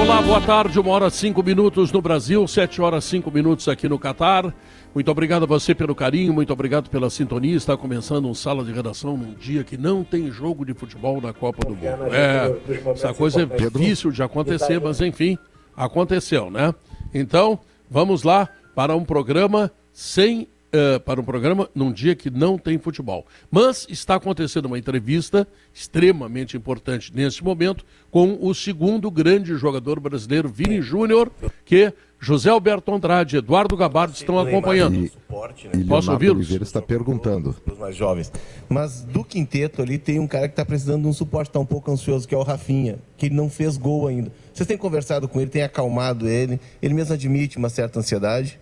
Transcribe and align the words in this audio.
Olá, 0.00 0.22
boa 0.22 0.40
tarde. 0.40 0.78
Uma 0.78 0.90
hora 0.90 1.10
cinco 1.10 1.42
minutos 1.42 1.90
no 1.90 2.00
Brasil, 2.00 2.46
sete 2.46 2.80
horas 2.80 3.04
cinco 3.04 3.32
minutos 3.32 3.66
aqui 3.66 3.88
no 3.88 3.98
Catar. 3.98 4.54
Muito 4.94 5.10
obrigado 5.10 5.42
a 5.42 5.46
você 5.46 5.74
pelo 5.74 5.92
carinho, 5.92 6.32
muito 6.32 6.52
obrigado 6.52 6.88
pela 6.88 7.10
sintonia. 7.10 7.56
Está 7.56 7.76
começando 7.76 8.28
um 8.28 8.34
sala 8.34 8.64
de 8.64 8.72
redação 8.72 9.16
num 9.16 9.34
dia 9.34 9.64
que 9.64 9.76
não 9.76 10.04
tem 10.04 10.30
jogo 10.30 10.64
de 10.64 10.72
futebol 10.72 11.20
na 11.20 11.32
Copa 11.32 11.66
do 11.66 11.74
Mundo. 11.74 12.14
É, 12.14 12.90
essa 12.92 13.12
coisa 13.12 13.42
é 13.42 13.46
difícil 13.46 14.12
de 14.12 14.22
acontecer, 14.22 14.80
mas 14.80 15.00
enfim, 15.00 15.36
aconteceu, 15.76 16.48
né? 16.48 16.72
Então, 17.12 17.58
vamos 17.90 18.22
lá 18.22 18.48
para 18.76 18.94
um 18.94 19.04
programa 19.04 19.70
sem 19.92 20.46
uh, 20.68 21.00
para 21.00 21.20
um 21.20 21.24
programa 21.24 21.68
num 21.74 21.92
dia 21.92 22.14
que 22.14 22.30
não 22.30 22.58
tem 22.58 22.78
futebol. 22.78 23.26
Mas 23.50 23.86
está 23.88 24.14
acontecendo 24.14 24.66
uma 24.66 24.78
entrevista 24.78 25.46
extremamente 25.72 26.56
importante 26.56 27.12
nesse 27.14 27.42
momento 27.42 27.84
com 28.10 28.38
o 28.40 28.54
segundo 28.54 29.10
grande 29.10 29.54
jogador 29.56 30.00
brasileiro, 30.00 30.48
Vini 30.48 30.80
Júnior, 30.80 31.30
que 31.64 31.92
José 32.20 32.50
Alberto 32.50 32.92
Andrade 32.92 33.36
e 33.36 33.38
Eduardo 33.38 33.76
Gabardo 33.76 34.14
estão 34.14 34.38
acompanhando. 34.38 34.96
E, 34.96 35.08
suporte, 35.08 35.68
né? 35.68 35.84
Posso 35.86 36.10
ouvi-los? 36.10 36.50
Está 36.50 36.82
perguntando. 36.82 37.54
Os 37.64 37.78
mais 37.78 37.94
jovens. 37.94 38.32
Mas 38.68 39.04
do 39.04 39.22
quinteto 39.22 39.80
ali 39.80 39.98
tem 39.98 40.18
um 40.18 40.26
cara 40.26 40.48
que 40.48 40.52
está 40.52 40.64
precisando 40.64 41.02
de 41.02 41.08
um 41.08 41.12
suporte, 41.12 41.48
está 41.48 41.60
um 41.60 41.66
pouco 41.66 41.90
ansioso, 41.90 42.26
que 42.26 42.34
é 42.34 42.38
o 42.38 42.42
Rafinha, 42.42 42.98
que 43.16 43.26
ele 43.26 43.36
não 43.36 43.48
fez 43.48 43.76
gol 43.76 44.08
ainda. 44.08 44.32
Vocês 44.52 44.66
têm 44.66 44.76
conversado 44.76 45.28
com 45.28 45.40
ele, 45.40 45.50
têm 45.50 45.62
acalmado 45.62 46.28
ele, 46.28 46.60
ele 46.82 46.94
mesmo 46.94 47.14
admite 47.14 47.56
uma 47.56 47.68
certa 47.68 48.00
ansiedade? 48.00 48.58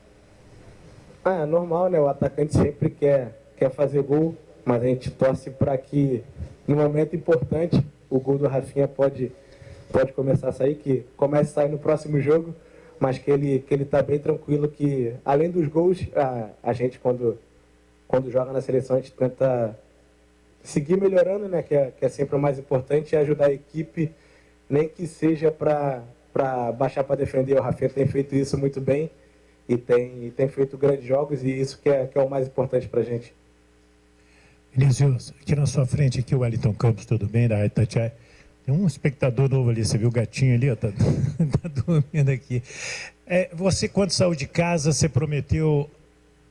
Ah, 1.28 1.42
é 1.42 1.44
normal, 1.44 1.90
né? 1.90 1.98
O 1.98 2.06
atacante 2.06 2.56
sempre 2.56 2.88
quer, 2.88 3.36
quer 3.56 3.68
fazer 3.68 4.00
gol, 4.00 4.36
mas 4.64 4.80
a 4.80 4.86
gente 4.86 5.10
torce 5.10 5.50
para 5.50 5.76
que, 5.76 6.22
no 6.68 6.76
momento 6.76 7.16
importante, 7.16 7.84
o 8.08 8.20
gol 8.20 8.38
do 8.38 8.46
Rafinha 8.46 8.86
pode, 8.86 9.32
pode 9.90 10.12
começar 10.12 10.50
a 10.50 10.52
sair, 10.52 10.76
que 10.76 11.04
comece 11.16 11.50
a 11.50 11.54
sair 11.54 11.68
no 11.68 11.78
próximo 11.78 12.20
jogo, 12.20 12.54
mas 13.00 13.18
que 13.18 13.28
ele 13.28 13.58
que 13.58 13.74
ele 13.74 13.82
está 13.82 14.00
bem 14.02 14.20
tranquilo, 14.20 14.68
que 14.68 15.14
além 15.24 15.50
dos 15.50 15.66
gols, 15.66 16.06
a, 16.14 16.50
a 16.62 16.72
gente 16.72 17.00
quando, 17.00 17.36
quando 18.06 18.30
joga 18.30 18.52
na 18.52 18.60
seleção, 18.60 18.94
a 18.94 19.00
gente 19.00 19.10
tenta 19.10 19.76
seguir 20.62 20.96
melhorando, 20.96 21.48
né? 21.48 21.60
Que 21.60 21.74
é, 21.74 21.90
que 21.90 22.04
é 22.04 22.08
sempre 22.08 22.36
o 22.36 22.38
mais 22.38 22.56
importante, 22.56 23.14
e 23.14 23.16
ajudar 23.16 23.46
a 23.46 23.52
equipe, 23.52 24.12
nem 24.70 24.88
que 24.88 25.08
seja 25.08 25.50
para 25.50 26.04
baixar 26.78 27.02
para 27.02 27.16
defender. 27.16 27.58
O 27.58 27.62
Rafinha 27.62 27.90
tem 27.90 28.06
feito 28.06 28.32
isso 28.36 28.56
muito 28.56 28.80
bem 28.80 29.10
e 29.68 29.76
tem, 29.76 30.26
e 30.26 30.30
tem 30.30 30.48
feito 30.48 30.76
grandes 30.76 31.06
jogos 31.06 31.42
e 31.42 31.50
isso 31.50 31.80
que 31.82 31.88
é, 31.88 32.06
que 32.06 32.16
é 32.16 32.22
o 32.22 32.28
mais 32.28 32.46
importante 32.46 32.88
para 32.88 33.00
a 33.00 33.04
gente. 33.04 33.34
Vinícius, 34.72 35.32
aqui 35.40 35.56
na 35.56 35.66
sua 35.66 35.86
frente, 35.86 36.20
aqui 36.20 36.34
o 36.34 36.40
Wellington 36.40 36.74
Campos, 36.74 37.06
tudo 37.06 37.26
bem, 37.26 37.48
da 37.48 37.64
Itatiaia. 37.64 38.12
Tem 38.64 38.74
um 38.74 38.86
espectador 38.86 39.48
novo 39.48 39.70
ali, 39.70 39.84
você 39.84 39.96
viu 39.96 40.08
o 40.08 40.12
gatinho 40.12 40.54
ali, 40.54 40.66
está 40.66 40.88
tá 41.62 41.68
dormindo 41.68 42.30
aqui. 42.30 42.62
É, 43.26 43.48
você, 43.54 43.88
quando 43.88 44.10
saiu 44.10 44.34
de 44.34 44.46
casa, 44.46 44.92
você 44.92 45.08
prometeu 45.08 45.88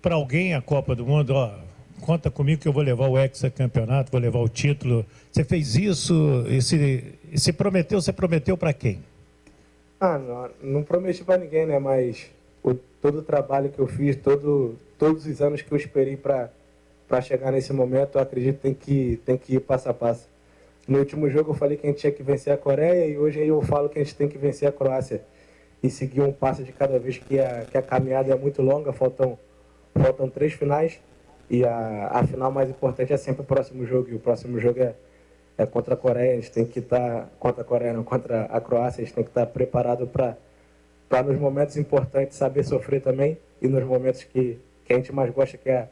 para 0.01 0.15
alguém 0.15 0.53
a 0.53 0.61
Copa 0.61 0.95
do 0.95 1.05
Mundo, 1.05 1.33
ó, 1.33 1.53
conta 2.01 2.31
comigo 2.31 2.61
que 2.61 2.67
eu 2.67 2.73
vou 2.73 2.83
levar 2.83 3.07
o 3.07 3.17
hexacampeonato, 3.17 4.11
vou 4.11 4.19
levar 4.19 4.39
o 4.39 4.49
título. 4.49 5.05
Você 5.31 5.43
fez 5.43 5.75
isso 5.75 6.45
e 6.47 6.61
se, 6.61 7.13
e 7.31 7.39
se 7.39 7.53
prometeu, 7.53 8.01
você 8.01 8.13
prometeu 8.13 8.57
para 8.57 8.73
quem? 8.73 9.03
Ah, 9.99 10.17
não, 10.17 10.49
não 10.61 10.83
prometi 10.83 11.23
para 11.23 11.37
ninguém, 11.37 11.65
né, 11.65 11.79
mas 11.79 12.29
todo 13.05 13.19
o 13.19 13.21
trabalho 13.21 13.69
que 13.69 13.77
eu 13.77 13.85
fiz, 13.85 14.15
todo, 14.15 14.79
todos 14.97 15.27
os 15.27 15.39
anos 15.39 15.61
que 15.61 15.71
eu 15.71 15.77
esperei 15.77 16.17
para 16.17 16.49
chegar 17.21 17.51
nesse 17.51 17.71
momento, 17.71 18.17
eu 18.17 18.21
acredito 18.21 18.55
que 18.55 18.61
tem 18.61 18.73
que, 18.73 19.21
tem 19.23 19.37
que 19.37 19.55
ir 19.57 19.59
passo 19.59 19.87
a 19.87 19.93
passo. 19.93 20.27
No 20.87 20.97
último 20.97 21.29
jogo 21.29 21.51
eu 21.51 21.53
falei 21.53 21.77
que 21.77 21.85
a 21.85 21.89
gente 21.91 21.99
tinha 21.99 22.11
que 22.11 22.23
vencer 22.23 22.51
a 22.51 22.57
Coreia 22.57 23.05
e 23.05 23.15
hoje 23.15 23.45
eu 23.45 23.61
falo 23.61 23.89
que 23.89 23.99
a 23.99 24.03
gente 24.03 24.15
tem 24.15 24.27
que 24.27 24.39
vencer 24.39 24.67
a 24.67 24.71
Croácia 24.71 25.21
e 25.83 25.89
seguir 25.91 26.21
um 26.21 26.31
passo 26.31 26.63
de 26.63 26.71
cada 26.71 26.97
vez 26.97 27.19
que 27.19 27.39
a, 27.39 27.65
que 27.69 27.77
a 27.77 27.81
caminhada 27.83 28.33
é 28.33 28.35
muito 28.35 28.63
longa, 28.63 28.91
faltam, 28.91 29.37
faltam 29.93 30.27
três 30.27 30.53
finais 30.53 30.99
e 31.47 31.63
a, 31.63 32.07
a 32.11 32.25
final 32.25 32.51
mais 32.51 32.71
importante 32.71 33.13
é 33.13 33.17
sempre 33.17 33.43
o 33.43 33.45
próximo 33.45 33.85
jogo 33.85 34.09
e 34.09 34.15
o 34.15 34.19
próximo 34.19 34.59
jogo 34.59 34.79
é, 34.79 34.95
é 35.59 35.65
contra 35.67 35.93
a 35.93 35.97
Coreia, 35.97 36.31
a 36.31 36.35
gente 36.37 36.51
tem 36.51 36.65
que 36.65 36.79
estar 36.79 36.97
tá, 36.97 37.29
contra 37.37 37.61
a 37.61 37.65
Coreia, 37.65 37.93
não, 37.93 38.03
contra 38.03 38.45
a 38.45 38.59
Croácia, 38.59 39.03
a 39.03 39.05
gente 39.05 39.13
tem 39.13 39.23
que 39.23 39.29
estar 39.29 39.45
tá 39.45 39.51
preparado 39.51 40.07
para 40.07 40.35
para 41.09 41.23
nos 41.23 41.39
momentos 41.39 41.77
importantes 41.77 42.37
saber 42.37 42.63
sofrer 42.63 43.01
também 43.01 43.37
e 43.61 43.67
nos 43.67 43.83
momentos 43.83 44.23
que, 44.23 44.57
que 44.83 44.93
a 44.93 44.95
gente 44.95 45.11
mais 45.11 45.33
gosta 45.33 45.57
que 45.57 45.69
é, 45.69 45.87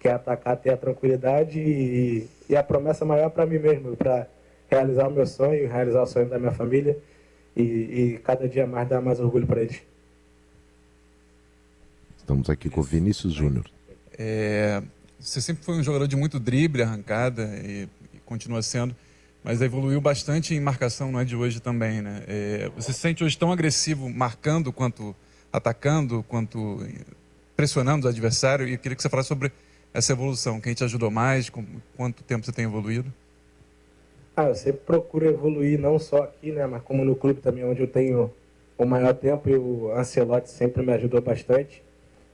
que 0.00 0.08
é 0.08 0.12
atacar, 0.12 0.56
ter 0.56 0.70
a 0.70 0.76
tranquilidade 0.76 1.58
e, 1.60 2.28
e 2.48 2.56
a 2.56 2.62
promessa 2.62 3.04
maior 3.04 3.30
para 3.30 3.46
mim 3.46 3.58
mesmo, 3.58 3.96
para 3.96 4.28
realizar 4.70 5.08
o 5.08 5.10
meu 5.10 5.26
sonho, 5.26 5.68
realizar 5.68 6.02
o 6.02 6.06
sonho 6.06 6.28
da 6.28 6.38
minha 6.38 6.52
família 6.52 6.98
e, 7.56 7.62
e 7.62 8.20
cada 8.22 8.48
dia 8.48 8.66
mais 8.66 8.88
dar 8.88 9.00
mais 9.00 9.20
orgulho 9.20 9.46
para 9.46 9.62
eles. 9.62 9.80
Estamos 12.18 12.50
aqui 12.50 12.68
com 12.68 12.80
o 12.80 12.84
Vinícius 12.84 13.32
Júnior. 13.32 13.64
É, 14.18 14.82
você 15.18 15.40
sempre 15.40 15.64
foi 15.64 15.76
um 15.76 15.82
jogador 15.82 16.06
de 16.06 16.16
muito 16.16 16.38
drible, 16.38 16.82
arrancada 16.82 17.44
e, 17.64 17.88
e 18.12 18.18
continua 18.26 18.60
sendo 18.62 18.94
mas 19.48 19.62
evoluiu 19.62 19.98
bastante 19.98 20.54
em 20.54 20.60
marcação, 20.60 21.10
não 21.10 21.18
é 21.18 21.24
de 21.24 21.34
hoje 21.34 21.58
também, 21.58 22.02
né? 22.02 22.22
É, 22.28 22.70
você 22.76 22.92
se 22.92 22.98
sente 22.98 23.24
hoje 23.24 23.38
tão 23.38 23.50
agressivo 23.50 24.06
marcando 24.06 24.70
quanto 24.70 25.16
atacando, 25.50 26.22
quanto 26.28 26.86
pressionando 27.56 28.06
os 28.06 28.12
adversários? 28.12 28.68
E 28.68 28.74
eu 28.74 28.78
queria 28.78 28.94
que 28.94 29.00
você 29.00 29.08
falasse 29.08 29.28
sobre 29.28 29.50
essa 29.94 30.12
evolução. 30.12 30.60
Quem 30.60 30.74
te 30.74 30.84
ajudou 30.84 31.10
mais? 31.10 31.48
Com 31.48 31.64
quanto 31.96 32.22
tempo 32.22 32.44
você 32.44 32.52
tem 32.52 32.66
evoluído? 32.66 33.10
Ah, 34.36 34.48
eu 34.48 34.54
sempre 34.54 34.82
procuro 34.82 35.24
evoluir, 35.24 35.80
não 35.80 35.98
só 35.98 36.24
aqui, 36.24 36.52
né? 36.52 36.66
Mas 36.66 36.82
como 36.82 37.02
no 37.02 37.16
clube 37.16 37.40
também, 37.40 37.64
onde 37.64 37.80
eu 37.80 37.88
tenho 37.88 38.30
o 38.76 38.84
maior 38.84 39.14
tempo 39.14 39.48
e 39.48 39.56
o 39.56 39.90
Ancelotti 39.96 40.50
sempre 40.50 40.84
me 40.84 40.92
ajudou 40.92 41.22
bastante. 41.22 41.82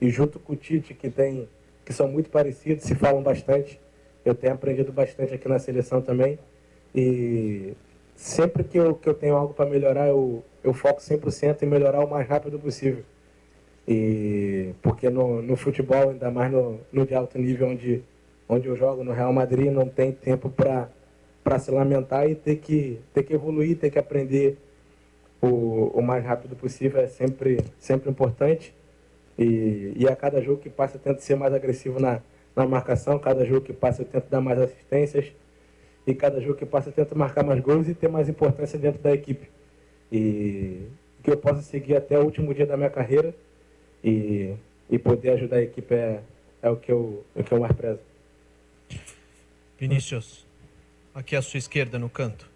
E 0.00 0.10
junto 0.10 0.40
com 0.40 0.54
o 0.54 0.56
Tite, 0.56 0.92
que 0.94 1.08
tem 1.08 1.48
que 1.84 1.92
são 1.92 2.08
muito 2.08 2.28
parecidos, 2.28 2.82
se 2.82 2.96
falam 2.96 3.22
bastante. 3.22 3.78
Eu 4.24 4.34
tenho 4.34 4.54
aprendido 4.54 4.90
bastante 4.90 5.32
aqui 5.32 5.48
na 5.48 5.60
seleção 5.60 6.02
também. 6.02 6.40
E 6.94 7.74
sempre 8.14 8.62
que 8.62 8.78
eu, 8.78 8.94
que 8.94 9.08
eu 9.08 9.14
tenho 9.14 9.34
algo 9.34 9.52
para 9.52 9.68
melhorar, 9.68 10.08
eu, 10.08 10.44
eu 10.62 10.72
foco 10.72 11.00
100% 11.00 11.62
em 11.62 11.66
melhorar 11.66 12.00
o 12.04 12.08
mais 12.08 12.28
rápido 12.28 12.58
possível. 12.58 13.02
E 13.86 14.72
porque 14.80 15.10
no, 15.10 15.42
no 15.42 15.56
futebol, 15.56 16.10
ainda 16.10 16.30
mais 16.30 16.50
no, 16.52 16.80
no 16.92 17.04
de 17.04 17.14
alto 17.14 17.38
nível 17.38 17.68
onde, 17.68 18.02
onde 18.48 18.68
eu 18.68 18.76
jogo, 18.76 19.02
no 19.02 19.12
Real 19.12 19.32
Madrid, 19.32 19.70
não 19.70 19.88
tem 19.88 20.12
tempo 20.12 20.48
para 20.48 21.58
se 21.58 21.70
lamentar 21.70 22.28
e 22.30 22.34
ter 22.34 22.56
que, 22.56 23.00
ter 23.12 23.24
que 23.24 23.34
evoluir, 23.34 23.76
ter 23.76 23.90
que 23.90 23.98
aprender 23.98 24.56
o, 25.42 25.90
o 25.94 26.02
mais 26.02 26.24
rápido 26.24 26.56
possível 26.56 27.00
é 27.00 27.06
sempre, 27.06 27.58
sempre 27.78 28.08
importante. 28.08 28.74
E, 29.36 29.92
e 29.96 30.08
a 30.08 30.14
cada 30.14 30.40
jogo 30.40 30.62
que 30.62 30.70
passa 30.70 30.96
eu 30.96 31.00
tento 31.00 31.18
ser 31.18 31.34
mais 31.34 31.52
agressivo 31.52 31.98
na, 32.00 32.20
na 32.54 32.66
marcação, 32.66 33.18
cada 33.18 33.44
jogo 33.44 33.62
que 33.62 33.72
passa 33.72 34.02
eu 34.02 34.06
tento 34.06 34.28
dar 34.30 34.40
mais 34.40 34.60
assistências 34.60 35.32
e 36.06 36.14
cada 36.14 36.40
jogo 36.40 36.54
que 36.54 36.66
passa 36.66 36.92
tenta 36.92 37.14
marcar 37.14 37.44
mais 37.44 37.60
gols 37.60 37.88
e 37.88 37.94
ter 37.94 38.08
mais 38.08 38.28
importância 38.28 38.78
dentro 38.78 39.00
da 39.00 39.12
equipe. 39.12 39.48
E 40.12 40.86
que 41.22 41.30
eu 41.30 41.36
possa 41.38 41.62
seguir 41.62 41.96
até 41.96 42.18
o 42.18 42.22
último 42.22 42.52
dia 42.52 42.66
da 42.66 42.76
minha 42.76 42.90
carreira 42.90 43.34
e, 44.02 44.54
e 44.90 44.98
poder 44.98 45.30
ajudar 45.30 45.56
a 45.56 45.62
equipe 45.62 45.94
é, 45.94 46.20
é 46.60 46.68
o, 46.68 46.76
que 46.76 46.92
eu, 46.92 47.24
é 47.34 47.40
o 47.40 47.44
que 47.44 47.52
eu 47.52 47.60
mais 47.60 47.72
prezo. 47.72 48.00
Vinícius, 49.78 50.46
aqui 51.14 51.34
à 51.34 51.40
sua 51.40 51.58
esquerda 51.58 51.98
no 51.98 52.10
canto. 52.10 52.48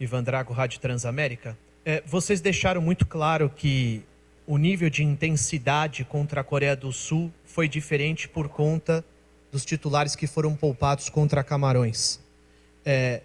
Ivan 0.00 0.22
Drago, 0.22 0.52
Rádio 0.52 0.80
Transamérica. 0.80 1.56
É, 1.84 2.02
vocês 2.06 2.40
deixaram 2.40 2.80
muito 2.80 3.06
claro 3.06 3.50
que 3.54 4.02
o 4.46 4.56
nível 4.56 4.88
de 4.88 5.04
intensidade 5.04 6.04
contra 6.04 6.40
a 6.40 6.44
Coreia 6.44 6.74
do 6.74 6.92
Sul 6.92 7.30
foi 7.44 7.68
diferente 7.68 8.28
por 8.28 8.48
conta 8.48 9.04
dos 9.56 9.64
titulares 9.64 10.14
que 10.14 10.26
foram 10.26 10.54
poupados 10.54 11.08
contra 11.08 11.42
Camarões. 11.42 12.20
É, 12.84 13.22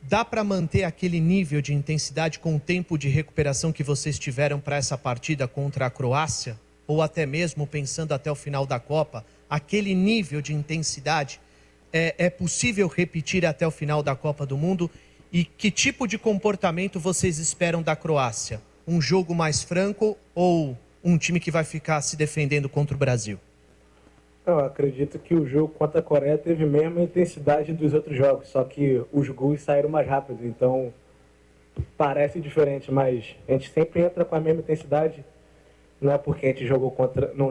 dá 0.00 0.24
para 0.24 0.42
manter 0.42 0.84
aquele 0.84 1.20
nível 1.20 1.60
de 1.60 1.74
intensidade 1.74 2.38
com 2.38 2.56
o 2.56 2.60
tempo 2.60 2.96
de 2.96 3.06
recuperação 3.10 3.70
que 3.70 3.82
vocês 3.82 4.18
tiveram 4.18 4.58
para 4.58 4.76
essa 4.76 4.96
partida 4.96 5.46
contra 5.46 5.84
a 5.84 5.90
Croácia? 5.90 6.58
Ou 6.86 7.02
até 7.02 7.26
mesmo 7.26 7.66
pensando 7.66 8.12
até 8.12 8.32
o 8.32 8.34
final 8.34 8.64
da 8.64 8.80
Copa, 8.80 9.26
aquele 9.48 9.94
nível 9.94 10.40
de 10.40 10.54
intensidade 10.54 11.38
é, 11.92 12.14
é 12.16 12.30
possível 12.30 12.88
repetir 12.88 13.44
até 13.44 13.66
o 13.66 13.70
final 13.70 14.02
da 14.02 14.16
Copa 14.16 14.46
do 14.46 14.56
Mundo? 14.56 14.90
E 15.30 15.44
que 15.44 15.70
tipo 15.70 16.06
de 16.06 16.16
comportamento 16.16 16.98
vocês 16.98 17.38
esperam 17.38 17.82
da 17.82 17.94
Croácia? 17.94 18.58
Um 18.88 19.02
jogo 19.02 19.34
mais 19.34 19.62
franco 19.62 20.16
ou 20.34 20.78
um 21.04 21.18
time 21.18 21.38
que 21.38 21.50
vai 21.50 21.62
ficar 21.62 22.00
se 22.00 22.16
defendendo 22.16 22.70
contra 22.70 22.96
o 22.96 22.98
Brasil? 22.98 23.38
Eu 24.44 24.58
acredito 24.58 25.20
que 25.20 25.34
o 25.34 25.46
jogo 25.46 25.72
contra 25.74 26.00
a 26.00 26.02
Coreia 26.02 26.36
teve 26.36 26.64
a 26.64 26.66
mesma 26.66 27.00
intensidade 27.00 27.72
dos 27.72 27.94
outros 27.94 28.16
jogos, 28.16 28.48
só 28.48 28.64
que 28.64 29.00
os 29.12 29.28
gols 29.28 29.60
saíram 29.62 29.88
mais 29.88 30.06
rápido, 30.08 30.44
então 30.44 30.92
parece 31.96 32.40
diferente, 32.40 32.90
mas 32.90 33.36
a 33.48 33.52
gente 33.52 33.70
sempre 33.70 34.02
entra 34.02 34.24
com 34.24 34.34
a 34.34 34.40
mesma 34.40 34.60
intensidade. 34.60 35.24
Não 36.00 36.12
é 36.12 36.18
porque 36.18 36.46
a 36.46 36.48
gente 36.48 36.66
jogou 36.66 36.90
contra. 36.90 37.32
Não, 37.34 37.48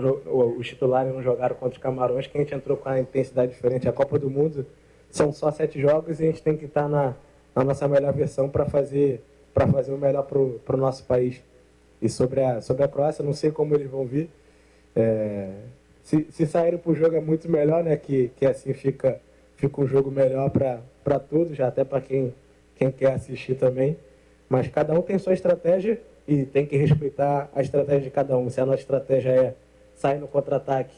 os 0.57 0.67
titulares 0.67 1.13
não 1.13 1.23
jogaram 1.23 1.55
contra 1.55 1.77
os 1.77 1.81
Camarões 1.81 2.27
que 2.27 2.37
a 2.37 2.41
gente 2.41 2.53
entrou 2.53 2.75
com 2.75 2.89
a 2.89 2.99
intensidade 2.99 3.53
diferente. 3.53 3.87
A 3.87 3.93
Copa 3.93 4.19
do 4.19 4.29
Mundo 4.29 4.65
são 5.09 5.31
só 5.31 5.49
sete 5.49 5.79
jogos 5.79 6.19
e 6.19 6.23
a 6.23 6.25
gente 6.27 6.43
tem 6.43 6.57
que 6.57 6.65
estar 6.65 6.89
na, 6.89 7.15
na 7.55 7.63
nossa 7.63 7.87
melhor 7.87 8.11
versão 8.11 8.49
para 8.49 8.65
fazer, 8.65 9.23
fazer 9.53 9.93
o 9.93 9.97
melhor 9.97 10.23
para 10.23 10.75
o 10.75 10.77
nosso 10.77 11.05
país. 11.05 11.41
E 12.01 12.09
sobre 12.09 12.43
a, 12.43 12.59
sobre 12.59 12.83
a 12.83 12.89
Croácia, 12.89 13.23
não 13.23 13.31
sei 13.31 13.51
como 13.51 13.73
eles 13.73 13.89
vão 13.89 14.05
vir. 14.05 14.29
É, 14.93 15.49
se, 16.03 16.27
se 16.31 16.45
saírem 16.45 16.79
para 16.79 16.91
o 16.91 16.95
jogo 16.95 17.15
é 17.15 17.21
muito 17.21 17.49
melhor, 17.49 17.83
né? 17.83 17.95
Que, 17.95 18.31
que 18.35 18.45
assim 18.45 18.73
fica, 18.73 19.19
fica 19.55 19.81
um 19.81 19.87
jogo 19.87 20.11
melhor 20.11 20.49
para 20.49 21.19
todos, 21.19 21.55
já 21.55 21.67
até 21.67 21.83
para 21.83 22.01
quem, 22.01 22.33
quem 22.75 22.91
quer 22.91 23.13
assistir 23.13 23.55
também. 23.55 23.97
Mas 24.49 24.67
cada 24.67 24.93
um 24.93 25.01
tem 25.01 25.17
sua 25.17 25.33
estratégia 25.33 25.99
e 26.27 26.45
tem 26.45 26.65
que 26.65 26.75
respeitar 26.75 27.49
a 27.53 27.61
estratégia 27.61 28.01
de 28.01 28.09
cada 28.09 28.37
um. 28.37 28.49
Se 28.49 28.59
a 28.59 28.65
nossa 28.65 28.79
estratégia 28.79 29.29
é 29.29 29.55
sair 29.95 30.19
no 30.19 30.27
contra-ataque, 30.27 30.93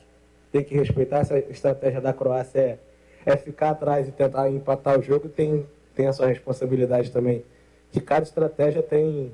tem 0.52 0.64
que 0.64 0.76
respeitar 0.76 1.20
essa 1.20 1.38
estratégia 1.38 2.00
da 2.00 2.14
Croácia 2.14 2.60
é, 2.60 2.78
é 3.26 3.36
ficar 3.36 3.72
atrás 3.72 4.08
e 4.08 4.12
tentar 4.12 4.50
empatar 4.50 5.00
o 5.00 5.02
jogo, 5.02 5.28
tem, 5.28 5.66
tem 5.96 6.08
a 6.08 6.14
sua 6.14 6.28
responsabilidade 6.28 7.12
também. 7.12 7.44
Que 7.92 8.00
cada 8.00 8.24
estratégia 8.24 8.82
tem, 8.82 9.32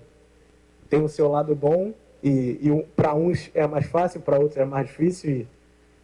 tem 0.89 1.01
o 1.01 1.09
seu 1.09 1.29
lado 1.29 1.55
bom 1.55 1.93
e, 2.23 2.59
e 2.61 2.85
para 2.95 3.13
uns 3.13 3.49
é 3.53 3.65
mais 3.67 3.85
fácil, 3.85 4.21
para 4.21 4.37
outros 4.39 4.57
é 4.57 4.65
mais 4.65 4.87
difícil 4.87 5.31
e 5.31 5.47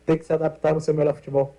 tem 0.05 0.17
que 0.17 0.25
se 0.25 0.31
adaptar 0.31 0.73
no 0.73 0.81
seu 0.81 0.93
melhor 0.93 1.15
futebol. 1.15 1.55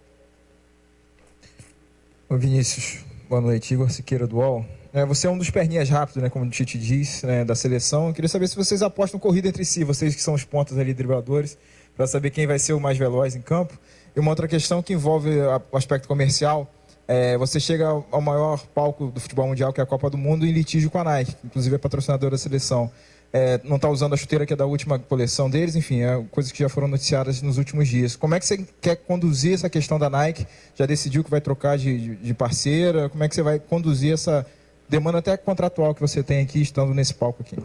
Ô 2.28 2.37
Vinícius, 2.37 3.04
boa 3.28 3.40
noite. 3.40 3.75
Igor 3.75 3.90
Siqueira 3.90 4.26
do 4.26 4.37
UOL. 4.37 4.64
É, 4.93 5.04
você 5.04 5.26
é 5.26 5.31
um 5.31 5.37
dos 5.37 5.50
perninhas 5.50 5.90
rápidos, 5.90 6.22
né, 6.22 6.31
como 6.31 6.44
o 6.44 6.48
Tite 6.48 6.78
diz, 6.78 7.22
né, 7.22 7.44
da 7.44 7.54
seleção. 7.54 8.08
Eu 8.08 8.14
queria 8.14 8.28
saber 8.28 8.48
se 8.48 8.56
vocês 8.56 8.82
apostam 8.82 9.20
corrida 9.20 9.48
entre 9.48 9.64
si, 9.64 9.84
vocês 9.84 10.14
que 10.14 10.22
são 10.22 10.32
os 10.32 10.43
pontos 10.43 10.78
ali 10.78 10.94
dribladores, 10.94 11.58
para 11.94 12.06
saber 12.06 12.31
quem 12.31 12.46
vai 12.46 12.58
ser 12.58 12.72
o 12.72 12.81
mais 12.81 12.96
veloz 12.96 13.37
em 13.37 13.43
campo. 13.43 13.78
E 14.14 14.20
uma 14.20 14.31
outra 14.31 14.48
questão 14.48 14.82
que 14.82 14.94
envolve 14.94 15.31
o 15.70 15.76
aspecto 15.76 16.08
comercial. 16.08 16.72
É, 17.06 17.37
você 17.37 17.60
chega 17.60 17.87
ao 17.87 18.20
maior 18.20 18.66
palco 18.75 19.08
do 19.08 19.20
futebol 19.20 19.46
mundial, 19.46 19.72
que 19.72 19.81
é 19.81 19.84
a 19.84 19.87
Copa 19.87 20.08
do 20.08 20.16
Mundo, 20.16 20.46
em 20.46 20.50
litígio 20.50 20.90
com 20.90 20.98
a 20.98 21.04
Nike, 21.04 21.34
que 21.34 21.46
inclusive 21.46 21.76
é 21.76 21.78
patrocinadora 21.78 22.32
da 22.32 22.38
seleção 22.38 22.90
é, 23.32 23.61
não 23.64 23.76
está 23.76 23.88
usando 23.88 24.14
a 24.14 24.17
chuteira 24.17 24.46
que 24.46 24.52
é 24.52 24.56
da 24.56 24.67
última 24.67 24.99
coleção 24.99 25.50
deles, 25.50 25.76
enfim, 25.76 26.02
é 26.02 26.25
coisas 26.31 26.52
que 26.52 26.58
já 26.61 26.69
foram 26.69 26.88
noticiadas 26.88 27.43
nos 27.43 27.58
últimos 27.58 27.88
dias. 27.88 28.17
Como 28.17 28.34
é 28.34 28.40
que 28.40 28.46
você 28.46 28.67
quer 28.81 28.96
conduzir 28.96 29.55
essa 29.55 29.69
questão 29.69 29.99
da 29.99 30.08
Nike? 30.08 30.46
Já 30.75 30.87
decidiu 30.87 31.23
que 31.23 31.31
vai 31.31 31.40
trocar 31.40 31.76
de, 31.76 32.17
de 32.17 32.34
parceira? 32.34 33.08
Como 33.08 33.23
é 33.23 33.28
que 33.28 33.34
você 33.34 33.43
vai 33.43 33.58
conduzir 33.58 34.12
essa 34.12 34.46
demanda 34.88 35.19
até 35.19 35.37
contratual 35.37 35.94
que 35.94 36.00
você 36.00 36.23
tem 36.23 36.43
aqui, 36.43 36.62
estando 36.62 36.94
nesse 36.94 37.14
palco 37.14 37.43
aqui? 37.43 37.56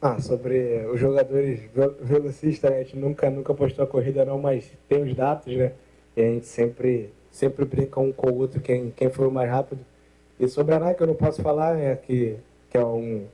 Ah, 0.00 0.20
sobre 0.20 0.86
os 0.92 1.00
jogadores 1.00 1.60
velocistas, 2.00 2.72
a 2.72 2.78
gente 2.78 2.96
nunca, 2.96 3.28
nunca 3.28 3.52
postou 3.52 3.84
a 3.84 3.88
corrida 3.88 4.24
não, 4.24 4.38
mas 4.38 4.64
tem 4.88 5.02
os 5.02 5.14
dados, 5.14 5.54
né? 5.56 5.72
E 6.16 6.22
a 6.22 6.24
gente 6.24 6.46
sempre, 6.46 7.12
sempre 7.32 7.64
brinca 7.64 8.00
um 8.00 8.12
com 8.12 8.30
o 8.30 8.38
outro 8.38 8.60
quem, 8.60 8.92
quem 8.96 9.10
foi 9.10 9.26
o 9.26 9.30
mais 9.30 9.50
rápido. 9.50 9.80
E 10.38 10.46
sobre 10.46 10.74
a 10.74 10.78
Nike 10.78 11.00
eu 11.00 11.08
não 11.08 11.14
posso 11.14 11.42
falar, 11.42 11.74
né, 11.74 11.96
que, 11.96 12.36
que 12.70 12.78
é 12.78 12.84
um, 12.84 13.26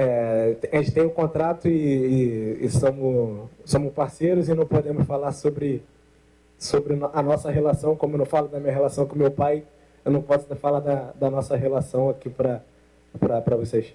é, 0.00 0.56
a 0.72 0.76
gente 0.76 0.92
tem 0.92 1.04
um 1.04 1.10
contrato 1.10 1.66
e, 1.66 1.72
e, 1.72 2.66
e, 2.66 2.70
somos, 2.70 3.50
somos 3.64 3.92
parceiros 3.92 4.48
e 4.48 4.54
não 4.54 4.64
podemos 4.64 5.04
falar 5.04 5.32
sobre, 5.32 5.82
sobre 6.56 6.96
a 7.12 7.20
nossa 7.20 7.50
relação, 7.50 7.96
como 7.96 8.14
eu 8.14 8.18
não 8.18 8.24
falo 8.24 8.46
da 8.46 8.60
minha 8.60 8.72
relação 8.72 9.06
com 9.06 9.18
meu 9.18 9.32
pai, 9.32 9.64
eu 10.04 10.12
não 10.12 10.22
posso 10.22 10.46
falar 10.54 10.78
da, 10.78 11.12
da 11.18 11.28
nossa 11.28 11.56
relação 11.56 12.08
aqui 12.08 12.30
para 12.30 12.62
vocês. 13.56 13.92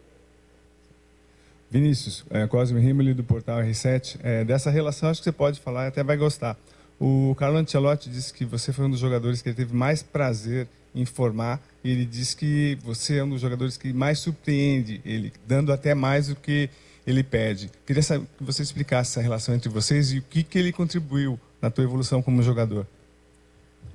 Vinícius, 1.71 2.25
é, 2.29 2.45
Cosme 2.47 2.81
Rimoli 2.81 3.13
do 3.13 3.23
portal 3.23 3.61
R7, 3.61 4.19
é, 4.21 4.43
dessa 4.43 4.69
relação 4.69 5.09
acho 5.09 5.21
que 5.21 5.23
você 5.23 5.31
pode 5.31 5.61
falar 5.61 5.87
até 5.87 6.03
vai 6.03 6.17
gostar. 6.17 6.57
O 6.99 7.33
Carlo 7.39 7.57
Ancelotti 7.57 8.09
disse 8.09 8.33
que 8.33 8.43
você 8.43 8.73
foi 8.73 8.85
um 8.85 8.89
dos 8.89 8.99
jogadores 8.99 9.41
que 9.41 9.47
ele 9.47 9.55
teve 9.55 9.73
mais 9.73 10.03
prazer 10.03 10.67
em 10.95 11.05
formar 11.05 11.61
e 11.83 11.91
ele 11.91 12.05
diz 12.05 12.33
que 12.33 12.77
você 12.83 13.17
é 13.17 13.23
um 13.23 13.29
dos 13.29 13.41
jogadores 13.41 13.77
que 13.77 13.91
mais 13.91 14.19
surpreende 14.19 15.01
ele, 15.03 15.33
dando 15.45 15.73
até 15.73 15.93
mais 15.93 16.27
do 16.27 16.35
que 16.35 16.69
ele 17.05 17.23
pede. 17.23 17.69
Queria 17.85 18.01
saber, 18.01 18.25
que 18.37 18.43
você 18.43 18.61
explicasse 18.61 19.11
essa 19.11 19.21
relação 19.21 19.53
entre 19.53 19.69
vocês 19.69 20.13
e 20.13 20.19
o 20.19 20.21
que, 20.21 20.43
que 20.43 20.57
ele 20.57 20.71
contribuiu 20.71 21.37
na 21.61 21.69
tua 21.69 21.83
evolução 21.83 22.21
como 22.21 22.41
jogador. 22.41 22.87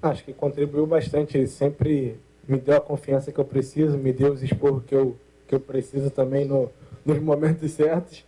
Acho 0.03 0.23
que 0.25 0.33
contribuiu 0.33 0.87
bastante. 0.87 1.39
Ele 1.39 1.47
sempre 1.47 2.19
me 2.47 2.59
deu 2.59 2.77
a 2.77 2.81
confiança 2.81 3.33
que 3.33 3.39
eu 3.39 3.45
preciso, 3.45 3.97
me 3.97 4.13
deu 4.13 4.33
os 4.33 4.43
esporros 4.43 4.85
que 4.85 4.95
eu, 4.95 5.17
que 5.47 5.55
eu 5.55 5.61
preciso 5.61 6.11
também 6.11 6.45
no, 6.45 6.71
nos 7.05 7.19
momentos 7.19 7.73
certos, 7.73 8.25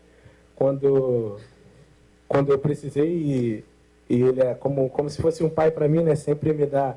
quando, 0.56 1.38
quando 2.26 2.50
eu 2.50 2.58
precisei. 2.58 3.08
E, 3.08 3.64
e 4.08 4.22
ele 4.22 4.40
é 4.40 4.54
como, 4.54 4.88
como 4.88 5.10
se 5.10 5.20
fosse 5.20 5.44
um 5.44 5.50
pai 5.50 5.70
para 5.70 5.86
mim, 5.86 6.02
né? 6.02 6.14
Sempre 6.16 6.52
me 6.54 6.66
dá 6.66 6.96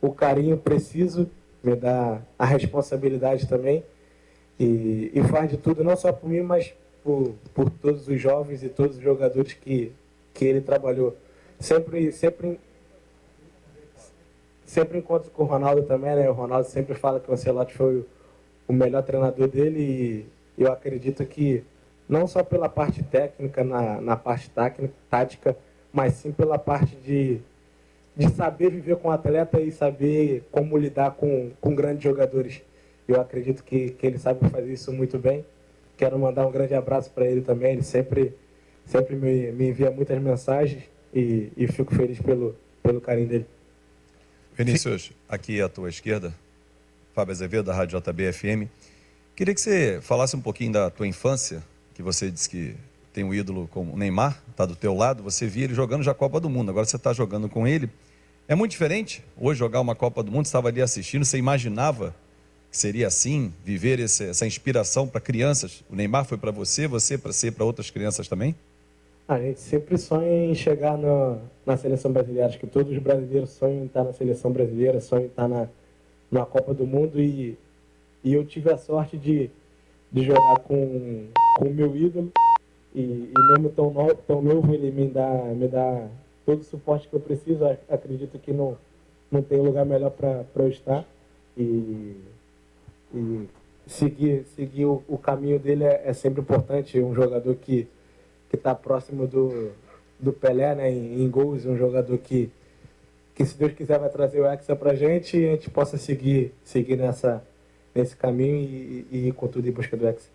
o 0.00 0.12
carinho 0.12 0.56
preciso 0.56 1.28
me 1.62 1.74
dá 1.74 2.20
a 2.38 2.44
responsabilidade 2.44 3.48
também 3.48 3.84
e, 4.58 5.10
e 5.14 5.22
faz 5.24 5.50
de 5.50 5.56
tudo, 5.56 5.82
não 5.82 5.96
só 5.96 6.12
por 6.12 6.28
mim, 6.28 6.40
mas 6.40 6.72
por, 7.02 7.34
por 7.54 7.70
todos 7.70 8.08
os 8.08 8.20
jovens 8.20 8.62
e 8.62 8.68
todos 8.68 8.96
os 8.96 9.02
jogadores 9.02 9.52
que, 9.52 9.92
que 10.32 10.44
ele 10.44 10.60
trabalhou. 10.60 11.16
Sempre, 11.58 12.12
sempre, 12.12 12.60
sempre 14.64 14.98
encontro 14.98 15.30
com 15.30 15.44
o 15.44 15.46
Ronaldo 15.46 15.82
também, 15.82 16.14
né? 16.14 16.28
O 16.28 16.32
Ronaldo 16.32 16.68
sempre 16.68 16.94
fala 16.94 17.20
que 17.20 17.30
o 17.30 17.34
Ancelotti 17.34 17.74
foi 17.74 17.96
o, 17.96 18.06
o 18.68 18.72
melhor 18.72 19.02
treinador 19.02 19.48
dele 19.48 20.26
e 20.58 20.62
eu 20.62 20.72
acredito 20.72 21.24
que 21.24 21.62
não 22.08 22.26
só 22.26 22.42
pela 22.42 22.68
parte 22.68 23.02
técnica, 23.02 23.64
na, 23.64 24.00
na 24.00 24.16
parte 24.16 24.50
tática, 25.10 25.56
mas 25.92 26.14
sim 26.14 26.32
pela 26.32 26.58
parte 26.58 26.94
de 26.96 27.40
de 28.16 28.28
saber 28.30 28.70
viver 28.70 28.96
com 28.96 29.08
o 29.08 29.10
atleta 29.10 29.60
e 29.60 29.70
saber 29.70 30.42
como 30.50 30.78
lidar 30.78 31.10
com, 31.12 31.50
com 31.60 31.74
grandes 31.74 32.02
jogadores. 32.02 32.62
Eu 33.06 33.20
acredito 33.20 33.62
que, 33.62 33.90
que 33.90 34.06
ele 34.06 34.18
sabe 34.18 34.48
fazer 34.48 34.72
isso 34.72 34.90
muito 34.92 35.18
bem. 35.18 35.44
Quero 35.98 36.18
mandar 36.18 36.46
um 36.46 36.50
grande 36.50 36.74
abraço 36.74 37.10
para 37.10 37.26
ele 37.26 37.42
também. 37.42 37.72
Ele 37.72 37.82
sempre, 37.82 38.34
sempre 38.86 39.14
me, 39.14 39.52
me 39.52 39.68
envia 39.68 39.90
muitas 39.90 40.20
mensagens 40.20 40.82
e, 41.12 41.52
e 41.56 41.66
fico 41.68 41.94
feliz 41.94 42.18
pelo, 42.18 42.56
pelo 42.82 43.00
carinho 43.00 43.28
dele. 43.28 43.46
Vinícius, 44.54 45.12
aqui 45.28 45.60
à 45.60 45.68
tua 45.68 45.90
esquerda, 45.90 46.34
Fábio 47.14 47.32
Azevedo, 47.32 47.66
da 47.66 47.74
Rádio 47.74 48.00
JBFM. 48.00 48.66
Queria 49.34 49.54
que 49.54 49.60
você 49.60 50.00
falasse 50.00 50.34
um 50.34 50.40
pouquinho 50.40 50.72
da 50.72 50.88
tua 50.88 51.06
infância, 51.06 51.62
que 51.92 52.02
você 52.02 52.30
disse 52.30 52.48
que 52.48 52.74
tem 53.12 53.22
um 53.22 53.34
ídolo 53.34 53.68
como 53.68 53.92
o 53.92 53.96
Neymar, 53.98 54.42
está 54.50 54.64
do 54.64 54.74
teu 54.74 54.94
lado, 54.94 55.22
você 55.22 55.46
via 55.46 55.64
ele 55.64 55.74
jogando 55.74 56.02
já 56.02 56.12
a 56.12 56.14
Copa 56.14 56.40
do 56.40 56.48
Mundo, 56.48 56.70
agora 56.70 56.86
você 56.86 56.96
está 56.96 57.12
jogando 57.12 57.48
com 57.48 57.66
ele. 57.66 57.90
É 58.48 58.54
muito 58.54 58.70
diferente 58.70 59.24
hoje 59.36 59.58
jogar 59.58 59.80
uma 59.80 59.96
Copa 59.96 60.22
do 60.22 60.30
Mundo, 60.30 60.44
estava 60.44 60.68
ali 60.68 60.80
assistindo, 60.80 61.24
você 61.24 61.36
imaginava 61.36 62.14
que 62.70 62.76
seria 62.76 63.08
assim, 63.08 63.52
viver 63.64 63.98
esse, 63.98 64.22
essa 64.22 64.46
inspiração 64.46 65.08
para 65.08 65.20
crianças? 65.20 65.82
O 65.90 65.96
Neymar 65.96 66.24
foi 66.24 66.38
para 66.38 66.52
você, 66.52 66.86
você 66.86 67.18
para 67.18 67.32
ser 67.32 67.52
para 67.52 67.64
outras 67.64 67.90
crianças 67.90 68.28
também? 68.28 68.54
A 69.26 69.40
gente 69.40 69.58
sempre 69.58 69.98
sonha 69.98 70.44
em 70.44 70.54
chegar 70.54 70.96
no, 70.96 71.40
na 71.64 71.76
seleção 71.76 72.12
brasileira. 72.12 72.46
Acho 72.46 72.60
que 72.60 72.68
todos 72.68 72.92
os 72.92 72.98
brasileiros 73.02 73.50
sonham 73.50 73.82
em 73.82 73.86
estar 73.86 74.04
na 74.04 74.12
seleção 74.12 74.52
brasileira, 74.52 75.00
sonham 75.00 75.24
em 75.24 75.26
estar 75.26 75.48
na, 75.48 75.66
na 76.30 76.46
Copa 76.46 76.72
do 76.72 76.86
Mundo 76.86 77.20
e, 77.20 77.58
e 78.22 78.32
eu 78.32 78.44
tive 78.44 78.70
a 78.70 78.78
sorte 78.78 79.16
de, 79.16 79.50
de 80.12 80.24
jogar 80.24 80.60
com, 80.60 81.26
com 81.58 81.64
o 81.64 81.74
meu 81.74 81.96
ídolo 81.96 82.30
e, 82.94 83.00
e 83.00 83.34
mesmo 83.48 83.70
tão, 83.70 83.90
no, 83.90 84.14
tão 84.14 84.40
novo 84.40 84.72
ele 84.72 84.92
me 84.92 85.08
dá, 85.08 85.28
me 85.52 85.66
dá 85.66 86.06
todo 86.46 86.60
o 86.60 86.64
suporte 86.64 87.08
que 87.08 87.14
eu 87.14 87.20
preciso. 87.20 87.64
Acredito 87.90 88.38
que 88.38 88.52
não, 88.52 88.78
não 89.30 89.42
tem 89.42 89.60
lugar 89.60 89.84
melhor 89.84 90.10
para 90.10 90.46
eu 90.54 90.68
estar. 90.68 91.04
E, 91.58 92.16
e 93.12 93.48
seguir, 93.86 94.46
seguir 94.54 94.86
o, 94.86 95.02
o 95.08 95.18
caminho 95.18 95.58
dele 95.58 95.84
é, 95.84 96.02
é, 96.06 96.12
sempre 96.12 96.40
importante. 96.40 97.00
Um 97.00 97.14
jogador 97.14 97.54
que 97.56 97.88
está 98.52 98.74
próximo 98.74 99.26
do, 99.26 99.72
do 100.18 100.32
Pelé 100.32 100.74
né, 100.74 100.90
em, 100.90 101.22
em 101.22 101.28
gols, 101.28 101.66
um 101.66 101.76
jogador 101.76 102.16
que, 102.18 102.50
que, 103.34 103.44
se 103.44 103.54
Deus 103.56 103.72
quiser, 103.72 103.98
vai 103.98 104.08
trazer 104.08 104.40
o 104.40 104.46
Hexa 104.46 104.74
para 104.74 104.92
a 104.92 104.94
gente 104.94 105.36
e 105.36 105.48
a 105.48 105.50
gente 105.52 105.68
possa 105.68 105.98
seguir, 105.98 106.54
seguir 106.64 106.96
nessa, 106.96 107.44
nesse 107.94 108.16
caminho 108.16 108.56
e, 108.56 109.06
e 109.10 109.28
ir 109.28 109.32
com 109.32 109.46
tudo 109.48 109.68
em 109.68 109.72
busca 109.72 109.96
do 109.96 110.06
Hexa. 110.06 110.28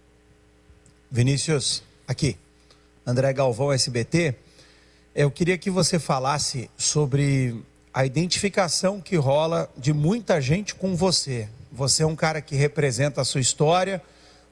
Vinícius, 1.09 1.83
aqui. 2.07 2.37
André 3.05 3.33
Galvão, 3.33 3.73
SBT. 3.73 4.35
Eu 5.13 5.29
queria 5.29 5.57
que 5.57 5.69
você 5.69 5.99
falasse 5.99 6.69
sobre 6.77 7.61
a 7.93 8.05
identificação 8.05 9.01
que 9.01 9.17
rola 9.17 9.69
de 9.75 9.91
muita 9.91 10.39
gente 10.39 10.73
com 10.73 10.95
você. 10.95 11.49
Você 11.69 12.03
é 12.03 12.05
um 12.05 12.15
cara 12.15 12.39
que 12.39 12.55
representa 12.55 13.19
a 13.19 13.25
sua 13.25 13.41
história, 13.41 14.01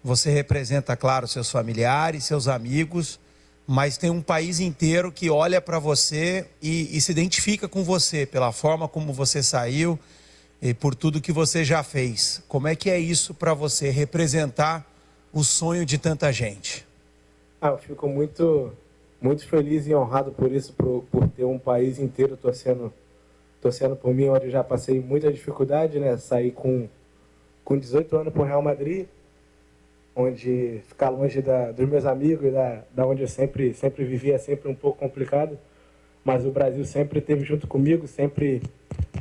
você 0.03 0.29
representa, 0.29 0.97
claro, 0.97 1.29
seus 1.29 1.49
familiares, 1.49 2.25
seus 2.25 2.49
amigos, 2.49 3.21
mas 3.65 3.97
tem 3.97 4.09
um 4.09 4.21
país 4.21 4.59
inteiro 4.59 5.13
que 5.13 5.29
olha 5.29 5.61
para 5.61 5.79
você 5.79 6.45
e, 6.61 6.95
e, 6.95 6.99
se 6.99 7.13
identifica 7.13 7.65
com 7.69 7.81
você 7.81 8.25
pela 8.25 8.51
forma 8.51 8.85
como 8.85 9.13
você 9.13 9.41
saiu 9.41 9.97
e 10.61 10.73
por 10.73 10.93
tudo 10.93 11.21
que 11.21 11.31
você 11.31 11.63
já 11.63 11.83
fez. 11.83 12.43
Como 12.49 12.67
é 12.67 12.75
que 12.75 12.89
é 12.89 12.99
isso 12.99 13.33
para 13.33 13.53
você 13.53 13.89
representar 13.89 14.85
o 15.31 15.41
sonho 15.41 15.85
de 15.85 15.97
tanta 15.97 16.33
gente? 16.33 16.85
Ah, 17.61 17.69
eu 17.69 17.77
fico 17.77 18.09
muito, 18.09 18.73
muito 19.21 19.45
feliz 19.47 19.85
e 19.87 19.93
honrado 19.93 20.31
por 20.31 20.51
isso, 20.51 20.73
por, 20.73 21.03
por 21.11 21.27
ter 21.29 21.43
um 21.43 21.59
país 21.59 21.99
inteiro 21.99 22.37
torcendo, 22.37 22.93
torcendo 23.61 23.95
por 23.95 24.13
mim, 24.13 24.29
onde 24.29 24.45
eu 24.45 24.51
já 24.51 24.63
passei 24.63 24.99
muita 24.99 25.31
dificuldade, 25.31 25.99
né? 25.99 26.15
Sair 26.17 26.51
com, 26.51 26.87
com 27.63 27.77
18 27.77 28.15
anos 28.15 28.33
para 28.33 28.41
o 28.41 28.45
Real 28.45 28.61
Madrid, 28.61 29.07
onde 30.15 30.81
ficar 30.87 31.09
longe 31.09 31.41
da, 31.41 31.71
dos 31.71 31.87
meus 31.87 32.05
amigos, 32.05 32.51
da, 32.53 32.83
da 32.93 33.05
onde 33.05 33.21
eu 33.21 33.27
sempre, 33.27 33.73
sempre 33.73 34.05
vivia, 34.05 34.35
é 34.35 34.37
sempre 34.37 34.69
um 34.69 34.75
pouco 34.75 34.99
complicado. 34.99 35.57
Mas 36.23 36.45
o 36.45 36.51
Brasil 36.51 36.83
sempre 36.85 37.19
esteve 37.19 37.43
junto 37.43 37.67
comigo, 37.67 38.07
sempre 38.07 38.61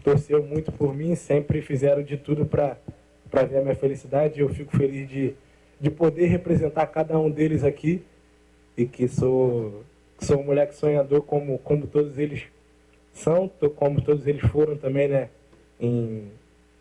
torceu 0.03 0.43
muito 0.43 0.71
por 0.71 0.95
mim, 0.95 1.15
sempre 1.15 1.61
fizeram 1.61 2.03
de 2.03 2.17
tudo 2.17 2.45
para 2.45 2.77
ver 3.45 3.59
a 3.59 3.63
minha 3.63 3.75
felicidade. 3.75 4.41
Eu 4.41 4.49
fico 4.49 4.77
feliz 4.77 5.09
de, 5.09 5.35
de 5.81 5.91
poder 5.91 6.27
representar 6.27 6.87
cada 6.87 7.19
um 7.19 7.31
deles 7.31 7.65
aqui 7.65 8.05
e 8.79 8.87
que 8.87 9.09
sou, 9.09 9.85
sou 10.21 10.39
um 10.39 10.45
moleque 10.45 10.73
sonhador 10.73 11.21
como, 11.23 11.59
como 11.59 11.89
todos 11.89 12.17
eles 12.17 12.45
são, 13.13 13.51
como 13.75 14.01
todos 14.01 14.25
eles 14.25 14.41
foram 14.53 14.77
também, 14.77 15.09
né? 15.09 15.29
Em, 15.81 16.31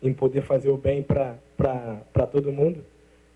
em 0.00 0.12
poder 0.12 0.42
fazer 0.42 0.68
o 0.68 0.76
bem 0.76 1.02
para 1.02 2.26
todo 2.30 2.52
mundo. 2.52 2.84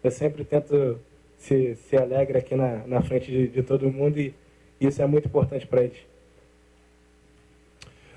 Eu 0.03 0.13
sempre 0.13 0.45
tento 0.45 0.99
ser, 1.37 1.77
ser 1.77 2.01
alegre 2.01 2.39
aqui 2.39 2.55
na, 2.55 2.87
na 2.87 3.03
frente 3.03 3.31
de, 3.31 3.49
de 3.49 3.63
todo 3.65 3.91
mundo 3.91 4.21
e 4.21 4.33
isso 4.81 5.03
é 5.03 5.07
muito 5.07 5.27
importante 5.27 5.67
para 5.67 5.83
eles. 5.83 5.99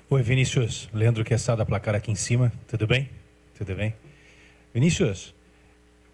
Oi, 0.08 0.22
Vinícius. 0.22 0.88
Leandro 0.94 1.24
Quesada, 1.24 1.66
placar 1.66 1.96
aqui 1.96 2.12
em 2.12 2.16
cima. 2.16 2.52
Tudo 2.68 2.86
bem? 2.86 3.10
Tudo 3.58 3.74
bem? 3.74 3.94
Vinícius, 4.72 5.34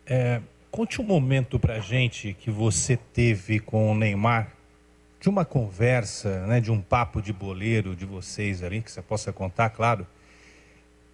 é, 0.06 0.40
Conte 0.72 1.02
um 1.02 1.04
momento 1.04 1.60
para 1.60 1.80
gente 1.80 2.32
que 2.32 2.50
você 2.50 2.96
teve 2.96 3.60
com 3.60 3.92
o 3.92 3.94
Neymar, 3.94 4.54
de 5.20 5.28
uma 5.28 5.44
conversa, 5.44 6.46
né, 6.46 6.62
de 6.62 6.72
um 6.72 6.80
papo 6.80 7.20
de 7.20 7.30
boleiro 7.30 7.94
de 7.94 8.06
vocês 8.06 8.62
ali, 8.62 8.80
que 8.80 8.90
você 8.90 9.02
possa 9.02 9.34
contar, 9.34 9.68
claro, 9.68 10.06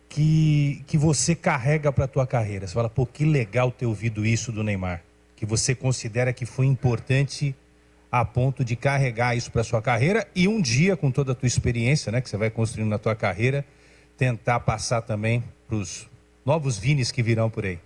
que, 0.09 0.85
que 0.87 0.97
você 0.97 1.35
carrega 1.35 1.91
para 1.91 2.05
a 2.05 2.09
tua 2.09 2.25
carreira. 2.25 2.69
Você 2.69 2.73
fala, 2.73 2.89
pô, 2.89 3.05
que 3.05 3.25
legal 3.25 3.73
ter 3.73 3.85
ouvido 3.85 4.25
isso 4.25 4.53
do 4.53 4.63
Neymar. 4.63 5.03
Que 5.35 5.45
você 5.45 5.75
considera 5.75 6.33
que 6.33 6.47
foi 6.47 6.67
importante 6.67 7.53
a 8.13 8.25
ponto 8.25 8.65
de 8.65 8.77
carregar 8.77 9.37
isso 9.37 9.51
para 9.51 9.65
sua 9.65 9.83
carreira 9.83 10.25
e 10.37 10.47
um 10.47 10.63
dia, 10.63 10.97
com 10.97 11.11
toda 11.11 11.33
a 11.33 11.35
tua 11.35 11.49
experiência, 11.49 12.13
né, 12.13 12.21
que 12.21 12.31
você 12.31 12.37
vai 12.37 12.49
construindo 12.49 12.91
na 12.91 12.99
tua 12.99 13.17
carreira, 13.17 13.67
tentar 14.17 14.61
passar 14.61 15.03
também 15.03 15.43
para 15.67 15.79
os 15.79 16.09
novos 16.47 16.79
Vines 16.79 17.11
que 17.11 17.25
virão 17.25 17.51
por 17.51 17.67
aí. 17.67 17.81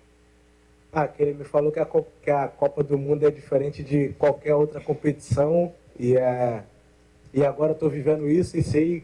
Ah, 0.95 1.07
que 1.07 1.23
ele 1.23 1.33
me 1.33 1.43
falou 1.43 1.71
que 1.71 1.79
a, 1.79 1.87
que 2.21 2.29
a 2.29 2.47
Copa 2.47 2.83
do 2.83 2.99
Mundo 2.99 3.25
é 3.25 3.31
diferente 3.31 3.81
de 3.81 4.09
qualquer 4.09 4.53
outra 4.53 4.79
competição 4.79 5.73
e, 5.99 6.15
é, 6.15 6.61
e 7.33 7.43
agora 7.43 7.71
estou 7.71 7.89
vivendo 7.89 8.29
isso 8.29 8.55
e 8.55 8.61
sei 8.61 9.03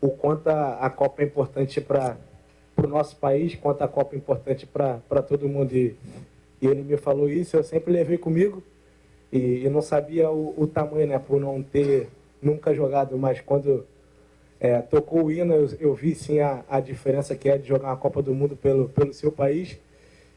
o 0.00 0.10
quanto 0.10 0.48
a, 0.48 0.78
a 0.78 0.90
Copa 0.90 1.22
é 1.22 1.24
importante 1.24 1.80
para 1.80 2.16
o 2.76 2.88
nosso 2.88 3.14
país, 3.16 3.54
quanto 3.54 3.82
a 3.82 3.88
Copa 3.88 4.16
é 4.16 4.18
importante 4.18 4.66
para 4.66 5.22
todo 5.22 5.48
mundo. 5.48 5.72
E, 5.76 5.94
e, 6.60 6.66
ele 6.66 6.82
me 6.82 6.96
falou 6.96 7.28
isso, 7.28 7.56
eu 7.56 7.62
sempre 7.62 7.92
levei 7.92 8.18
comigo 8.18 8.60
e, 9.32 9.64
e 9.64 9.68
não 9.68 9.80
sabia 9.80 10.28
o, 10.32 10.54
o, 10.56 10.66
tamanho, 10.66 11.06
né, 11.06 11.20
por 11.20 11.40
não 11.40 11.62
ter 11.62 12.08
nunca 12.42 12.74
jogado, 12.74 13.16
mas 13.16 13.40
quando 13.40 13.86
é, 14.58 14.80
tocou 14.80 15.26
o 15.26 15.30
hino 15.30 15.54
eu, 15.54 15.68
eu 15.78 15.94
vi 15.94 16.16
sim 16.16 16.40
a, 16.40 16.64
a 16.68 16.80
diferença 16.80 17.36
que 17.36 17.48
é 17.48 17.56
de 17.56 17.68
jogar 17.68 17.92
a 17.92 17.96
Copa 17.96 18.20
do 18.20 18.34
Mundo 18.34 18.56
pelo, 18.56 18.88
pelo 18.88 19.14
seu 19.14 19.30
país. 19.30 19.78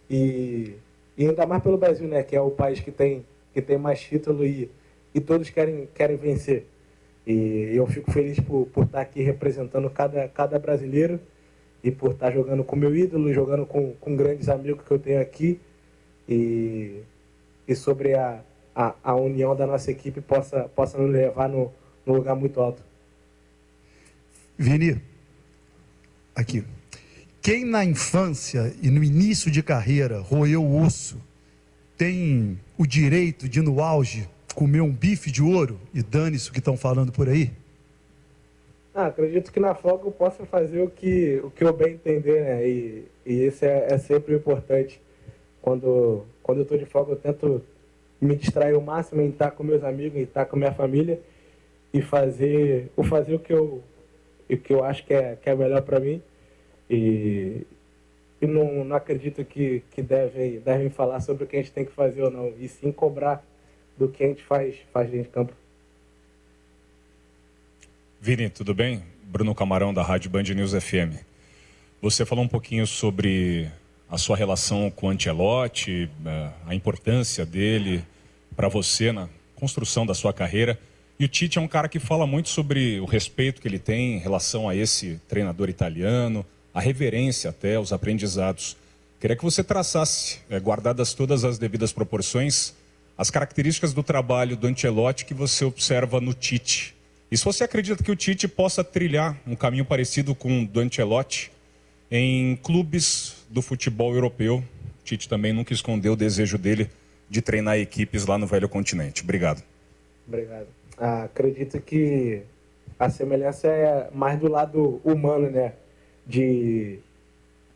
E, 0.08 0.76
e 1.18 1.28
ainda 1.28 1.46
mais 1.46 1.62
pelo 1.62 1.78
Brasil, 1.78 2.08
né? 2.08 2.24
Que 2.24 2.36
é 2.36 2.42
o 2.42 2.52
país 2.52 2.80
que 2.80 2.92
tem, 2.92 3.26
que 3.54 3.62
tem 3.62 3.78
mais 3.78 4.00
título 4.02 4.46
e, 4.46 4.70
e 5.14 5.20
todos 5.20 5.50
querem, 5.50 5.88
querem 5.94 6.18
vencer. 6.18 6.66
E 7.26 7.72
eu 7.76 7.86
fico 7.88 8.12
feliz 8.12 8.40
por, 8.40 8.66
por 8.68 8.86
estar 8.86 9.02
aqui 9.02 9.22
representando 9.22 9.90
cada, 9.90 10.28
cada 10.28 10.58
brasileiro 10.58 11.20
e 11.84 11.92
por 11.92 12.12
estar 12.12 12.32
jogando 12.32 12.64
com 12.64 12.76
meu 12.76 12.96
ídolo, 12.96 13.34
jogando 13.34 13.66
com, 13.66 13.94
com 13.94 14.16
grandes 14.16 14.50
amigos 14.50 14.86
que 14.86 14.92
eu 14.92 15.00
tenho 15.00 15.22
aqui. 15.22 15.60
E, 16.28 17.02
e 17.68 17.76
sobre 17.76 18.14
a, 18.14 18.42
a, 18.76 18.96
a 19.04 19.16
união 19.16 19.56
da 19.56 19.68
nossa 19.68 19.92
equipe 19.92 20.22
possa, 20.22 20.70
possa 20.76 20.98
nos 20.98 21.12
levar 21.12 21.50
no, 21.50 21.72
no 22.06 22.14
lugar 22.14 22.36
muito 22.36 22.60
alto. 22.60 22.84
Vini, 24.58 25.02
aqui. 26.36 26.64
Quem 27.42 27.66
na 27.66 27.84
infância 27.84 28.72
e 28.84 28.92
no 28.92 29.04
início 29.04 29.50
de 29.50 29.64
carreira 29.64 30.20
roeu 30.20 30.64
o 30.64 30.80
osso 30.80 31.20
tem 31.98 32.60
o 32.78 32.86
direito 32.86 33.50
de, 33.50 33.62
no 33.62 33.82
auge, 33.82 34.30
comer 34.54 34.82
um 34.82 34.92
bife 34.92 35.32
de 35.32 35.42
ouro 35.42 35.80
e 35.92 36.04
dane-se 36.04 36.50
o 36.50 36.54
que 36.54 36.60
estão 36.60 36.78
falando 36.78 37.12
por 37.12 37.28
aí? 37.28 37.52
Ah, 38.94 39.08
acredito 39.08 39.52
que 39.52 39.60
na 39.60 39.74
folga 39.74 40.06
eu 40.06 40.12
possa 40.12 40.46
fazer 40.46 40.84
o 40.84 40.90
que, 40.90 41.42
o 41.44 41.50
que 41.50 41.64
eu 41.64 41.74
bem 41.74 41.94
entender, 41.94 42.44
né? 42.44 42.68
E, 42.68 43.06
e 43.26 43.48
isso 43.48 43.66
é, 43.66 43.88
é 43.90 43.98
sempre 43.98 44.36
importante. 44.36 45.02
Quando, 45.64 46.24
quando 46.44 46.60
eu 46.60 46.64
estou 46.64 46.78
de 46.78 46.86
folga, 46.86 47.14
eu 47.14 47.16
tento 47.16 47.64
me 48.20 48.36
distrair 48.36 48.78
o 48.78 48.82
máximo 48.82 49.20
em 49.20 49.30
estar 49.30 49.50
com 49.50 49.64
meus 49.64 49.84
amigos, 49.84 50.20
em 50.20 50.24
estar 50.24 50.46
com 50.46 50.58
minha 50.58 50.74
família 50.74 51.20
e 51.92 52.04
fazer, 52.04 52.92
o 52.96 53.04
fazer 53.04 53.34
o 53.34 53.40
que 53.40 53.52
eu, 53.52 53.82
o 54.48 54.58
que 54.58 54.74
eu 54.74 54.84
acho 54.84 55.04
que 55.08 55.14
é, 55.16 55.36
que 55.42 55.50
é 55.50 55.56
melhor 55.56 55.82
para 55.82 56.00
mim. 56.00 56.22
E, 56.92 57.66
e 58.42 58.46
não, 58.46 58.84
não 58.84 58.96
acredito 58.98 59.46
que, 59.46 59.82
que 59.92 60.02
devem, 60.02 60.60
devem 60.60 60.90
falar 60.90 61.22
sobre 61.22 61.46
o 61.46 61.48
que 61.48 61.56
a 61.56 61.60
gente 61.60 61.72
tem 61.72 61.86
que 61.86 61.92
fazer 61.94 62.22
ou 62.22 62.30
não, 62.30 62.54
e 62.60 62.68
sim 62.68 62.92
cobrar 62.92 63.42
do 63.98 64.10
que 64.10 64.22
a 64.22 64.28
gente 64.28 64.44
faz, 64.44 64.76
faz 64.92 65.10
dentro 65.10 65.28
de 65.28 65.34
campo. 65.34 65.54
Vini, 68.20 68.50
tudo 68.50 68.74
bem? 68.74 69.02
Bruno 69.24 69.56
Camarão, 69.56 69.94
da 69.94 70.04
Rádio 70.04 70.30
Band 70.30 70.44
News 70.44 70.74
FM. 70.74 71.16
Você 72.02 72.26
falou 72.26 72.44
um 72.44 72.48
pouquinho 72.48 72.86
sobre 72.86 73.72
a 74.10 74.18
sua 74.18 74.36
relação 74.36 74.92
com 74.92 75.08
o 75.08 75.10
Ancelotti, 75.10 76.10
eh, 76.26 76.50
a 76.68 76.76
importância 76.76 77.46
dele 77.46 78.04
para 78.54 78.68
você 78.68 79.14
na 79.14 79.30
construção 79.56 80.06
da 80.06 80.14
sua 80.14 80.34
carreira. 80.34 80.78
E 81.18 81.24
o 81.24 81.28
Tite 81.30 81.58
é 81.58 81.62
um 81.62 81.68
cara 81.68 81.88
que 81.88 82.00
fala 82.00 82.28
muito 82.28 82.50
sobre 82.50 83.00
o 83.00 83.06
respeito 83.06 83.62
que 83.62 83.68
ele 83.68 83.80
tem 83.80 84.18
em 84.18 84.20
relação 84.20 84.68
a 84.68 84.76
esse 84.76 85.22
treinador 85.30 85.70
italiano, 85.70 86.46
a 86.74 86.80
reverência 86.80 87.50
até, 87.50 87.80
os 87.80 87.92
aprendizados. 87.92 88.78
Queria 89.20 89.36
que 89.36 89.44
você 89.44 89.64
traçasse, 89.64 90.40
é, 90.50 90.60
guardadas 90.60 91.14
todas 91.14 91.44
as 91.44 91.58
devidas 91.58 91.92
proporções, 91.92 92.74
as 93.18 93.30
características 93.30 93.94
do 93.94 94.02
trabalho 94.02 94.56
do 94.56 94.68
Ancelotti 94.68 95.26
que 95.26 95.34
você 95.34 95.64
observa 95.64 96.20
no 96.20 96.34
Tite. 96.34 96.96
E 97.32 97.38
se 97.38 97.46
você 97.46 97.64
acredita 97.64 98.04
que 98.04 98.12
o 98.12 98.16
Tite 98.16 98.48
possa 98.48 98.84
trilhar 98.84 99.38
um 99.46 99.56
caminho 99.56 99.86
parecido 99.86 100.34
com 100.34 100.64
o 100.64 100.68
do 100.68 100.80
Ancelotti 100.80 101.52
em 102.12 102.58
clubes 102.58 103.38
do 103.50 103.62
futebol 103.62 104.14
europeu. 104.14 104.58
O 104.58 105.04
Tite 105.04 105.30
também 105.30 105.54
nunca 105.54 105.74
escondeu 105.74 106.14
o 106.14 106.16
desejo 106.16 106.58
dele 106.58 106.90
de 107.30 107.42
treinar 107.42 107.78
equipes 107.78 108.26
lá 108.26 108.38
no 108.38 108.46
velho 108.46 108.68
continente. 108.68 109.24
Obrigado. 109.24 109.64
Obrigado. 110.28 110.68
Ah, 110.98 111.24
acredito 111.24 111.80
que 111.80 112.42
a 113.00 113.10
semelhança 113.10 113.68
é 113.68 114.10
mais 114.14 114.38
do 114.38 114.50
lado 114.50 115.02
humano, 115.06 115.50
né? 115.50 115.74
De, 116.26 117.00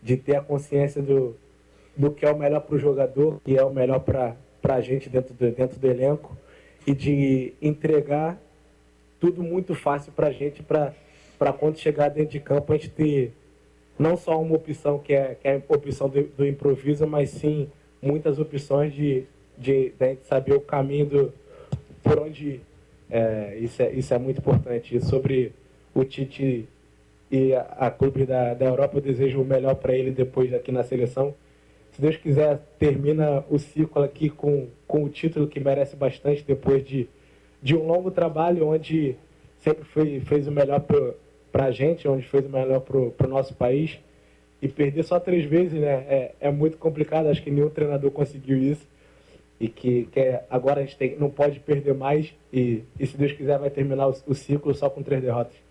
de 0.01 0.17
ter 0.17 0.35
a 0.35 0.41
consciência 0.41 1.01
do, 1.01 1.35
do 1.95 2.11
que 2.11 2.25
é 2.25 2.31
o 2.31 2.37
melhor 2.37 2.61
para 2.61 2.75
o 2.75 2.79
jogador, 2.79 3.39
que 3.43 3.57
é 3.57 3.63
o 3.63 3.73
melhor 3.73 3.99
para 3.99 4.35
a 4.63 4.81
gente 4.81 5.09
dentro 5.09 5.33
do, 5.33 5.51
dentro 5.51 5.79
do 5.79 5.87
elenco, 5.87 6.35
e 6.85 6.93
de 6.93 7.53
entregar 7.61 8.39
tudo 9.19 9.41
muito 9.41 9.73
fácil 9.73 10.11
para 10.11 10.27
a 10.27 10.31
gente, 10.31 10.61
para 10.61 11.53
quando 11.53 11.77
chegar 11.77 12.09
dentro 12.09 12.31
de 12.31 12.39
campo 12.39 12.71
a 12.71 12.77
gente 12.77 12.89
ter 12.89 13.33
não 13.97 14.17
só 14.17 14.39
uma 14.39 14.55
opção 14.55 14.99
que 14.99 15.13
é, 15.13 15.35
que 15.35 15.47
é 15.47 15.55
a 15.55 15.73
opção 15.73 16.09
do, 16.09 16.23
do 16.23 16.45
improviso, 16.45 17.07
mas 17.07 17.29
sim 17.29 17.69
muitas 18.01 18.39
opções 18.39 18.93
de, 18.93 19.23
de, 19.57 19.89
de 19.89 20.03
a 20.03 20.07
gente 20.09 20.25
saber 20.27 20.53
o 20.53 20.61
caminho 20.61 21.05
do, 21.05 21.33
por 22.03 22.19
onde 22.19 22.47
ir. 22.47 22.61
É, 23.09 23.57
isso, 23.59 23.81
é, 23.81 23.91
isso 23.91 24.13
é 24.13 24.17
muito 24.17 24.39
importante. 24.39 24.95
E 24.95 25.01
sobre 25.01 25.53
o 25.93 26.03
Tite 26.03 26.67
e 27.32 27.53
a, 27.53 27.62
a 27.62 27.91
clube 27.91 28.25
da, 28.25 28.53
da 28.53 28.65
Europa 28.65 28.98
eu 28.98 29.01
desejo 29.01 29.41
o 29.41 29.46
melhor 29.46 29.75
para 29.75 29.96
ele 29.96 30.12
depois 30.12 30.53
aqui 30.53 30.72
na 30.72 30.84
seleção. 30.84 31.34
Se 31.91 32.01
Deus 32.01 32.17
quiser, 32.17 32.60
termina 32.77 33.44
o 33.50 33.58
ciclo 33.58 34.03
aqui 34.03 34.29
com, 34.29 34.67
com 34.86 35.03
o 35.03 35.10
título 35.10 35.48
que 35.48 35.60
merece 35.60 35.96
bastante 35.96 36.44
depois 36.44 36.86
de, 36.86 37.08
de 37.62 37.75
um 37.75 37.86
longo 37.88 38.12
trabalho 38.12 38.67
onde 38.67 39.15
sempre 39.60 39.86
foi, 39.86 40.20
fez 40.20 40.48
o 40.48 40.51
melhor 40.51 40.84
para 41.51 41.65
a 41.65 41.72
gente, 41.72 42.08
onde 42.08 42.27
fez 42.27 42.46
o 42.46 42.50
melhor 42.50 42.82
para 42.82 43.27
o 43.27 43.29
nosso 43.29 43.55
país. 43.55 43.98
E 44.62 44.67
perder 44.67 45.03
só 45.03 45.20
três 45.20 45.46
vezes 45.46 45.79
né, 45.79 46.05
é, 46.08 46.36
é 46.39 46.51
muito 46.51 46.77
complicado, 46.77 47.27
acho 47.27 47.41
que 47.41 47.51
nenhum 47.51 47.70
treinador 47.70 48.12
conseguiu 48.12 48.58
isso. 48.58 48.88
e 49.60 49.67
que, 49.70 50.05
que 50.12 50.20
é, 50.20 50.44
agora 50.50 50.82
a 50.82 50.84
gente 50.84 50.98
tem, 50.98 51.15
não 51.17 51.29
pode 51.29 51.60
perder 51.60 51.94
mais 51.94 52.34
e, 52.51 52.84
e 53.00 53.08
se 53.08 53.17
Deus 53.17 53.32
quiser 53.32 53.58
vai 53.58 53.70
terminar 53.70 54.08
o, 54.10 54.15
o 54.27 54.36
ciclo 54.36 54.74
só 54.74 54.89
com 54.89 55.01
três 55.01 55.22
derrotas. 55.22 55.64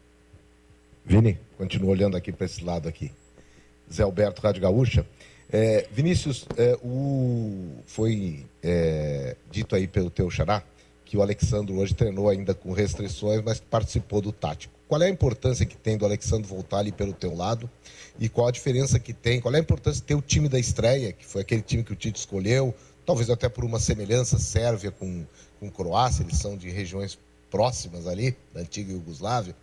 Vini, 1.04 1.38
continua 1.58 1.90
olhando 1.90 2.16
aqui 2.16 2.32
para 2.32 2.46
esse 2.46 2.64
lado 2.64 2.88
aqui. 2.88 3.12
Zé 3.92 4.02
Alberto, 4.02 4.40
Rádio 4.40 4.62
Gaúcha. 4.62 5.06
É, 5.52 5.86
Vinícius, 5.92 6.46
é, 6.56 6.78
o, 6.82 7.76
foi 7.86 8.44
é, 8.62 9.36
dito 9.50 9.76
aí 9.76 9.86
pelo 9.86 10.10
teu 10.10 10.30
xará 10.30 10.62
que 11.04 11.18
o 11.18 11.22
Alexandre 11.22 11.74
hoje 11.74 11.94
treinou 11.94 12.28
ainda 12.28 12.54
com 12.54 12.72
restrições, 12.72 13.42
mas 13.44 13.60
participou 13.60 14.20
do 14.22 14.32
tático. 14.32 14.74
Qual 14.88 15.00
é 15.02 15.06
a 15.06 15.08
importância 15.08 15.66
que 15.66 15.76
tem 15.76 15.98
do 15.98 16.04
Alexandre 16.04 16.48
voltar 16.48 16.78
ali 16.78 16.90
pelo 16.90 17.12
teu 17.12 17.34
lado? 17.34 17.70
E 18.18 18.28
qual 18.28 18.48
a 18.48 18.50
diferença 18.50 18.98
que 18.98 19.12
tem? 19.12 19.40
Qual 19.40 19.54
é 19.54 19.58
a 19.58 19.60
importância 19.60 20.00
de 20.00 20.06
ter 20.06 20.14
o 20.14 20.22
time 20.22 20.48
da 20.48 20.58
estreia, 20.58 21.12
que 21.12 21.24
foi 21.24 21.42
aquele 21.42 21.62
time 21.62 21.84
que 21.84 21.92
o 21.92 21.96
Tite 21.96 22.18
escolheu, 22.18 22.74
talvez 23.04 23.28
até 23.28 23.48
por 23.48 23.64
uma 23.64 23.78
semelhança 23.78 24.38
Sérvia 24.38 24.90
com, 24.90 25.24
com 25.60 25.70
Croácia, 25.70 26.22
eles 26.22 26.38
são 26.38 26.56
de 26.56 26.70
regiões 26.70 27.18
próximas 27.50 28.06
ali, 28.06 28.36
da 28.52 28.62
antiga 28.62 28.92
Iugoslávia. 28.92 29.54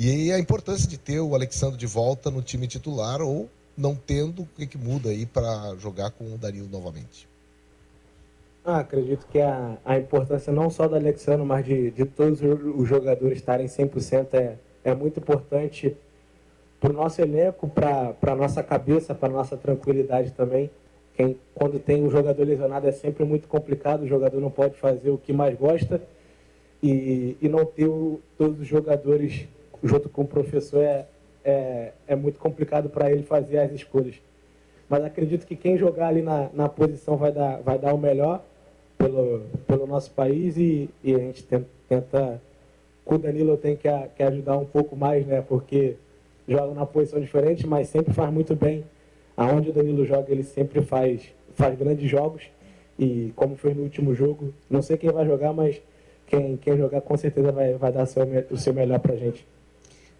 E 0.00 0.30
a 0.30 0.38
importância 0.38 0.88
de 0.88 0.96
ter 0.96 1.18
o 1.18 1.34
Alexandre 1.34 1.76
de 1.76 1.86
volta 1.86 2.30
no 2.30 2.40
time 2.40 2.68
titular 2.68 3.20
ou 3.20 3.50
não 3.76 3.96
tendo, 3.96 4.42
o 4.42 4.48
que, 4.56 4.64
que 4.64 4.78
muda 4.78 5.08
aí 5.08 5.26
para 5.26 5.74
jogar 5.76 6.12
com 6.12 6.32
o 6.32 6.38
Danilo 6.38 6.68
novamente? 6.68 7.28
Ah, 8.64 8.78
acredito 8.78 9.26
que 9.26 9.40
a, 9.40 9.76
a 9.84 9.98
importância 9.98 10.52
não 10.52 10.70
só 10.70 10.86
do 10.86 10.94
Alexandre, 10.94 11.44
mas 11.44 11.66
de, 11.66 11.90
de 11.90 12.04
todos 12.04 12.40
os 12.40 12.88
jogadores 12.88 13.38
estarem 13.38 13.66
100% 13.66 14.34
é, 14.34 14.54
é 14.84 14.94
muito 14.94 15.18
importante 15.18 15.96
para 16.78 16.90
o 16.90 16.92
nosso 16.92 17.20
elenco, 17.20 17.68
para 17.68 18.14
a 18.22 18.36
nossa 18.36 18.62
cabeça, 18.62 19.16
para 19.16 19.28
a 19.28 19.32
nossa 19.32 19.56
tranquilidade 19.56 20.30
também. 20.30 20.70
Quem, 21.16 21.36
quando 21.52 21.80
tem 21.80 22.04
um 22.04 22.10
jogador 22.10 22.44
lesionado 22.44 22.86
é 22.86 22.92
sempre 22.92 23.24
muito 23.24 23.48
complicado, 23.48 24.02
o 24.02 24.06
jogador 24.06 24.40
não 24.40 24.50
pode 24.50 24.76
fazer 24.76 25.10
o 25.10 25.18
que 25.18 25.32
mais 25.32 25.58
gosta 25.58 26.00
e, 26.80 27.36
e 27.42 27.48
não 27.48 27.64
ter 27.64 27.88
o, 27.88 28.20
todos 28.36 28.60
os 28.60 28.66
jogadores 28.68 29.48
junto 29.82 30.08
com 30.08 30.22
o 30.22 30.26
professor 30.26 30.82
é, 30.82 31.06
é, 31.44 31.92
é 32.06 32.16
muito 32.16 32.38
complicado 32.38 32.88
para 32.88 33.10
ele 33.10 33.22
fazer 33.22 33.58
as 33.58 33.72
escolhas. 33.72 34.16
Mas 34.88 35.04
acredito 35.04 35.46
que 35.46 35.54
quem 35.54 35.76
jogar 35.76 36.08
ali 36.08 36.22
na, 36.22 36.48
na 36.52 36.68
posição 36.68 37.16
vai 37.16 37.30
dar, 37.30 37.60
vai 37.60 37.78
dar 37.78 37.94
o 37.94 37.98
melhor 37.98 38.42
pelo, 38.96 39.42
pelo 39.66 39.86
nosso 39.86 40.10
país 40.10 40.56
e, 40.56 40.88
e 41.04 41.14
a 41.14 41.18
gente 41.18 41.44
tenta, 41.44 41.66
tenta 41.88 42.42
com 43.04 43.14
o 43.14 43.18
Danilo 43.18 43.50
eu 43.50 43.56
tenho 43.56 43.76
que, 43.76 43.88
que 44.16 44.22
ajudar 44.22 44.56
um 44.58 44.64
pouco 44.66 44.96
mais, 44.96 45.26
né? 45.26 45.42
Porque 45.46 45.96
joga 46.46 46.74
na 46.74 46.86
posição 46.86 47.20
diferente, 47.20 47.66
mas 47.66 47.88
sempre 47.88 48.12
faz 48.12 48.32
muito 48.32 48.54
bem 48.56 48.84
aonde 49.36 49.70
o 49.70 49.72
Danilo 49.72 50.04
joga, 50.04 50.32
ele 50.32 50.42
sempre 50.42 50.82
faz, 50.82 51.22
faz 51.54 51.78
grandes 51.78 52.10
jogos. 52.10 52.42
E 52.98 53.32
como 53.36 53.54
fez 53.56 53.76
no 53.76 53.84
último 53.84 54.12
jogo, 54.14 54.52
não 54.68 54.82
sei 54.82 54.96
quem 54.96 55.10
vai 55.10 55.24
jogar, 55.24 55.52
mas 55.52 55.80
quem, 56.26 56.56
quem 56.56 56.76
jogar 56.76 57.00
com 57.00 57.16
certeza 57.16 57.52
vai, 57.52 57.74
vai 57.74 57.92
dar 57.92 58.04
seu, 58.06 58.24
o 58.50 58.56
seu 58.56 58.74
melhor 58.74 58.98
pra 58.98 59.14
gente. 59.14 59.46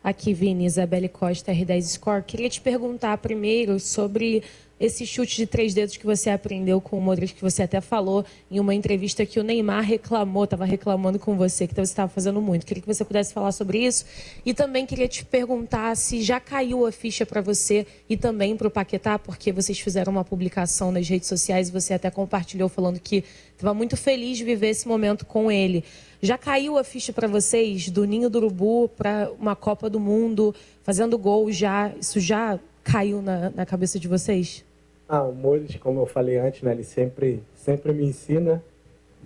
Aqui, 0.09 0.33
Vini, 0.33 0.65
Isabelle 0.65 1.07
Costa, 1.07 1.53
R10 1.53 1.83
Score. 1.83 2.23
Queria 2.23 2.49
te 2.49 2.63
perguntar 2.63 3.19
primeiro 3.19 3.79
sobre 3.79 4.43
esse 4.81 5.05
chute 5.05 5.37
de 5.37 5.47
três 5.47 5.75
dedos 5.75 5.97
que 5.97 6.07
você 6.07 6.31
aprendeu 6.31 6.81
com 6.81 6.99
o 6.99 7.01
Modric, 7.01 7.35
que 7.35 7.43
você 7.43 7.65
até 7.65 7.81
falou 7.81 8.25
em 8.51 8.61
uma 8.61 8.75
entrevista 8.75 9.27
que 9.27 9.41
o 9.41 9.43
Neymar 9.43 9.83
reclamou, 9.83 10.45
estava 10.45 10.65
reclamando 10.65 11.19
com 11.19 11.37
você, 11.37 11.67
que 11.67 11.75
você 11.75 11.83
estava 11.83 12.09
fazendo 12.09 12.41
muito. 12.41 12.65
Queria 12.65 12.81
que 12.81 12.87
você 12.87 13.05
pudesse 13.05 13.33
falar 13.33 13.53
sobre 13.53 13.79
isso. 13.79 14.05
E 14.47 14.55
também 14.55 14.87
queria 14.87 15.09
te 15.09 15.25
perguntar 15.25 15.97
se 15.97 16.23
já 16.23 16.39
caiu 16.39 16.87
a 16.87 16.93
ficha 16.93 17.27
para 17.27 17.41
você 17.41 17.87
e 18.09 18.17
também 18.17 18.57
para 18.57 18.69
o 18.69 18.71
Paquetá, 18.71 19.19
porque 19.19 19.51
vocês 19.51 19.81
fizeram 19.81 20.13
uma 20.13 20.25
publicação 20.25 20.93
nas 20.93 21.09
redes 21.09 21.29
sociais 21.29 21.69
e 21.69 21.73
você 21.73 21.95
até 21.95 22.11
compartilhou 22.11 22.69
falando 22.69 23.01
que 23.01 23.25
estava 23.53 23.75
muito 23.75 23.97
feliz 23.97 24.39
de 24.39 24.45
viver 24.45 24.69
esse 24.69 24.87
momento 24.87 25.27
com 25.27 25.51
ele. 25.51 25.85
Já 26.23 26.39
caiu 26.39 26.79
a 26.79 26.85
ficha 26.85 27.13
para 27.13 27.27
vocês 27.27 27.91
do 27.91 28.05
Ninho 28.05 28.31
do 28.31 28.39
Urubu 28.39 28.89
para 28.89 29.31
uma 29.39 29.57
Copa 29.57 29.91
do 29.91 29.99
Mundo, 29.99 30.55
fazendo 30.83 31.19
gol 31.19 31.51
já? 31.51 31.93
Isso 32.01 32.21
já 32.21 32.59
caiu 32.83 33.21
na, 33.21 33.51
na 33.51 33.67
cabeça 33.67 33.99
de 33.99 34.09
vocês? 34.09 34.65
Ah, 35.09 35.23
o 35.23 35.35
Moles, 35.35 35.75
como 35.77 36.01
eu 36.03 36.07
falei 36.07 36.37
antes, 36.37 36.61
né, 36.61 36.73
ele 36.73 36.85
sempre, 36.85 37.43
sempre 37.55 37.93
me 37.95 38.05
ensina, 38.05 38.63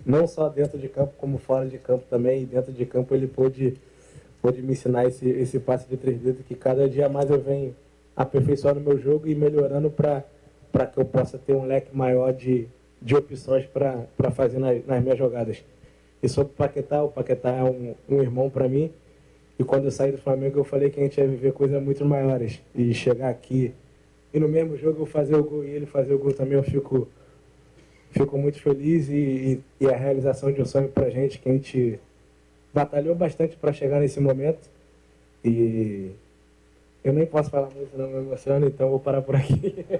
não 0.05 0.25
só 0.25 0.47
dentro 0.47 0.79
de 0.79 0.87
campo, 0.87 1.13
como 1.17 1.37
fora 1.37 1.67
de 1.67 1.77
campo 1.77 2.05
também. 2.09 2.43
E 2.43 2.45
dentro 2.45 2.71
de 2.71 2.85
campo 2.85 3.13
ele 3.13 3.27
pôde, 3.27 3.73
pôde 4.41 4.61
me 4.61 4.71
ensinar 4.71 5.05
esse, 5.05 5.27
esse 5.27 5.59
passe 5.59 5.85
de 5.89 5.97
três 5.97 6.17
dedos 6.17 6.45
que 6.45 6.55
cada 6.55 6.87
dia 6.87 7.09
mais 7.09 7.29
eu 7.29 7.41
venho 7.41 7.75
aperfeiçoando 8.15 8.79
o 8.79 8.83
meu 8.83 8.97
jogo 8.97 9.27
e 9.27 9.35
melhorando 9.35 9.89
para 9.91 10.85
que 10.85 10.97
eu 10.97 11.03
possa 11.03 11.37
ter 11.37 11.53
um 11.53 11.65
leque 11.65 11.93
maior 11.93 12.31
de, 12.31 12.65
de 13.01 13.13
opções 13.13 13.65
para 13.65 14.31
fazer 14.31 14.59
nas, 14.59 14.85
nas, 14.85 15.03
minhas 15.03 15.17
jogadas. 15.17 15.65
E 16.21 16.29
sobre 16.29 16.53
o 16.53 16.55
Paquetá, 16.55 17.03
o 17.03 17.09
Paquetá 17.09 17.51
é 17.51 17.63
um, 17.63 17.93
um 18.07 18.21
irmão 18.21 18.49
para 18.49 18.69
mim. 18.69 18.89
E 19.59 19.65
quando 19.65 19.85
eu 19.85 19.91
saí 19.91 20.13
do 20.13 20.17
Flamengo, 20.17 20.59
eu 20.59 20.63
falei 20.63 20.89
que 20.89 20.97
a 20.99 21.03
gente 21.03 21.19
ia 21.19 21.27
viver 21.27 21.51
coisas 21.51 21.83
muito 21.83 22.05
maiores. 22.05 22.61
E 22.73 22.93
chegar 22.93 23.29
aqui 23.29 23.73
e 24.33 24.39
no 24.39 24.47
mesmo 24.47 24.75
jogo 24.77 25.01
eu 25.01 25.05
fazer 25.05 25.35
o 25.35 25.43
gol 25.43 25.63
e 25.63 25.69
ele 25.69 25.85
fazer 25.85 26.13
o 26.13 26.17
gol 26.17 26.33
também, 26.33 26.53
eu 26.53 26.63
fico, 26.63 27.07
fico 28.11 28.37
muito 28.37 28.59
feliz 28.59 29.07
e, 29.09 29.13
e, 29.13 29.59
e 29.81 29.87
a 29.87 29.95
realização 29.95 30.51
de 30.51 30.61
um 30.61 30.65
sonho 30.65 30.89
para 30.89 31.09
gente, 31.09 31.39
que 31.39 31.49
a 31.49 31.53
gente 31.53 31.99
batalhou 32.73 33.13
bastante 33.13 33.55
para 33.55 33.71
chegar 33.71 33.99
nesse 33.99 34.19
momento. 34.19 34.69
E 35.45 36.11
eu 37.03 37.13
nem 37.13 37.25
posso 37.25 37.49
falar 37.49 37.69
muito, 37.69 37.95
não 37.97 38.07
me 38.07 38.17
emociono, 38.17 38.65
então 38.65 38.89
vou 38.89 38.99
parar 38.99 39.21
por 39.21 39.35
aqui. 39.35 39.85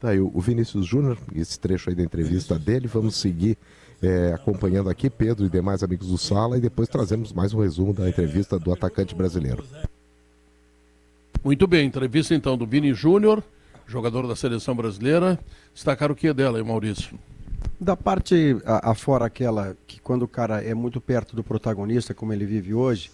Tá 0.00 0.08
aí 0.08 0.18
o 0.18 0.40
Vinícius 0.40 0.84
Júnior, 0.84 1.16
esse 1.32 1.60
trecho 1.60 1.88
aí 1.88 1.94
da 1.94 2.02
entrevista 2.02 2.58
dele, 2.58 2.88
vamos 2.88 3.14
seguir 3.14 3.56
é, 4.02 4.32
acompanhando 4.32 4.90
aqui 4.90 5.08
Pedro 5.08 5.46
e 5.46 5.48
demais 5.48 5.84
amigos 5.84 6.08
do 6.08 6.18
Sala 6.18 6.58
e 6.58 6.60
depois 6.60 6.88
trazemos 6.88 7.32
mais 7.32 7.54
um 7.54 7.60
resumo 7.60 7.92
da 7.92 8.08
entrevista 8.08 8.58
do 8.58 8.72
atacante 8.72 9.14
brasileiro. 9.14 9.62
Muito 11.44 11.66
bem, 11.66 11.84
entrevista 11.84 12.36
então 12.36 12.56
do 12.56 12.64
Vini 12.64 12.94
Júnior, 12.94 13.42
jogador 13.84 14.28
da 14.28 14.36
seleção 14.36 14.76
brasileira. 14.76 15.36
Destacar 15.74 16.12
o 16.12 16.14
que 16.14 16.28
é 16.28 16.34
dela, 16.34 16.60
hein, 16.60 16.64
Maurício? 16.64 17.18
Da 17.80 17.96
parte 17.96 18.56
afora 18.64 19.24
aquela 19.24 19.76
que 19.84 20.00
quando 20.00 20.22
o 20.22 20.28
cara 20.28 20.62
é 20.62 20.72
muito 20.72 21.00
perto 21.00 21.34
do 21.34 21.42
protagonista, 21.42 22.14
como 22.14 22.32
ele 22.32 22.46
vive 22.46 22.72
hoje, 22.72 23.10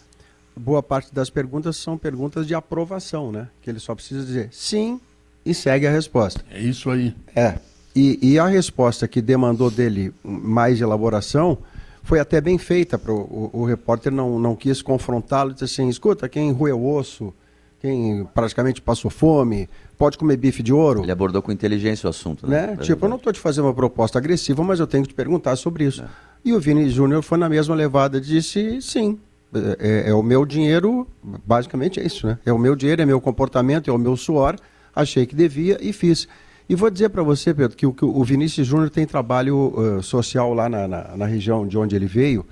boa 0.54 0.82
parte 0.82 1.14
das 1.14 1.30
perguntas 1.30 1.78
são 1.78 1.96
perguntas 1.96 2.46
de 2.46 2.54
aprovação, 2.54 3.32
né? 3.32 3.48
Que 3.62 3.70
ele 3.70 3.80
só 3.80 3.94
precisa 3.94 4.22
dizer 4.22 4.50
sim 4.52 5.00
e 5.42 5.54
segue 5.54 5.86
a 5.86 5.90
resposta. 5.90 6.44
É 6.50 6.60
isso 6.60 6.90
aí. 6.90 7.14
É. 7.34 7.58
E, 7.96 8.18
e 8.20 8.38
a 8.38 8.46
resposta 8.46 9.08
que 9.08 9.22
demandou 9.22 9.70
dele 9.70 10.12
mais 10.22 10.82
elaboração 10.82 11.56
foi 12.02 12.20
até 12.20 12.42
bem 12.42 12.58
feita. 12.58 12.98
Pro, 12.98 13.14
o, 13.14 13.50
o 13.54 13.64
repórter 13.64 14.12
não, 14.12 14.38
não 14.38 14.54
quis 14.54 14.82
confrontá-lo 14.82 15.52
e 15.52 15.54
disse 15.54 15.64
assim: 15.64 15.88
escuta, 15.88 16.28
quem 16.28 16.52
roeu 16.52 16.84
osso 16.84 17.32
quem 17.80 18.26
praticamente 18.34 18.82
passou 18.82 19.10
fome, 19.10 19.68
pode 19.96 20.18
comer 20.18 20.36
bife 20.36 20.62
de 20.62 20.72
ouro. 20.72 21.02
Ele 21.02 21.12
abordou 21.12 21.40
com 21.40 21.52
inteligência 21.52 22.06
o 22.06 22.10
assunto, 22.10 22.46
né? 22.46 22.68
né? 22.68 22.76
Tipo, 22.78 23.06
eu 23.06 23.08
não 23.08 23.16
estou 23.16 23.32
te 23.32 23.40
fazendo 23.40 23.66
uma 23.66 23.74
proposta 23.74 24.18
agressiva, 24.18 24.62
mas 24.64 24.80
eu 24.80 24.86
tenho 24.86 25.04
que 25.04 25.10
te 25.10 25.14
perguntar 25.14 25.56
sobre 25.56 25.84
isso. 25.84 26.02
É. 26.02 26.08
E 26.44 26.52
o 26.52 26.60
Vini 26.60 26.88
Júnior 26.88 27.22
foi 27.22 27.38
na 27.38 27.48
mesma 27.48 27.74
levada, 27.74 28.20
disse 28.20 28.80
sim. 28.80 29.18
É, 29.54 30.06
é, 30.06 30.10
é, 30.10 30.14
o 30.14 30.22
meu 30.22 30.44
dinheiro, 30.44 31.06
basicamente 31.22 31.98
é 32.00 32.04
isso, 32.04 32.26
né? 32.26 32.38
É 32.44 32.52
o 32.52 32.58
meu 32.58 32.76
dinheiro, 32.76 33.00
é 33.00 33.06
meu 33.06 33.20
comportamento, 33.20 33.90
é 33.90 33.92
o 33.92 33.98
meu 33.98 34.16
suor. 34.16 34.56
Achei 34.94 35.24
que 35.24 35.34
devia 35.34 35.78
e 35.80 35.92
fiz. 35.92 36.28
E 36.68 36.74
vou 36.74 36.90
dizer 36.90 37.08
para 37.08 37.22
você, 37.22 37.54
Pedro, 37.54 37.76
que 37.76 37.86
o, 37.86 37.94
que 37.94 38.04
o 38.04 38.22
Vinícius 38.22 38.66
Júnior 38.66 38.90
tem 38.90 39.06
trabalho 39.06 39.72
uh, 39.74 40.02
social 40.02 40.52
lá 40.52 40.68
na, 40.68 40.86
na, 40.86 41.16
na 41.16 41.26
região 41.26 41.66
de 41.66 41.78
onde 41.78 41.96
ele 41.96 42.06
veio. 42.06 42.44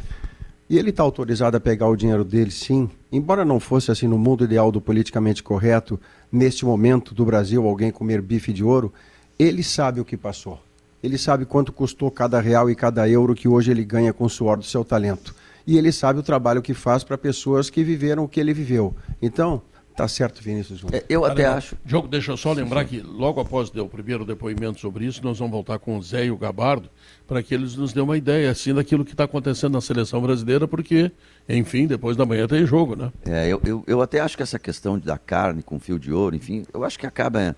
E 0.68 0.78
ele 0.78 0.90
está 0.90 1.02
autorizado 1.02 1.56
a 1.56 1.60
pegar 1.60 1.88
o 1.88 1.96
dinheiro 1.96 2.24
dele, 2.24 2.50
sim. 2.50 2.90
Embora 3.12 3.44
não 3.44 3.60
fosse 3.60 3.90
assim 3.90 4.08
no 4.08 4.18
mundo 4.18 4.44
ideal 4.44 4.72
do 4.72 4.80
politicamente 4.80 5.42
correto, 5.42 5.98
neste 6.30 6.64
momento 6.64 7.14
do 7.14 7.24
Brasil, 7.24 7.66
alguém 7.66 7.92
comer 7.92 8.20
bife 8.20 8.52
de 8.52 8.64
ouro, 8.64 8.92
ele 9.38 9.62
sabe 9.62 10.00
o 10.00 10.04
que 10.04 10.16
passou. 10.16 10.60
Ele 11.02 11.16
sabe 11.16 11.44
quanto 11.44 11.72
custou 11.72 12.10
cada 12.10 12.40
real 12.40 12.68
e 12.68 12.74
cada 12.74 13.08
euro 13.08 13.34
que 13.34 13.46
hoje 13.46 13.70
ele 13.70 13.84
ganha 13.84 14.12
com 14.12 14.24
o 14.24 14.30
suor 14.30 14.56
do 14.56 14.64
seu 14.64 14.84
talento. 14.84 15.34
E 15.64 15.78
ele 15.78 15.92
sabe 15.92 16.18
o 16.18 16.22
trabalho 16.22 16.62
que 16.62 16.74
faz 16.74 17.04
para 17.04 17.16
pessoas 17.16 17.70
que 17.70 17.84
viveram 17.84 18.24
o 18.24 18.28
que 18.28 18.40
ele 18.40 18.52
viveu. 18.52 18.94
Então, 19.22 19.62
Tá 19.96 20.06
certo, 20.06 20.42
Vinícius 20.42 20.80
Júnior. 20.80 21.00
É, 21.00 21.04
eu 21.08 21.24
até 21.24 21.46
acho. 21.46 21.74
Diogo, 21.82 22.06
deixa 22.06 22.30
eu 22.30 22.36
só 22.36 22.52
lembrar 22.52 22.84
que 22.84 23.00
logo 23.00 23.40
após 23.40 23.70
o 23.70 23.88
primeiro 23.88 24.26
depoimento 24.26 24.78
sobre 24.78 25.06
isso, 25.06 25.24
nós 25.24 25.38
vamos 25.38 25.52
voltar 25.52 25.78
com 25.78 25.96
o 25.96 26.02
Zé 26.02 26.26
e 26.26 26.30
o 26.30 26.36
Gabardo 26.36 26.90
para 27.26 27.42
que 27.42 27.54
eles 27.54 27.76
nos 27.76 27.92
dêem 27.92 28.04
uma 28.04 28.16
ideia 28.16 28.50
assim 28.50 28.72
daquilo 28.72 29.04
que 29.04 29.12
está 29.12 29.24
acontecendo 29.24 29.72
na 29.72 29.80
seleção 29.80 30.20
brasileira, 30.20 30.68
porque, 30.68 31.10
enfim, 31.48 31.86
depois 31.86 32.16
da 32.16 32.24
manhã 32.24 32.46
tem 32.46 32.64
jogo, 32.64 32.94
né? 32.94 33.12
É, 33.24 33.48
eu, 33.48 33.60
eu, 33.64 33.84
eu 33.86 34.00
até 34.00 34.20
acho 34.20 34.36
que 34.36 34.42
essa 34.42 34.58
questão 34.58 34.98
da 34.98 35.18
carne 35.18 35.62
com 35.62 35.78
fio 35.78 35.98
de 35.98 36.12
ouro, 36.12 36.36
enfim, 36.36 36.64
eu 36.72 36.84
acho 36.84 36.98
que 36.98 37.06
acaba 37.06 37.56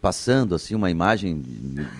passando 0.00 0.54
assim 0.54 0.76
uma 0.76 0.90
imagem 0.90 1.42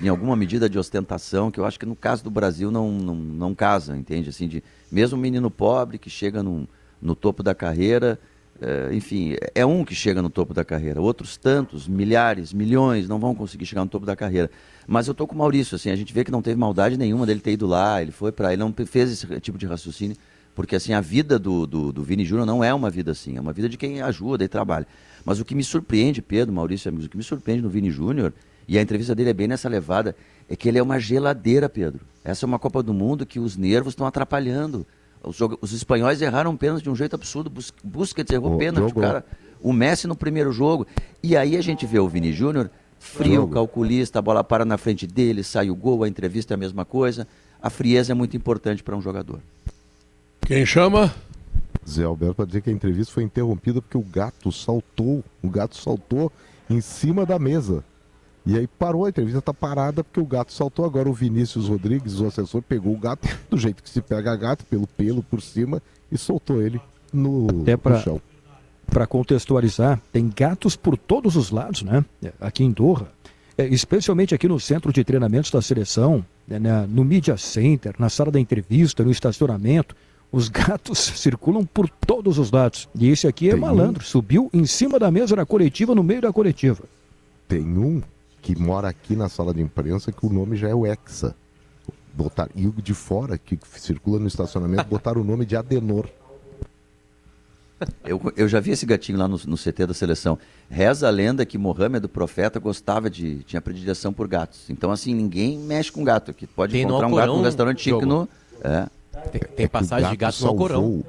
em 0.00 0.09
alguma 0.09 0.37
medida 0.37 0.68
de 0.68 0.78
ostentação 0.78 1.50
que 1.50 1.59
eu 1.59 1.64
acho 1.64 1.81
que 1.81 1.87
no 1.87 1.96
caso 1.96 2.22
do 2.22 2.31
Brasil 2.31 2.70
não, 2.70 2.92
não, 2.92 3.14
não 3.14 3.54
casa, 3.54 3.96
entende? 3.96 4.28
Assim, 4.28 4.46
de 4.46 4.62
mesmo 4.90 5.18
um 5.18 5.20
menino 5.20 5.50
pobre 5.50 5.98
que 5.98 6.09
chega 6.09 6.40
num, 6.40 6.66
no 7.02 7.16
topo 7.16 7.42
da 7.42 7.57
carreira 7.57 8.18
é, 8.61 8.92
enfim, 8.92 9.37
é 9.54 9.64
um 9.64 9.85
que 9.85 9.94
chega 9.94 10.20
no 10.20 10.28
topo 10.28 10.52
da 10.52 10.64
carreira. 10.64 11.00
Outros 11.00 11.37
tantos, 11.37 11.87
milhares, 11.87 12.52
milhões, 12.52 13.09
não 13.09 13.18
vão 13.18 13.35
conseguir 13.35 13.66
chegar 13.66 13.85
no 13.85 13.90
topo 13.90 14.04
da 14.04 14.16
carreira. 14.16 14.50
Mas 14.90 15.07
eu 15.07 15.12
tô 15.12 15.27
com 15.27 15.35
o 15.35 15.38
Maurício, 15.38 15.77
assim, 15.77 15.90
a 15.90 15.96
gente 15.96 16.14
vê 16.14 16.24
que 16.24 16.31
não 16.31 16.40
teve 16.40 16.59
maldade 16.59 16.96
nenhuma 16.96 17.27
dele 17.27 17.40
ter 17.40 17.53
ido 17.53 17.66
lá, 17.66 18.01
ele 18.01 18.11
foi 18.11 18.33
para, 18.33 18.55
ele 18.55 18.61
não 18.61 18.74
fez 18.87 19.12
esse 19.12 19.40
tipo 19.40 19.59
de 19.59 19.66
raciocínio, 19.66 20.16
porque 20.55 20.74
assim 20.74 20.94
a 20.94 21.01
vida 21.03 21.38
do, 21.38 21.66
do, 21.66 21.92
do 21.92 22.03
Vini 22.03 22.24
Júnior 22.24 22.46
não 22.46 22.64
é 22.64 22.72
uma 22.72 22.88
vida 22.88 23.11
assim, 23.11 23.37
é 23.37 23.40
uma 23.40 23.53
vida 23.53 23.68
de 23.68 23.77
quem 23.77 24.01
ajuda 24.01 24.44
e 24.44 24.48
trabalha. 24.48 24.87
Mas 25.27 25.38
o 25.38 25.44
que 25.44 25.55
me 25.55 25.62
surpreende, 25.62 26.22
Pedro, 26.22 26.55
Maurício, 26.55 26.88
amigos, 26.88 27.05
o 27.05 27.11
que 27.11 27.18
me 27.18 27.22
surpreende 27.22 27.61
no 27.61 27.68
Vini 27.68 27.90
Júnior 27.90 28.33
e 28.66 28.79
a 28.79 28.83
entrevista 28.83 29.14
dele 29.14 29.29
é 29.29 29.35
bem 29.35 29.46
nessa 29.46 29.68
levada, 29.68 30.16
é 30.48 30.57
que 30.57 30.66
ele 30.66 30.79
é 30.79 30.83
uma 30.83 30.98
geladeira, 30.98 31.68
Pedro. 31.68 32.01
Essa 32.24 32.44
é 32.44 32.46
uma 32.46 32.59
Copa 32.59 32.83
do 32.83 32.94
Mundo 32.94 33.27
que 33.27 33.38
os 33.38 33.59
nervos 33.59 33.92
estão 33.92 34.07
atrapalhando. 34.07 34.87
Os, 35.22 35.38
os, 35.61 35.72
espanhóis 35.74 36.22
erraram 36.22 36.57
pênalti 36.57 36.85
de 36.85 36.90
um 36.90 36.96
jeito 36.96 37.14
absurdo. 37.14 37.51
Bus 37.51 37.74
Busquets 37.85 38.33
errou 38.33 38.55
oh, 38.55 38.59
pênalti, 38.59 38.90
o 38.90 39.01
cara. 39.01 39.24
O 39.61 39.72
Messi 39.72 40.07
no 40.07 40.16
primeiro 40.16 40.51
jogo. 40.51 40.87
E 41.22 41.37
aí 41.37 41.59
a 41.59 41.61
gente 41.61 41.85
vê 41.85 41.98
o 41.98 42.09
Vini 42.09 42.33
Júnior 42.33 42.70
frio, 42.98 43.42
jogo. 43.42 43.54
calculista, 43.54 44.18
a 44.18 44.22
bola 44.22 44.42
para 44.44 44.64
na 44.64 44.78
frente 44.78 45.06
dele, 45.06 45.42
sai 45.42 45.70
o 45.70 45.74
gol, 45.74 46.04
a 46.04 46.08
entrevista 46.08 46.54
é 46.54 46.56
a 46.56 46.58
mesma 46.58 46.84
coisa. 46.84 47.26
A 47.61 47.70
frieza 47.70 48.12
é 48.12 48.14
muito 48.14 48.37
importante 48.37 48.82
para 48.82 48.96
um 48.96 49.00
jogador. 49.00 49.40
Quem 50.42 50.64
chama? 50.64 51.14
Zé 51.88 52.04
Alberto 52.04 52.34
para 52.37 52.46
dizer 52.46 52.62
que 52.62 52.70
a 52.70 52.72
entrevista 52.72 53.12
foi 53.12 53.22
interrompida 53.22 53.80
porque 53.80 53.96
o 53.96 54.02
gato 54.02 54.52
saltou, 54.52 55.24
o 55.42 55.48
gato 55.48 55.76
saltou 55.76 56.30
em 56.68 56.80
cima 56.80 57.24
da 57.24 57.38
mesa. 57.38 57.82
E 58.46 58.56
aí 58.56 58.66
parou, 58.66 59.04
a 59.04 59.08
entrevista 59.08 59.42
tá 59.42 59.52
parada 59.52 60.02
porque 60.02 60.20
o 60.20 60.24
gato 60.24 60.52
saltou. 60.52 60.84
Agora 60.84 61.08
o 61.08 61.12
Vinícius 61.12 61.68
Rodrigues, 61.68 62.20
o 62.20 62.26
assessor, 62.26 62.62
pegou 62.62 62.94
o 62.94 62.98
gato 62.98 63.28
do 63.50 63.58
jeito 63.58 63.82
que 63.82 63.90
se 63.90 64.00
pega 64.00 64.34
gato, 64.37 64.64
pelo 64.64 64.87
pelo 64.87 65.22
por 65.22 65.42
cima, 65.42 65.82
e 66.11 66.16
soltou 66.16 66.62
ele 66.62 66.80
no, 67.12 67.64
é 67.66 67.76
pra, 67.76 67.96
no 67.96 68.02
chão. 68.02 68.22
Para 68.90 69.07
contextualizar, 69.07 70.01
tem 70.12 70.31
gatos 70.35 70.74
por 70.74 70.96
todos 70.96 71.37
os 71.37 71.51
lados, 71.51 71.83
né? 71.83 72.05
Aqui 72.40 72.64
em 72.64 72.70
Doha, 72.70 73.09
é, 73.59 73.66
especialmente 73.66 74.35
aqui 74.35 74.46
no 74.46 74.61
centro 74.61 74.92
de 74.92 75.03
treinamentos 75.03 75.51
da 75.51 75.61
seleção, 75.61 76.24
né, 76.46 76.87
no 76.88 77.05
Media 77.05 77.37
Center, 77.37 77.92
na 77.98 78.09
sala 78.09 78.31
da 78.31 78.38
entrevista, 78.38 79.05
no 79.05 79.11
estacionamento. 79.11 79.96
Os 80.31 80.48
gatos 80.48 80.98
circulam 81.18 81.64
por 81.64 81.88
todos 81.88 82.38
os 82.38 82.53
lados. 82.53 82.88
E 82.94 83.09
esse 83.09 83.27
aqui 83.27 83.48
é 83.48 83.53
tem 83.53 83.61
malandro, 83.61 84.01
um... 84.03 84.07
subiu 84.07 84.48
em 84.55 84.64
cima 84.64 84.98
da 84.98 85.11
mesa 85.11 85.35
da 85.35 85.44
coletiva, 85.44 85.92
no 85.92 86.05
meio 86.05 86.20
da 86.20 86.33
coletiva. 86.33 86.85
Tem 87.48 87.64
um 87.64 88.01
que 88.40 88.57
mora 88.57 88.88
aqui 88.88 89.16
na 89.16 89.29
sala 89.29 89.53
de 89.53 89.61
imprensa 89.61 90.12
que 90.12 90.24
o 90.24 90.33
nome 90.33 90.57
já 90.57 90.68
é 90.68 90.74
o 90.74 90.87
Hexa. 90.87 91.35
Botar, 92.14 92.48
e 92.55 92.66
o 92.66 92.72
de 92.72 92.94
fora, 92.94 93.37
que 93.37 93.59
circula 93.77 94.18
no 94.18 94.27
estacionamento, 94.29 94.85
botaram 94.85 95.20
o 95.20 95.24
nome 95.24 95.44
de 95.44 95.57
Adenor. 95.57 96.09
Eu, 98.05 98.21
eu 98.37 98.49
já 98.49 98.59
vi 98.59 98.73
esse 98.73 98.85
gatinho 98.85 99.19
lá 99.19 99.29
no, 99.29 99.38
no 99.47 99.57
CT 99.57 99.87
da 99.87 99.95
seleção. 99.95 100.38
Reza 100.69 101.07
a 101.07 101.11
lenda 101.11 101.47
que 101.47 101.57
Mohamed, 101.57 102.07
o 102.07 102.09
profeta, 102.09 102.59
gostava 102.59 103.09
de. 103.09 103.45
tinha 103.45 103.61
predileção 103.61 104.12
por 104.12 104.27
gatos. 104.27 104.69
Então, 104.69 104.91
assim, 104.91 105.14
ninguém 105.14 105.59
mexe 105.59 105.93
com 105.93 106.03
gato. 106.03 106.33
Que 106.35 106.47
pode 106.47 106.73
tem 106.73 106.83
encontrar 106.83 107.07
um 107.07 107.14
gato 107.14 107.37
no 107.37 107.43
restaurante 107.43 107.83
chique 107.83 108.05
no. 108.05 108.29
É. 108.62 108.87
Tem, 109.31 109.41
tem 109.41 109.67
é 109.67 109.69
passagem 109.69 110.11
de 110.11 110.17
gato 110.17 110.35
salvou, 110.35 110.55
no 110.55 110.75
Corão. 110.75 111.05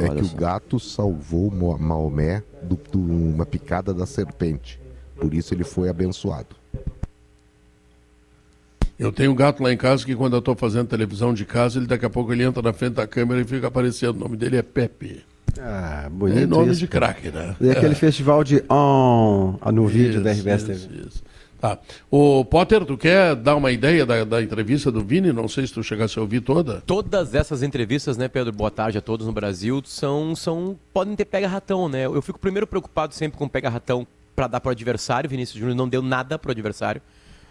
É 0.00 0.10
Olha 0.10 0.20
que 0.20 0.28
só. 0.28 0.34
o 0.34 0.38
gato 0.38 0.80
salvou 0.80 1.50
Maomé 1.50 2.42
de 2.62 2.78
uma 2.96 3.46
picada 3.46 3.94
da 3.94 4.06
serpente. 4.06 4.80
Por 5.16 5.34
isso 5.34 5.54
ele 5.54 5.64
foi 5.64 5.88
abençoado. 5.88 6.56
Eu 8.98 9.12
tenho 9.12 9.30
um 9.30 9.34
gato 9.34 9.62
lá 9.62 9.72
em 9.72 9.76
casa 9.76 10.04
que 10.04 10.14
quando 10.14 10.32
eu 10.32 10.40
estou 10.40 10.56
fazendo 10.56 10.88
televisão 10.88 11.32
de 11.32 11.44
casa, 11.44 11.78
ele 11.78 11.86
daqui 11.86 12.04
a 12.04 12.10
pouco 12.10 12.32
ele 12.32 12.42
entra 12.42 12.60
na 12.60 12.72
frente 12.72 12.94
da 12.94 13.06
câmera 13.06 13.40
e 13.40 13.44
fica 13.44 13.68
aparecendo. 13.68 14.16
O 14.16 14.18
nome 14.18 14.36
dele 14.36 14.56
é 14.56 14.62
Pepe. 14.62 15.24
Ah, 15.60 16.08
bonito. 16.10 16.38
É 16.38 16.46
nome 16.46 16.70
isso, 16.70 16.80
de 16.80 16.88
craque, 16.88 17.30
né? 17.30 17.56
E 17.60 17.70
aquele 17.70 17.92
é. 17.92 17.96
festival 17.96 18.44
de 18.44 18.62
On 18.68 19.56
no 19.72 19.86
vídeo 19.86 20.14
isso, 20.14 20.20
da 20.22 20.32
RBS 20.32 20.62
isso, 20.62 20.88
TV. 20.88 21.06
Isso. 21.06 21.22
Tá. 21.60 21.76
O 22.08 22.44
Potter, 22.44 22.84
tu 22.84 22.96
quer 22.96 23.34
dar 23.34 23.56
uma 23.56 23.72
ideia 23.72 24.06
da, 24.06 24.22
da, 24.24 24.40
entrevista 24.40 24.92
do 24.92 25.02
Vini? 25.02 25.32
Não 25.32 25.48
sei 25.48 25.66
se 25.66 25.72
tu 25.72 25.82
chegasse 25.82 26.16
a 26.16 26.22
ouvir 26.22 26.40
toda. 26.40 26.80
Todas 26.86 27.34
essas 27.34 27.64
entrevistas, 27.64 28.16
né, 28.16 28.28
Pedro? 28.28 28.52
Boa 28.52 28.70
tarde 28.70 28.98
a 28.98 29.00
todos 29.00 29.26
no 29.26 29.32
Brasil. 29.32 29.82
São, 29.84 30.36
são 30.36 30.78
podem 30.92 31.16
ter 31.16 31.24
pega-ratão, 31.24 31.88
né? 31.88 32.06
Eu 32.06 32.22
fico 32.22 32.38
primeiro 32.38 32.66
preocupado 32.66 33.12
sempre 33.12 33.36
com 33.36 33.48
pega-ratão 33.48 34.06
para 34.36 34.46
dar 34.46 34.60
para 34.60 34.68
o 34.68 34.72
adversário. 34.72 35.28
Vinícius 35.28 35.58
Júnior 35.58 35.76
não 35.76 35.88
deu 35.88 36.00
nada 36.00 36.38
para 36.38 36.50
o 36.50 36.52
adversário. 36.52 37.02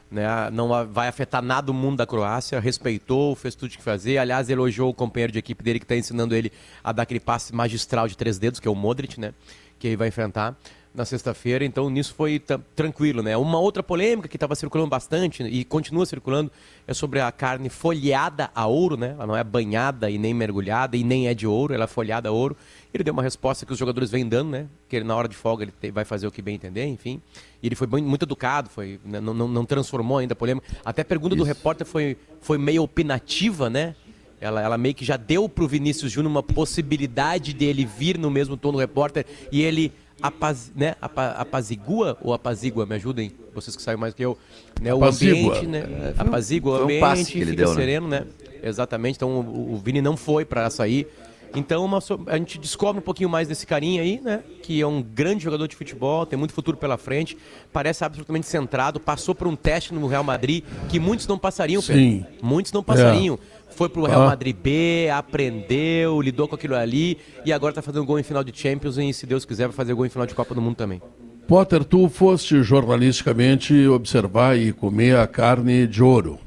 Né? 0.10 0.26
Não 0.52 0.70
vai 0.88 1.08
afetar 1.08 1.42
nada 1.42 1.72
o 1.72 1.74
mundo 1.74 1.98
da 1.98 2.06
Croácia. 2.06 2.60
Respeitou, 2.60 3.36
fez 3.36 3.56
tudo 3.56 3.72
o 3.72 3.78
que 3.78 3.84
fazer. 3.84 4.18
Aliás, 4.18 4.50
elogiou 4.50 4.90
o 4.90 4.94
companheiro 4.94 5.34
de 5.34 5.40
equipe 5.40 5.64
dele 5.64 5.80
que 5.80 5.86
está 5.86 5.96
ensinando 5.96 6.36
ele 6.36 6.52
a 6.84 6.92
dar 6.92 7.04
aquele 7.04 7.20
passe 7.20 7.54
magistral 7.54 8.08
de 8.08 8.18
três 8.18 8.40
dedos, 8.40 8.60
que 8.60 8.68
é 8.68 8.72
o 8.72 8.76
Modric, 8.76 9.20
né? 9.20 9.34
Que 9.78 9.88
ele 9.88 9.98
vai 9.98 10.08
enfrentar 10.08 10.58
na 10.98 11.06
sexta-feira, 11.06 11.64
então 11.64 11.92
nisso 11.92 12.16
foi 12.16 12.42
tranquilo, 12.76 13.22
né? 13.22 13.38
Uma 13.38 13.60
outra 13.60 13.84
polêmica 13.84 14.28
que 14.28 14.36
estava 14.36 14.56
circulando 14.56 14.90
bastante 14.90 15.44
e 15.44 15.64
continua 15.64 16.08
circulando 16.08 16.52
é 16.88 16.94
sobre 16.94 17.20
a 17.20 17.32
carne 17.32 17.70
folhada 17.70 18.50
a 18.56 18.66
ouro, 18.66 18.98
né? 18.98 19.12
Ela 19.12 19.28
não 19.28 19.38
é 19.38 19.44
banhada 19.44 20.10
e 20.10 20.18
nem 20.18 20.34
mergulhada 20.34 20.98
e 20.98 21.04
nem 21.04 21.28
é 21.28 21.36
de 21.36 21.46
ouro, 21.46 21.72
ela 21.72 21.84
é 21.84 21.88
folhada 21.88 22.30
a 22.30 22.32
ouro. 22.32 22.58
Ele 22.92 23.04
deu 23.04 23.14
uma 23.14 23.22
resposta 23.22 23.64
que 23.64 23.72
os 23.72 23.78
jogadores 23.78 24.10
vêm 24.10 24.28
dando, 24.28 24.50
né? 24.50 24.66
Que 24.90 24.96
ele, 24.96 25.06
na 25.06 25.16
hora 25.16 25.28
de 25.28 25.36
folga 25.36 25.72
ele 25.84 25.92
vai 25.92 26.04
fazer 26.04 26.26
o 26.26 26.32
que 26.32 26.42
bem 26.42 26.56
entender, 26.56 26.88
enfim. 26.88 27.22
E 27.62 27.68
ele 27.68 27.76
foi 27.76 27.86
muito 27.86 28.24
educado, 28.24 28.68
foi, 28.68 29.00
né? 29.06 29.20
não, 29.20 29.36
não, 29.36 29.48
não, 29.48 29.66
transformou 29.66 30.18
ainda 30.18 30.34
a 30.34 30.36
polêmica. 30.36 30.66
Até 30.84 31.04
a 31.04 31.06
pergunta 31.06 31.36
Isso. 31.36 31.44
do 31.44 31.48
repórter 31.48 31.86
foi, 31.86 32.18
foi 32.42 32.58
meio 32.58 32.82
opinativa, 32.82 33.70
né? 33.70 33.96
Ela, 34.42 34.62
ela 34.62 34.78
meio 34.80 34.96
que 34.96 35.06
já 35.06 35.18
deu 35.18 35.48
para 35.48 35.64
o 35.64 35.68
Vinícius 35.68 36.12
Júnior 36.12 36.32
uma 36.32 36.44
possibilidade 36.44 37.54
dele 37.54 37.86
vir 37.86 38.18
no 38.18 38.32
mesmo 38.32 38.58
tom 38.58 38.72
do 38.72 38.78
repórter 38.80 39.26
e 39.52 39.62
ele 39.62 39.92
apaz, 40.22 40.72
né, 40.76 40.96
apazigua 41.00 42.18
ou 42.22 42.34
apazigua, 42.34 42.86
me 42.86 42.96
ajudem, 42.96 43.32
vocês 43.54 43.76
que 43.76 43.82
sabem 43.82 44.00
mais 44.00 44.14
que 44.14 44.24
eu, 44.24 44.38
né, 44.82 44.94
o 44.94 45.04
ambiente, 45.04 45.68
né, 45.68 45.80
é, 45.80 46.14
apazigua 46.18 46.80
o 46.80 46.84
ambiente, 46.84 47.26
fica 47.26 47.56
deu, 47.56 47.70
né? 47.70 47.76
sereno, 47.76 48.08
né? 48.08 48.20
né? 48.22 48.28
Exatamente, 48.64 49.16
então 49.16 49.40
o, 49.40 49.74
o 49.74 49.78
Vini 49.78 50.02
não 50.02 50.18
foi 50.18 50.46
para 50.46 50.70
sair. 50.70 51.08
Então 51.56 51.84
uma, 51.86 52.00
a 52.28 52.38
gente 52.38 52.58
descobre 52.58 53.00
um 53.00 53.04
pouquinho 53.04 53.30
mais 53.30 53.48
desse 53.48 53.66
carinha 53.66 54.02
aí, 54.02 54.20
né? 54.20 54.44
Que 54.62 54.82
é 54.82 54.88
um 54.88 55.02
grande 55.02 55.44
jogador 55.44 55.68
de 55.68 55.76
futebol, 55.76 56.26
tem 56.26 56.38
muito 56.38 56.54
futuro 56.54 56.78
pela 56.78 56.98
frente, 56.98 57.38
parece 57.72 58.04
absolutamente 58.04 58.48
centrado, 58.48 59.00
passou 59.00 59.34
por 59.34 59.48
um 59.48 59.56
teste 59.56 59.94
no 59.94 60.08
Real 60.08 60.24
Madrid 60.24 60.64
que 60.90 61.00
muitos 61.00 61.26
não 61.26 61.38
passariam, 61.38 61.82
Pedro. 61.82 62.02
Sim. 62.02 62.26
Muitos 62.42 62.72
não 62.72 62.84
passariam. 62.84 63.36
É 63.36 63.57
foi 63.78 63.88
pro 63.88 64.06
Real 64.06 64.26
Madrid 64.26 64.56
B, 64.56 65.08
aprendeu, 65.14 66.20
lidou 66.20 66.48
com 66.48 66.56
aquilo 66.56 66.76
ali 66.76 67.20
e 67.46 67.54
agora 67.54 67.72
está 67.72 67.82
fazendo 67.82 68.04
gol 68.06 68.18
em 68.18 68.24
final 68.24 68.44
de 68.44 68.52
Champions 68.60 68.98
e, 68.98 69.14
se 69.14 69.28
Deus 69.28 69.46
quiser, 69.46 69.68
vai 69.68 69.76
fazer 69.76 69.94
gol 69.94 70.04
em 70.04 70.10
final 70.10 70.26
de 70.26 70.34
Copa 70.34 70.56
do 70.56 70.62
Mundo 70.62 70.76
também. 70.76 71.00
Potter, 71.48 71.86
tu 71.86 72.10
foste 72.10 72.64
jornalisticamente 72.64 73.88
observar 73.88 74.58
e 74.58 74.74
comer 74.74 75.18
a 75.18 75.28
carne 75.28 75.86
de 75.86 76.02
ouro. 76.02 76.40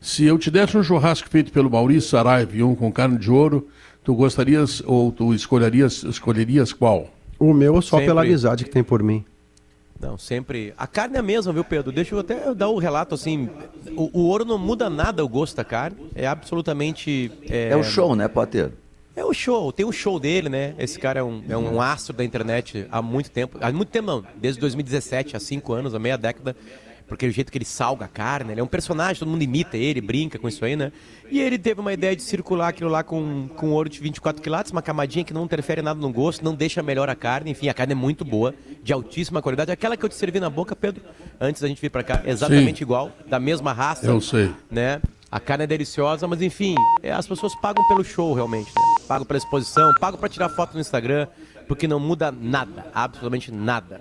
Se 0.00 0.24
eu 0.24 0.38
te 0.38 0.50
desse 0.50 0.76
um 0.76 0.82
churrasco 0.82 1.28
feito 1.30 1.50
pelo 1.50 1.70
Maurício 1.70 2.10
Saraiva 2.10 2.54
e 2.54 2.62
um 2.62 2.74
com 2.74 2.92
carne 2.92 3.18
de 3.18 3.30
ouro, 3.30 3.66
tu 4.04 4.14
gostarias 4.14 4.82
ou 4.86 5.10
tu 5.10 5.32
escolherias, 5.32 6.04
escolherias 6.04 6.74
qual? 6.74 7.08
O 7.38 7.54
meu 7.54 7.80
só 7.80 7.96
Sempre. 7.96 8.06
pela 8.06 8.22
amizade 8.22 8.64
que 8.64 8.70
tem 8.70 8.84
por 8.84 9.02
mim. 9.02 9.24
Não, 10.00 10.18
sempre. 10.18 10.74
A 10.76 10.86
carne 10.86 11.16
é 11.16 11.20
a 11.20 11.22
mesma, 11.22 11.52
viu, 11.52 11.64
Pedro? 11.64 11.90
Deixa 11.90 12.14
eu 12.14 12.18
até 12.18 12.54
dar 12.54 12.68
o 12.68 12.76
um 12.76 12.78
relato 12.78 13.14
assim. 13.14 13.48
O, 13.96 14.20
o, 14.20 14.26
ouro 14.26 14.44
não 14.44 14.58
muda 14.58 14.90
nada 14.90 15.24
o 15.24 15.28
gosto 15.28 15.56
da 15.56 15.64
carne. 15.64 16.10
É 16.14 16.26
absolutamente. 16.26 17.32
É, 17.48 17.70
é 17.70 17.76
o 17.76 17.82
show, 17.82 18.14
né, 18.14 18.28
Potter? 18.28 18.72
É 19.16 19.24
o 19.24 19.32
show, 19.32 19.72
tem 19.72 19.86
o 19.86 19.92
show 19.92 20.20
dele, 20.20 20.50
né? 20.50 20.74
Esse 20.78 20.98
cara 20.98 21.20
é 21.20 21.22
um, 21.22 21.42
é 21.48 21.56
um 21.56 21.80
astro 21.80 22.14
da 22.14 22.22
internet 22.22 22.86
há 22.92 23.00
muito 23.00 23.30
tempo. 23.30 23.56
Há 23.62 23.72
muito 23.72 23.88
tempo, 23.88 24.06
não. 24.06 24.22
Desde 24.36 24.60
2017, 24.60 25.34
há 25.34 25.40
cinco 25.40 25.72
anos, 25.72 25.94
há 25.94 25.98
meia 25.98 26.18
década 26.18 26.54
porque 27.06 27.26
o 27.26 27.30
jeito 27.30 27.52
que 27.52 27.58
ele 27.58 27.64
salga 27.64 28.04
a 28.04 28.08
carne, 28.08 28.52
ele 28.52 28.60
é 28.60 28.64
um 28.64 28.68
personagem, 28.68 29.20
todo 29.20 29.28
mundo 29.28 29.42
imita 29.42 29.76
ele, 29.76 30.00
brinca 30.00 30.38
com 30.38 30.48
isso 30.48 30.64
aí, 30.64 30.74
né? 30.74 30.90
E 31.30 31.40
ele 31.40 31.58
teve 31.58 31.80
uma 31.80 31.92
ideia 31.92 32.16
de 32.16 32.22
circular 32.22 32.68
aquilo 32.68 32.90
lá 32.90 33.02
com, 33.02 33.48
com 33.56 33.70
ouro 33.70 33.88
de 33.88 34.00
24 34.00 34.42
quilates, 34.42 34.72
uma 34.72 34.82
camadinha 34.82 35.24
que 35.24 35.32
não 35.32 35.44
interfere 35.44 35.82
nada 35.82 36.00
no 36.00 36.12
gosto, 36.12 36.44
não 36.44 36.54
deixa 36.54 36.82
melhor 36.82 37.08
a 37.08 37.14
carne, 37.14 37.50
enfim, 37.50 37.68
a 37.68 37.74
carne 37.74 37.92
é 37.92 37.96
muito 37.96 38.24
boa, 38.24 38.54
de 38.82 38.92
altíssima 38.92 39.40
qualidade. 39.40 39.70
Aquela 39.70 39.96
que 39.96 40.04
eu 40.04 40.08
te 40.08 40.14
servi 40.16 40.40
na 40.40 40.50
boca, 40.50 40.74
Pedro, 40.74 41.02
antes 41.40 41.62
da 41.62 41.68
gente 41.68 41.80
vir 41.80 41.90
para 41.90 42.02
cá, 42.02 42.22
exatamente 42.24 42.78
Sim. 42.78 42.84
igual, 42.84 43.12
da 43.26 43.38
mesma 43.38 43.72
raça. 43.72 44.06
Eu 44.06 44.20
sei. 44.20 44.50
Né? 44.70 45.00
A 45.30 45.38
carne 45.38 45.64
é 45.64 45.66
deliciosa, 45.66 46.26
mas 46.26 46.40
enfim, 46.42 46.74
é, 47.02 47.12
as 47.12 47.26
pessoas 47.26 47.54
pagam 47.56 47.86
pelo 47.88 48.04
show 48.04 48.32
realmente, 48.34 48.68
né? 48.68 48.82
Pagam 49.06 49.26
pela 49.26 49.38
exposição, 49.38 49.92
pagam 50.00 50.18
para 50.18 50.28
tirar 50.28 50.48
foto 50.48 50.74
no 50.74 50.80
Instagram, 50.80 51.26
porque 51.68 51.86
não 51.86 52.00
muda 52.00 52.32
nada, 52.32 52.86
absolutamente 52.94 53.52
nada. 53.52 54.00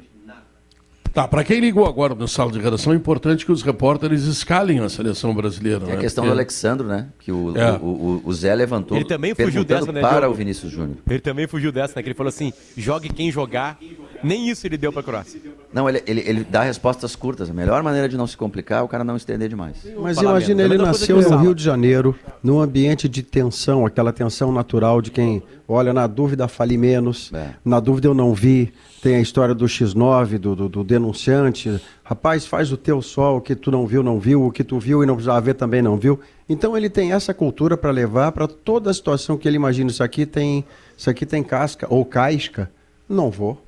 Tá, 1.15 1.25
para 1.25 1.45
quem 1.45 1.61
ligou 1.61 1.85
agora 1.85 2.13
no 2.13 2.27
sala 2.27 2.51
de 2.51 2.59
redação, 2.59 2.91
é 2.91 2.95
importante 2.97 3.45
que 3.45 3.51
os 3.53 3.63
repórteres 3.63 4.23
escalem 4.23 4.79
a 4.79 4.89
seleção 4.89 5.33
brasileira. 5.33 5.85
É 5.85 5.93
a 5.93 5.95
né? 5.95 6.01
questão 6.01 6.25
Porque... 6.25 6.35
do 6.35 6.37
Alexandro, 6.37 6.85
né? 6.85 7.07
Que 7.17 7.31
o, 7.31 7.57
é. 7.57 7.71
o, 7.71 7.85
o, 7.85 8.21
o, 8.25 8.33
Zé 8.33 8.53
levantou. 8.53 8.97
Ele 8.97 9.05
também 9.05 9.33
fugiu 9.33 9.63
dessa, 9.63 9.93
né? 9.93 10.01
Para 10.01 10.29
o 10.29 10.33
Vinícius 10.33 10.73
Júnior. 10.73 10.97
Ele 11.09 11.21
também 11.21 11.47
fugiu 11.47 11.71
dessa, 11.71 11.93
né? 11.95 12.03
Que 12.03 12.09
ele 12.09 12.15
falou 12.15 12.27
assim: 12.27 12.51
jogue 12.75 13.07
quem 13.07 13.31
jogar. 13.31 13.79
Nem 14.21 14.49
isso 14.49 14.67
ele 14.67 14.75
deu 14.75 14.91
para 14.91 14.99
a 14.99 15.03
Croácia. 15.03 15.39
Não, 15.71 15.87
ele, 15.87 16.03
ele, 16.05 16.21
ele 16.25 16.43
dá 16.43 16.63
respostas 16.63 17.15
curtas. 17.15 17.49
A 17.49 17.53
melhor 17.53 17.81
maneira 17.81 18.09
de 18.09 18.17
não 18.17 18.27
se 18.27 18.35
complicar 18.35 18.79
é 18.79 18.81
o 18.81 18.87
cara 18.87 19.05
não 19.05 19.15
estender 19.15 19.47
demais. 19.47 19.77
Mas 19.97 20.17
imagina, 20.17 20.63
ele 20.63 20.77
nasceu 20.77 21.21
no 21.21 21.37
Rio 21.37 21.55
de 21.55 21.63
Janeiro, 21.63 22.13
num 22.43 22.59
ambiente 22.59 23.07
de 23.07 23.23
tensão, 23.23 23.85
aquela 23.85 24.11
tensão 24.11 24.51
natural 24.51 25.01
de 25.01 25.11
quem, 25.11 25.41
olha, 25.67 25.93
na 25.93 26.07
dúvida 26.07 26.47
fale 26.47 26.77
menos, 26.77 27.31
É. 27.33 27.51
na 27.63 27.79
dúvida 27.79 28.07
eu 28.07 28.13
não 28.13 28.33
vi. 28.33 28.71
Tem 29.01 29.15
a 29.17 29.21
história 29.21 29.53
do 29.53 29.65
X9, 29.65 30.37
do, 30.39 30.55
do, 30.55 30.69
do 30.69 30.83
denunciante. 30.83 31.79
Rapaz, 32.03 32.45
faz 32.45 32.71
o 32.71 32.77
teu 32.77 33.01
só, 33.01 33.37
o 33.37 33.41
que 33.41 33.55
tu 33.55 33.69
não 33.71 33.85
viu, 33.85 34.01
não 34.01 34.19
viu, 34.19 34.45
o 34.45 34.51
que 34.51 34.63
tu 34.63 34.79
viu 34.79 35.03
e 35.03 35.05
não 35.05 35.15
precisava 35.15 35.41
ver 35.41 35.53
também 35.53 35.81
não 35.81 35.95
viu. 35.97 36.19
Então 36.49 36.75
ele 36.75 36.89
tem 36.89 37.11
essa 37.13 37.33
cultura 37.33 37.77
para 37.77 37.91
levar 37.91 38.31
para 38.31 38.47
toda 38.47 38.89
a 38.89 38.93
situação 38.93 39.37
que 39.37 39.47
ele 39.47 39.57
imagina. 39.57 39.89
Isso 39.91 40.03
aqui 40.03 40.25
tem, 40.25 40.65
isso 40.97 41.09
aqui 41.09 41.25
tem 41.25 41.43
casca 41.43 41.85
ou 41.89 42.03
casca. 42.05 42.69
Não 43.07 43.29
vou. 43.29 43.61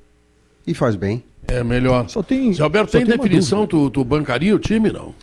E 0.66 0.74
faz 0.74 0.96
bem. 0.96 1.22
É 1.46 1.62
melhor. 1.64 2.08
Só 2.08 2.22
tem, 2.22 2.52
Se 2.52 2.60
Alberto, 2.60 2.92
só 2.92 2.98
tem 2.98 3.06
tem 3.06 3.16
definição, 3.16 3.66
tu, 3.66 3.88
tu 3.90 4.04
bancaria 4.04 4.54
o 4.54 4.58
time, 4.58 4.90
não? 4.90 5.14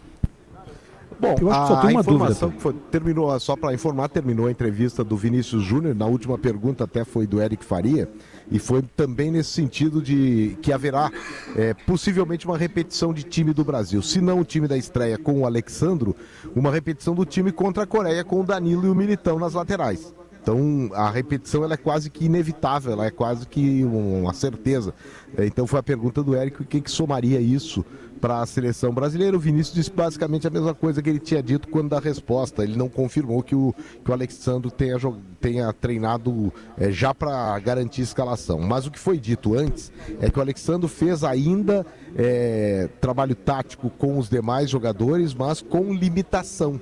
Bom, 1.20 1.36
Eu 1.40 1.50
acho 1.52 1.62
que 1.62 1.68
só 1.68 1.74
a, 1.76 1.82
tem 1.82 1.92
uma 1.92 2.02
informação 2.02 2.50
dúvida. 2.50 2.56
que 2.58 2.62
foi, 2.62 2.74
terminou, 2.92 3.40
só 3.40 3.56
para 3.56 3.74
informar, 3.74 4.10
terminou 4.10 4.48
a 4.48 4.52
entrevista 4.52 5.04
do 5.04 5.16
Vinícius 5.16 5.64
Júnior. 5.64 5.96
Na 5.96 6.06
última 6.06 6.38
pergunta 6.38 6.84
até 6.84 7.04
foi 7.06 7.26
do 7.26 7.42
Eric 7.42 7.64
Faria. 7.64 8.10
E 8.52 8.60
foi 8.60 8.82
também 8.96 9.32
nesse 9.32 9.50
sentido 9.52 10.02
de 10.02 10.58
que 10.62 10.72
haverá 10.72 11.12
é, 11.56 11.74
possivelmente 11.74 12.46
uma 12.46 12.58
repetição 12.58 13.14
de 13.14 13.24
time 13.24 13.54
do 13.54 13.64
Brasil. 13.64 14.02
Se 14.02 14.20
não 14.22 14.40
o 14.42 14.44
time 14.46 14.68
da 14.68 14.78
estreia 14.78 15.18
com 15.18 15.40
o 15.42 15.46
Alexandro, 15.46 16.16
uma 16.56 16.72
repetição 16.72 17.16
do 17.16 17.26
time 17.26 17.52
contra 17.52 17.84
a 17.84 17.88
Coreia 17.88 18.24
com 18.24 18.42
o 18.42 18.44
Danilo 18.44 18.86
e 18.86 18.90
o 18.90 18.96
Militão 18.96 19.40
nas 19.40 19.54
laterais. 19.54 20.14
Então 20.44 20.92
a 20.94 21.10
repetição 21.10 21.64
ela 21.64 21.74
é 21.74 21.78
quase 21.78 22.08
que 22.08 22.26
inevitável, 22.26 22.92
ela 22.92 23.06
é 23.08 23.10
quase 23.10 23.48
que 23.48 23.84
um- 23.84 24.22
uma 24.26 24.34
certeza. 24.34 24.94
É, 25.36 25.44
Então 25.48 25.66
foi 25.66 25.80
a 25.80 25.84
pergunta 25.84 26.22
do 26.22 26.36
Érico, 26.36 26.62
o 26.62 26.66
que, 26.68 26.82
que 26.82 26.92
somaria 26.92 27.42
isso 27.42 27.84
para 28.20 28.42
a 28.42 28.46
seleção 28.46 28.94
brasileira? 28.94 29.36
O 29.36 29.40
Vinícius 29.40 29.76
disse 29.76 29.92
basicamente 29.92 30.48
a 30.48 30.50
mesma 30.50 30.74
coisa 30.74 31.02
que 31.02 31.10
ele 31.10 31.20
tinha 31.20 31.42
dito 31.42 31.68
quando 31.68 31.90
da 31.90 32.00
resposta. 32.00 32.64
Ele 32.64 32.76
não 32.76 32.90
confirmou 32.90 33.42
que 33.44 33.56
o, 33.56 33.74
que 34.04 34.10
o 34.10 34.14
Alexandre 34.14 34.72
tenha, 34.72 34.98
tenha 35.40 35.74
treinado 35.74 36.52
é, 36.78 36.92
já 36.92 37.14
para 37.14 37.58
garantir 37.60 38.02
escalação. 38.02 38.60
Mas 38.60 38.86
o 38.86 38.92
que 38.92 39.00
foi 39.00 39.20
dito 39.20 39.58
antes 39.58 39.92
é 40.20 40.30
que 40.30 40.40
o 40.40 40.42
Alexandre 40.42 40.88
fez 40.88 41.24
ainda 41.24 41.86
é, 42.16 42.90
trabalho 43.00 43.36
tático 43.36 43.90
com 43.90 44.18
os 44.18 44.30
demais 44.30 44.70
jogadores, 44.70 45.34
mas 45.34 45.62
com 45.62 45.94
limitação. 45.94 46.80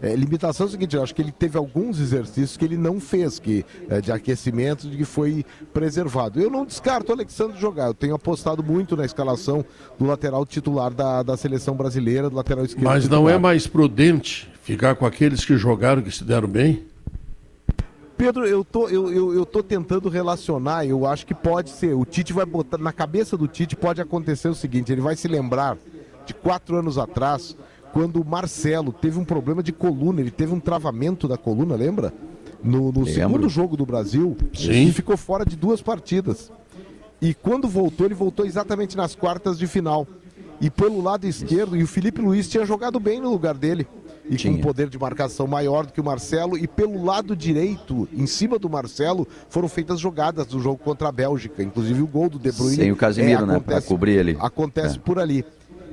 É, 0.00 0.14
limitação 0.14 0.66
é 0.66 0.68
o 0.68 0.70
seguinte, 0.70 0.94
eu 0.94 1.02
acho 1.02 1.14
que 1.14 1.20
ele 1.20 1.32
teve 1.32 1.58
alguns 1.58 2.00
exercícios 2.00 2.56
que 2.56 2.64
ele 2.64 2.76
não 2.76 3.00
fez, 3.00 3.38
que, 3.38 3.64
é, 3.88 4.00
de 4.00 4.12
aquecimento, 4.12 4.88
de 4.88 4.96
que 4.96 5.04
foi 5.04 5.44
preservado. 5.72 6.40
Eu 6.40 6.50
não 6.50 6.64
descarto 6.64 7.10
o 7.10 7.14
Alexandre 7.14 7.58
jogar, 7.58 7.88
eu 7.88 7.94
tenho 7.94 8.14
apostado 8.14 8.62
muito 8.62 8.96
na 8.96 9.04
escalação 9.04 9.64
do 9.98 10.06
lateral 10.06 10.46
titular 10.46 10.92
da, 10.92 11.22
da 11.22 11.36
seleção 11.36 11.74
brasileira, 11.74 12.30
do 12.30 12.36
lateral 12.36 12.64
esquerdo. 12.64 12.84
Mas 12.84 13.08
não 13.08 13.18
titular. 13.18 13.34
é 13.34 13.38
mais 13.38 13.66
prudente 13.66 14.48
ficar 14.62 14.94
com 14.94 15.04
aqueles 15.04 15.44
que 15.44 15.56
jogaram, 15.56 16.02
que 16.02 16.10
se 16.10 16.22
deram 16.22 16.46
bem? 16.46 16.86
Pedro, 18.18 18.44
eu 18.46 18.64
tô, 18.64 18.88
eu, 18.88 19.12
eu, 19.12 19.32
eu 19.32 19.46
tô 19.46 19.62
tentando 19.62 20.08
relacionar, 20.08 20.84
eu 20.84 21.06
acho 21.06 21.24
que 21.24 21.32
pode 21.32 21.70
ser. 21.70 21.94
O 21.94 22.04
Tite 22.04 22.32
vai 22.32 22.44
botar. 22.44 22.76
Na 22.76 22.92
cabeça 22.92 23.36
do 23.36 23.46
Tite 23.46 23.76
pode 23.76 24.00
acontecer 24.00 24.48
o 24.48 24.56
seguinte: 24.56 24.90
ele 24.90 25.00
vai 25.00 25.14
se 25.14 25.28
lembrar 25.28 25.78
de 26.26 26.34
quatro 26.34 26.76
anos 26.76 26.98
atrás, 26.98 27.56
quando 27.98 28.20
o 28.22 28.24
Marcelo 28.24 28.92
teve 28.92 29.18
um 29.18 29.24
problema 29.24 29.60
de 29.60 29.72
coluna, 29.72 30.20
ele 30.20 30.30
teve 30.30 30.54
um 30.54 30.60
travamento 30.60 31.26
da 31.26 31.36
coluna, 31.36 31.74
lembra? 31.74 32.14
No, 32.62 32.92
no 32.92 33.04
segundo 33.04 33.48
jogo 33.48 33.76
do 33.76 33.84
Brasil, 33.84 34.36
Sim. 34.54 34.86
e 34.86 34.92
ficou 34.92 35.16
fora 35.16 35.44
de 35.44 35.56
duas 35.56 35.82
partidas. 35.82 36.52
E 37.20 37.34
quando 37.34 37.66
voltou, 37.66 38.06
ele 38.06 38.14
voltou 38.14 38.46
exatamente 38.46 38.96
nas 38.96 39.16
quartas 39.16 39.58
de 39.58 39.66
final. 39.66 40.06
E 40.60 40.70
pelo 40.70 41.02
lado 41.02 41.26
esquerdo, 41.26 41.76
e 41.76 41.82
o 41.82 41.88
Felipe 41.88 42.20
Luiz 42.20 42.48
tinha 42.48 42.64
jogado 42.64 43.00
bem 43.00 43.20
no 43.20 43.32
lugar 43.32 43.54
dele. 43.54 43.84
E 44.30 44.36
com 44.40 44.50
um 44.50 44.60
poder 44.60 44.88
de 44.88 44.96
marcação 44.98 45.48
maior 45.48 45.84
do 45.84 45.92
que 45.92 46.00
o 46.00 46.04
Marcelo. 46.04 46.56
E 46.56 46.68
pelo 46.68 47.02
lado 47.04 47.34
direito, 47.34 48.08
em 48.12 48.26
cima 48.26 48.60
do 48.60 48.70
Marcelo, 48.70 49.26
foram 49.48 49.68
feitas 49.68 49.98
jogadas 49.98 50.46
do 50.46 50.60
jogo 50.60 50.78
contra 50.78 51.08
a 51.08 51.12
Bélgica. 51.12 51.64
Inclusive 51.64 52.00
o 52.00 52.06
gol 52.06 52.28
do 52.28 52.38
De 52.38 52.52
Bruyne. 52.52 52.76
Sem 52.76 52.92
o 52.92 52.96
Casemiro, 52.96 53.42
é, 53.42 53.46
né, 53.46 53.58
pra 53.60 53.80
cobrir 53.82 54.20
ali. 54.20 54.36
Acontece 54.38 54.98
É. 54.98 55.00
por 55.00 55.18
ali. 55.18 55.44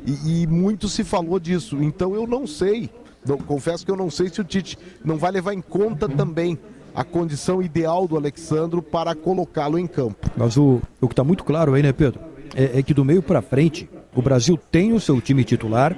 E, 0.05 0.43
e 0.43 0.47
muito 0.47 0.87
se 0.87 1.03
falou 1.03 1.39
disso. 1.39 1.81
Então 1.81 2.13
eu 2.13 2.27
não 2.27 2.45
sei. 2.45 2.89
Não- 3.27 3.37
confesso 3.37 3.83
que 3.85 3.91
eu 3.91 3.95
não 3.95 4.09
sei 4.11 4.29
se 4.29 4.39
o 4.39 4.43
Tite 4.43 4.77
não 5.03 5.17
vai 5.17 5.31
levar 5.31 5.53
em 5.53 5.61
conta 5.61 6.07
também 6.07 6.57
a 6.93 7.03
condição 7.03 7.61
ideal 7.61 8.07
do 8.07 8.15
Alexandro 8.15 8.81
para 8.81 9.13
colocá-lo 9.15 9.77
em 9.79 9.87
campo. 9.87 10.29
Mas 10.37 10.55
o, 10.57 10.81
o 11.01 11.07
que 11.07 11.13
está 11.13 11.23
muito 11.23 11.43
claro 11.43 11.73
aí, 11.73 11.81
né, 11.83 11.91
Pedro? 11.91 12.19
É, 12.55 12.79
é 12.79 12.83
que 12.83 12.93
do 12.93 13.03
meio 13.03 13.21
para 13.21 13.41
frente, 13.41 13.89
o 14.15 14.21
Brasil 14.21 14.57
tem 14.71 14.93
o 14.93 14.99
seu 14.99 15.19
time 15.19 15.43
titular, 15.43 15.97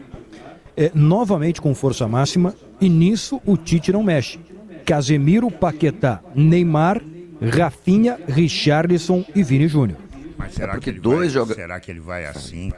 é, 0.75 0.89
novamente 0.95 1.61
com 1.61 1.75
força 1.75 2.07
máxima, 2.07 2.55
e 2.81 2.89
nisso 2.89 3.39
o 3.45 3.55
Tite 3.57 3.91
não 3.91 4.01
mexe. 4.01 4.39
Casemiro, 4.85 5.51
Paquetá, 5.51 6.21
Neymar, 6.33 7.01
Rafinha, 7.41 8.17
Richarlison 8.27 9.23
e 9.35 9.43
Vini 9.43 9.67
Júnior. 9.67 9.99
Mas 10.37 10.53
será, 10.53 10.73
porque 10.73 10.85
que 10.85 10.89
ele 10.91 10.99
dois 10.99 11.17
vai, 11.19 11.29
joga- 11.29 11.55
será 11.55 11.79
que 11.79 11.91
ele 11.91 11.99
vai 11.99 12.25
assim? 12.25 12.71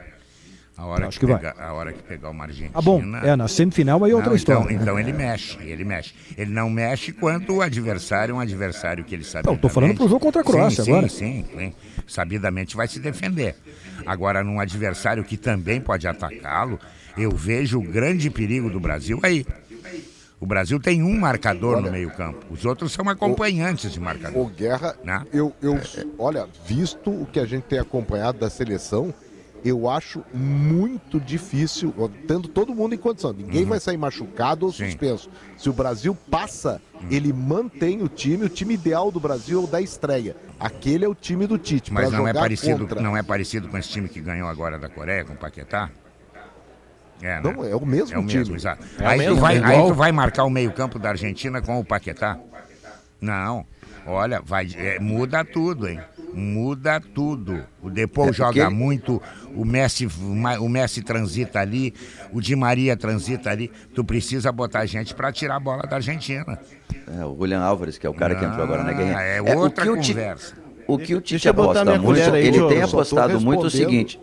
A 0.80 0.86
hora, 0.86 1.08
Acho 1.08 1.20
que, 1.20 1.26
que 1.26 1.32
vai. 1.32 1.38
pegar, 1.40 1.62
a 1.62 1.74
hora 1.74 1.92
que 1.92 2.02
pegar 2.02 2.30
uma 2.30 2.44
Argentina. 2.44 2.70
Ah, 2.72 2.80
bom, 2.80 3.02
é, 3.22 3.36
na 3.36 3.46
semifinal 3.48 4.02
aí 4.02 4.12
é 4.12 4.14
outra 4.14 4.30
Não, 4.30 4.36
história. 4.36 4.60
Então, 4.62 4.72
né? 4.76 4.82
então 4.82 4.98
ele 4.98 5.12
mexe, 5.12 5.58
ele 5.62 5.84
mexe. 5.84 6.14
Ele 6.38 6.50
não 6.50 6.70
mexe 6.70 7.12
quando 7.12 7.56
o 7.56 7.60
adversário 7.60 8.32
é 8.32 8.34
um 8.34 8.40
adversário 8.40 9.04
que 9.04 9.14
ele 9.14 9.22
sabe. 9.24 9.46
Não, 9.46 9.58
tô 9.58 9.68
falando 9.68 9.94
pro 9.94 10.08
jogo 10.08 10.20
contra 10.20 10.40
a 10.40 10.44
Croácia 10.44 10.82
sim, 10.82 10.90
agora. 10.90 11.08
Sim, 11.10 11.44
sim, 11.52 11.58
sim. 11.58 11.74
Sabidamente 12.06 12.74
vai 12.76 12.88
se 12.88 12.98
defender. 12.98 13.56
Agora, 14.06 14.42
num 14.42 14.58
adversário 14.58 15.22
que 15.22 15.36
também 15.36 15.82
pode 15.82 16.08
atacá-lo, 16.08 16.80
eu 17.14 17.30
vejo 17.30 17.78
o 17.78 17.82
grande 17.82 18.30
perigo 18.30 18.70
do 18.70 18.80
Brasil 18.80 19.20
aí. 19.22 19.44
O 20.40 20.46
Brasil 20.46 20.80
tem 20.80 21.02
um 21.02 21.18
marcador 21.20 21.82
no 21.82 21.92
meio-campo. 21.92 22.46
Os 22.50 22.64
outros 22.64 22.90
são 22.92 23.06
acompanhantes 23.06 23.92
de 23.92 24.00
marcador. 24.00 24.40
O 24.40 24.48
Guerra, 24.48 24.96
Né? 25.04 25.22
eu, 25.30 25.52
eu, 25.60 25.78
olha, 26.18 26.48
visto 26.64 27.10
o 27.10 27.26
que 27.26 27.38
a 27.38 27.44
gente 27.44 27.64
tem 27.64 27.78
acompanhado 27.78 28.38
da 28.38 28.48
seleção, 28.48 29.12
eu 29.64 29.88
acho 29.90 30.22
muito 30.32 31.20
difícil, 31.20 31.92
tendo 32.26 32.48
todo 32.48 32.74
mundo 32.74 32.94
em 32.94 32.98
condição. 32.98 33.32
Ninguém 33.32 33.62
Uhum. 33.62 33.68
vai 33.68 33.80
sair 33.80 33.96
machucado 33.96 34.66
ou 34.66 34.72
suspenso. 34.72 35.28
Se 35.58 35.68
o 35.68 35.72
Brasil 35.72 36.16
passa, 36.30 36.80
Uhum. 36.94 37.08
ele 37.10 37.32
mantém 37.32 38.02
o 38.02 38.08
time, 38.08 38.44
o 38.44 38.48
time 38.48 38.74
ideal 38.74 39.10
do 39.10 39.20
Brasil 39.20 39.60
é 39.60 39.64
o 39.64 39.66
da 39.66 39.80
estreia. 39.80 40.34
Aquele 40.58 41.04
é 41.04 41.08
o 41.08 41.14
time 41.14 41.46
do 41.46 41.56
Tite. 41.58 41.92
Mas 41.92 42.10
não 42.10 42.24
é, 42.26 42.28
jogar 42.28 42.40
parecido, 42.40 42.78
contra. 42.86 43.00
não 43.00 43.16
é 43.16 43.22
parecido 43.22 43.68
com 43.68 43.76
esse 43.78 43.88
time 43.88 44.08
que 44.08 44.20
ganhou 44.20 44.48
agora 44.48 44.78
da 44.78 44.88
Coreia, 44.88 45.24
com 45.24 45.32
o 45.32 45.36
Paquetá? 45.36 45.90
É, 47.22 47.38
né? 47.38 47.40
Não, 47.42 47.64
é 47.64 47.76
o 47.76 47.84
mesmo 47.84 48.14
É 48.14 48.18
o 48.18 48.26
time. 48.26 48.38
mesmo, 48.38 48.56
exato. 48.56 48.82
É 48.98 49.02
o 49.04 49.08
aí, 49.08 49.18
mesmo, 49.18 49.34
tu 49.36 49.40
vai, 49.40 49.58
é 49.58 49.64
aí 49.64 49.78
tu 49.86 49.94
vai 49.94 50.10
marcar 50.12 50.44
o 50.44 50.50
meio-campo 50.50 50.98
da 50.98 51.10
Argentina 51.10 51.60
com 51.60 51.78
o 51.78 51.84
Paquetá? 51.84 52.38
Não. 53.20 53.66
Olha, 54.06 54.40
vai, 54.40 54.66
é, 54.76 54.98
muda 54.98 55.44
tudo, 55.44 55.86
hein? 55.86 56.00
Muda 56.34 57.00
tudo. 57.00 57.64
O 57.82 57.90
Depou 57.90 58.28
É, 58.28 58.32
joga 58.32 58.64
porque- 58.64 58.74
muito, 58.74 59.20
o 59.54 59.64
Messi, 59.64 60.06
o 60.06 60.68
Messi 60.68 61.02
transita 61.02 61.60
ali, 61.60 61.92
o 62.32 62.40
Di 62.40 62.54
Maria 62.54 62.96
transita 62.96 63.50
ali. 63.50 63.70
Tu 63.94 64.04
precisa 64.04 64.52
botar 64.52 64.86
gente 64.86 65.14
para 65.14 65.32
tirar 65.32 65.56
a 65.56 65.60
bola 65.60 65.82
da 65.82 65.96
Argentina. 65.96 66.58
É, 67.18 67.24
o 67.24 67.32
William 67.38 67.60
Álvares, 67.60 67.98
que 67.98 68.06
é 68.06 68.10
o 68.10 68.14
cara 68.14 68.34
que 68.34 68.44
entrou 68.44 68.62
agora 68.62 68.84
na 68.84 68.92
guerra. 68.92 69.18
Ah, 69.18 69.22
é 69.22 69.42
o 69.42 69.58
outra 69.58 69.84
que 69.84 69.90
o 69.90 69.96
conversa. 69.96 70.54
O 70.86 70.98
que 70.98 71.14
o 71.14 71.20
Tite 71.20 71.46
eu 71.46 71.52
aposta 71.52 71.84
minha 71.84 71.98
muito, 71.98 72.20
aí, 72.20 72.46
ele 72.48 72.58
tem 72.66 72.78
Eu 72.78 72.84
apostado 72.84 73.40
muito 73.40 73.66
o 73.66 73.70
seguinte. 73.70 74.20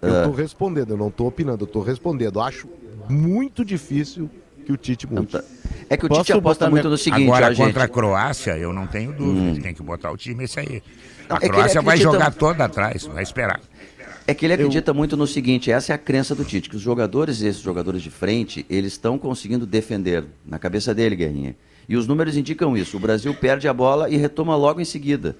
Eu 0.00 0.20
ah, 0.20 0.24
tô 0.24 0.30
respondendo, 0.30 0.90
eu 0.90 0.96
não 0.96 1.10
tô 1.10 1.26
opinando, 1.26 1.64
eu 1.64 1.66
tô 1.66 1.80
respondendo. 1.82 2.40
Acho 2.40 2.68
muito 3.08 3.64
difícil 3.64 4.30
que 4.64 4.72
o 4.72 4.76
Tite 4.76 5.06
mude. 5.10 5.38
É 5.90 5.96
que 5.96 6.06
o 6.06 6.08
Tite 6.08 6.32
aposta 6.32 6.68
muito 6.70 6.88
no 6.88 6.96
seguinte, 6.96 7.24
Agora, 7.24 7.46
ó, 7.46 7.52
gente. 7.52 7.66
contra 7.66 7.84
a 7.84 7.88
Croácia, 7.88 8.56
eu 8.56 8.72
não 8.72 8.86
tenho 8.86 9.12
dúvida. 9.12 9.50
Ele 9.50 9.60
tem 9.60 9.74
que 9.74 9.82
botar 9.82 10.10
o 10.10 10.16
time 10.16 10.44
esse 10.44 10.60
aí. 10.60 10.82
Não, 11.28 11.36
A 11.36 11.40
é 11.42 11.48
Croácia 11.48 11.82
vai 11.82 11.96
jogar 11.96 12.32
toda 12.32 12.64
atrás, 12.64 13.04
vai 13.04 13.22
esperar. 13.22 13.60
É 14.26 14.34
que 14.34 14.44
ele 14.44 14.52
acredita 14.52 14.92
muito 14.92 15.16
no 15.16 15.26
seguinte, 15.26 15.70
essa 15.70 15.92
é 15.92 15.94
a 15.94 15.98
crença 15.98 16.34
do 16.34 16.44
Tite, 16.44 16.68
que 16.68 16.76
os 16.76 16.82
jogadores, 16.82 17.40
esses 17.40 17.62
jogadores 17.62 18.02
de 18.02 18.10
frente, 18.10 18.64
eles 18.68 18.92
estão 18.92 19.18
conseguindo 19.18 19.64
defender, 19.64 20.24
na 20.44 20.58
cabeça 20.58 20.94
dele, 20.94 21.16
Guerrinha. 21.16 21.56
E 21.88 21.96
os 21.96 22.06
números 22.06 22.36
indicam 22.36 22.76
isso. 22.76 22.98
O 22.98 23.00
Brasil 23.00 23.34
perde 23.34 23.66
a 23.66 23.72
bola 23.72 24.10
e 24.10 24.18
retoma 24.18 24.54
logo 24.54 24.80
em 24.80 24.84
seguida. 24.84 25.34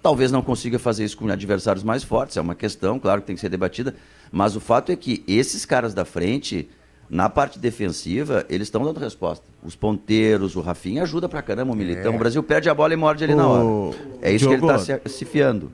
Talvez 0.00 0.30
não 0.30 0.40
consiga 0.40 0.78
fazer 0.78 1.04
isso 1.04 1.16
com 1.16 1.28
adversários 1.28 1.82
mais 1.82 2.04
fortes, 2.04 2.36
é 2.36 2.40
uma 2.40 2.54
questão, 2.54 3.00
claro 3.00 3.20
que 3.20 3.26
tem 3.26 3.34
que 3.34 3.40
ser 3.40 3.48
debatida, 3.48 3.96
mas 4.30 4.54
o 4.54 4.60
fato 4.60 4.92
é 4.92 4.96
que 4.96 5.24
esses 5.26 5.64
caras 5.64 5.92
da 5.92 6.04
frente, 6.04 6.68
na 7.10 7.28
parte 7.28 7.58
defensiva, 7.58 8.44
eles 8.48 8.66
estão 8.66 8.82
dando 8.84 8.98
resposta. 9.00 9.44
Os 9.64 9.74
ponteiros, 9.74 10.56
o 10.56 10.60
Rafinha 10.60 11.02
ajuda 11.02 11.28
pra 11.28 11.40
caramba 11.42 11.72
o 11.72 11.76
Militão. 11.76 12.12
É. 12.12 12.14
O 12.14 12.18
Brasil 12.18 12.42
perde 12.42 12.68
a 12.68 12.74
bola 12.74 12.92
e 12.92 12.96
morde 12.96 13.24
ali 13.24 13.34
na 13.34 13.46
hora. 13.46 13.96
É 14.20 14.30
isso 14.32 14.46
que 14.46 14.54
ele 14.54 14.60
Diogo, 14.60 14.76
está 14.80 15.00
se, 15.08 15.08
se 15.18 15.24
fiando. 15.24 15.70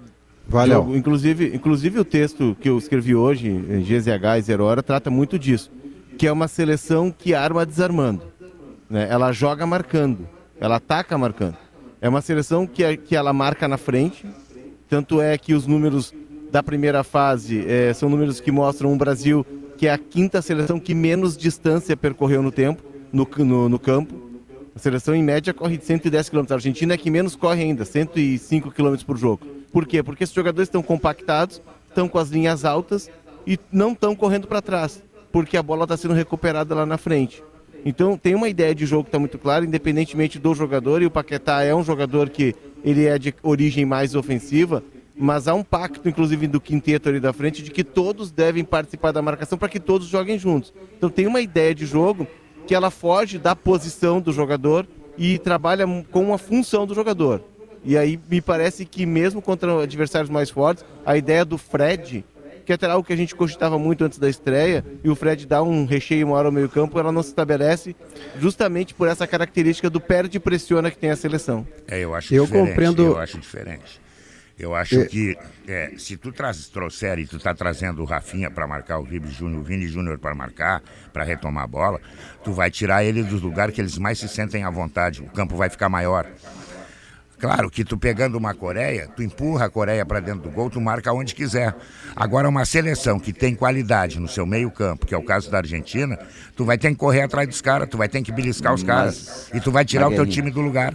Diogo, 0.67 0.95
inclusive, 0.95 1.51
inclusive 1.55 1.99
o 1.99 2.05
texto 2.05 2.57
que 2.61 2.69
eu 2.69 2.77
escrevi 2.79 3.15
hoje, 3.15 3.49
em 3.49 3.81
GZH 3.83 4.39
e 4.39 4.43
Zero 4.43 4.65
Hora, 4.65 4.83
trata 4.83 5.11
muito 5.11 5.39
disso. 5.39 5.71
Que 6.19 6.27
é 6.27 6.33
uma 6.33 6.47
seleção 6.47 7.11
que 7.11 7.35
arma 7.35 7.65
desarmando. 7.67 8.23
né? 8.89 9.09
Ela 9.11 9.33
joga 9.33 9.67
marcando, 9.67 10.29
ela 10.61 10.77
ataca 10.77 11.17
marcando. 11.19 11.57
É 12.01 12.09
uma 12.09 12.21
seleção 12.21 12.67
que, 12.67 12.85
é- 12.85 12.97
que 12.97 13.17
ela 13.17 13.33
marca 13.33 13.67
na 13.67 13.79
frente, 13.79 14.25
tanto 14.89 15.21
é 15.21 15.37
que 15.39 15.55
os 15.55 15.67
números 15.67 16.13
da 16.53 16.63
primeira 16.63 17.03
fase 17.03 17.65
é, 17.67 17.93
são 17.95 18.09
números 18.09 18.39
que 18.41 18.53
mostram 18.53 18.93
um 18.93 18.99
Brasil 18.99 19.45
que 19.77 19.87
é 19.87 19.93
a 19.93 19.99
quinta 19.99 20.41
seleção 20.41 20.79
que 20.79 20.95
menos 20.95 21.37
distância 21.37 21.97
percorreu 21.97 22.43
no 22.43 22.53
tempo, 22.53 22.83
no, 23.13 23.29
no, 23.39 23.69
no 23.69 23.79
campo. 23.79 24.15
A 24.75 24.79
seleção, 24.79 25.15
em 25.15 25.23
média, 25.23 25.55
corre 25.55 25.77
de 25.77 25.85
110 25.85 26.29
km. 26.29 26.45
A 26.51 26.55
Argentina 26.55 26.95
é 26.95 26.97
que 26.97 27.11
menos 27.11 27.37
corre 27.37 27.63
ainda, 27.63 27.85
105 27.85 28.71
km 28.71 28.97
por 29.07 29.17
jogo. 29.17 29.47
Por 29.73 29.87
quê? 29.87 30.03
Porque 30.03 30.25
esses 30.25 30.35
jogadores 30.35 30.69
estão 30.69 30.83
compactados, 30.83 31.63
estão 31.89 32.09
com 32.09 32.19
as 32.19 32.29
linhas 32.29 32.65
altas 32.65 33.11
e 33.47 33.59
não 33.71 33.93
estão 33.93 34.15
correndo 34.17 34.47
para 34.47 34.63
trás, 34.63 35.03
porque 35.31 35.57
a 35.57 35.63
bola 35.63 35.85
está 35.85 35.97
sendo 35.97 36.15
recuperada 36.15 36.75
lá 36.75 36.85
na 36.85 36.99
frente. 36.99 37.43
Então 37.85 38.17
tem 38.17 38.35
uma 38.35 38.49
ideia 38.49 38.75
de 38.75 38.87
jogo 38.87 39.05
que 39.05 39.09
está 39.09 39.19
muito 39.19 39.39
clara, 39.39 39.65
independentemente 39.65 40.39
do 40.39 40.55
jogador, 40.55 41.03
e 41.03 41.07
o 41.07 41.11
Paquetá 41.11 41.63
é 41.63 41.75
um 41.75 41.85
jogador 41.85 42.31
que 42.31 42.55
ele 42.83 43.05
é 43.05 43.19
de 43.19 43.35
origem 43.43 43.85
mais 43.85 44.15
ofensiva, 44.15 44.83
mas 45.17 45.47
há 45.49 45.55
um 45.55 45.63
pacto, 45.63 46.09
inclusive, 46.09 46.47
do 46.47 46.61
quinteto 46.61 47.09
ali 47.09 47.21
da 47.21 47.33
frente, 47.33 47.63
de 47.63 47.71
que 47.71 47.85
todos 47.85 48.31
devem 48.31 48.65
participar 48.65 49.13
da 49.13 49.23
marcação 49.23 49.57
para 49.57 49.69
que 49.69 49.79
todos 49.81 50.07
joguem 50.09 50.39
juntos. 50.39 50.73
Então 50.97 51.09
tem 51.11 51.27
uma 51.27 51.41
ideia 51.41 51.75
de 51.75 51.87
jogo 51.87 52.27
que 52.67 52.75
ela 52.75 52.91
foge 52.91 53.39
da 53.39 53.55
posição 53.55 54.21
do 54.21 54.33
jogador 54.33 54.87
e 55.17 55.39
trabalha 55.39 55.85
com 56.11 56.35
a 56.35 56.39
função 56.39 56.87
do 56.87 56.95
jogador. 56.95 57.43
E 57.85 57.97
aí 57.99 58.19
me 58.31 58.41
parece 58.41 58.85
que 58.87 59.05
mesmo 59.05 59.43
contra 59.43 59.83
adversários 59.83 60.31
mais 60.31 60.49
fortes, 60.51 60.85
a 61.05 61.17
ideia 61.17 61.45
do 61.45 61.59
Fred, 61.59 62.25
que 62.65 62.73
até 62.73 62.87
algo 62.87 63.07
que 63.07 63.13
a 63.13 63.17
gente 63.17 63.35
cogitava 63.35 63.79
muito 63.79 64.03
antes 64.05 64.19
da 64.19 64.29
estreia, 64.29 64.83
e 65.05 65.11
o 65.11 65.15
Fred 65.15 65.45
dá 65.47 65.63
um 65.63 65.85
recheio 65.85 66.27
maior 66.29 66.47
ao 66.47 66.53
meio 66.53 66.69
campo, 66.69 66.99
ela 66.99 67.13
não 67.13 67.23
se 67.23 67.29
estabelece 67.29 67.95
justamente 68.41 68.95
por 68.95 69.07
essa 69.07 69.27
característica 69.27 69.91
do 69.91 70.01
perde 70.01 70.39
e 70.39 70.41
pressiona 70.41 70.91
que 70.91 70.97
tem 70.97 71.11
a 71.11 71.17
seleção. 71.17 71.67
É, 71.87 72.01
eu 72.01 72.15
acho 72.15 72.35
Eu 72.35 72.45
diferente. 72.47 72.69
compreendo- 72.71 73.03
Eu 73.03 73.19
acho 73.19 73.39
diferente. 73.39 74.01
Eu 74.59 74.75
acho 74.75 75.01
É. 75.01 75.05
que 75.07 75.37
é, 75.67 75.93
se 75.99 76.17
tu 76.17 76.31
traz, 76.31 76.69
trouxer 76.69 77.19
e 77.19 77.27
tu 77.27 77.39
tá 77.41 77.53
trazendo 77.55 78.03
o 78.03 78.05
Rafinha 78.05 78.51
para 78.51 78.67
marcar, 78.67 78.99
o 78.99 79.05
Vini 79.05 79.29
Júnior, 79.29 79.61
o 79.61 79.65
Vini 79.65 79.89
Júnior 79.89 80.19
para 80.19 80.35
marcar, 80.35 80.81
para 81.13 81.25
retomar 81.25 81.65
a 81.65 81.67
bola, 81.67 82.01
tu 82.45 82.53
vai 82.53 82.71
tirar 82.71 83.05
ele 83.05 83.23
dos 83.25 83.43
lugares 83.43 83.75
que 83.75 83.81
eles 83.81 83.99
mais 83.99 84.19
se 84.19 84.29
sentem 84.29 84.63
à 84.63 84.71
vontade. 84.71 85.23
O 85.23 85.27
campo 85.27 85.57
vai 85.57 85.69
ficar 85.69 85.89
maior. 85.89 86.27
Claro 87.37 87.69
que 87.69 87.85
tu 87.85 87.99
pegando 87.99 88.39
uma 88.39 88.55
Coreia, 88.55 89.09
tu 89.15 89.23
empurra 89.23 89.67
a 89.67 89.69
Coreia 89.69 90.07
para 90.07 90.21
dentro 90.21 90.43
do 90.43 90.51
gol, 90.51 90.71
tu 90.71 90.81
marca 90.81 91.13
onde 91.13 91.35
quiser. 91.35 91.75
Agora 92.15 92.49
uma 92.49 92.65
seleção 92.65 93.19
que 93.19 93.33
tem 93.33 93.55
qualidade 93.55 94.19
no 94.21 94.29
seu 94.29 94.47
meio-campo, 94.47 95.05
que 95.05 95.15
é 95.15 95.19
o 95.19 95.23
caso 95.23 95.51
da 95.51 95.59
Argentina, 95.59 96.17
tu 96.57 96.65
vai 96.65 96.79
ter 96.79 96.91
que 96.91 96.97
correr 96.97 97.23
atrás 97.23 97.47
dos 97.49 97.61
caras, 97.61 97.89
tu 97.89 97.99
vai 97.99 98.09
ter 98.09 98.23
que 98.23 98.31
beliscar 98.33 98.73
os 98.73 98.83
caras 98.85 99.51
e 99.53 99.61
tu 99.61 99.71
vai 99.73 99.85
tirar 99.85 100.09
o 100.09 100.15
teu 100.15 100.25
time 100.25 100.51
do 100.51 100.61
lugar. 100.61 100.95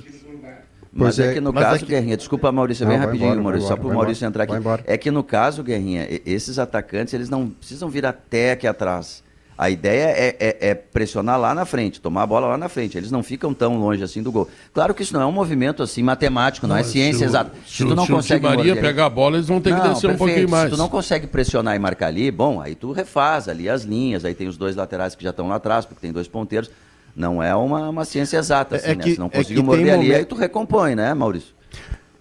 Mas 0.91 1.19
é, 1.19 1.27
é, 1.31 1.33
que 1.33 1.39
no 1.41 1.51
é 1.51 1.53
caso, 1.53 1.79
que- 1.85 1.91
Guerrinha, 1.91 2.17
desculpa, 2.17 2.51
Maurício, 2.51 2.83
Não, 2.85 2.91
bem 2.91 2.99
rapidinho, 2.99 3.27
embora, 3.27 3.41
Maurício, 3.43 3.67
só 3.67 3.73
embora, 3.73 3.87
para 3.87 3.91
o 3.91 3.95
Maurício 3.95 4.25
embora, 4.25 4.43
entrar 4.43 4.73
aqui. 4.77 4.83
É 4.91 4.97
que 4.97 5.11
no 5.11 5.23
caso, 5.23 5.63
Guerrinha, 5.63 6.07
esses 6.25 6.57
atacantes, 6.57 7.13
eles 7.13 7.29
não 7.29 7.47
precisam 7.49 7.89
vir 7.89 8.05
até 8.05 8.53
aqui 8.53 8.65
atrás. 8.65 9.23
A 9.55 9.69
ideia 9.69 10.05
é, 10.17 10.35
é- 10.39 10.57
é 10.69 10.73
pressionar 10.73 11.37
lá 11.37 11.53
na 11.53 11.65
frente, 11.65 11.99
tomar 11.99 12.23
a 12.23 12.25
bola 12.25 12.47
lá 12.47 12.57
na 12.57 12.69
frente. 12.69 12.97
Eles 12.97 13.11
não 13.11 13.21
ficam 13.21 13.53
tão 13.53 13.77
longe 13.77 14.01
assim 14.01 14.23
do 14.23 14.31
gol. 14.31 14.47
Claro 14.73 14.93
que 14.93 15.03
isso 15.03 15.13
não 15.13 15.21
é 15.21 15.25
um 15.25 15.33
movimento 15.33 15.83
assim 15.83 16.01
matemático, 16.01 16.65
não, 16.65 16.77
é 16.77 16.83
ciência 16.83 17.19
se 17.19 17.23
o- 17.25 17.27
exata. 17.27 17.51
se 17.67 17.83
o- 17.83 17.87
tu 17.89 17.95
não 17.95 18.05
se 18.05 18.11
o 18.13 18.15
consegue 18.15 18.47
Di 18.47 18.55
Maria 18.55 18.75
pegar 18.77 19.07
a 19.07 19.09
bola, 19.09 19.35
eles 19.35 19.49
vão 19.49 19.59
ter 19.59 19.73
que 19.75 19.81
Não, 19.81 19.93
descer 19.93 20.09
um 20.11 20.15
pouquinho 20.17 20.49
mais. 20.49 20.63
Se 20.63 20.69
tu 20.69 20.77
não 20.77 20.87
consegue 20.87 21.27
pressionar 21.27 21.75
e 21.75 21.79
marcar 21.79 22.07
ali, 22.07 22.31
bom, 22.31 22.61
aí 22.61 22.73
tu 22.73 22.93
refaz 22.93 23.49
ali 23.49 23.67
as 23.69 23.83
linhas, 23.83 24.23
aí 24.23 24.33
tem 24.33 24.47
os 24.47 24.55
dois 24.55 24.77
laterais 24.77 25.13
que 25.13 25.23
já 25.25 25.31
estão 25.31 25.49
lá 25.49 25.55
atrás, 25.55 25.85
porque 25.85 25.99
tem 25.99 26.13
dois 26.13 26.27
ponteiros. 26.29 26.71
Não 27.19 27.43
é 27.43 27.53
uma, 27.53 27.89
uma 27.89 28.05
ciência 28.05 28.37
exata, 28.37 28.77
assim, 28.77 28.91
É 28.91 28.95
né? 28.95 29.03
que- 29.03 29.11
Se 29.15 29.19
não 29.19 29.25
é 29.27 29.29
conseguiu 29.29 29.55
tem 29.57 29.65
morder 29.65 29.93
ali, 29.93 30.03
momento- 30.03 30.17
aí 30.19 30.25
tu 30.25 30.35
recompõe, 30.35 30.95
né, 30.95 31.13
Maurício? 31.13 31.53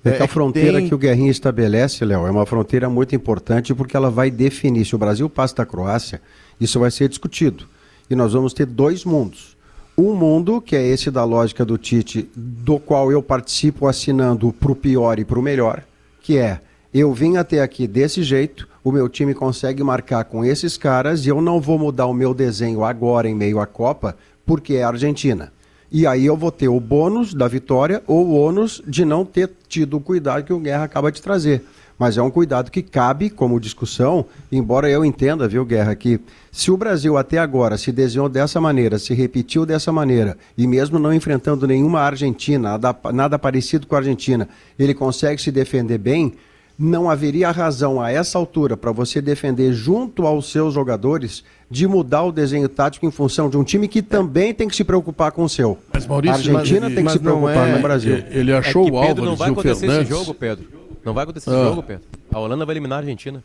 É 0.04 0.10
que 0.12 0.22
a 0.22 0.24
É, 0.24 0.28
fronteira 0.28 0.78
tem- 0.78 0.88
que 0.88 0.94
o 0.94 0.98
Guerrinha 0.98 1.30
estabelece, 1.30 2.04
Léo, 2.04 2.26
é 2.26 2.30
uma 2.30 2.44
fronteira 2.44 2.88
muito 2.90 3.14
importante 3.14 3.72
porque 3.74 3.96
ela 3.96 4.10
vai 4.10 4.28
definir 4.30 4.84
se 4.84 4.96
o 4.96 4.98
Brasil 4.98 5.28
passa 5.30 5.54
da 5.54 5.64
Croácia, 5.66 6.20
isso 6.60 6.80
vai 6.80 6.90
ser 6.90 7.08
discutido. 7.08 7.64
E 8.10 8.16
nós 8.16 8.32
vamos 8.32 8.52
ter 8.52 8.66
dois 8.66 9.04
mundos. 9.04 9.56
Um 9.96 10.14
mundo, 10.14 10.60
que 10.60 10.74
é 10.74 10.84
esse 10.84 11.10
da 11.12 11.24
lógica 11.24 11.64
do 11.64 11.78
Tite, 11.78 12.28
do 12.34 12.78
qual 12.80 13.12
eu 13.12 13.22
participo 13.22 13.86
assinando 13.86 14.52
para 14.52 14.72
o 14.72 14.76
pior 14.76 15.18
e 15.20 15.24
para 15.24 15.38
o 15.38 15.42
melhor, 15.42 15.82
que 16.22 16.38
é 16.38 16.60
eu 16.92 17.12
vim 17.12 17.36
até 17.36 17.60
aqui 17.60 17.86
desse 17.86 18.22
jeito, 18.22 18.66
o 18.82 18.90
meu 18.90 19.08
time 19.08 19.34
consegue 19.34 19.82
marcar 19.84 20.24
com 20.24 20.44
esses 20.44 20.76
caras 20.76 21.24
e 21.26 21.28
eu 21.28 21.40
não 21.40 21.60
vou 21.60 21.78
mudar 21.78 22.06
o 22.06 22.14
meu 22.14 22.32
desenho 22.34 22.82
agora 22.82 23.28
em 23.28 23.34
meio 23.34 23.60
à 23.60 23.66
Copa, 23.66 24.16
porque 24.48 24.74
é 24.76 24.82
a 24.82 24.88
Argentina. 24.88 25.52
E 25.92 26.06
aí 26.06 26.24
eu 26.24 26.34
vou 26.34 26.50
ter 26.50 26.68
o 26.68 26.80
bônus 26.80 27.34
da 27.34 27.46
vitória 27.46 28.02
ou 28.06 28.26
o 28.26 28.34
ônus 28.34 28.82
de 28.86 29.04
não 29.04 29.22
ter 29.22 29.50
tido 29.68 29.98
o 29.98 30.00
cuidado 30.00 30.42
que 30.42 30.52
o 30.54 30.58
Guerra 30.58 30.84
acaba 30.84 31.12
de 31.12 31.20
trazer. 31.20 31.62
Mas 31.98 32.16
é 32.16 32.22
um 32.22 32.30
cuidado 32.30 32.70
que 32.70 32.80
cabe 32.80 33.28
como 33.28 33.60
discussão, 33.60 34.24
embora 34.50 34.88
eu 34.88 35.04
entenda, 35.04 35.46
viu, 35.48 35.66
Guerra, 35.66 35.94
que 35.94 36.20
se 36.50 36.70
o 36.70 36.76
Brasil 36.76 37.18
até 37.18 37.38
agora 37.38 37.76
se 37.76 37.92
desenhou 37.92 38.28
dessa 38.28 38.60
maneira, 38.60 38.98
se 38.98 39.12
repetiu 39.12 39.66
dessa 39.66 39.92
maneira, 39.92 40.38
e 40.56 40.66
mesmo 40.66 40.98
não 40.98 41.12
enfrentando 41.12 41.66
nenhuma 41.66 42.00
Argentina, 42.00 42.70
nada, 42.78 42.96
nada 43.12 43.38
parecido 43.38 43.86
com 43.86 43.96
a 43.96 43.98
Argentina, 43.98 44.48
ele 44.78 44.94
consegue 44.94 45.42
se 45.42 45.50
defender 45.50 45.98
bem, 45.98 46.34
não 46.78 47.10
haveria 47.10 47.50
razão 47.50 48.00
a 48.00 48.10
essa 48.12 48.38
altura 48.38 48.76
para 48.76 48.92
você 48.92 49.20
defender 49.20 49.72
junto 49.72 50.26
aos 50.26 50.50
seus 50.52 50.74
jogadores 50.74 51.42
de 51.68 51.86
mudar 51.88 52.22
o 52.22 52.30
desenho 52.32 52.68
tático 52.68 53.04
em 53.04 53.10
função 53.10 53.50
de 53.50 53.56
um 53.56 53.64
time 53.64 53.88
que 53.88 54.00
também 54.00 54.54
tem 54.54 54.68
que 54.68 54.76
se 54.76 54.84
preocupar 54.84 55.32
com 55.32 55.42
o 55.42 55.48
seu. 55.48 55.76
Mas 55.92 56.06
Maurício, 56.06 56.36
a 56.56 56.60
Argentina 56.60 56.86
mas- 56.86 56.94
tem 56.94 57.04
que 57.04 57.10
se 57.12 57.18
preocupar 57.18 57.68
é- 57.68 57.72
no 57.74 57.82
Brasil. 57.82 58.14
ele- 58.18 58.26
ele 58.38 58.52
achou 58.52 58.82
é 58.82 58.90
que 58.90 58.96
o 58.96 59.00
Pedro 59.00 59.08
Álvares 59.08 59.28
não 59.30 59.36
vai 59.36 59.48
e 59.48 59.50
o 59.50 59.52
acontecer 59.54 59.80
Fernandes. 59.86 60.10
esse 60.10 60.18
jogo, 60.20 60.34
Pedro. 60.34 60.64
Não 61.04 61.12
vai 61.14 61.24
acontecer 61.24 61.50
Ah. 61.50 61.52
esse 61.54 61.62
jogo, 61.64 61.82
Pedro. 61.82 62.02
A 62.32 62.38
Holanda 62.38 62.64
vai 62.64 62.72
eliminar 62.74 62.98
a 62.98 63.00
Argentina. 63.00 63.42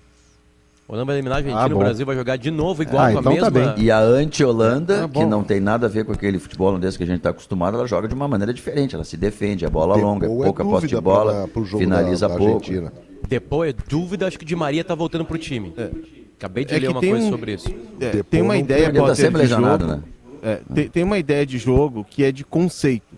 A 0.87 0.91
Holanda 0.93 1.05
vai 1.05 1.15
eliminar 1.15 1.37
a 1.37 1.39
Argentina, 1.39 1.61
Ah, 1.63 1.75
o. 1.75 1.79
Brasil 1.79 2.05
vai 2.05 2.15
jogar 2.15 2.35
de 2.37 2.51
novo 2.51 2.83
igual 2.83 3.03
Ah, 3.03 3.11
com 3.11 3.17
a 3.17 3.21
então 3.21 3.35
tá 3.37 3.49
mesma... 3.51 3.73
bem. 3.73 3.85
E 3.85 3.89
a 3.89 3.99
anti-Holanda, 3.99 5.05
Ah, 5.05 5.09
que 5.09 5.25
não 5.25 5.43
tem 5.43 5.59
nada 5.59 5.87
a 5.87 5.89
ver 5.89 6.05
com 6.05 6.11
aquele 6.11 6.37
futebol 6.39 6.67
holandês 6.67 6.95
que 6.97 7.03
a 7.03 7.07
gente 7.07 7.17
está 7.17 7.29
acostumado, 7.31 7.77
ela 7.77 7.87
joga 7.87 8.07
de 8.07 8.13
uma 8.13 8.27
maneira 8.27 8.53
diferente. 8.53 8.93
Ela 8.93 9.03
se 9.03 9.17
defende, 9.17 9.65
é 9.65 9.69
bola 9.69 9.95
longa, 9.95 10.27
é 10.27 10.29
pouca 10.29 10.63
posse 10.63 10.87
de 10.87 10.99
bola, 11.01 11.47
pra- 11.51 11.63
finaliza 11.79 12.27
da- 12.27 12.33
da 12.33 12.39
pouco. 12.39 12.57
Argentina. 12.57 12.91
Depois, 13.27 13.73
é 13.73 13.75
dúvida, 13.89 14.27
acho 14.27 14.38
que 14.38 14.45
Di 14.45 14.55
Maria 14.55 14.83
tá 14.83 14.93
voltando 14.95 15.25
pro 15.25 15.38
time. 15.38 15.73
Acabei 16.38 16.65
de 16.65 16.73
É 16.75 16.79
ler 16.79 16.89
uma 16.89 16.99
coisa 16.99 17.25
um- 17.25 17.29
sobre 17.29 17.53
isso. 17.53 17.73
É, 17.99 18.23
tem 18.23 18.41
uma 18.41 18.57
ideia 18.57 18.91
tá 18.91 18.99
Potter, 18.99 19.31
de 19.31 19.47
jogo, 19.47 19.86
né? 19.86 20.03
é, 20.41 20.59
tem, 20.73 20.89
tem 20.89 21.03
uma 21.03 21.17
ideia 21.17 21.45
de 21.45 21.57
jogo 21.57 22.05
que 22.09 22.23
é 22.23 22.31
de 22.31 22.43
conceito. 22.43 23.15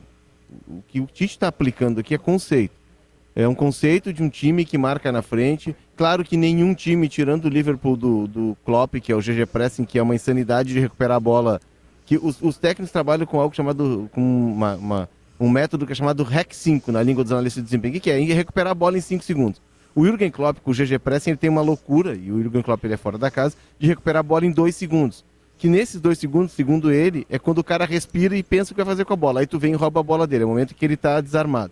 O 0.67 0.81
que 0.87 0.99
o 1.01 1.05
Tite 1.07 1.33
está 1.33 1.47
aplicando 1.47 1.99
aqui 1.99 2.13
é 2.13 2.17
conceito. 2.17 2.73
É 3.35 3.45
um 3.47 3.55
conceito 3.55 4.13
de 4.13 4.23
um 4.23 4.29
time 4.29 4.63
que 4.63 4.77
marca 4.77 5.11
na 5.11 5.21
frente. 5.21 5.75
Claro 5.97 6.23
que 6.23 6.37
nenhum 6.37 6.73
time, 6.73 7.09
tirando 7.09 7.45
o 7.45 7.49
Liverpool 7.49 7.97
do, 7.97 8.27
do 8.27 8.57
Klopp, 8.63 8.95
que 9.01 9.11
é 9.11 9.15
o 9.15 9.19
GG 9.19 9.45
Pressing, 9.47 9.83
que 9.83 9.99
é 9.99 10.01
uma 10.03 10.15
insanidade 10.15 10.71
de 10.71 10.79
recuperar 10.79 11.17
a 11.17 11.19
bola. 11.19 11.59
Que 12.05 12.17
os, 12.17 12.41
os 12.41 12.57
técnicos 12.57 12.91
trabalham 12.91 13.25
com 13.25 13.39
algo 13.39 13.53
chamado. 13.55 14.09
com 14.13 14.21
uma, 14.21 14.75
uma- 14.75 15.09
um 15.37 15.49
método 15.49 15.85
que 15.85 15.91
é 15.91 15.95
chamado 15.95 16.23
REC 16.23 16.53
5 16.55 16.91
na 16.93 17.03
língua 17.03 17.21
dos 17.23 17.33
analistas 17.33 17.61
de 17.61 17.65
desempenho, 17.65 17.99
que 17.99 18.09
é 18.09 18.17
recuperar 18.19 18.71
a 18.71 18.75
bola 18.75 18.97
em 18.97 19.01
5 19.01 19.21
segundos. 19.23 19.59
O 19.95 20.05
Jürgen 20.05 20.29
Klopp 20.29 20.59
com 20.59 20.71
o 20.71 20.73
GG 20.73 20.99
Pressing 20.99 21.29
ele 21.29 21.37
tem 21.37 21.49
uma 21.49 21.61
loucura, 21.61 22.13
e 22.13 22.29
o 22.29 22.43
Jürgen 22.43 22.61
Klopp 22.61 22.83
ele 22.83 22.95
é 22.95 22.97
fora 22.97 23.17
da 23.17 23.31
casa, 23.31 23.55
de 23.79 23.87
recuperar 23.87 24.19
a 24.19 24.23
bola 24.23 24.45
em 24.45 24.51
2 24.51 24.75
segundos. 24.75 25.23
Que 25.57 25.69
nesses 25.69 26.01
dois 26.01 26.19
segundos, 26.19 26.51
segundo 26.51 26.91
ele, 26.91 27.25
é 27.29 27.39
quando 27.39 27.59
o 27.59 27.63
cara 27.63 27.85
respira 27.85 28.35
e 28.35 28.43
pensa 28.43 28.73
o 28.73 28.75
que 28.75 28.83
vai 28.83 28.91
fazer 28.91 29.05
com 29.05 29.13
a 29.13 29.15
bola. 29.15 29.39
Aí 29.39 29.47
tu 29.47 29.57
vem 29.57 29.71
e 29.71 29.75
rouba 29.75 30.01
a 30.01 30.03
bola 30.03 30.27
dele, 30.27 30.43
é 30.43 30.45
o 30.45 30.49
momento 30.49 30.75
que 30.75 30.83
ele 30.83 30.95
está 30.95 31.21
desarmado. 31.21 31.71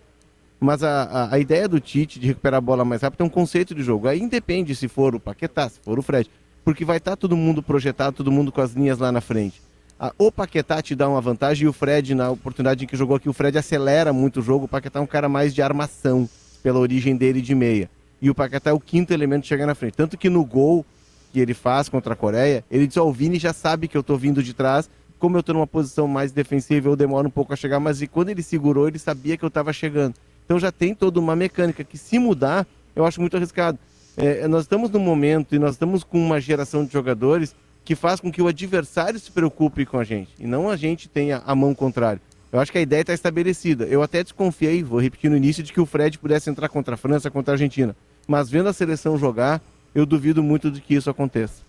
Mas 0.58 0.82
a, 0.82 1.02
a, 1.02 1.34
a 1.34 1.38
ideia 1.38 1.68
do 1.68 1.78
Tite 1.78 2.18
de 2.18 2.28
recuperar 2.28 2.56
a 2.56 2.60
bola 2.62 2.82
mais 2.82 3.02
rápido 3.02 3.20
é 3.20 3.24
um 3.24 3.28
conceito 3.28 3.74
de 3.74 3.82
jogo. 3.82 4.08
Aí 4.08 4.22
independe 4.22 4.74
se 4.74 4.88
for 4.88 5.14
o 5.14 5.20
Paquetá, 5.20 5.68
se 5.68 5.78
for 5.80 5.98
o 5.98 6.02
Fred, 6.02 6.30
porque 6.64 6.82
vai 6.82 6.96
estar 6.96 7.16
todo 7.16 7.36
mundo 7.36 7.62
projetado, 7.62 8.16
todo 8.16 8.32
mundo 8.32 8.50
com 8.50 8.62
as 8.62 8.72
linhas 8.72 8.98
lá 8.98 9.12
na 9.12 9.20
frente. 9.20 9.60
Ah, 10.00 10.14
o 10.16 10.32
Paquetá 10.32 10.80
te 10.80 10.94
dá 10.94 11.06
uma 11.06 11.20
vantagem 11.20 11.66
e 11.66 11.68
o 11.68 11.72
Fred, 11.74 12.14
na 12.14 12.30
oportunidade 12.30 12.84
em 12.84 12.86
que 12.86 12.96
jogou 12.96 13.16
aqui, 13.16 13.28
o 13.28 13.34
Fred 13.34 13.58
acelera 13.58 14.14
muito 14.14 14.40
o 14.40 14.42
jogo. 14.42 14.64
O 14.64 14.68
Paquetá 14.68 14.98
é 14.98 15.02
um 15.02 15.06
cara 15.06 15.28
mais 15.28 15.54
de 15.54 15.60
armação, 15.60 16.26
pela 16.62 16.78
origem 16.78 17.14
dele 17.14 17.42
de 17.42 17.54
meia. 17.54 17.90
E 18.24 18.30
o 18.30 18.34
Paquetá 18.34 18.70
é 18.70 18.72
o 18.72 18.80
quinto 18.80 19.12
elemento 19.12 19.42
de 19.42 19.48
chegar 19.48 19.66
na 19.66 19.74
frente. 19.74 19.92
Tanto 19.92 20.16
que 20.16 20.30
no 20.30 20.42
gol 20.46 20.82
que 21.30 21.38
ele 21.38 21.52
faz 21.52 21.90
contra 21.90 22.14
a 22.14 22.16
Coreia, 22.16 22.64
ele 22.70 22.86
diz: 22.86 22.96
Ó, 22.96 23.06
o 23.06 23.12
Vini 23.12 23.38
já 23.38 23.52
sabe 23.52 23.86
que 23.86 23.94
eu 23.94 24.02
tô 24.02 24.16
vindo 24.16 24.42
de 24.42 24.54
trás. 24.54 24.88
Como 25.18 25.36
eu 25.36 25.42
tô 25.42 25.52
numa 25.52 25.66
posição 25.66 26.08
mais 26.08 26.32
defensiva, 26.32 26.88
eu 26.88 26.96
demoro 26.96 27.28
um 27.28 27.30
pouco 27.30 27.52
a 27.52 27.56
chegar. 27.56 27.78
Mas 27.80 28.00
e 28.00 28.06
quando 28.06 28.30
ele 28.30 28.42
segurou, 28.42 28.88
ele 28.88 28.98
sabia 28.98 29.36
que 29.36 29.44
eu 29.44 29.50
tava 29.50 29.74
chegando. 29.74 30.14
Então 30.42 30.58
já 30.58 30.72
tem 30.72 30.94
toda 30.94 31.20
uma 31.20 31.36
mecânica 31.36 31.84
que, 31.84 31.98
se 31.98 32.18
mudar, 32.18 32.66
eu 32.96 33.04
acho 33.04 33.20
muito 33.20 33.36
arriscado. 33.36 33.78
É, 34.16 34.48
nós 34.48 34.62
estamos 34.62 34.90
num 34.90 35.00
momento 35.00 35.54
e 35.54 35.58
nós 35.58 35.72
estamos 35.72 36.02
com 36.02 36.18
uma 36.18 36.40
geração 36.40 36.82
de 36.86 36.94
jogadores 36.94 37.54
que 37.84 37.94
faz 37.94 38.20
com 38.20 38.32
que 38.32 38.40
o 38.40 38.48
adversário 38.48 39.20
se 39.20 39.30
preocupe 39.30 39.84
com 39.84 39.98
a 39.98 40.04
gente 40.04 40.30
e 40.38 40.46
não 40.46 40.70
a 40.70 40.76
gente 40.76 41.10
tenha 41.10 41.42
a 41.44 41.54
mão 41.54 41.74
contrária. 41.74 42.22
Eu 42.50 42.58
acho 42.58 42.72
que 42.72 42.78
a 42.78 42.80
ideia 42.80 43.02
está 43.02 43.12
estabelecida. 43.12 43.84
Eu 43.84 44.02
até 44.02 44.22
desconfiei, 44.22 44.82
vou 44.82 44.98
repetir 44.98 45.28
no 45.28 45.36
início, 45.36 45.62
de 45.62 45.74
que 45.74 45.80
o 45.80 45.84
Fred 45.84 46.18
pudesse 46.18 46.48
entrar 46.48 46.70
contra 46.70 46.94
a 46.94 46.96
França, 46.96 47.30
contra 47.30 47.52
a 47.52 47.54
Argentina. 47.56 47.94
Mas 48.26 48.50
vendo 48.50 48.68
a 48.68 48.72
seleção 48.72 49.18
jogar, 49.18 49.62
eu 49.94 50.04
duvido 50.04 50.42
muito 50.42 50.70
de 50.70 50.80
que 50.80 50.94
isso 50.94 51.10
aconteça. 51.10 51.62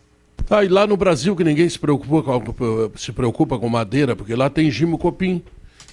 Tá, 0.48 0.64
e 0.64 0.68
lá 0.68 0.86
no 0.86 0.98
Brasil 0.98 1.36
que 1.36 1.44
ninguém 1.44 1.68
se 1.68 1.80
preocupa 1.80 2.22
com, 2.22 2.92
se 2.96 3.12
preocupa 3.12 3.58
com 3.58 3.68
madeira, 3.68 4.16
porque 4.16 4.36
lá 4.36 4.50
tem 4.50 4.70
Gimo 4.70 4.98
Copim. 4.98 5.42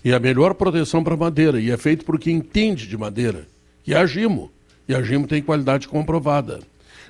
E 0.05 0.13
a 0.13 0.19
melhor 0.19 0.55
proteção 0.55 1.05
para 1.05 1.17
madeira. 1.17 1.61
E 1.61 1.71
é 1.71 1.77
feito 1.77 2.05
por 2.05 2.19
quem 2.19 2.37
entende 2.37 2.89
de 2.89 2.99
madeira. 2.99 3.47
E 3.87 3.95
é 3.95 3.97
a 3.97 4.05
Gimo. 4.05 4.51
E 4.89 4.95
a 4.95 5.03
Gimo 5.03 5.29
tem 5.29 5.41
qualidade 5.41 5.87
comprovada. 5.87 6.59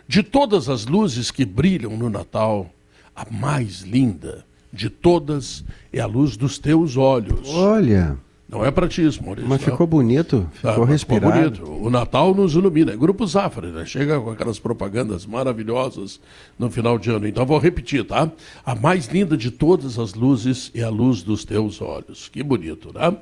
De 0.07 0.23
todas 0.23 0.69
as 0.69 0.85
luzes 0.85 1.31
que 1.31 1.45
brilham 1.45 1.97
no 1.97 2.11
Natal, 2.11 2.71
a 3.17 3.25
mais 3.31 3.81
linda 3.81 4.45
de 4.73 4.91
todas 4.91 5.65
é 5.93 6.01
a 6.01 6.07
luz 6.07 6.37
dos 6.37 6.59
teus 6.59 6.97
olhos. 6.97 7.49
Olha. 7.49 8.17
Não 8.53 8.63
é 8.63 8.71
para 8.71 8.87
ti 8.87 9.03
isso, 9.05 9.25
Maurício. 9.25 9.49
Mas 9.49 9.63
ficou 9.65 9.87
bonito, 9.87 10.47
ficou 10.53 10.71
Ah, 10.71 10.79
mas 10.81 10.89
respirado. 10.91 11.33
bonito. 11.33 11.65
O 11.83 11.89
Natal 11.89 12.35
nos 12.35 12.53
ilumina. 12.55 12.93
É 12.93 12.97
Grupo 12.97 13.27
Zafra, 13.27 13.71
né? 13.73 13.87
Chega 13.87 14.21
com 14.21 14.31
aquelas 14.31 14.59
propagandas 14.59 15.25
maravilhosas 15.25 16.21
no 16.59 16.71
final 16.71 16.99
de 16.99 17.11
ano. 17.11 17.27
Então 17.27 17.47
vou 17.47 17.59
repetir, 17.59 18.05
tá? 18.05 18.31
A 18.65 18.75
mais 18.75 19.07
linda 19.07 19.39
de 19.39 19.51
todas 19.51 19.99
as 19.99 20.13
luzes 20.13 20.71
é 20.75 20.83
a 20.83 20.91
luz 20.91 21.23
dos 21.23 21.47
teus 21.47 21.81
olhos. 21.81 22.29
Que 22.29 22.43
bonito, 22.43 22.93
né? 22.95 23.17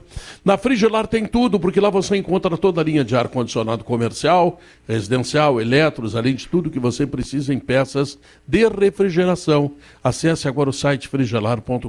Na 0.44 0.58
Frigelar 0.58 1.06
tem 1.06 1.24
tudo, 1.24 1.60
porque 1.60 1.78
lá 1.78 1.90
você 1.90 2.16
encontra 2.16 2.58
toda 2.58 2.80
a 2.80 2.84
linha 2.84 3.04
de 3.04 3.14
ar-condicionado 3.14 3.84
comercial, 3.84 4.58
residencial, 4.88 5.60
eletros, 5.60 6.16
além 6.16 6.34
de 6.34 6.48
tudo 6.48 6.70
que 6.70 6.80
você 6.80 7.06
precisa 7.06 7.54
em 7.54 7.60
peças 7.60 8.18
de 8.48 8.66
refrigeração. 8.68 9.70
Acesse 10.02 10.48
agora 10.48 10.70
o 10.70 10.72
site 10.72 11.06
frigelar.com.br. 11.06 11.88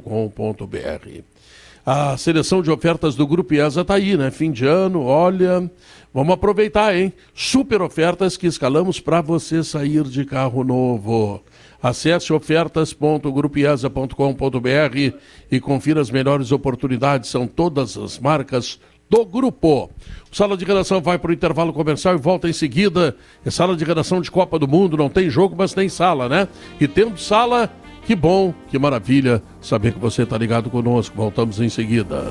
A 1.85 2.15
seleção 2.15 2.61
de 2.61 2.69
ofertas 2.69 3.15
do 3.15 3.25
Grupo 3.25 3.55
IESA 3.55 3.81
está 3.81 3.95
aí, 3.95 4.15
né? 4.15 4.29
Fim 4.29 4.51
de 4.51 4.67
ano, 4.67 5.03
olha, 5.03 5.67
vamos 6.13 6.33
aproveitar, 6.33 6.95
hein? 6.95 7.11
Super 7.33 7.81
ofertas 7.81 8.37
que 8.37 8.45
escalamos 8.45 8.99
para 8.99 9.19
você 9.19 9.63
sair 9.63 10.03
de 10.03 10.23
carro 10.23 10.63
novo. 10.63 11.43
Acesse 11.81 12.31
ofertas.grupiesa.com.br 12.31 15.17
e 15.51 15.59
confira 15.59 15.99
as 15.99 16.11
melhores 16.11 16.51
oportunidades, 16.51 17.31
são 17.31 17.47
todas 17.47 17.97
as 17.97 18.19
marcas 18.19 18.79
do 19.09 19.25
grupo. 19.25 19.89
O 20.31 20.35
Sala 20.35 20.55
de 20.55 20.63
Redação 20.63 21.01
vai 21.01 21.17
para 21.17 21.31
o 21.31 21.33
intervalo 21.33 21.73
comercial 21.73 22.13
e 22.13 22.17
volta 22.17 22.47
em 22.47 22.53
seguida. 22.53 23.17
É 23.43 23.49
sala 23.49 23.75
de 23.75 23.83
redação 23.83 24.21
de 24.21 24.31
Copa 24.31 24.57
do 24.57 24.67
Mundo, 24.67 24.95
não 24.95 25.09
tem 25.09 25.29
jogo, 25.29 25.55
mas 25.57 25.73
tem 25.73 25.89
sala, 25.89 26.29
né? 26.29 26.47
E 26.79 26.87
tendo 26.87 27.17
sala, 27.17 27.69
que 28.05 28.15
bom, 28.15 28.53
que 28.69 28.77
maravilha 28.77 29.41
saber 29.61 29.93
que 29.93 29.99
você 29.99 30.23
está 30.23 30.37
ligado 30.37 30.69
conosco. 30.69 31.15
Voltamos 31.15 31.59
em 31.59 31.69
seguida. 31.69 32.25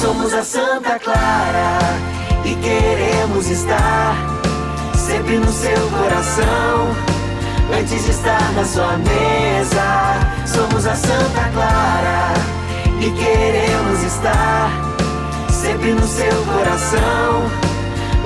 Somos 0.00 0.34
a 0.34 0.42
Santa 0.42 0.98
Clara 0.98 1.78
e 2.44 2.54
queremos 2.56 3.48
estar 3.48 4.16
sempre 4.94 5.38
no 5.38 5.52
seu 5.52 5.90
coração. 5.90 7.12
Antes 7.78 8.04
de 8.04 8.10
estar 8.10 8.52
na 8.52 8.64
sua 8.64 8.98
mesa, 8.98 10.46
somos 10.46 10.86
a 10.86 10.94
Santa 10.94 11.48
Clara 11.52 12.34
e 13.00 13.10
queremos 13.10 14.02
estar 14.02 14.70
sempre 15.50 15.92
no 15.92 16.06
seu 16.06 16.44
coração. 16.44 17.71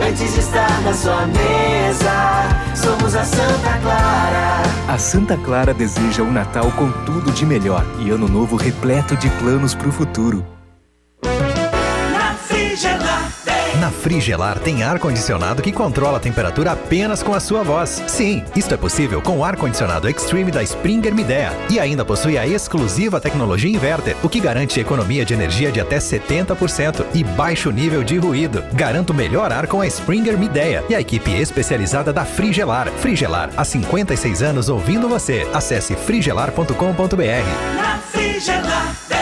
Antes 0.00 0.34
de 0.34 0.40
estar 0.40 0.80
na 0.82 0.92
sua 0.92 1.26
mesa, 1.26 2.74
somos 2.74 3.14
a 3.14 3.24
Santa 3.24 3.78
Clara. 3.78 4.62
A 4.88 4.98
Santa 4.98 5.36
Clara 5.38 5.72
deseja 5.72 6.22
um 6.22 6.30
Natal 6.30 6.70
com 6.72 6.90
tudo 7.04 7.32
de 7.32 7.46
melhor 7.46 7.84
e 7.98 8.10
ano 8.10 8.28
novo 8.28 8.56
repleto 8.56 9.16
de 9.16 9.30
planos 9.30 9.74
para 9.74 9.88
o 9.88 9.92
futuro. 9.92 10.55
Na 13.80 13.90
Frigelar 13.90 14.58
tem 14.58 14.82
ar-condicionado 14.82 15.60
que 15.60 15.70
controla 15.70 16.16
a 16.16 16.20
temperatura 16.20 16.72
apenas 16.72 17.22
com 17.22 17.34
a 17.34 17.40
sua 17.40 17.62
voz. 17.62 18.02
Sim, 18.06 18.42
isto 18.54 18.72
é 18.72 18.76
possível 18.76 19.20
com 19.20 19.38
o 19.38 19.44
ar-condicionado 19.44 20.08
Extreme 20.08 20.50
da 20.50 20.62
Springer 20.62 21.14
Midea. 21.14 21.52
E 21.68 21.78
ainda 21.78 22.02
possui 22.02 22.38
a 22.38 22.46
exclusiva 22.46 23.20
tecnologia 23.20 23.70
inverter, 23.70 24.16
o 24.22 24.30
que 24.30 24.40
garante 24.40 24.80
economia 24.80 25.26
de 25.26 25.34
energia 25.34 25.70
de 25.70 25.80
até 25.80 25.98
70% 25.98 27.04
e 27.12 27.22
baixo 27.22 27.70
nível 27.70 28.02
de 28.02 28.16
ruído. 28.16 28.64
Garanta 28.72 29.12
o 29.12 29.16
melhor 29.16 29.52
ar 29.52 29.66
com 29.66 29.82
a 29.82 29.86
Springer 29.86 30.38
Midea 30.38 30.82
e 30.88 30.94
a 30.94 31.00
equipe 31.00 31.30
especializada 31.32 32.14
da 32.14 32.24
Frigelar. 32.24 32.88
Frigelar, 32.92 33.50
há 33.56 33.64
56 33.64 34.42
anos 34.42 34.70
ouvindo 34.70 35.06
você. 35.06 35.46
Acesse 35.52 35.94
frigelar.com.br. 35.94 37.76
Na 37.76 37.98
Frigelar 37.98 38.96
tem. 39.08 39.16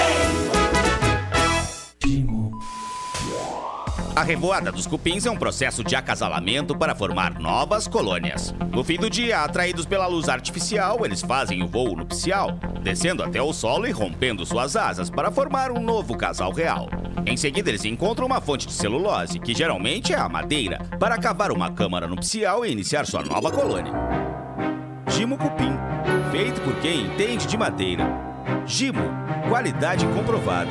A 4.17 4.23
revoada 4.23 4.71
dos 4.71 4.87
cupins 4.87 5.27
é 5.27 5.31
um 5.31 5.37
processo 5.37 5.83
de 5.83 5.97
acasalamento 5.97 6.79
para 6.79 6.95
formar 6.95 7.41
novas 7.41 7.89
colônias. 7.89 8.55
No 8.71 8.85
fim 8.85 8.97
do 8.97 9.11
dia, 9.11 9.41
atraídos 9.41 9.87
pela 9.87 10.07
luz 10.07 10.29
artificial, 10.29 11.05
eles 11.05 11.21
fazem 11.21 11.65
o 11.65 11.67
voo 11.67 11.97
nupcial, 11.97 12.53
descendo 12.81 13.25
até 13.25 13.43
o 13.43 13.53
solo 13.53 13.89
e 13.89 13.91
rompendo 13.91 14.47
suas 14.47 14.77
asas 14.77 15.11
para 15.11 15.33
formar 15.33 15.73
um 15.73 15.81
novo 15.81 16.17
casal 16.17 16.53
real. 16.53 16.89
Em 17.27 17.37
seguida, 17.37 17.71
eles 17.71 17.85
encontram 17.85 18.27
uma 18.27 18.41
fonte 18.41 18.69
de 18.69 18.73
celulose, 18.73 19.41
que 19.41 19.53
geralmente 19.53 20.13
é 20.13 20.17
a 20.17 20.29
madeira, 20.29 20.79
para 21.01 21.19
cavar 21.19 21.51
uma 21.51 21.73
câmara 21.73 22.07
nupcial 22.07 22.65
e 22.65 22.71
iniciar 22.71 23.07
sua 23.07 23.25
nova 23.25 23.51
colônia. 23.51 23.93
Gimo 25.09 25.37
Cupim, 25.37 25.73
feito 26.31 26.61
por 26.61 26.77
quem 26.77 27.07
entende 27.07 27.49
de 27.49 27.59
madeira. 27.59 28.05
Gimo, 28.65 29.11
qualidade 29.49 30.07
comprovada. 30.07 30.71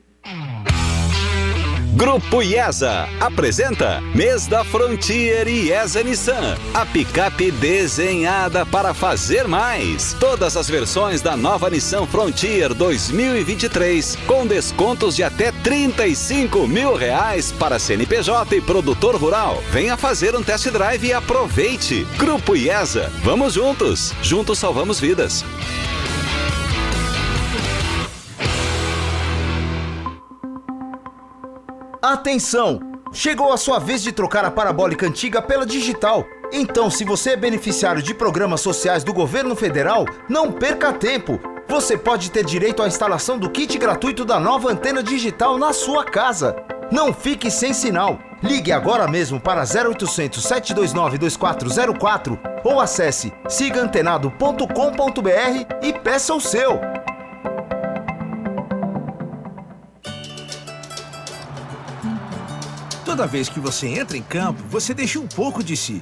Grupo 1.93 2.41
IESA 2.41 3.09
apresenta 3.19 4.01
Mês 4.15 4.47
da 4.47 4.63
Frontier 4.63 5.45
IESA 5.45 6.01
Nissan. 6.01 6.57
A 6.73 6.85
picape 6.85 7.51
desenhada 7.51 8.65
para 8.65 8.93
fazer 8.93 9.45
mais. 9.45 10.15
Todas 10.17 10.55
as 10.55 10.69
versões 10.69 11.21
da 11.21 11.35
nova 11.35 11.69
Nissan 11.69 12.05
Frontier 12.05 12.73
2023 12.73 14.15
com 14.25 14.47
descontos 14.47 15.17
de 15.17 15.23
até 15.23 15.51
35 15.51 16.65
mil 16.65 16.95
reais 16.95 17.51
para 17.51 17.77
CNPJ 17.77 18.55
e 18.55 18.61
produtor 18.61 19.17
rural. 19.17 19.61
Venha 19.69 19.97
fazer 19.97 20.33
um 20.33 20.41
test 20.41 20.69
drive 20.69 21.07
e 21.07 21.13
aproveite. 21.13 22.07
Grupo 22.17 22.55
IESA. 22.55 23.11
Vamos 23.21 23.53
juntos. 23.53 24.13
Juntos 24.23 24.57
salvamos 24.57 24.97
vidas. 24.97 25.43
Atenção! 32.11 32.79
Chegou 33.13 33.53
a 33.53 33.57
sua 33.57 33.79
vez 33.79 34.03
de 34.03 34.11
trocar 34.11 34.43
a 34.43 34.51
parabólica 34.51 35.07
antiga 35.07 35.41
pela 35.41 35.65
digital. 35.65 36.25
Então, 36.51 36.89
se 36.89 37.05
você 37.05 37.29
é 37.31 37.37
beneficiário 37.37 38.03
de 38.03 38.13
programas 38.13 38.59
sociais 38.59 39.01
do 39.01 39.13
governo 39.13 39.55
federal, 39.55 40.05
não 40.27 40.51
perca 40.51 40.91
tempo. 40.91 41.39
Você 41.69 41.97
pode 41.97 42.29
ter 42.29 42.43
direito 42.43 42.83
à 42.83 42.87
instalação 42.87 43.39
do 43.39 43.49
kit 43.49 43.77
gratuito 43.77 44.25
da 44.25 44.41
nova 44.41 44.69
antena 44.69 45.01
digital 45.01 45.57
na 45.57 45.71
sua 45.71 46.03
casa. 46.03 46.53
Não 46.91 47.13
fique 47.13 47.49
sem 47.49 47.73
sinal. 47.73 48.19
Ligue 48.43 48.73
agora 48.73 49.07
mesmo 49.07 49.39
para 49.39 49.61
0800 49.61 50.43
729 50.43 51.17
2404 51.17 52.37
ou 52.65 52.81
acesse 52.81 53.31
sigaantenado.com.br 53.47 54.65
e 55.81 55.93
peça 55.93 56.33
o 56.33 56.41
seu. 56.41 56.77
Toda 63.11 63.27
vez 63.27 63.49
que 63.49 63.59
você 63.59 63.89
entra 63.89 64.15
em 64.15 64.21
campo, 64.21 64.63
você 64.69 64.93
deixa 64.93 65.19
um 65.19 65.27
pouco 65.27 65.61
de 65.61 65.75
si. 65.75 66.01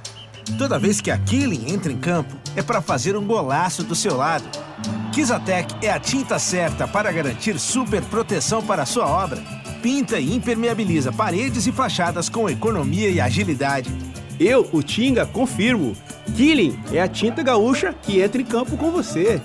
Toda 0.60 0.78
vez 0.78 1.02
que 1.02 1.10
a 1.10 1.18
Killing 1.18 1.74
entra 1.74 1.92
em 1.92 1.98
campo, 1.98 2.36
é 2.56 2.62
para 2.62 2.84
fazer 2.84 3.18
um 3.18 3.26
golaço 3.26 3.82
do 3.84 3.96
seu 3.96 4.16
lado. 4.16 4.48
Kizatec 5.12 5.74
é 5.84 5.90
a 5.90 6.00
tinta 6.00 6.38
certa 6.38 6.88
para 6.88 7.12
garantir 7.12 7.58
super 7.58 8.04
proteção 8.04 8.62
para 8.62 8.84
a 8.84 8.86
sua 8.86 9.08
obra. 9.08 9.42
Pinta 9.82 10.20
e 10.20 10.36
impermeabiliza 10.36 11.12
paredes 11.12 11.66
e 11.66 11.72
fachadas 11.72 12.30
com 12.30 12.48
economia 12.48 13.10
e 13.10 13.20
agilidade. 13.20 13.90
Eu, 14.40 14.70
o 14.72 14.84
Tinga, 14.84 15.26
confirmo. 15.26 15.98
Killing 16.38 16.80
é 16.94 17.02
a 17.02 17.08
tinta 17.08 17.42
gaúcha 17.42 17.92
que 17.92 18.22
entra 18.22 18.40
em 18.40 18.46
campo 18.46 18.78
com 18.78 18.92
você. 18.92 19.42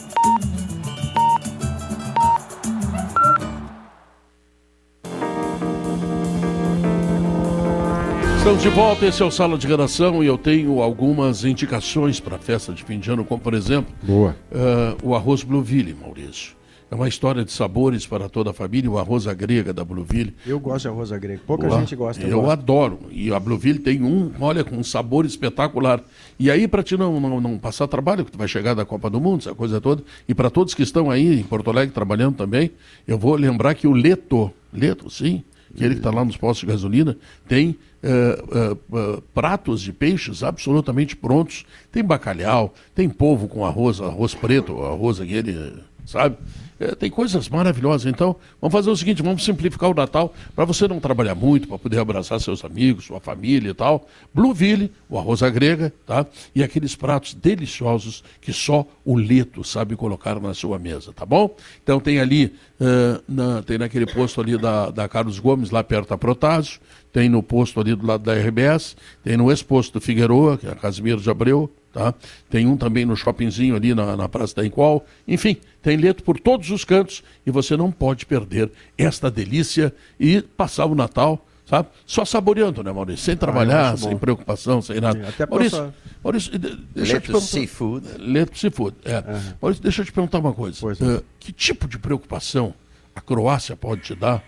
Estamos 8.45 8.63
de 8.63 8.69
volta, 8.69 9.07
esse 9.07 9.23
é 9.23 9.25
o 9.25 9.31
Sala 9.31 9.57
de 9.57 9.67
Redação 9.67 10.23
e 10.23 10.27
eu 10.27 10.37
tenho 10.37 10.83
algumas 10.83 11.47
indicações 11.47 12.21
para 12.21 12.37
a 12.37 12.39
festa 12.39 12.75
de 12.75 12.85
fim 12.85 12.99
de 12.99 13.11
ano, 13.11 13.25
como 13.25 13.41
por 13.41 13.55
exemplo, 13.55 13.91
Boa. 14.03 14.37
eh, 14.53 14.97
o 15.03 15.15
arroz 15.15 15.43
Blueville, 15.43 15.95
Maurício. 15.95 16.55
É 16.91 16.95
uma 16.95 17.09
história 17.09 17.43
de 17.43 17.51
sabores 17.51 18.07
para 18.07 18.29
toda 18.29 18.51
a 18.51 18.53
família, 18.53 18.91
o 18.91 18.99
arroz 18.99 19.25
grega 19.25 19.73
da 19.73 19.83
Blueville. 19.83 20.35
Eu 20.47 20.61
gosto 20.61 20.83
de 20.83 20.89
arroz 20.89 21.11
grega. 21.13 21.41
Pouca 21.47 21.67
Boa. 21.67 21.81
gente 21.81 21.97
gosta. 21.97 22.23
Eu 22.23 22.43
gosto. 22.43 22.51
adoro. 22.51 22.99
E 23.11 23.33
a 23.33 23.41
Blueville 23.41 23.79
tem 23.79 24.03
um, 24.03 24.31
olha, 24.39 24.63
com 24.63 24.77
um 24.77 24.85
sabor 24.85 25.25
espetacular. 25.25 26.03
E 26.39 26.51
aí, 26.51 26.69
para 26.69 26.83
ti 26.83 26.99
não, 26.99 27.19
não, 27.19 27.41
não 27.41 27.57
passar 27.57 27.89
trabalho, 27.89 28.27
que 28.27 28.33
tu 28.33 28.37
vai 28.37 28.47
chegar 28.47 28.75
da 28.75 28.85
Copa 28.85 29.09
do 29.09 29.23
Mundo, 29.23 29.41
essa 29.41 29.55
coisa 29.55 29.81
toda, 29.81 30.05
e 30.29 30.35
para 30.35 30.51
todos 30.51 30.75
que 30.75 30.83
estão 30.83 31.11
aí 31.11 31.41
em 31.41 31.45
Porto 31.45 31.71
Alegre 31.71 31.95
trabalhando 31.95 32.37
também, 32.37 32.71
eu 33.09 33.17
vou 33.17 33.37
lembrar 33.37 33.75
que 33.75 33.87
o 33.87 33.93
Leto, 33.93 34.53
Leto, 34.71 35.09
sim, 35.09 35.43
que 35.75 35.85
ele 35.85 35.95
que 35.95 36.01
está 36.01 36.11
lá 36.11 36.25
nos 36.25 36.37
postos 36.37 36.61
de 36.61 36.72
gasolina, 36.72 37.16
tem 37.49 37.77
eh, 38.03 38.45
eh, 38.53 38.77
eh, 38.93 39.22
pratos 39.33 39.81
de 39.81 39.93
peixes 39.93 40.43
absolutamente 40.43 41.16
prontos. 41.16 41.64
Tem 41.91 42.05
bacalhau, 42.05 42.75
tem 42.95 43.09
polvo 43.09 43.49
com 43.49 43.64
arroz, 43.64 44.01
arroz 44.01 44.35
preto, 44.35 44.83
arroz 44.85 45.20
aquele, 45.20 45.75
sabe? 46.05 46.37
É, 46.85 46.95
tem 46.95 47.11
coisas 47.11 47.49
maravilhosas. 47.49 48.07
Então, 48.07 48.37
vamos 48.61 48.72
fazer 48.72 48.91
o 48.91 48.97
seguinte: 48.97 49.22
vamos 49.22 49.45
simplificar 49.45 49.91
o 49.91 49.95
Natal 49.95 50.35
para 50.55 50.64
você 50.64 50.87
não 50.87 51.01
trabalhar 51.01 51.35
muito, 51.35 51.66
para 51.66 51.78
poder 51.78 51.99
abraçar 51.99 52.41
seus 52.41 52.64
amigos, 52.64 53.05
sua 53.07 53.20
família 53.20 53.70
e 53.70 53.74
tal. 53.74 54.07
Blueville, 54.35 54.93
o 55.09 55.18
arroz 55.18 55.43
à 55.43 55.49
grega, 55.51 55.93
tá? 56.07 56.26
E 56.55 56.62
aqueles 56.62 56.95
pratos 56.95 57.35
deliciosos 57.35 58.22
que 58.41 58.53
só 58.53 58.87
o 59.05 59.16
Leto 59.16 59.64
sabe 59.64 59.97
colocar 59.97 60.39
na 60.41 60.53
sua 60.55 60.78
mesa, 60.78 61.12
tá 61.12 61.24
bom? 61.24 61.55
Então, 61.82 61.99
tem 62.01 62.20
ali, 62.20 62.55
eh, 62.80 63.20
na- 63.28 63.62
tem 63.62 63.78
naquele 63.78 64.07
posto 64.07 64.41
ali 64.41 64.59
da, 64.59 64.91
da 64.91 65.09
Carlos 65.09 65.39
Gomes, 65.39 65.70
lá 65.70 65.82
perto 65.82 66.11
da 66.11 66.18
Protásio, 66.18 66.80
tem 67.15 67.29
no 67.29 67.45
posto 67.45 67.81
ali 67.81 67.95
do 67.95 68.05
lado 68.05 68.25
da 68.25 68.35
RBS, 68.35 68.97
tem 69.23 69.37
no 69.37 69.49
ex-posto 69.49 69.93
do 69.95 70.01
Figueroa, 70.01 70.59
que 70.59 70.67
é 70.67 70.73
a 70.73 70.75
Casimiro 70.75 71.21
de 71.21 71.31
Abreu, 71.31 71.73
tá? 71.93 72.12
Tem 72.51 72.67
um 72.67 72.77
também 72.77 73.05
no 73.05 73.17
shoppingzinho 73.17 73.77
ali 73.77 73.95
na, 73.95 74.17
na 74.17 74.29
Praça 74.29 74.57
da 74.57 74.67
Enqual. 74.67 75.07
Enfim, 75.29 75.57
tem 75.81 75.97
leto 75.97 76.25
por 76.25 76.41
todos 76.41 76.71
os 76.73 76.85
cantos 76.85 77.23
e 77.47 77.53
você 77.53 77.77
não 77.77 77.93
pode 77.93 78.27
perder 78.27 78.69
esta 78.99 79.31
delícia 79.31 79.95
e 80.19 80.43
passar 80.43 80.87
o 80.87 80.95
Natal, 80.97 81.47
sabe? 81.65 81.87
Só 82.05 82.25
saboreando, 82.25 82.83
né, 82.83 82.91
Maurício? 82.91 83.25
Sem 83.25 83.37
trabalhar, 83.37 83.93
acho 83.93 84.03
bom. 84.03 84.09
sem 84.09 84.19
preocupação, 84.19 84.83
sem 84.83 85.01
nada. 85.01 85.21
Sim, 85.23 85.29
até 85.29 85.47
Maurício, 85.47 85.79
passar. 85.79 85.95
Maurício, 86.25 86.59
de- 86.59 86.59
deixa 86.59 86.73
eu 86.73 87.05
te 87.05 87.12
Leto 87.12 87.23
perguntar. 87.27 87.47
Seafood. 87.47 88.07
Leto 88.19 88.59
Seafood, 88.59 88.97
é. 89.05 89.23
Maurício, 89.62 89.83
deixa 89.85 90.03
eu 90.03 90.07
te 90.07 90.11
perguntar 90.12 90.41
uma 90.41 90.53
coisa. 90.53 90.85
Eh, 91.01 91.23
que 91.39 91.53
tipo 91.53 91.87
de 91.87 91.97
preocupação 91.97 92.75
a 93.15 93.21
Croácia 93.21 93.77
pode 93.77 94.01
te 94.03 94.17
dar? 94.17 94.43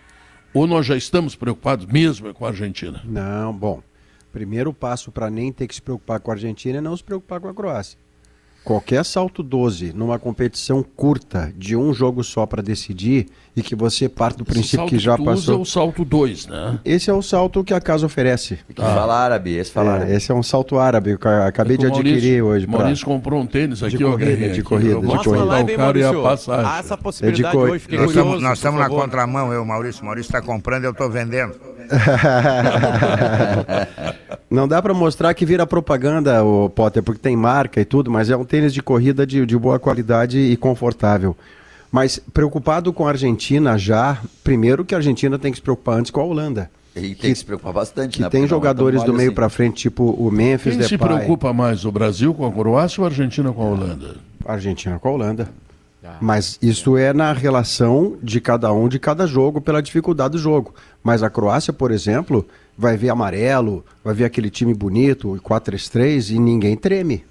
Ou 0.57 0.67
nós 0.67 0.87
já 0.87 0.97
estamos 0.97 1.37
preocupados 1.37 1.85
mesmo 1.85 2.33
com 2.33 2.47
a 2.47 2.49
Argentina? 2.49 3.03
Não, 3.05 3.53
bom. 3.53 3.83
Primeiro 4.33 4.73
passo 4.73 5.13
para 5.13 5.29
nem 5.29 5.53
ter 5.53 5.67
que 5.67 5.75
se 5.75 5.83
preocupar 5.83 6.19
com 6.19 6.31
a 6.31 6.35
Argentina 6.35 6.79
é 6.79 6.81
não 6.81 6.97
se 6.97 7.05
preocupar 7.05 7.39
com 7.41 7.49
a 7.49 7.53
Croácia. 7.53 7.99
Qualquer 8.67 9.05
salto 9.05 9.45
12 9.45 9.93
numa 9.95 10.19
competição 10.19 10.83
curta 10.83 11.53
de 11.57 11.77
um 11.77 11.95
jogo 11.95 12.25
só 12.25 12.45
para 12.47 12.61
decidir 12.61 13.29
e 13.57 13.63
que 13.63 13.77
você 13.77 14.09
parte 14.09 14.39
do 14.39 14.43
Esse 14.43 14.53
princípio 14.53 14.87
que 14.87 14.99
já 14.99 15.17
passou. 15.17 15.55
é 15.55 15.59
o 15.61 15.65
salto 15.65 16.05
2, 16.05 16.49
né? 16.49 16.81
Esse 16.85 17.09
é 17.09 17.13
o 17.15 17.23
salto 17.23 17.63
que 17.63 17.73
a 17.73 17.81
casa 17.81 18.07
oferece. 18.07 18.59
Que 18.69 18.83
fala 18.83 19.15
árabe, 19.17 19.55
esse 19.57 19.71
fala 19.71 19.91
É, 19.91 19.95
árabe. 19.95 20.13
esse 20.15 20.33
é 20.33 20.35
um 20.35 20.43
salto 20.43 20.81
árabe 20.81 21.17
que 21.17 21.25
eu 21.29 21.43
acabei 21.45 21.75
É 21.75 21.79
de 21.79 21.85
que 21.85 21.87
o 21.87 21.95
Maurício- 21.95 22.17
adquirir 22.17 22.43
hoje. 22.43 22.67
pra- 22.67 22.79
Maurício 22.81 23.07
comprou 23.07 23.41
um 23.41 23.47
tênis 23.47 23.85
aqui, 23.85 23.99
de 23.99 24.05
ó, 24.05 24.11
corrida, 24.11 24.31
Guerrinha, 24.33 24.49
de 24.49 24.61
aqui. 24.61 24.69
corrida, 24.69 24.91
Eu 24.91 25.01
de 25.01 25.07
corrida. 25.07 25.25
botar 25.45 25.63
o 25.63 25.77
cara 25.77 25.99
e 26.01 26.05
a 26.05 26.13
passagem. 26.15 26.67
Há 26.73 26.79
essa 26.81 26.95
É 26.95 26.97
de 26.97 27.03
possibilidade 27.05 27.57
coi- 27.57 27.71
hoje, 27.71 27.79
fiquei 27.85 27.99
Nós 27.99 28.07
curioso. 28.09 28.27
estamos, 28.29 28.43
nós 28.43 28.59
estamos 28.59 28.81
na 28.81 28.87
favor. 28.89 29.01
contramão, 29.03 29.53
eu, 29.53 29.65
Maurício. 29.65 30.05
Maurício 30.05 30.29
está 30.29 30.43
comprando, 30.43 30.83
eu 30.85 30.91
estou 30.91 31.09
vendendo. 31.09 31.55
Não 34.51 34.67
dá 34.69 34.81
para 34.81 34.95
mostrar 34.95 35.35
que 35.35 35.45
vira 35.45 35.67
propaganda, 35.67 36.43
o 36.45 36.69
Potter, 36.71 37.03
porque 37.03 37.21
tem 37.21 37.37
marca 37.37 37.81
e 37.81 37.85
tudo, 37.85 38.11
mas 38.11 38.31
é 38.31 38.37
um 38.37 38.45
tênis 38.45 38.73
de 38.73 38.83
corrida 38.83 39.27
de, 39.27 39.45
de 39.45 39.59
boa 39.59 39.79
qualidade 39.79 40.39
e 40.39 40.57
confortável. 40.57 41.37
Mas 41.91 42.21
preocupado 42.33 42.93
com 42.93 43.07
a 43.07 43.11
Argentina 43.11 43.77
já, 43.79 44.19
primeiro 44.45 44.85
que 44.85 44.95
a 44.95 44.99
Argentina 44.99 45.39
tem 45.39 45.51
que 45.53 45.59
se 45.59 45.63
preocupar 45.63 45.99
antes 45.99 46.11
com 46.11 46.21
a 46.21 46.25
Holanda. 46.25 46.71
E 46.95 47.15
tem 47.15 47.31
que 47.33 47.35
se 47.35 47.45
preocupar 47.45 47.75
bastante, 47.75 48.17
Que 48.17 48.23
né? 48.23 48.31
tem 48.31 48.41
Porque 48.43 48.55
é 48.55 48.57
jogadores 48.57 49.03
do 49.03 49.13
meio 49.13 49.29
assim. 49.29 49.35
para 49.35 49.49
frente, 49.51 49.75
tipo 49.83 50.05
o 50.13 50.31
Memphis 50.31 50.75
Quem 50.77 50.83
se 50.85 50.97
Depay. 50.97 51.17
preocupa 51.17 51.53
mais, 51.53 51.85
o 51.85 51.93
Brasil 51.93 52.33
com 52.33 52.47
a 52.47 52.53
Croácia 52.53 53.01
ou 53.03 53.07
a 53.07 53.11
Argentina 53.11 53.53
com 53.53 53.63
a 53.63 53.67
Holanda? 53.67 54.17
Argentina 54.47 54.99
com 54.99 55.09
a 55.09 55.13
Holanda. 55.13 55.49
Mas 56.21 56.59
isso 56.61 56.97
é 56.97 57.13
na 57.13 57.33
relação 57.33 58.17
de 58.23 58.41
cada 58.41 58.73
um 58.73 58.89
de 58.89 58.99
cada 58.99 59.27
jogo, 59.27 59.61
pela 59.61 59.83
dificuldade 59.83 60.33
do 60.33 60.39
jogo. 60.39 60.75
Mas 61.03 61.23
a 61.23 61.31
Croácia, 61.31 61.73
por 61.73 61.91
exemplo, 61.91 62.47
vai 62.77 62.97
ver 62.97 63.11
amarelo, 63.11 63.85
vai 64.05 64.15
ver 64.15 64.25
aquele 64.25 64.51
time 64.51 64.75
bonito, 64.75 65.35
o 65.35 65.41
4-3-3, 65.41 66.35
e 66.35 66.39
ninguém 66.39 66.77
treme. 66.77 67.25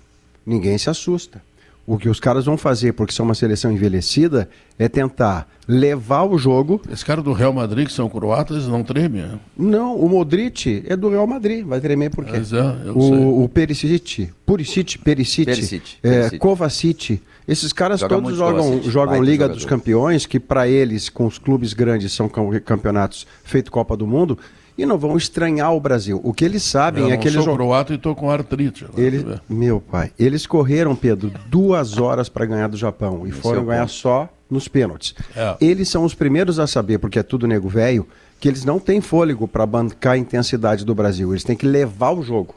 Ninguém 0.45 0.77
se 0.77 0.89
assusta. 0.89 1.41
O 1.87 1.99
que 1.99 2.09
os 2.09 2.19
caras 2.19 2.45
vão 2.45 2.57
fazer, 2.57 2.93
porque 2.93 3.13
são 3.13 3.25
uma 3.25 3.35
seleção 3.35 3.71
envelhecida, 3.71 4.49
é 4.77 4.89
tentar 4.89 5.47
levar 5.67 6.23
o 6.23 6.35
jogo. 6.35 6.81
Esse 6.91 7.05
cara 7.05 7.21
do 7.21 7.31
Real 7.31 7.53
Madrid, 7.53 7.85
que 7.85 7.93
são 7.93 8.09
croatas, 8.09 8.67
não 8.67 8.83
treme, 8.83 9.19
né? 9.19 9.39
Não, 9.55 9.95
o 9.95 10.09
Modric 10.09 10.83
é 10.87 10.95
do 10.95 11.09
Real 11.09 11.27
Madrid. 11.27 11.63
Vai 11.63 11.79
tremer 11.79 12.09
por 12.09 12.25
quê? 12.25 12.37
É, 12.37 12.39
eu 12.39 12.45
sei. 12.45 12.59
o, 12.91 13.43
o 13.43 13.49
Perisic, 13.49 14.31
Purisic, 14.45 14.97
Perisic, 14.97 15.45
Perisic, 15.45 15.97
é, 16.01 16.09
Perisic. 16.09 16.39
Kovacic. 16.39 17.21
Esses 17.47 17.71
caras 17.71 17.99
Joga 17.99 18.15
todos 18.15 18.35
jogam, 18.37 18.81
jogam 18.83 19.21
Liga 19.23 19.43
jogador. 19.43 19.53
dos 19.55 19.65
Campeões, 19.65 20.25
que 20.25 20.39
para 20.39 20.67
eles, 20.67 21.09
com 21.09 21.25
os 21.25 21.37
clubes 21.37 21.73
grandes, 21.73 22.11
são 22.13 22.27
cam- 22.27 22.59
campeonatos 22.59 23.27
feito 23.43 23.71
Copa 23.71 23.95
do 23.95 24.07
Mundo, 24.07 24.37
e 24.77 24.85
não 24.85 24.97
vão 24.97 25.15
estranhar 25.15 25.73
o 25.73 25.79
Brasil. 25.79 26.19
O 26.23 26.33
que 26.33 26.43
eles 26.43 26.63
sabem 26.63 27.05
eu 27.05 27.11
é 27.11 27.17
que 27.17 27.27
eles 27.27 27.35
sou 27.35 27.43
jogam. 27.43 27.67
croata 27.67 27.93
e 27.93 27.97
tô 27.97 28.13
com 28.15 28.29
artrite. 28.29 28.83
agora, 28.85 29.01
Eles, 29.01 29.23
meu 29.47 29.79
pai, 29.79 30.11
eles 30.19 30.45
correram, 30.47 30.95
Pedro, 30.95 31.31
duas 31.47 31.97
horas 31.97 32.27
para 32.27 32.45
ganhar 32.45 32.67
do 32.67 32.75
Japão 32.75 33.25
e 33.25 33.31
foram 33.31 33.61
é 33.61 33.65
ganhar 33.65 33.81
ponto. 33.81 33.91
só 33.93 34.27
nos 34.49 34.67
pênaltis. 34.67 35.13
É. 35.35 35.55
Eles 35.61 35.87
são 35.87 36.03
os 36.03 36.13
primeiros 36.13 36.59
a 36.59 36.67
saber, 36.67 36.97
porque 36.97 37.19
é 37.19 37.23
tudo 37.23 37.47
nego 37.47 37.69
velho, 37.69 38.05
que 38.39 38.47
eles 38.49 38.65
não 38.65 38.79
têm 38.79 38.99
fôlego 39.01 39.47
para 39.47 39.65
bancar 39.65 40.13
a 40.13 40.17
intensidade 40.17 40.83
do 40.83 40.93
Brasil. 40.93 41.31
Eles 41.31 41.43
têm 41.43 41.55
que 41.55 41.65
levar 41.65 42.11
o 42.11 42.21
jogo. 42.21 42.53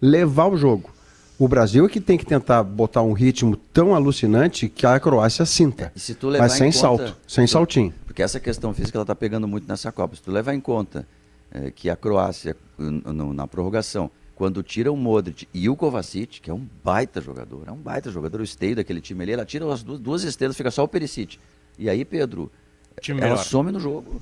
Levar 0.00 0.46
o 0.46 0.56
jogo. 0.56 0.90
O 1.38 1.46
Brasil 1.46 1.86
é 1.86 1.88
que 1.88 2.00
tem 2.00 2.18
que 2.18 2.26
tentar 2.26 2.62
botar 2.64 3.02
um 3.02 3.12
ritmo 3.12 3.56
tão 3.56 3.94
alucinante 3.94 4.68
que 4.68 4.84
a 4.84 4.98
Croácia 4.98 5.46
sinta. 5.46 5.92
E 5.94 6.00
se 6.00 6.14
tu 6.14 6.28
levar 6.28 6.44
Mas 6.44 6.52
sem 6.54 6.68
em 6.68 6.72
conta- 6.72 6.80
salto, 6.80 7.16
sem 7.28 7.46
saltinho. 7.46 7.94
Porque 8.06 8.22
essa 8.22 8.40
questão 8.40 8.74
física 8.74 8.98
ela 8.98 9.04
está 9.04 9.14
pegando 9.14 9.46
muito 9.46 9.68
nessa 9.68 9.92
Copa. 9.92 10.16
Se 10.16 10.22
tu 10.22 10.32
levar 10.32 10.52
em 10.54 10.60
conta 10.60 11.06
eh, 11.52 11.70
que 11.70 11.88
a 11.88 11.94
Croácia, 11.94 12.56
na 12.76 13.46
prorrogação, 13.46 14.10
quando 14.34 14.62
tira 14.64 14.90
o 14.90 14.96
Modric 14.96 15.46
e 15.54 15.68
o 15.68 15.76
Kovacic, 15.76 16.40
que 16.40 16.50
é 16.50 16.54
um 16.54 16.66
baita 16.82 17.20
jogador, 17.20 17.62
é 17.68 17.72
um 17.72 17.76
baita 17.76 18.10
jogador, 18.10 18.40
o 18.40 18.44
esteio 18.44 18.74
daquele 18.74 19.00
time 19.00 19.22
ali, 19.22 19.32
ela 19.32 19.44
tira 19.44 19.72
as 19.72 19.82
duas, 19.82 20.00
duas 20.00 20.22
estrelas, 20.24 20.56
fica 20.56 20.70
só 20.72 20.82
o 20.82 20.88
Perisic. 20.88 21.38
E 21.78 21.88
aí, 21.88 22.04
Pedro, 22.04 22.50
Time 23.00 23.20
ela 23.20 23.30
melhor. 23.30 23.44
some 23.44 23.70
no 23.70 23.78
jogo, 23.78 24.20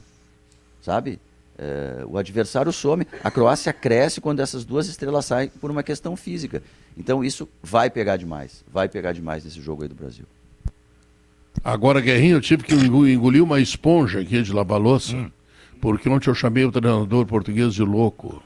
sabe? 0.82 1.18
Eh, 1.58 2.04
o 2.06 2.18
adversário 2.18 2.70
some. 2.72 3.06
A 3.24 3.30
Croácia 3.30 3.72
cresce 3.72 4.20
quando 4.20 4.40
essas 4.40 4.64
duas 4.64 4.88
estrelas 4.88 5.24
saem 5.24 5.48
por 5.48 5.70
uma 5.70 5.82
questão 5.82 6.14
física. 6.16 6.62
Então 6.96 7.24
isso 7.24 7.48
vai 7.62 7.88
pegar 7.88 8.16
demais, 8.16 8.62
vai 8.72 8.88
pegar 8.88 9.12
demais 9.12 9.44
nesse 9.44 9.60
jogo 9.60 9.82
aí 9.82 9.88
do 9.88 9.94
Brasil. 9.94 10.26
Agora, 11.64 12.00
Guerrinho, 12.00 12.36
eu 12.36 12.40
tive 12.40 12.62
que 12.62 12.74
engo- 12.74 13.06
engolir 13.06 13.42
uma 13.42 13.60
esponja 13.60 14.20
aqui 14.20 14.42
de 14.42 14.52
lavar 14.52 14.78
louça, 14.78 15.30
porque 15.80 16.08
ontem 16.08 16.28
eu 16.28 16.34
chamei 16.34 16.64
o 16.64 16.70
treinador 16.70 17.24
português 17.26 17.74
de 17.74 17.82
louco. 17.82 18.42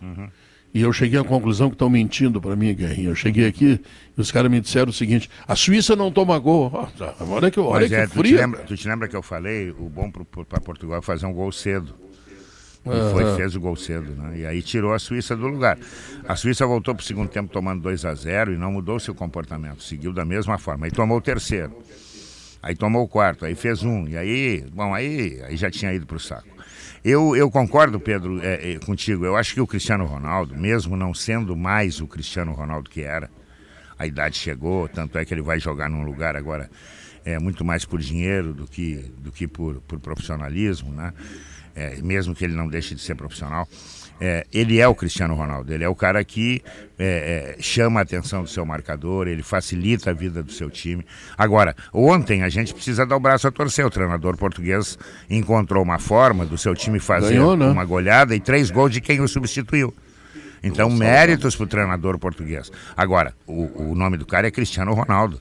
E 0.73 0.83
eu 0.83 0.93
cheguei 0.93 1.19
à 1.19 1.25
conclusão 1.25 1.69
que 1.69 1.75
estão 1.75 1.91
mentindo 1.91 2.41
para 2.41 2.55
mim, 2.55 2.73
Guerrinho. 2.73 3.11
Eu 3.11 3.15
cheguei 3.17 3.45
aqui 3.49 3.81
e 4.17 4.21
os 4.21 4.31
caras 4.31 4.49
me 4.49 4.61
disseram 4.61 4.91
o 4.91 4.93
seguinte: 4.93 5.29
a 5.47 5.57
Suíça 5.57 5.97
não 5.97 6.13
toma 6.13 6.39
gol. 6.39 6.71
Ah, 6.73 6.89
tá, 6.97 7.15
olha 7.29 7.51
que, 7.51 7.59
olha 7.59 7.81
Mas 7.81 7.89
que 7.89 7.95
é, 7.97 8.07
tu, 8.07 8.23
te 8.23 8.35
lembra, 8.37 8.61
tu 8.61 8.77
te 8.77 8.87
lembra 8.89 9.09
que 9.09 9.17
eu 9.17 9.23
falei, 9.23 9.71
o 9.71 9.89
bom 9.89 10.09
para 10.13 10.61
Portugal 10.61 11.01
é 11.01 11.03
fazer 11.03 11.27
um 11.27 11.33
gol 11.33 11.51
cedo. 11.51 11.93
E 12.87 12.89
Aham. 12.89 13.11
foi, 13.11 13.37
fez 13.37 13.55
o 13.55 13.61
gol 13.61 13.77
cedo, 13.77 14.13
né? 14.15 14.39
E 14.39 14.47
aí 14.47 14.63
tirou 14.63 14.95
a 14.95 14.99
Suíça 14.99 15.37
do 15.37 15.47
lugar. 15.47 15.79
A 16.27 16.35
Suíça 16.35 16.67
voltou 16.67 16.95
para 16.95 17.03
o 17.03 17.05
segundo 17.05 17.29
tempo 17.29 17.53
tomando 17.53 17.83
2 17.83 18.05
a 18.07 18.15
0 18.15 18.55
e 18.55 18.57
não 18.57 18.73
mudou 18.73 18.99
seu 18.99 19.15
comportamento, 19.15 19.83
seguiu 19.83 20.13
da 20.13 20.25
mesma 20.25 20.57
forma. 20.57 20.87
Aí 20.87 20.91
tomou 20.91 21.19
o 21.19 21.21
terceiro. 21.21 21.77
Aí 22.63 22.75
tomou 22.75 23.03
o 23.05 23.09
quarto, 23.09 23.45
aí 23.45 23.55
fez 23.55 23.83
um. 23.83 24.07
E 24.09 24.17
aí, 24.17 24.65
bom, 24.73 24.95
aí, 24.95 25.41
aí 25.45 25.57
já 25.57 25.71
tinha 25.71 25.93
ido 25.93 26.07
para 26.07 26.17
o 26.17 26.21
saco. 26.21 26.49
Eu, 27.03 27.35
eu 27.35 27.51
concordo, 27.51 27.99
Pedro, 27.99 28.41
é, 28.43 28.73
é, 28.73 28.79
contigo. 28.79 29.25
Eu 29.25 29.37
acho 29.37 29.55
que 29.55 29.61
o 29.61 29.67
Cristiano 29.67 30.05
Ronaldo, 30.05 30.55
mesmo 30.57 30.97
não 30.97 31.15
sendo 31.15 31.57
mais 31.57 32.01
o 32.01 32.07
Cristiano 32.07 32.53
Ronaldo 32.53 32.91
que 32.91 33.03
era, 33.03 33.31
a 33.99 34.07
idade 34.07 34.37
chegou, 34.37 34.89
tanto 34.89 35.19
é 35.19 35.25
que 35.25 35.33
ele 35.33 35.43
vai 35.43 35.59
jogar 35.59 35.89
num 35.89 36.03
lugar 36.03 36.37
agora 36.37 36.71
é 37.25 37.39
muito 37.39 37.65
mais 37.65 37.85
por 37.85 38.01
dinheiro 38.01 38.53
do 38.53 38.67
que, 38.67 39.13
do 39.19 39.31
que 39.31 39.47
por, 39.47 39.81
por 39.83 39.99
profissionalismo, 39.99 40.93
né? 40.93 41.13
É, 41.81 41.97
mesmo 42.03 42.35
que 42.35 42.45
ele 42.45 42.55
não 42.55 42.69
deixe 42.69 42.95
de 42.95 43.01
ser 43.01 43.15
profissional. 43.15 43.67
É, 44.21 44.47
ele 44.53 44.79
é 44.79 44.87
o 44.87 44.95
Cristiano 44.95 45.35
Ronaldo, 45.35 45.73
ele 45.73 45.83
é 45.83 45.89
o 45.89 45.95
cara 45.95 46.23
que 46.23 46.63
é, 46.99 47.57
é, 47.57 47.63
chama 47.63 48.01
a 48.01 48.03
atenção 48.03 48.43
do 48.43 48.51
seu 48.51 48.67
marcador, 48.67 49.27
ele 49.27 49.43
facilita 49.43 50.11
a 50.11 50.13
vida 50.13 50.43
do 50.43 50.53
seu 50.53 50.69
time. 50.69 51.07
Agora, 51.39 51.75
ontem 51.91 52.43
a 52.43 52.51
gente 52.51 52.75
precisa 52.75 53.07
dar 53.07 53.17
o 53.17 53.21
braço 53.21 53.49
a 53.49 53.51
torcer. 53.51 53.87
O 53.87 53.89
treinador 53.89 54.37
português 54.37 54.99
encontrou 55.31 55.83
uma 55.83 55.99
forma 55.99 56.45
do 56.45 56.59
seu 56.59 56.75
time 56.75 57.01
fazer 57.01 57.31
Ganhou, 57.33 57.57
né? 57.57 57.71
uma 57.71 57.85
goleada 57.87 58.37
e 58.37 58.41
três 58.41 58.71
gols 58.71 58.93
de 58.93 59.01
quem 59.01 59.23
o 59.23 59.27
substituiu. 59.27 59.95
Então, 60.63 60.91
méritos 60.91 61.57
para 61.57 61.65
o 61.65 61.67
treinador 61.67 62.19
português. 62.19 62.71
Agora, 62.95 63.33
o, 63.47 63.93
o 63.93 63.95
nome 63.95 64.19
do 64.19 64.27
cara 64.27 64.47
é 64.47 64.51
Cristiano 64.51 64.93
Ronaldo. 64.93 65.41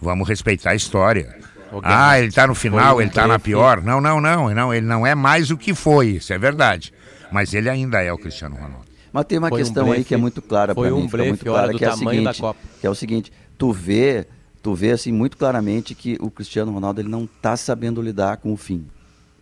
Vamos 0.00 0.26
respeitar 0.26 0.70
a 0.70 0.74
história. 0.74 1.36
Ah, 1.82 2.18
ele 2.20 2.30
tá 2.32 2.46
no 2.46 2.54
final, 2.54 2.96
um 2.96 3.00
ele 3.00 3.10
tá 3.10 3.26
na 3.26 3.38
pior. 3.38 3.82
Não, 3.82 4.00
não, 4.00 4.20
não, 4.20 4.52
não. 4.54 4.74
Ele 4.74 4.86
não 4.86 5.06
é 5.06 5.14
mais 5.14 5.50
o 5.50 5.56
que 5.56 5.74
foi, 5.74 6.08
isso 6.08 6.32
é 6.32 6.38
verdade. 6.38 6.92
Mas 7.32 7.52
ele 7.54 7.68
ainda 7.68 8.00
é 8.02 8.12
o 8.12 8.18
Cristiano 8.18 8.54
Ronaldo. 8.54 8.84
Mas 9.12 9.24
tem 9.26 9.38
uma 9.38 9.48
Foi 9.48 9.60
um 9.60 9.64
questão 9.64 9.84
aí 9.84 9.90
blefe. 9.90 10.04
que 10.04 10.14
é 10.14 10.16
muito 10.16 10.42
clara 10.42 10.74
para 10.74 10.92
um 10.92 11.02
mim, 11.02 11.06
blefe, 11.08 11.28
muito 11.28 11.44
clara, 11.44 11.72
do 11.72 11.78
que 11.78 11.84
é, 11.84 11.88
a 11.88 11.90
tamanho 11.92 12.24
da 12.24 12.32
seguinte, 12.32 12.40
Copa. 12.40 12.60
que 12.80 12.86
é 12.86 12.90
o 12.90 12.94
seguinte, 12.94 13.32
tu 13.56 13.72
vê, 13.72 14.26
tu 14.60 14.74
vê 14.74 14.90
assim 14.90 15.12
muito 15.12 15.36
claramente 15.36 15.94
que 15.94 16.16
o 16.20 16.30
Cristiano 16.30 16.72
Ronaldo 16.72 17.00
ele 17.00 17.08
não 17.08 17.24
está 17.24 17.56
sabendo 17.56 18.02
lidar 18.02 18.38
com 18.38 18.52
o 18.52 18.56
fim. 18.56 18.86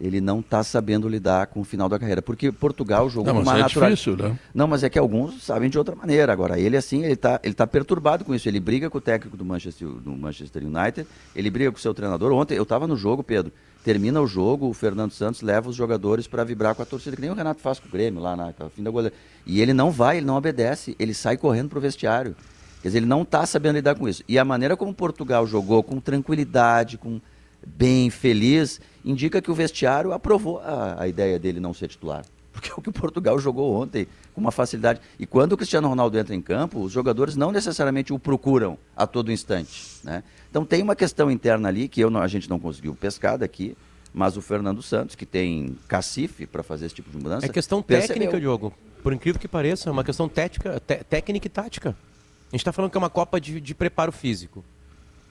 Ele 0.03 0.21
não 0.21 0.41
está 0.41 0.65
sabendo 0.65 1.09
lidar 1.09 1.47
com 1.47 1.61
o 1.61 1.65
final 1.65 1.89
da 1.89 1.97
carreira, 1.97 2.21
porque 2.21 2.51
Portugal 2.51 3.09
jogou 3.09 3.33
Não, 3.33 3.41
uma 3.41 3.57
é 3.57 3.61
natural- 3.61 3.89
difícil, 3.89 4.17
né? 4.17 4.37
Não, 4.53 4.67
mas 4.67 4.83
é 4.83 4.91
que 4.91 4.99
alguns 4.99 5.41
sabem 5.45 5.71
de 5.71 5.79
outra 5.79 5.95
maneira. 5.95 6.33
Agora, 6.33 6.59
ele 6.59 6.77
assim, 6.77 7.05
ele 7.05 7.15
tá, 7.15 7.39
ele 7.45 7.55
tá 7.55 7.69
perturbado 7.69 8.25
com 8.25 8.35
isso. 8.35 8.49
Ele 8.49 8.59
briga 8.59 8.91
com 8.91 8.99
o 8.99 9.01
técnico 9.01 9.37
do 9.37 9.45
Manchester, 9.45 9.87
do 9.87 10.11
Manchester 10.11 10.65
United, 10.67 11.07
ele 11.37 11.49
briga 11.51 11.71
com 11.71 11.79
o 11.79 11.81
seu 11.81 11.95
treinador. 11.95 12.33
Ontem 12.33 12.57
eu 12.57 12.65
estava 12.65 12.89
no 12.89 12.97
jogo, 12.97 13.23
Pedro. 13.23 13.53
Termina 13.85 14.21
o 14.21 14.27
jogo, 14.27 14.69
o 14.69 14.75
Fernando 14.75 15.13
Santos 15.13 15.41
leva 15.41 15.69
os 15.71 15.77
jogadores 15.77 16.27
para 16.27 16.43
vibrar 16.43 16.75
com 16.75 16.83
a 16.83 16.85
torcida, 16.85 17.15
que 17.15 17.23
nem 17.23 17.31
o 17.31 17.35
Renato 17.35 17.61
faz 17.61 17.79
com 17.79 17.87
o 17.87 17.91
Grêmio 17.91 18.21
lá 18.21 18.35
na 18.35 18.53
fim 18.75 18.83
da 18.83 18.91
goleira. 18.91 19.15
E 19.47 19.61
ele 19.61 19.73
não 19.73 19.93
vai, 19.93 20.17
ele 20.17 20.27
não 20.27 20.37
obedece, 20.37 20.97
ele 20.99 21.15
sai 21.15 21.37
correndo 21.37 21.69
pro 21.69 21.81
vestiário. 21.81 22.35
Quer 22.83 22.89
dizer, 22.89 22.99
ele 22.99 23.07
não 23.07 23.23
está 23.23 23.47
sabendo 23.47 23.77
lidar 23.77 23.95
com 23.95 24.09
isso. 24.09 24.25
E 24.29 24.37
a 24.37 24.45
maneira 24.45 24.77
como 24.77 24.93
Portugal 24.93 25.47
jogou, 25.47 25.81
com 25.85 26.01
tranquilidade, 26.01 26.99
com 26.99 27.21
bem, 27.67 28.11
feliz, 28.11 28.81
indica 29.05 29.41
que 29.41 29.51
o 29.51 29.55
vestiário 29.55 30.13
aprovou 30.13 30.59
a, 30.61 31.03
a 31.03 31.09
ideia 31.09 31.39
dele 31.39 31.61
não 31.61 31.73
ser 31.75 31.89
titular. 31.89 32.25
Porque 32.53 32.71
é 32.71 32.75
o 32.77 32.83
que 32.83 32.91
o 32.91 32.93
Portugal 32.93 33.39
jogou 33.39 33.75
ontem, 33.75 34.07
com 34.35 34.41
uma 34.41 34.51
facilidade. 34.53 35.01
E 35.19 35.25
quando 35.27 35.53
o 35.53 35.57
Cristiano 35.57 35.89
Ronaldo 35.89 36.19
entra 36.19 36.35
em 36.35 36.43
campo, 36.43 36.81
os 36.81 36.93
jogadores 36.93 37.35
não 37.35 37.51
necessariamente 37.51 38.13
o 38.13 38.19
procuram 38.19 38.77
a 38.95 39.07
todo 39.07 39.33
instante. 39.33 39.85
Né? 40.05 40.23
Então 40.51 40.63
tem 40.65 40.83
uma 40.83 40.95
questão 40.95 41.31
interna 41.31 41.69
ali 41.69 41.89
que 41.89 42.01
eu 42.01 42.11
não- 42.11 42.21
a 42.21 42.29
gente 42.29 42.51
não 42.51 42.59
conseguiu 42.59 42.95
pescar 42.95 43.39
daqui, 43.39 43.75
mas 44.13 44.37
o 44.37 44.43
Fernando 44.43 44.83
Santos, 44.83 45.17
que 45.17 45.25
tem 45.25 45.79
cacife 45.89 46.47
para 46.47 46.63
fazer 46.63 46.85
esse 46.87 46.95
tipo 46.97 47.11
de 47.11 47.17
mudança. 47.17 47.47
É 47.47 47.49
questão 47.49 47.81
percebeu. 47.83 48.17
técnica, 48.17 48.39
Diogo. 48.39 48.75
Por 49.03 49.15
incrível 49.15 49.41
que 49.41 49.49
pareça, 49.49 49.89
é 49.89 49.93
uma 49.93 50.05
questão 50.05 50.29
tética, 50.29 50.79
té- 50.79 51.03
técnica 51.03 51.47
e 51.47 51.51
tática. 51.51 51.91
A 51.91 52.51
gente 52.55 52.61
está 52.61 52.71
falando 52.71 52.91
que 52.91 52.99
é 52.99 53.01
uma 53.01 53.09
Copa 53.09 53.41
de, 53.41 53.63
de 53.63 53.75
preparo 53.75 54.13
físico. 54.13 54.63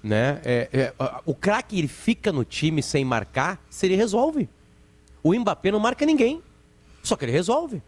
Né? 0.04 0.42
É, 0.44 0.70
é, 0.74 0.94
o 1.26 1.36
craque 1.36 1.78
ele 1.78 1.88
fica 1.88 2.32
no 2.32 2.44
time 2.44 2.82
sem 2.82 3.06
marcar, 3.06 3.64
se 3.70 3.86
ele 3.86 3.96
resolve. 3.96 4.50
O 5.24 5.34
Mbappé 5.34 5.72
não 5.72 5.80
marca 5.80 6.06
ninguém, 6.06 6.42
só 7.04 7.16
que 7.16 7.26
ele 7.26 7.32
resolve. 7.32 7.82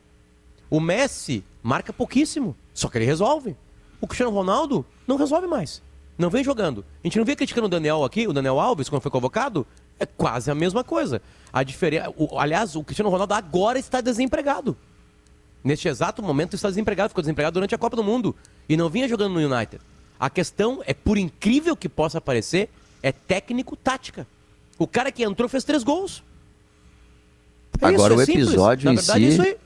O 0.70 0.80
Messi 0.80 1.44
marca 1.62 1.92
pouquíssimo, 1.92 2.56
só 2.74 2.88
que 2.88 2.98
ele 2.98 3.06
resolve. 3.06 3.56
O 4.00 4.08
Cristiano 4.08 4.32
Ronaldo 4.32 4.86
não 5.08 5.18
resolve 5.18 5.48
mais. 5.48 5.82
Não 6.18 6.30
vem 6.30 6.44
jogando. 6.44 6.86
A 7.04 7.08
gente 7.08 7.18
não 7.18 7.26
vem 7.26 7.36
criticando 7.36 7.68
o 7.68 7.70
Daniel 7.70 8.04
aqui, 8.04 8.28
o 8.28 8.34
Daniel 8.34 8.60
Alves, 8.60 8.90
quando 8.90 9.02
foi 9.02 9.12
convocado. 9.12 9.66
É 10.00 10.06
quase 10.06 10.52
a 10.52 10.56
mesma 10.56 10.84
coisa. 10.84 11.22
A 11.52 11.64
diferença. 11.64 12.14
Aliás, 12.38 12.76
o 12.76 12.84
Cristiano 12.84 13.10
Ronaldo 13.10 13.34
agora 13.34 13.80
está 13.80 14.02
desempregado. 14.02 14.78
Neste 15.64 15.88
exato 15.88 16.22
momento 16.22 16.56
está 16.56 16.68
desempregado, 16.70 17.10
ficou 17.10 17.22
desempregado 17.22 17.54
durante 17.54 17.74
a 17.74 17.78
Copa 17.78 17.96
do 17.96 18.04
Mundo 18.04 18.36
e 18.68 18.76
não 18.76 18.90
vinha 18.90 19.08
jogando 19.08 19.34
no 19.34 19.40
United. 19.40 19.82
A 20.24 20.30
questão 20.30 20.82
é, 20.86 20.94
por 20.94 21.18
incrível 21.18 21.76
que 21.76 21.90
possa 21.90 22.22
parecer, 22.22 22.70
é 23.02 23.12
técnico-tática. 23.12 24.26
O 24.80 24.88
cara 24.88 25.12
que 25.12 25.22
entrou 25.22 25.50
fez 25.50 25.66
três 25.66 25.84
gols. 25.84 26.24
É 27.82 27.88
Agora 27.88 28.14
isso, 28.14 28.20
o 28.20 28.22
é 28.22 28.26
simples. 28.26 28.48
episódio 28.48 28.86
Na 28.86 28.94
em 28.94 28.96
verdade, 28.96 29.26
é 29.26 29.28
si. 29.28 29.34
isso 29.34 29.42
aí. 29.42 29.58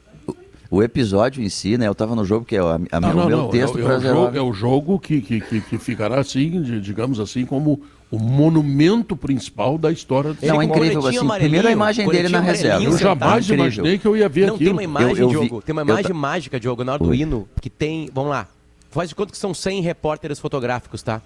O 0.71 0.81
episódio 0.81 1.43
em 1.43 1.47
si, 1.49 1.77
né? 1.77 1.87
Eu 1.87 1.93
tava 1.93 2.15
no 2.15 2.25
jogo 2.25 2.43
que 2.43 2.55
é 2.55 2.59
a, 2.59 2.79
a, 2.91 2.99
Não, 2.99 3.11
o 3.11 3.13
não, 3.13 3.25
meu 3.27 3.37
não. 3.37 3.49
texto 3.49 3.77
é, 3.77 3.81
é, 3.81 3.83
pra 3.85 3.97
o 3.97 3.99
zerar. 3.99 4.15
jogo, 4.15 4.37
é 4.37 4.41
o 4.41 4.51
jogo 4.53 4.99
que, 4.99 5.21
que, 5.21 5.41
que, 5.41 5.61
que 5.61 5.77
ficará 5.77 6.19
assim, 6.19 6.59
de- 6.61 6.81
digamos 6.81 7.19
assim, 7.19 7.45
como 7.45 7.79
o 8.09 8.17
monumento 8.17 9.15
principal 9.15 9.77
da 9.77 9.91
história 9.91 10.33
do 10.33 10.43
Não, 10.45 10.59
é 10.61 10.65
incrível, 10.65 11.05
assim, 11.05 11.27
primeiro 11.37 11.67
a 11.67 11.71
imagem 11.71 12.09
dele 12.09 12.29
na 12.29 12.39
reserva. 12.39 12.83
Eu 12.83 12.97
jamais 12.97 13.47
imaginei 13.47 13.99
que 13.99 14.07
eu 14.07 14.17
ia 14.17 14.27
ver 14.27 14.47
Não, 14.47 14.55
aquilo. 14.55 14.69
tem 14.69 14.73
uma 14.73 14.83
imagem, 14.83 15.09
Eu- 15.11 15.17
eu 15.17 15.27
vi- 15.29 15.47
Diogo, 15.47 15.61
tem 15.61 15.73
uma 15.73 15.81
eu 15.83 15.85
imagem 15.85 16.07
ta- 16.07 16.13
mágica, 16.13 16.59
Diogo, 16.59 16.83
na 16.83 16.93
hora 16.93 17.03
do 17.03 17.13
hino, 17.13 17.47
que 17.61 17.69
tem, 17.69 18.09
vamos 18.13 18.31
lá, 18.31 18.47
faz 18.89 19.09
de 19.09 19.15
conta 19.15 19.31
que 19.31 19.37
são 19.37 19.53
100 19.53 19.81
repórteres 19.81 20.39
fotográficos, 20.39 21.01
tá? 21.03 21.21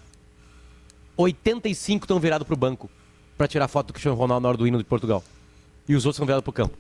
85 1.18 2.06
estão 2.06 2.20
virados 2.20 2.48
pro 2.48 2.56
banco 2.56 2.90
pra 3.38 3.48
tirar 3.48 3.68
foto 3.68 3.88
do 3.88 3.94
Cristiano 3.94 4.18
Ronaldo 4.18 4.44
na 4.44 4.50
hora 4.50 4.58
do 4.58 4.68
hino 4.68 4.78
de 4.78 4.84
Portugal. 4.84 5.24
E 5.88 5.96
os 5.96 6.06
outros 6.06 6.16
estão 6.16 6.26
virados 6.26 6.44
pro 6.44 6.54
campo. 6.54 6.78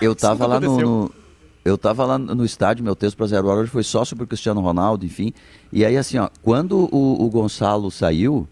Eu 0.00 0.14
tava 0.14 0.46
lá 0.46 0.60
no, 0.60 0.76
no- 0.86 1.14
eu 1.64 1.78
tava 1.78 2.04
lá 2.04 2.18
no 2.18 2.44
estádio, 2.44 2.84
meu 2.84 2.94
texto 2.94 3.16
para 3.16 3.26
Zero 3.26 3.48
Hora 3.48 3.60
hoje 3.60 3.70
foi 3.70 3.82
só 3.82 4.04
sobre 4.04 4.24
o 4.24 4.26
Cristiano 4.26 4.60
Ronaldo, 4.60 5.06
enfim. 5.06 5.32
E 5.72 5.84
aí 5.84 5.96
assim, 5.96 6.18
ó, 6.18 6.28
quando 6.42 6.88
o, 6.94 7.24
o 7.24 7.30
Gonçalo 7.30 7.90
saiu, 7.90 8.46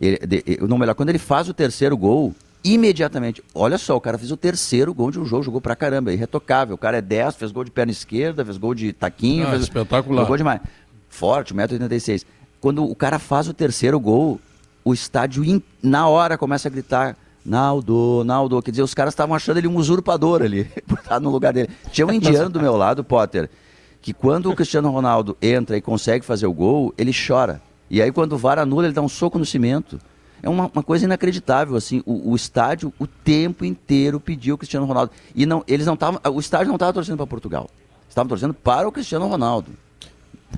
ele, 0.00 0.18
de- 0.26 0.58
não 0.66 0.76
melhor, 0.78 0.94
quando 0.94 1.10
ele 1.10 1.18
faz 1.18 1.48
o 1.48 1.54
terceiro 1.54 1.96
gol, 1.96 2.34
imediatamente, 2.62 3.42
olha 3.54 3.78
só, 3.78 3.96
o 3.96 4.00
cara 4.00 4.18
fez 4.18 4.30
o 4.30 4.36
terceiro 4.36 4.92
gol 4.92 5.10
de 5.10 5.18
um 5.18 5.24
jogo, 5.24 5.42
jogou 5.42 5.60
pra 5.60 5.74
caramba, 5.76 6.12
irretocável. 6.12 6.74
O 6.74 6.78
cara 6.78 6.98
é 6.98 7.00
10, 7.00 7.36
fez 7.36 7.50
gol 7.52 7.64
de 7.64 7.70
perna 7.70 7.92
esquerda, 7.92 8.44
fez 8.44 8.56
gol 8.56 8.74
de 8.74 8.92
taquinho, 8.92 9.46
Ah, 9.46 9.50
fez 9.50 9.62
espetacular. 9.62 10.22
Jogou 10.22 10.36
demais. 10.36 10.60
Forte, 11.08 11.54
1,86m. 11.54 12.24
Quando 12.60 12.84
o 12.84 12.94
cara 12.94 13.18
faz 13.18 13.48
o 13.48 13.54
terceiro 13.54 13.98
gol, 13.98 14.38
o 14.84 14.92
estádio 14.92 15.44
in- 15.44 15.62
na 15.82 16.06
hora 16.08 16.36
começa 16.38 16.68
a 16.68 16.70
gritar 16.70 17.16
Naldo, 17.44 18.22
Naldo. 18.24 18.60
Quer 18.62 18.70
dizer, 18.70 18.82
os 18.82 18.94
caras 18.94 19.12
estavam 19.14 19.34
achando 19.34 19.56
ele 19.56 19.66
um 19.66 19.76
usurpador 19.76 20.42
ali, 20.42 20.64
por 20.86 20.98
estar 20.98 21.18
no 21.18 21.30
lugar 21.30 21.52
dele. 21.52 21.70
Tinha 21.90 22.06
um 22.06 22.12
indiano 22.12 22.50
do 22.50 22.60
meu 22.60 22.76
lado, 22.76 23.02
Potter, 23.02 23.48
que 24.02 24.12
quando 24.12 24.50
o 24.50 24.54
Cristiano 24.54 24.90
Ronaldo 24.90 25.36
entra 25.40 25.76
e 25.76 25.80
consegue 25.80 26.24
fazer 26.24 26.46
o 26.46 26.52
gol, 26.52 26.94
ele 26.98 27.12
chora. 27.14 27.60
E 27.90 28.00
aí 28.00 28.12
quando 28.12 28.34
o 28.34 28.38
VAR 28.38 28.58
anula, 28.58 28.84
ele 28.86 28.92
dá 28.94 29.02
um 29.02 29.08
soco 29.08 29.38
no 29.38 29.44
cimento. 29.44 29.98
É 30.42 30.48
uma, 30.48 30.70
uma 30.72 30.82
coisa 30.82 31.04
inacreditável, 31.04 31.76
assim, 31.76 32.02
o, 32.06 32.32
o 32.32 32.36
estádio 32.36 32.92
o 32.98 33.06
tempo 33.06 33.64
inteiro 33.64 34.18
pediu 34.18 34.54
o 34.54 34.58
Cristiano 34.58 34.86
Ronaldo. 34.86 35.12
E 35.34 35.44
não, 35.46 35.62
eles 35.66 35.86
não 35.86 35.94
estavam, 35.94 36.20
o 36.32 36.40
estádio 36.40 36.68
não 36.68 36.76
estava 36.76 36.92
torcendo 36.92 37.16
para 37.16 37.26
Portugal. 37.26 37.68
Estavam 38.08 38.28
torcendo 38.28 38.54
para 38.54 38.88
o 38.88 38.92
Cristiano 38.92 39.26
Ronaldo. 39.28 39.70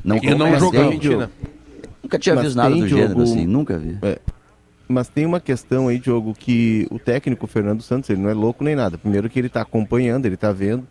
Não, 0.04 0.16
E 0.16 0.34
não 0.34 0.58
jogando. 0.58 1.30
Nunca 2.02 2.18
tinha 2.18 2.34
Mas 2.34 2.44
visto 2.44 2.56
nada 2.56 2.74
do 2.74 2.88
gênero 2.88 3.22
assim, 3.22 3.46
nunca 3.46 3.78
vi. 3.78 3.96
é, 4.02 4.18
mas 4.88 5.08
tem 5.08 5.24
uma 5.24 5.40
questão 5.40 5.88
aí, 5.88 5.98
Diogo, 5.98 6.34
que 6.34 6.86
o 6.90 6.98
técnico 6.98 7.46
Fernando 7.46 7.82
Santos, 7.82 8.10
ele 8.10 8.20
não 8.20 8.28
é 8.28 8.34
louco 8.34 8.62
nem 8.62 8.74
nada. 8.76 8.98
Primeiro 8.98 9.28
que 9.30 9.38
ele 9.38 9.46
está 9.46 9.62
acompanhando, 9.62 10.26
ele 10.26 10.34
está 10.34 10.52
vendo. 10.52 10.86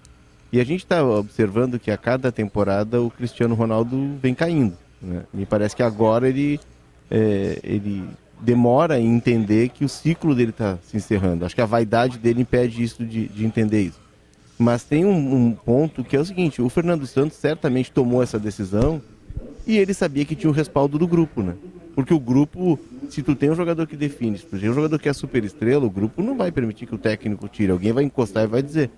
E 0.52 0.60
a 0.60 0.64
gente 0.66 0.84
está 0.84 1.04
observando 1.04 1.80
que 1.80 1.92
a 1.92 1.98
cada 1.98 2.32
temporada 2.32 3.02
o 3.02 3.10
Cristiano 3.10 3.56
Ronaldo 3.56 4.18
vem 4.22 4.34
caindo. 4.34 4.76
Né? 5.02 5.24
Me 5.34 5.46
parece 5.46 5.76
que 5.76 5.84
agora 5.84 6.28
ele, 6.28 6.60
é, 7.10 7.60
ele 7.64 8.04
demora 8.42 9.00
em 9.00 9.16
entender 9.16 9.70
que 9.70 9.86
o 9.86 9.90
ciclo 9.90 10.36
dele 10.36 10.50
está 10.50 10.78
se 10.84 10.98
encerrando. 10.98 11.46
Acho 11.46 11.56
que 11.56 11.62
a 11.62 11.66
vaidade 11.66 12.18
dele 12.18 12.42
impede 12.42 12.84
isso 12.84 13.06
de, 13.06 13.28
de 13.28 13.46
entender 13.46 13.82
isso. 13.82 14.00
Mas 14.58 14.84
tem 14.84 15.06
um, 15.06 15.36
um 15.36 15.52
ponto 15.54 16.04
que 16.04 16.16
é 16.16 16.20
o 16.20 16.26
seguinte: 16.26 16.62
o 16.62 16.70
Fernando 16.70 17.06
Santos 17.08 17.38
certamente 17.38 17.92
tomou 17.92 18.22
essa 18.22 18.40
decisão 18.40 19.02
e 19.66 19.78
ele 19.78 19.94
sabia 19.94 20.26
que 20.26 20.36
tinha 20.36 20.50
o 20.50 20.54
respaldo 20.54 20.98
do 20.98 21.08
grupo, 21.08 21.42
né? 21.42 21.56
Porque 21.96 22.14
o 22.14 22.20
grupo, 22.20 22.80
se 23.10 23.22
tu 23.22 23.36
tem 23.36 23.52
um 23.52 23.56
jogador 23.56 23.86
que 23.86 23.96
define, 23.96 24.38
se 24.38 24.46
tu 24.46 24.58
tem 24.58 24.70
um 24.70 24.74
jogador 24.74 24.98
que 24.98 25.10
é 25.10 25.14
super 25.14 25.44
estrela, 25.44 25.86
o 25.86 25.90
grupo 25.90 26.22
não 26.24 26.38
vai 26.38 26.52
permitir 26.52 26.86
que 26.86 26.96
o 26.96 26.98
técnico 26.98 27.48
tire. 27.48 27.72
Alguém 27.72 27.92
vai 27.92 28.04
encostar 28.04 28.44
e 28.44 28.48
vai 28.48 28.62
dizer. 28.62 28.90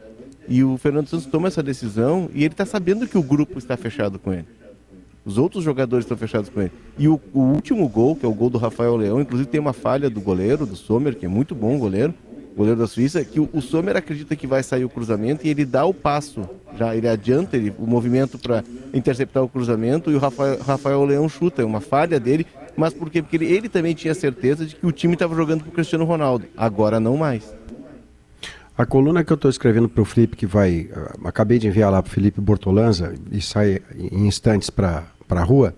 E 0.48 0.64
o 0.64 0.78
Fernando 0.78 1.08
Santos 1.08 1.26
toma 1.26 1.48
essa 1.48 1.64
decisão 1.64 2.30
e 2.34 2.44
ele 2.44 2.54
está 2.54 2.66
sabendo 2.66 3.08
que 3.08 3.18
o 3.18 3.24
grupo 3.24 3.58
está 3.58 3.76
fechado 3.76 4.20
com 4.20 4.34
ele. 4.34 4.46
Os 5.26 5.38
outros 5.38 5.64
jogadores 5.64 6.06
estão 6.06 6.18
fechados 6.18 6.50
com 6.50 6.62
ele. 6.62 6.72
E 6.98 7.08
o, 7.08 7.20
o 7.34 7.40
último 7.40 7.88
gol, 7.88 8.16
que 8.16 8.26
é 8.26 8.30
o 8.30 8.34
gol 8.34 8.50
do 8.50 8.58
Rafael 8.58 8.96
Leão, 8.96 9.22
inclusive 9.22 9.50
tem 9.50 9.60
uma 9.60 9.74
falha 9.74 10.10
do 10.10 10.20
goleiro, 10.20 10.66
do 10.66 10.76
Sommer, 10.76 11.16
que 11.16 11.26
é 11.26 11.30
muito 11.30 11.56
bom 11.56 11.78
goleiro, 11.78 12.14
goleiro 12.56 12.80
da 12.80 12.88
Suíça, 12.88 13.24
que 13.24 13.40
o, 13.40 13.50
o 13.54 13.62
Sommer 13.62 13.96
acredita 13.96 14.36
que 14.36 14.46
vai 14.46 14.62
sair 14.62 14.86
o 14.86 14.90
cruzamento 14.90 15.46
e 15.46 15.50
ele 15.50 15.66
dá 15.66 15.86
o 15.86 15.94
passo, 15.94 16.48
já 16.78 16.96
ele 16.96 17.08
adianta 17.08 17.58
ele, 17.58 17.74
o 17.80 17.88
movimento 17.88 18.38
para 18.38 18.64
interceptar 18.94 19.44
o 19.44 19.50
cruzamento 19.50 20.12
e 20.12 20.16
o 20.16 20.20
Rafael, 20.20 20.60
Rafael 20.62 21.06
Leão 21.06 21.28
chuta, 21.28 21.62
é 21.62 21.66
uma 21.66 21.82
falha 21.82 22.20
dele, 22.20 22.46
mas 22.76 22.94
por 22.94 23.10
quê? 23.10 23.22
Porque 23.22 23.38
ele, 23.38 23.46
ele 23.46 23.70
também 23.70 23.94
tinha 23.94 24.14
certeza 24.14 24.66
de 24.66 24.76
que 24.76 24.86
o 24.86 24.92
time 24.92 25.14
estava 25.14 25.36
jogando 25.36 25.62
para 25.62 25.70
o 25.70 25.74
Cristiano 25.74 26.06
Ronaldo, 26.06 26.46
agora 26.56 27.00
não 27.00 27.18
mais. 27.18 27.44
A 28.78 28.86
coluna 28.86 29.24
que 29.24 29.32
eu 29.32 29.36
estou 29.36 29.50
escrevendo 29.50 29.88
para 29.88 30.02
o 30.02 30.06
Felipe, 30.06 30.36
que 30.36 30.46
vai. 30.46 30.90
ah, 30.96 31.16
acabei 31.26 31.60
de 31.60 31.68
enviar 31.68 31.92
lá 31.92 32.02
para 32.02 32.10
o 32.10 32.14
Felipe 32.14 32.42
Bortolanza 32.42 33.14
e 33.32 33.40
sai 33.42 33.80
em 33.96 34.26
instantes 34.28 34.70
para 34.70 35.04
a 35.30 35.44
rua. 35.44 35.76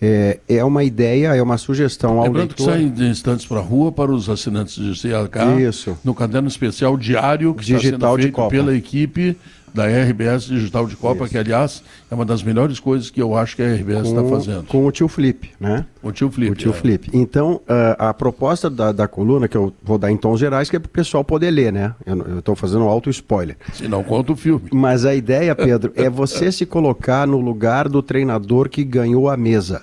É, 0.00 0.40
é 0.46 0.62
uma 0.62 0.84
ideia, 0.84 1.34
é 1.34 1.42
uma 1.42 1.56
sugestão 1.56 2.18
ao 2.18 2.24
Lembrando 2.24 2.54
que 2.54 2.62
leitor. 2.62 2.78
sai 2.78 2.90
de 2.90 3.06
instantes 3.08 3.46
para 3.46 3.58
a 3.60 3.62
rua 3.62 3.90
para 3.90 4.12
os 4.12 4.28
assinantes 4.28 4.74
de 4.74 5.00
CLK. 5.00 5.62
Isso. 5.66 5.96
No 6.04 6.14
caderno 6.14 6.48
especial 6.48 6.98
diário 6.98 7.54
que 7.54 7.64
Digital 7.64 7.84
está 7.84 8.08
sendo 8.10 8.16
de 8.16 8.22
feito 8.22 8.48
pela 8.50 8.76
equipe 8.76 9.36
da 9.76 9.86
RBS 9.86 10.46
Digital 10.46 10.86
de 10.86 10.96
Copa, 10.96 11.28
que 11.28 11.36
aliás 11.36 11.82
é 12.10 12.14
uma 12.14 12.24
das 12.24 12.42
melhores 12.42 12.80
coisas 12.80 13.10
que 13.10 13.20
eu 13.20 13.36
acho 13.36 13.54
que 13.54 13.62
a 13.62 13.74
RBS 13.74 14.08
está 14.08 14.24
fazendo. 14.24 14.64
com 14.64 14.86
o 14.86 14.90
tio 14.90 15.06
Felipe, 15.06 15.50
né? 15.60 15.84
O 16.02 16.10
tio 16.10 16.30
Felipe. 16.30 16.52
O 16.52 16.54
tio 16.56 16.70
é. 16.70 16.74
Felipe. 16.74 17.10
Então, 17.12 17.60
ah, 17.68 18.08
a 18.08 18.14
proposta 18.14 18.70
da, 18.70 18.90
da 18.90 19.06
coluna, 19.06 19.46
que 19.46 19.56
eu 19.56 19.72
vou 19.82 19.98
dar 19.98 20.10
em 20.10 20.16
tons 20.16 20.40
gerais, 20.40 20.70
que 20.70 20.76
é 20.76 20.78
para 20.78 20.88
o 20.88 20.90
pessoal 20.90 21.22
poder 21.22 21.50
ler, 21.50 21.72
né? 21.72 21.94
Eu 22.06 22.38
estou 22.38 22.56
fazendo 22.56 22.84
um 22.84 22.88
alto 22.88 23.10
spoiler. 23.10 23.56
Se 23.74 23.86
não 23.86 24.02
conta 24.02 24.32
o 24.32 24.36
filme. 24.36 24.68
Mas 24.72 25.04
a 25.04 25.14
ideia, 25.14 25.54
Pedro, 25.54 25.92
é 25.94 26.08
você 26.08 26.50
se 26.50 26.64
colocar 26.64 27.26
no 27.26 27.38
lugar 27.38 27.88
do 27.88 28.02
treinador 28.02 28.68
que 28.70 28.82
ganhou 28.82 29.28
a 29.28 29.36
mesa. 29.36 29.82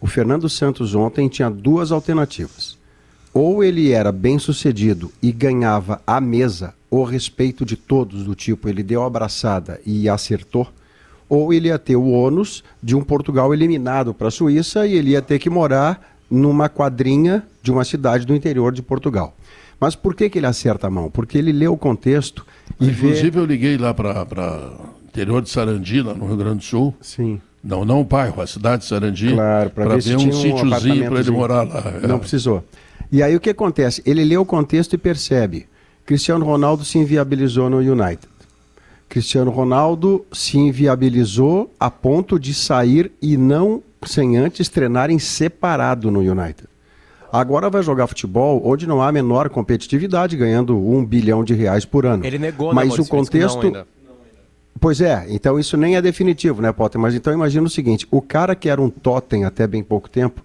O 0.00 0.06
Fernando 0.06 0.48
Santos 0.48 0.94
ontem 0.94 1.28
tinha 1.28 1.50
duas 1.50 1.90
alternativas. 1.90 2.77
Ou 3.38 3.62
ele 3.62 3.92
era 3.92 4.10
bem 4.10 4.36
sucedido 4.36 5.12
e 5.22 5.30
ganhava 5.30 6.02
a 6.04 6.20
mesa 6.20 6.74
o 6.90 7.04
respeito 7.04 7.64
de 7.64 7.76
todos, 7.76 8.24
do 8.24 8.34
tipo 8.34 8.68
ele 8.68 8.82
deu 8.82 9.00
a 9.04 9.06
abraçada 9.06 9.80
e 9.86 10.08
acertou, 10.08 10.66
ou 11.28 11.52
ele 11.52 11.68
ia 11.68 11.78
ter 11.78 11.94
o 11.94 12.08
ônus 12.08 12.64
de 12.82 12.96
um 12.96 13.00
Portugal 13.00 13.54
eliminado 13.54 14.12
para 14.12 14.26
a 14.26 14.32
Suíça 14.32 14.88
e 14.88 14.94
ele 14.94 15.10
ia 15.10 15.22
ter 15.22 15.38
que 15.38 15.48
morar 15.48 16.18
numa 16.28 16.68
quadrinha 16.68 17.44
de 17.62 17.70
uma 17.70 17.84
cidade 17.84 18.26
do 18.26 18.34
interior 18.34 18.72
de 18.72 18.82
Portugal. 18.82 19.36
Mas 19.78 19.94
por 19.94 20.16
que, 20.16 20.28
que 20.28 20.40
ele 20.40 20.46
acerta 20.46 20.88
a 20.88 20.90
mão? 20.90 21.08
Porque 21.08 21.38
ele 21.38 21.52
lê 21.52 21.68
o 21.68 21.76
contexto 21.76 22.44
e 22.80 22.86
Inclusive 22.88 23.30
vê. 23.30 23.38
eu 23.38 23.44
liguei 23.44 23.78
lá 23.78 23.94
para 23.94 24.26
interior 25.06 25.42
de 25.42 25.48
Sarandi, 25.48 26.02
lá 26.02 26.12
no 26.12 26.26
Rio 26.26 26.36
Grande 26.36 26.58
do 26.58 26.64
Sul. 26.64 26.92
Sim. 27.00 27.40
Não, 27.62 27.84
não 27.84 28.00
o 28.00 28.04
bairro, 28.04 28.42
a 28.42 28.48
cidade 28.48 28.82
de 28.82 28.88
Sarandi. 28.88 29.32
Claro, 29.32 29.70
para 29.70 29.88
ver, 29.90 30.02
ver 30.02 30.16
um 30.16 30.18
tinha 30.18 30.32
sítiozinho 30.32 31.08
para 31.08 31.20
ele 31.20 31.30
morar 31.30 31.62
lá. 31.62 31.84
É. 32.02 32.04
Não 32.08 32.18
precisou. 32.18 32.64
E 33.10 33.22
aí 33.22 33.34
o 33.34 33.40
que 33.40 33.50
acontece? 33.50 34.02
Ele 34.04 34.24
lê 34.24 34.36
o 34.36 34.44
contexto 34.44 34.94
e 34.94 34.98
percebe. 34.98 35.66
Cristiano 36.04 36.44
Ronaldo 36.44 36.84
se 36.84 36.98
inviabilizou 36.98 37.70
no 37.70 37.78
United. 37.78 38.28
Cristiano 39.08 39.50
Ronaldo 39.50 40.24
se 40.32 40.58
inviabilizou 40.58 41.72
a 41.80 41.90
ponto 41.90 42.38
de 42.38 42.52
sair 42.52 43.10
e 43.22 43.36
não 43.36 43.82
sem 44.06 44.36
antes 44.36 44.68
treinarem 44.68 45.18
separado 45.18 46.10
no 46.10 46.20
United. 46.20 46.68
Agora 47.32 47.68
vai 47.68 47.82
jogar 47.82 48.06
futebol 48.06 48.62
onde 48.64 48.86
não 48.86 49.02
há 49.02 49.08
a 49.08 49.12
menor 49.12 49.50
competitividade, 49.50 50.36
ganhando 50.36 50.76
um 50.78 51.04
bilhão 51.04 51.44
de 51.44 51.54
reais 51.54 51.84
por 51.84 52.06
ano. 52.06 52.24
Ele 52.24 52.38
negou, 52.38 52.68
né, 52.68 52.74
Mas 52.74 52.88
Maurício? 52.88 53.04
o 53.04 53.16
contexto. 53.16 53.86
Pois 54.80 55.00
é, 55.00 55.26
então 55.28 55.58
isso 55.58 55.76
nem 55.76 55.96
é 55.96 56.02
definitivo, 56.02 56.62
né, 56.62 56.72
Potter? 56.72 57.00
Mas 57.00 57.14
então 57.14 57.32
imagina 57.32 57.66
o 57.66 57.70
seguinte: 57.70 58.06
o 58.10 58.22
cara 58.22 58.54
que 58.54 58.68
era 58.68 58.80
um 58.80 58.88
totem 58.88 59.44
até 59.44 59.66
bem 59.66 59.82
pouco 59.82 60.08
tempo, 60.08 60.42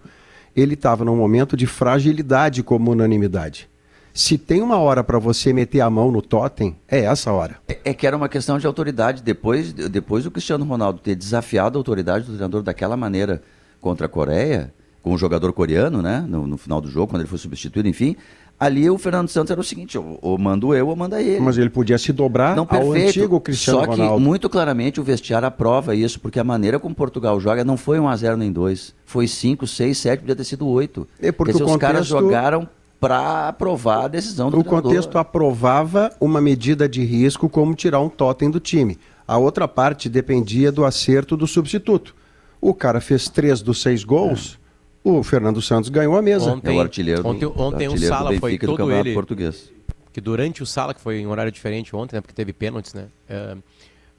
ele 0.56 0.74
estava 0.76 1.04
num 1.06 1.16
momento 1.16 1.56
de 1.58 1.66
fragilidade 1.68 2.62
como 2.64 2.91
unanimidade. 2.91 3.70
Se 4.14 4.38
tem 4.38 4.62
uma 4.62 4.78
hora 4.78 5.04
para 5.04 5.18
você 5.18 5.51
meter 5.51 5.82
a 5.82 5.89
mão 5.89 6.12
no 6.12 6.22
totem, 6.22 6.76
é 6.88 6.99
essa 7.06 7.32
hora. 7.32 7.58
É- 7.68 7.80
É 7.86 7.93
que 7.93 8.06
era 8.06 8.16
uma 8.16 8.30
questão 8.30 8.60
de 8.60 8.68
autoridade. 8.68 9.24
Depois, 9.24 9.74
depois 9.74 10.24
do 10.24 10.30
Cristiano 10.32 10.64
Ronaldo 10.66 10.99
ter 10.99 11.16
desafiado 11.16 11.78
a 11.78 11.80
autoridade 11.80 12.26
do 12.26 12.32
treinador 12.34 12.62
daquela 12.62 12.95
maneira 12.95 13.41
contra 13.82 14.06
a 14.06 14.10
Coreia, 14.10 14.72
com 15.01 15.14
o 15.14 15.18
jogador 15.18 15.51
coreano, 15.51 16.01
né? 16.01 16.24
No, 16.30 16.45
no 16.47 16.58
final 16.58 16.80
do 16.80 16.89
jogo, 16.89 17.08
quando 17.08 17.22
ele 17.24 17.30
foi 17.30 17.38
substituído, 17.39 17.89
enfim. 17.89 18.16
Ali 18.60 18.89
o 18.89 18.97
Fernando 18.97 19.28
Santos 19.28 19.51
era 19.51 19.60
o 19.60 19.64
seguinte: 19.64 19.97
ou, 19.97 20.18
ou 20.22 20.38
mando 20.38 20.74
eu 20.74 20.88
ou 20.88 20.95
manda 20.95 21.22
ele. 21.22 21.39
Mas 21.39 21.58
ele 21.58 21.70
podia 21.70 21.97
se 21.97 22.14
dobrar 22.14 22.56
Não, 22.56 22.66
ao 22.70 22.93
antigo 22.93 23.39
Cristiano 23.41 23.80
Só 23.80 23.86
que 23.86 23.91
Ronaldo. 23.99 24.20
muito 24.24 24.49
claramente 24.49 25.01
o 25.01 25.04
vestiário 25.04 25.47
aprova 25.47 25.93
isso, 25.95 26.20
porque 26.20 26.39
a 26.39 26.43
maneira 26.43 26.80
como 26.80 26.95
Portugal 26.95 27.39
joga 27.39 27.64
não 27.66 27.76
foi 27.76 27.99
1 27.99 28.08
a 28.08 28.16
0 28.16 28.38
nem 28.38 28.51
2, 28.51 28.93
foi 29.06 29.28
5, 29.28 29.68
6, 29.68 29.97
7, 29.97 30.20
podia 30.22 30.36
ter 30.36 30.43
sido 30.45 30.66
8. 30.68 31.08
É 31.22 31.32
porque 31.32 31.51
dizer, 31.51 31.64
os 31.66 31.76
caras 31.78 32.08
contexto- 32.08 32.20
jogaram 32.26 32.70
para 32.99 33.49
aprovar 33.49 34.06
a 34.06 34.08
decisão 34.08 34.49
do 34.49 34.60
O 34.60 34.64
treinador. 34.64 34.89
contexto 34.91 35.18
aprovava 35.18 36.12
uma 36.22 36.39
medida 36.39 36.88
de 36.88 37.04
risco 37.04 37.49
como 37.49 37.76
tirar 37.76 37.99
um 37.99 38.08
totem 38.08 38.49
do 38.49 38.62
time. 38.62 38.97
A 39.28 39.38
outra 39.38 39.68
parte 39.68 40.08
dependia 40.08 40.72
do 40.72 40.86
acerto 40.86 41.36
do 41.36 41.45
substituto. 41.45 42.16
O 42.62 42.74
cara 42.74 43.01
fez 43.01 43.28
três 43.28 43.62
dos 43.62 43.82
seis 43.82 44.06
gols, 44.06 44.58
o 45.04 45.22
Fernando 45.24 45.62
Santos 45.62 45.89
ganhou 45.89 46.16
a 46.18 46.22
mesa. 46.22 46.51
Ontem, 46.51 46.78
ontem, 47.30 47.45
ontem 47.45 47.88
o 47.88 47.97
Sala 47.97 48.38
foi 48.39 48.58
todo 48.58 48.91
ele. 48.91 49.14
português. 49.14 49.72
Que 50.12 50.22
durante 50.22 50.62
o 50.62 50.66
Sala, 50.66 50.93
que 50.93 51.01
foi 51.01 51.20
em 51.20 51.28
horário 51.28 51.51
diferente 51.51 51.95
ontem, 51.95 52.16
né, 52.16 52.22
porque 52.22 52.34
teve 52.36 52.54
pênaltis, 52.54 52.93
né? 52.93 53.08
é, 53.28 53.58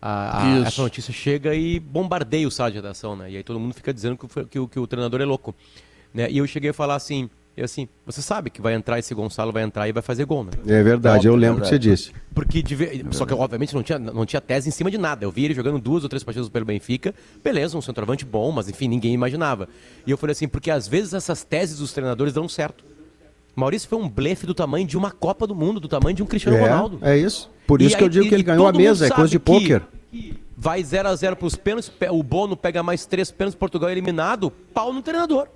a- 0.03 0.43
a- 0.43 0.59
Isso. 0.59 0.67
essa 0.69 0.83
notícia 0.83 1.13
chega 1.15 1.55
e 1.55 1.81
bombardeia 1.81 2.47
o 2.47 2.51
sala 2.51 2.71
de 2.71 2.77
redação, 2.77 3.17
né? 3.17 3.31
E 3.31 3.37
aí 3.39 3.43
todo 3.43 3.59
mundo 3.59 3.73
fica 3.73 3.95
dizendo 3.95 4.19
que, 4.19 4.25
o- 4.27 4.45
que 4.47 4.59
o- 4.59 4.69
que 4.69 4.79
o 4.79 4.87
treinador 4.87 5.21
é 5.21 5.25
louco. 5.25 5.55
Né? 6.13 6.31
E 6.31 6.37
eu 6.39 6.47
cheguei 6.47 6.71
a 6.71 6.75
falar 6.75 6.97
assim, 6.97 7.31
eu 7.57 7.65
assim, 7.65 7.89
você 8.05 8.21
sabe 8.21 8.51
que 8.51 8.61
vai 8.61 8.75
entrar 8.75 8.99
esse 8.99 9.15
Gonçalo, 9.15 9.53
vai 9.53 9.63
entrar 9.63 9.89
e 9.89 9.93
vai 9.93 10.03
fazer 10.03 10.25
gol, 10.25 10.45
né? 10.45 10.51
É 10.67 10.83
verdade, 10.83 11.27
eu 11.29 11.37
lembro 11.37 11.63
que 11.63 11.69
você 11.69 11.79
disse. 11.79 12.13
Porque 12.35 12.63
de 12.63 12.77
Só 13.13 13.25
que 13.25 13.33
obviamente 13.33 13.75
não 13.75 13.83
tinha, 13.83 13.99
não 13.99 14.27
tinha 14.27 14.41
tese 14.41 14.69
em 14.69 14.73
cima 14.73 14.91
de 14.91 14.99
nada. 14.99 15.25
Eu 15.25 15.31
vi 15.31 15.45
ele 15.45 15.55
jogando 15.55 15.79
duas 15.79 16.03
ou 16.03 16.09
três 16.09 16.25
partidas 16.25 16.49
pelo 16.49 16.65
Benfica. 16.65 17.15
Beleza, 17.43 17.79
um 17.79 17.81
centroavante 17.83 18.25
bom, 18.25 18.51
mas 18.51 18.69
enfim, 18.69 18.89
ninguém 18.89 19.15
imaginava. 19.15 19.69
E 20.07 20.11
eu 20.11 20.17
falei 20.19 20.33
assim, 20.33 20.49
porque 20.49 20.71
às 20.71 20.89
vezes 20.89 21.15
essas 21.15 21.45
teses 21.45 21.79
dos 21.79 21.93
treinadores 21.93 22.33
dão 22.33 22.49
certo. 22.49 22.85
Maurício 23.55 23.89
foi 23.89 23.99
um 23.99 24.09
blefe 24.09 24.47
do 24.47 24.55
tamanho 24.55 24.85
de 24.85 24.97
uma 24.97 25.13
Copa 25.13 25.47
do 25.47 25.55
Mundo, 25.55 25.79
do 25.79 25.87
tamanho 25.87 26.17
de 26.17 26.23
um 26.25 26.27
Cristiano 26.27 26.57
É, 26.59 26.63
Ronaldo. 26.63 26.99
é 27.03 27.17
isso. 27.17 27.49
Por 27.69 27.81
E 27.81 27.87
isso 27.87 27.97
que 27.97 28.03
eu 28.03 28.07
aí- 28.07 28.11
digo 28.13 28.25
que 28.25 28.33
e- 28.33 28.35
ele 28.35 28.43
e 28.43 28.47
ganhou 28.47 28.67
a 28.67 28.73
mesa, 28.73 29.07
é 29.07 29.11
coisa 29.11 29.31
de 29.31 29.39
que 29.39 29.45
pôquer. 29.45 29.83
Vai 30.57 30.83
0 30.83 31.09
a 31.09 31.15
0 31.15 31.37
pros 31.37 31.55
pênaltis, 31.55 31.89
pe- 31.89 32.09
o 32.11 32.23
Bono 32.23 32.57
pega 32.57 32.83
mais 32.83 33.07
três 33.07 33.31
pênaltis, 33.31 33.57
Portugal 33.59 33.89
é 33.89 33.93
eliminado, 33.93 34.51
pau 34.51 34.93
no 34.93 35.03
treinador. 35.03 35.47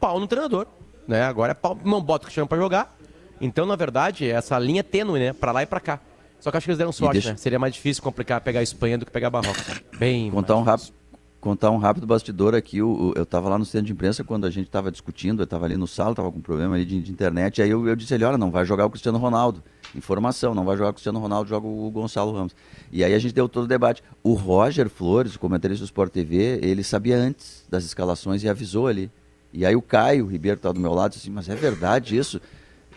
Pau 0.00 0.18
no 0.18 0.26
treinador. 0.26 0.66
Né? 1.08 1.22
Agora 1.24 1.52
é 1.52 1.54
pau, 1.54 1.76
não 1.84 2.00
bota 2.02 2.24
o 2.24 2.26
Cristiano 2.26 2.46
pra 2.46 2.58
jogar. 2.58 2.94
Então, 3.40 3.64
na 3.66 3.74
verdade, 3.76 4.28
essa 4.30 4.58
linha 4.58 4.80
é 4.80 4.82
tênue, 4.82 5.18
né? 5.18 5.32
Pra 5.32 5.50
lá 5.52 5.62
e 5.62 5.66
pra 5.66 5.80
cá. 5.80 5.98
Só 6.38 6.50
que 6.50 6.56
acho 6.58 6.64
que 6.66 6.70
eles 6.70 6.78
deram 6.78 6.92
sorte, 6.92 7.14
deixa- 7.14 7.30
né? 7.30 7.36
Seria 7.36 7.58
mais 7.58 7.72
difícil 7.74 8.02
complicar 8.02 8.40
pegar 8.42 8.60
a 8.60 8.62
Espanha 8.62 8.98
do 8.98 9.06
que 9.06 9.10
pegar 9.10 9.30
Marrocos. 9.30 9.80
Bem. 9.98 10.30
Contar 10.30 10.56
um 10.56 10.62
rápido, 10.62 10.92
contar 11.40 11.70
um 11.70 11.78
rápido 11.78 12.06
bastidor 12.06 12.54
aqui. 12.54 12.82
o- 12.82 12.88
o- 13.10 13.12
eu 13.16 13.22
estava 13.22 13.48
lá 13.48 13.58
no 13.58 13.64
centro 13.64 13.86
de 13.86 13.92
imprensa 13.92 14.22
quando 14.22 14.44
a 14.46 14.50
gente 14.50 14.66
estava 14.66 14.90
discutindo, 14.92 15.40
eu 15.40 15.44
estava 15.44 15.64
ali 15.64 15.76
no 15.76 15.86
sala, 15.86 16.10
estava 16.10 16.30
com 16.30 16.38
um 16.38 16.42
problema 16.42 16.74
ali 16.74 16.84
de, 16.84 17.00
de 17.00 17.10
internet. 17.10 17.62
Aí 17.62 17.70
eu, 17.70 17.88
eu 17.88 17.96
disse 17.96 18.12
ele, 18.14 18.24
olha, 18.24 18.36
não 18.38 18.50
vai 18.50 18.64
jogar 18.64 18.84
o 18.86 18.90
Cristiano 18.90 19.18
Ronaldo. 19.18 19.62
Informação, 19.96 20.54
não 20.54 20.64
vai 20.64 20.76
jogar 20.76 20.90
o 20.90 20.92
Cristiano 20.92 21.18
Ronaldo, 21.18 21.48
joga 21.48 21.66
o 21.66 21.90
Gonçalo 21.90 22.32
Ramos. 22.32 22.54
E 22.92 23.02
aí 23.02 23.14
a 23.14 23.18
gente 23.18 23.32
deu 23.34 23.48
todo 23.48 23.64
o 23.64 23.68
debate. 23.68 24.02
O 24.22 24.34
Roger 24.34 24.88
Flores, 24.90 25.34
o 25.34 25.38
comentarista 25.40 25.82
do 25.84 25.86
Sport 25.86 26.12
TV, 26.12 26.58
ele 26.62 26.84
sabia 26.84 27.16
antes 27.16 27.64
das 27.70 27.84
escalações 27.84 28.42
e 28.44 28.48
avisou 28.48 28.86
ali. 28.86 29.10
E 29.58 29.66
aí 29.66 29.74
o 29.74 29.82
Caio 29.82 30.24
Ribeiro 30.24 30.56
está 30.56 30.70
do 30.70 30.78
meu 30.78 30.94
lado, 30.94 31.16
assim, 31.16 31.30
mas 31.30 31.48
é 31.48 31.56
verdade 31.56 32.16
isso? 32.16 32.40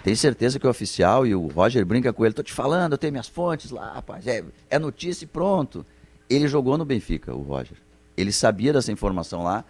Tem 0.03 0.13
certeza 0.13 0.59
que 0.59 0.67
é 0.67 0.69
oficial? 0.69 1.25
E 1.25 1.33
o 1.33 1.47
Roger 1.47 1.83
brinca 1.83 2.13
com 2.13 2.23
ele, 2.23 2.35
tô 2.35 2.43
te 2.43 2.53
falando, 2.53 2.91
eu 2.91 2.99
tenho 2.99 3.11
minhas 3.11 3.27
fontes 3.27 3.71
lá, 3.71 3.93
rapaz, 3.93 4.27
é, 4.27 4.43
é 4.69 4.77
notícia 4.77 5.25
e 5.25 5.27
pronto. 5.27 5.83
Ele 6.29 6.47
jogou 6.47 6.77
no 6.77 6.85
Benfica, 6.85 7.33
o 7.33 7.41
Roger. 7.41 7.77
Ele 8.15 8.31
sabia 8.31 8.71
dessa 8.71 8.91
informação 8.91 9.41
lá, 9.41 9.65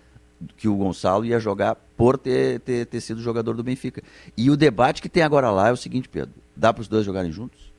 que 0.58 0.68
o 0.68 0.76
Gonçalo 0.76 1.24
ia 1.24 1.40
jogar 1.40 1.76
por 1.96 2.18
ter, 2.18 2.60
ter, 2.60 2.86
ter 2.86 3.00
sido 3.00 3.22
jogador 3.22 3.56
do 3.56 3.64
Benfica. 3.64 4.04
E 4.36 4.52
o 4.52 4.58
debate 4.58 5.02
que 5.02 5.08
tem 5.08 5.24
agora 5.24 5.50
lá 5.50 5.70
é 5.70 5.72
o 5.72 5.78
seguinte, 5.78 6.10
Pedro, 6.10 6.34
dá 6.54 6.74
para 6.74 6.82
os 6.82 6.90
dois 6.90 7.06
jogarem 7.06 7.32
juntos? 7.32 7.72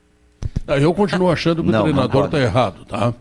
Eu 0.65 0.91
continuo 0.91 1.29
achando 1.29 1.63
que 1.63 1.69
Não, 1.69 1.81
o 1.81 1.83
treinador 1.83 2.25
está 2.25 2.39
errado, 2.39 2.83
tá? 2.83 3.13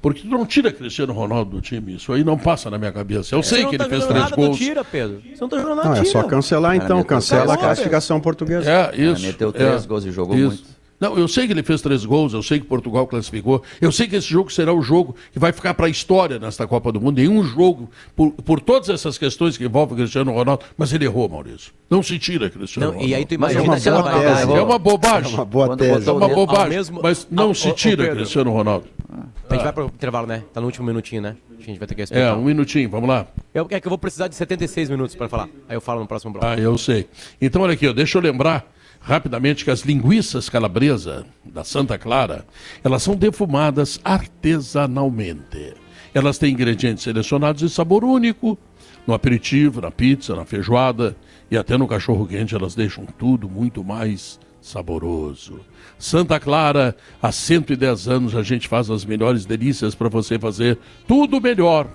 Porque 0.00 0.20
tu 0.22 0.28
não 0.28 0.46
tira 0.46 0.70
Cristiano 0.72 1.12
Ronaldo 1.12 1.50
do 1.56 1.60
time, 1.60 1.96
isso 1.96 2.12
aí 2.12 2.22
não 2.22 2.38
passa 2.38 2.70
na 2.70 2.78
minha 2.78 2.92
cabeça. 2.92 3.34
Eu 3.34 3.42
sei 3.42 3.62
Você 3.62 3.68
que 3.68 3.74
ele 3.74 3.78
tá 3.84 3.88
fez 3.88 4.06
três 4.06 4.22
nada, 4.24 4.36
gols. 4.36 4.56
tira, 4.56 4.84
Pedro. 4.84 5.20
Você 5.34 5.40
não 5.40 5.48
tá 5.48 5.56
jogando 5.58 5.76
nada, 5.76 5.88
Não, 5.88 5.96
é 5.96 6.00
tira. 6.00 6.12
só 6.12 6.22
cancelar 6.22 6.72
Cara, 6.72 6.84
então, 6.84 6.96
meteu 6.98 7.08
cancela 7.08 7.54
a 7.54 7.56
classificação 7.56 8.20
portuguesa. 8.20 8.70
É, 8.70 8.96
isso. 8.96 9.22
meteu 9.22 9.48
é, 9.48 9.52
três 9.52 9.86
gols 9.86 10.04
e 10.04 10.12
jogou 10.12 10.36
muito. 10.36 10.78
Não, 11.00 11.16
eu 11.16 11.28
sei 11.28 11.46
que 11.46 11.52
ele 11.52 11.62
fez 11.62 11.80
três 11.80 12.04
gols, 12.04 12.32
eu 12.32 12.42
sei 12.42 12.58
que 12.58 12.66
Portugal 12.66 13.06
classificou, 13.06 13.62
eu 13.80 13.92
sei 13.92 14.08
que 14.08 14.16
esse 14.16 14.26
jogo 14.26 14.52
será 14.52 14.72
o 14.72 14.82
jogo 14.82 15.14
que 15.32 15.38
vai 15.38 15.52
ficar 15.52 15.72
para 15.72 15.86
a 15.86 15.88
história 15.88 16.40
nesta 16.40 16.66
Copa 16.66 16.90
do 16.90 17.00
Mundo. 17.00 17.18
Nenhum 17.18 17.44
jogo, 17.44 17.88
por, 18.16 18.32
por 18.32 18.60
todas 18.60 18.88
essas 18.88 19.16
questões 19.16 19.56
que 19.56 19.64
envolvem 19.64 19.96
Cristiano 19.96 20.32
Ronaldo, 20.32 20.64
mas 20.76 20.92
ele 20.92 21.04
errou, 21.04 21.28
Maurício. 21.28 21.72
Não 21.88 22.02
se 22.02 22.18
tira 22.18 22.50
Cristiano 22.50 22.86
Não, 22.86 22.92
Ronaldo. 22.94 23.10
e 23.12 23.14
aí 23.14 23.24
tu 23.24 23.36
Mas 23.38 23.54
é 23.54 23.60
imagina 23.62 23.96
uma 24.00 24.10
boa 24.10 24.20
tese. 24.20 24.52
É 24.52 24.60
uma 24.60 24.78
bobagem. 24.78 25.32
É 25.32 25.34
uma 25.36 25.44
boa 25.44 25.76
tese. 25.76 26.08
É 26.08 26.12
uma 26.12 26.28
bobagem, 26.28 26.80
mas 27.00 27.28
não 27.30 27.54
se 27.54 27.68
ô, 27.68 27.70
ô, 27.70 27.74
tira. 27.74 28.08
Cristiano 28.16 28.50
Ronaldo. 28.50 28.86
A 29.10 29.54
gente 29.54 29.62
vai 29.64 29.72
pro 29.72 29.86
intervalo, 29.86 30.26
né? 30.26 30.44
Tá 30.52 30.60
no 30.60 30.66
último 30.66 30.86
minutinho, 30.86 31.22
né? 31.22 31.36
A 31.58 31.62
gente 31.62 31.78
vai 31.78 31.88
ter 31.88 31.94
que 31.94 32.00
É, 32.00 32.04
respeitar. 32.04 32.36
um 32.36 32.44
minutinho, 32.44 32.88
vamos 32.90 33.08
lá. 33.08 33.26
Eu, 33.54 33.66
é 33.70 33.80
que 33.80 33.86
eu 33.86 33.90
vou 33.90 33.98
precisar 33.98 34.28
de 34.28 34.34
76 34.34 34.90
minutos 34.90 35.14
para 35.16 35.28
falar. 35.28 35.48
Aí 35.68 35.74
eu 35.76 35.80
falo 35.80 36.00
no 36.00 36.06
próximo 36.06 36.32
bloco. 36.32 36.46
Ah, 36.46 36.56
eu 36.58 36.76
sei. 36.76 37.08
Então, 37.40 37.62
olha 37.62 37.72
aqui, 37.72 37.86
ó, 37.88 37.92
deixa 37.92 38.18
eu 38.18 38.22
lembrar 38.22 38.70
rapidamente 39.00 39.64
que 39.64 39.70
as 39.70 39.80
linguiças 39.80 40.48
calabresa 40.50 41.24
da 41.44 41.64
Santa 41.64 41.96
Clara, 41.96 42.44
elas 42.84 43.02
são 43.02 43.14
defumadas 43.16 43.98
artesanalmente. 44.04 45.74
Elas 46.12 46.36
têm 46.38 46.52
ingredientes 46.52 47.04
selecionados 47.04 47.60
de 47.62 47.68
sabor 47.70 48.04
único. 48.04 48.58
No 49.06 49.14
aperitivo, 49.14 49.80
na 49.80 49.90
pizza, 49.90 50.34
na 50.36 50.44
feijoada 50.44 51.16
e 51.50 51.56
até 51.56 51.78
no 51.78 51.86
cachorro 51.88 52.26
quente, 52.26 52.54
elas 52.54 52.74
deixam 52.74 53.06
tudo 53.06 53.48
muito 53.48 53.82
mais 53.82 54.38
saboroso. 54.68 55.60
Santa 55.98 56.38
Clara, 56.38 56.96
há 57.20 57.32
110 57.32 58.08
anos 58.08 58.36
a 58.36 58.42
gente 58.42 58.68
faz 58.68 58.90
as 58.90 59.04
melhores 59.04 59.44
delícias 59.44 59.94
para 59.94 60.08
você 60.08 60.38
fazer 60.38 60.78
tudo 61.06 61.40
melhor. 61.40 61.88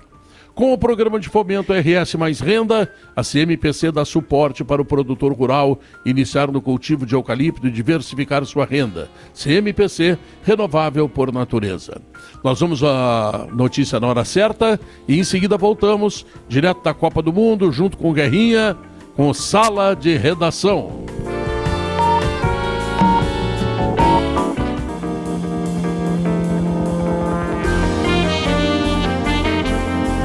Com 0.54 0.72
o 0.72 0.78
programa 0.78 1.18
de 1.18 1.28
fomento 1.28 1.72
RS 1.72 2.14
Mais 2.14 2.38
Renda, 2.38 2.88
a 3.16 3.24
CMPC 3.24 3.90
dá 3.90 4.04
suporte 4.04 4.62
para 4.62 4.80
o 4.80 4.84
produtor 4.84 5.32
rural 5.32 5.80
iniciar 6.06 6.48
no 6.48 6.62
cultivo 6.62 7.04
de 7.04 7.14
eucalipto 7.14 7.66
e 7.66 7.70
diversificar 7.72 8.44
sua 8.44 8.64
renda. 8.64 9.08
CMPC, 9.34 10.16
renovável 10.44 11.08
por 11.08 11.32
natureza. 11.32 12.00
Nós 12.44 12.60
vamos 12.60 12.84
à 12.84 13.48
notícia 13.52 13.98
na 13.98 14.06
hora 14.06 14.24
certa 14.24 14.78
e 15.08 15.18
em 15.18 15.24
seguida 15.24 15.56
voltamos 15.56 16.24
direto 16.48 16.84
da 16.84 16.94
Copa 16.94 17.20
do 17.20 17.32
Mundo, 17.32 17.72
junto 17.72 17.96
com 17.96 18.12
Guerrinha, 18.12 18.76
com 19.16 19.34
Sala 19.34 19.96
de 19.96 20.16
Redação. 20.16 21.04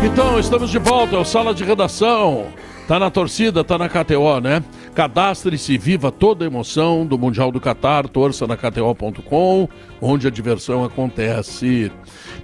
Então, 0.02 0.40
estamos 0.40 0.70
de 0.70 0.80
volta, 0.80 1.18
é 1.18 1.20
o 1.20 1.26
Sala 1.26 1.54
de 1.54 1.66
Redação. 1.66 2.48
Tá 2.88 2.98
na 2.98 3.12
torcida, 3.12 3.64
tá 3.66 3.78
na 3.78 3.90
KTO, 3.90 4.40
né? 4.42 4.64
Cadastre-se, 4.96 5.78
viva 5.78 6.10
toda 6.10 6.46
a 6.46 6.48
emoção 6.48 7.06
do 7.06 7.20
Mundial 7.20 7.52
do 7.52 7.60
Catar, 7.60 8.08
torça 8.08 8.48
na 8.48 8.56
KTO.com, 8.56 9.68
onde 10.02 10.26
a 10.26 10.32
diversão 10.32 10.86
acontece. 10.86 11.92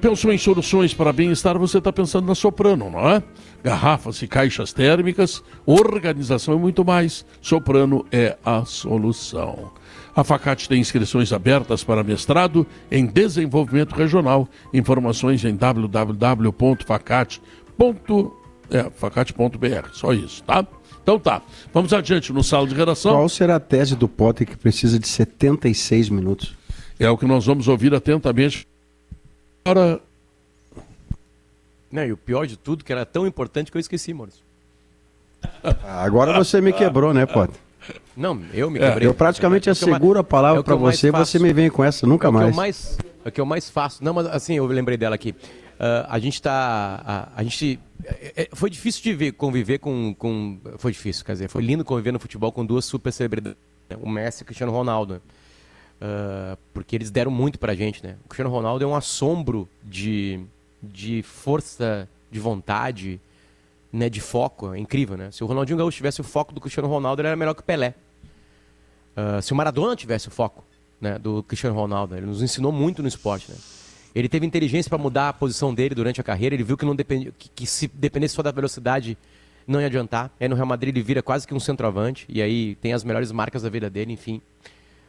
Pensou 0.02 0.34
em 0.34 0.38
soluções 0.38 0.94
para 0.94 1.14
bem-estar, 1.14 1.58
você 1.58 1.78
está 1.78 1.92
pensando 1.92 2.28
na 2.28 2.36
Soprano, 2.36 2.92
não 2.92 3.10
é? 3.10 3.24
Garrafas 3.64 4.22
e 4.22 4.28
caixas 4.28 4.74
térmicas, 4.74 5.42
organização 5.66 6.56
e 6.56 6.60
muito 6.60 6.84
mais. 6.84 7.26
Soprano 7.42 8.06
é 8.12 8.38
a 8.46 8.66
solução. 8.66 9.72
A 10.16 10.24
Facate 10.24 10.70
tem 10.70 10.80
inscrições 10.80 11.34
abertas 11.34 11.84
para 11.84 12.02
mestrado 12.02 12.66
em 12.90 13.06
desenvolvimento 13.06 13.94
regional. 13.94 14.48
Informações 14.74 15.44
em 15.44 15.54
www.facate.br. 15.56 16.80
Só 19.92 20.14
isso, 20.14 20.42
tá? 20.44 20.66
Então 21.04 21.20
tá. 21.20 21.42
Vamos 21.74 21.92
adiante 21.92 22.32
no 22.32 22.42
sala 22.42 22.66
de 22.66 22.74
redação. 22.74 23.12
Qual 23.12 23.28
será 23.28 23.58
a 23.58 23.60
tese 23.60 23.94
do 23.96 24.08
Potter 24.08 24.48
que 24.48 24.56
precisa 24.56 24.98
de 24.98 25.08
76 25.08 26.10
minutos? 26.10 26.56
É 26.98 27.10
o 27.10 27.18
que 27.18 27.26
nós 27.26 27.46
vamos 27.46 27.68
ouvir 27.68 27.94
atentamente. 27.94 28.66
Agora. 29.66 30.00
Não, 31.92 32.06
e 32.06 32.14
o 32.14 32.18
pior 32.18 32.48
de 32.48 32.56
tudo, 32.56 32.86
que 32.86 32.92
era 32.94 33.06
tão 33.06 33.28
importante 33.28 33.70
que 33.70 33.78
eu 33.78 33.82
esqueci, 33.82 34.14
Maurício. 34.14 34.44
Agora 35.84 36.34
você 36.34 36.62
me 36.62 36.72
quebrou, 36.72 37.14
né, 37.14 37.26
Potter? 37.26 37.65
Não, 38.16 38.42
eu 38.54 38.70
me 38.70 38.80
É, 38.80 38.90
quebrei. 38.90 39.08
eu 39.08 39.14
praticamente 39.14 39.68
É 39.68 39.72
eu 39.72 39.74
asseguro 39.74 40.20
a 40.20 40.24
palavra 40.24 40.62
é 40.74 40.78
mais 40.78 40.98
você, 41.00 41.12
você 41.12 41.40
me 41.40 41.52
vem 41.54 41.70
com 41.70 41.84
essa, 41.84 42.06
nunca 42.08 42.28
é 42.28 42.30
o 42.30 42.34
que 42.34 42.38
mais. 42.40 42.56
mais. 42.56 42.98
É 43.24 43.30
o 43.30 43.32
que 43.32 43.42
eu 43.42 43.46
mais 43.46 43.70
faço. 43.70 44.04
Não, 44.04 44.14
mas 44.14 44.26
assim, 44.28 44.56
eu 44.56 44.66
lembrei 44.66 44.98
dela 44.98 45.16
aqui. 45.16 45.36
Ah, 45.80 46.08
a 46.10 46.20
gente 46.20 46.42
tá. 46.42 47.02
A, 47.06 47.30
a 47.36 47.44
gente. 47.44 47.80
é- 48.06 48.44
é- 48.44 48.50
foi 48.54 48.70
difícil 48.70 49.04
de 49.04 49.14
ver, 49.14 49.32
conviver 49.34 49.80
com, 49.80 50.14
com. 50.18 50.60
Foi 50.78 50.92
difícil, 50.92 51.26
quer 51.26 51.34
dizer, 51.34 51.50
foi 51.50 51.62
lindo 51.64 51.84
conviver 51.84 52.12
no 52.14 52.20
futebol 52.20 52.52
com 52.52 52.66
duas 52.66 52.86
super 52.86 53.12
celebridades. 53.12 53.58
né? 53.90 53.98
O 54.02 54.10
Messi 54.10 54.42
e 54.42 54.44
o 54.44 54.46
Cristiano 54.46 54.72
Ronaldo. 54.72 55.16
né? 55.16 55.20
Ah, 56.02 56.58
porque 56.74 56.96
eles 56.96 57.12
deram 57.12 57.32
muito 57.32 57.60
pra 57.60 57.74
gente, 57.76 58.04
né? 58.04 58.16
O 58.26 58.30
Cristiano 58.30 58.50
Ronaldo 58.50 58.84
é 58.84 58.88
um 58.88 58.96
assombro 58.96 59.68
de, 59.84 60.40
de 60.82 61.22
força, 61.24 62.08
de 62.32 62.40
vontade, 62.40 63.20
né? 63.96 64.10
De 64.10 64.22
foco. 64.22 64.74
É 64.74 64.80
incrível, 64.80 65.16
né? 65.18 65.32
Se 65.32 65.44
o 65.44 65.48
Ronaldinho 65.48 65.78
Gaúcho 65.78 65.98
tivesse 65.98 66.22
o 66.22 66.24
foco 66.24 66.54
do 66.54 66.62
Cristiano 66.62 66.88
Ronaldo, 66.90 67.22
ele 67.22 67.28
era 67.30 67.36
melhor 67.38 67.54
que 67.54 67.62
o 67.62 67.64
Pelé. 67.64 67.94
Ah, 69.16 69.42
se 69.42 69.54
o 69.54 69.56
Maradona 69.56 69.96
tivesse 69.96 70.28
o 70.28 70.32
foco 70.32 70.64
né, 71.00 71.18
do 71.18 71.42
Cristiano 71.44 71.76
Ronaldo, 71.76 72.16
ele 72.16 72.26
nos 72.26 72.42
ensinou 72.42 72.72
muito 72.72 73.02
no 73.02 73.08
esporte. 73.08 73.52
Né? 73.52 73.58
Ele 74.14 74.30
teve 74.30 74.46
inteligência 74.46 74.90
para 74.90 74.98
mudar 74.98 75.30
a 75.30 75.34
posição 75.34 75.74
dele 75.74 75.94
durante 75.96 76.20
a 76.22 76.24
carreira. 76.24 76.56
Ele 76.56 76.64
viu 76.64 76.78
que, 76.78 76.86
não 76.86 76.96
dependi, 76.96 77.32
que, 77.38 77.50
que 77.50 77.66
se 77.68 77.88
dependesse 77.88 78.36
só 78.36 78.42
da 78.44 78.52
velocidade 78.52 79.18
não 79.68 79.80
ia 79.82 79.88
adiantar. 79.88 80.32
Aí 80.40 80.48
no 80.48 80.56
Real 80.56 80.68
Madrid 80.68 80.96
ele 80.96 81.04
vira 81.04 81.24
quase 81.24 81.48
que 81.48 81.54
um 81.54 81.60
centroavante 81.60 82.26
e 82.30 82.42
aí 82.42 82.76
tem 82.76 82.94
as 82.94 83.04
melhores 83.04 83.32
marcas 83.32 83.64
da 83.64 83.70
vida 83.70 83.90
dele, 83.90 84.14
enfim. 84.14 84.42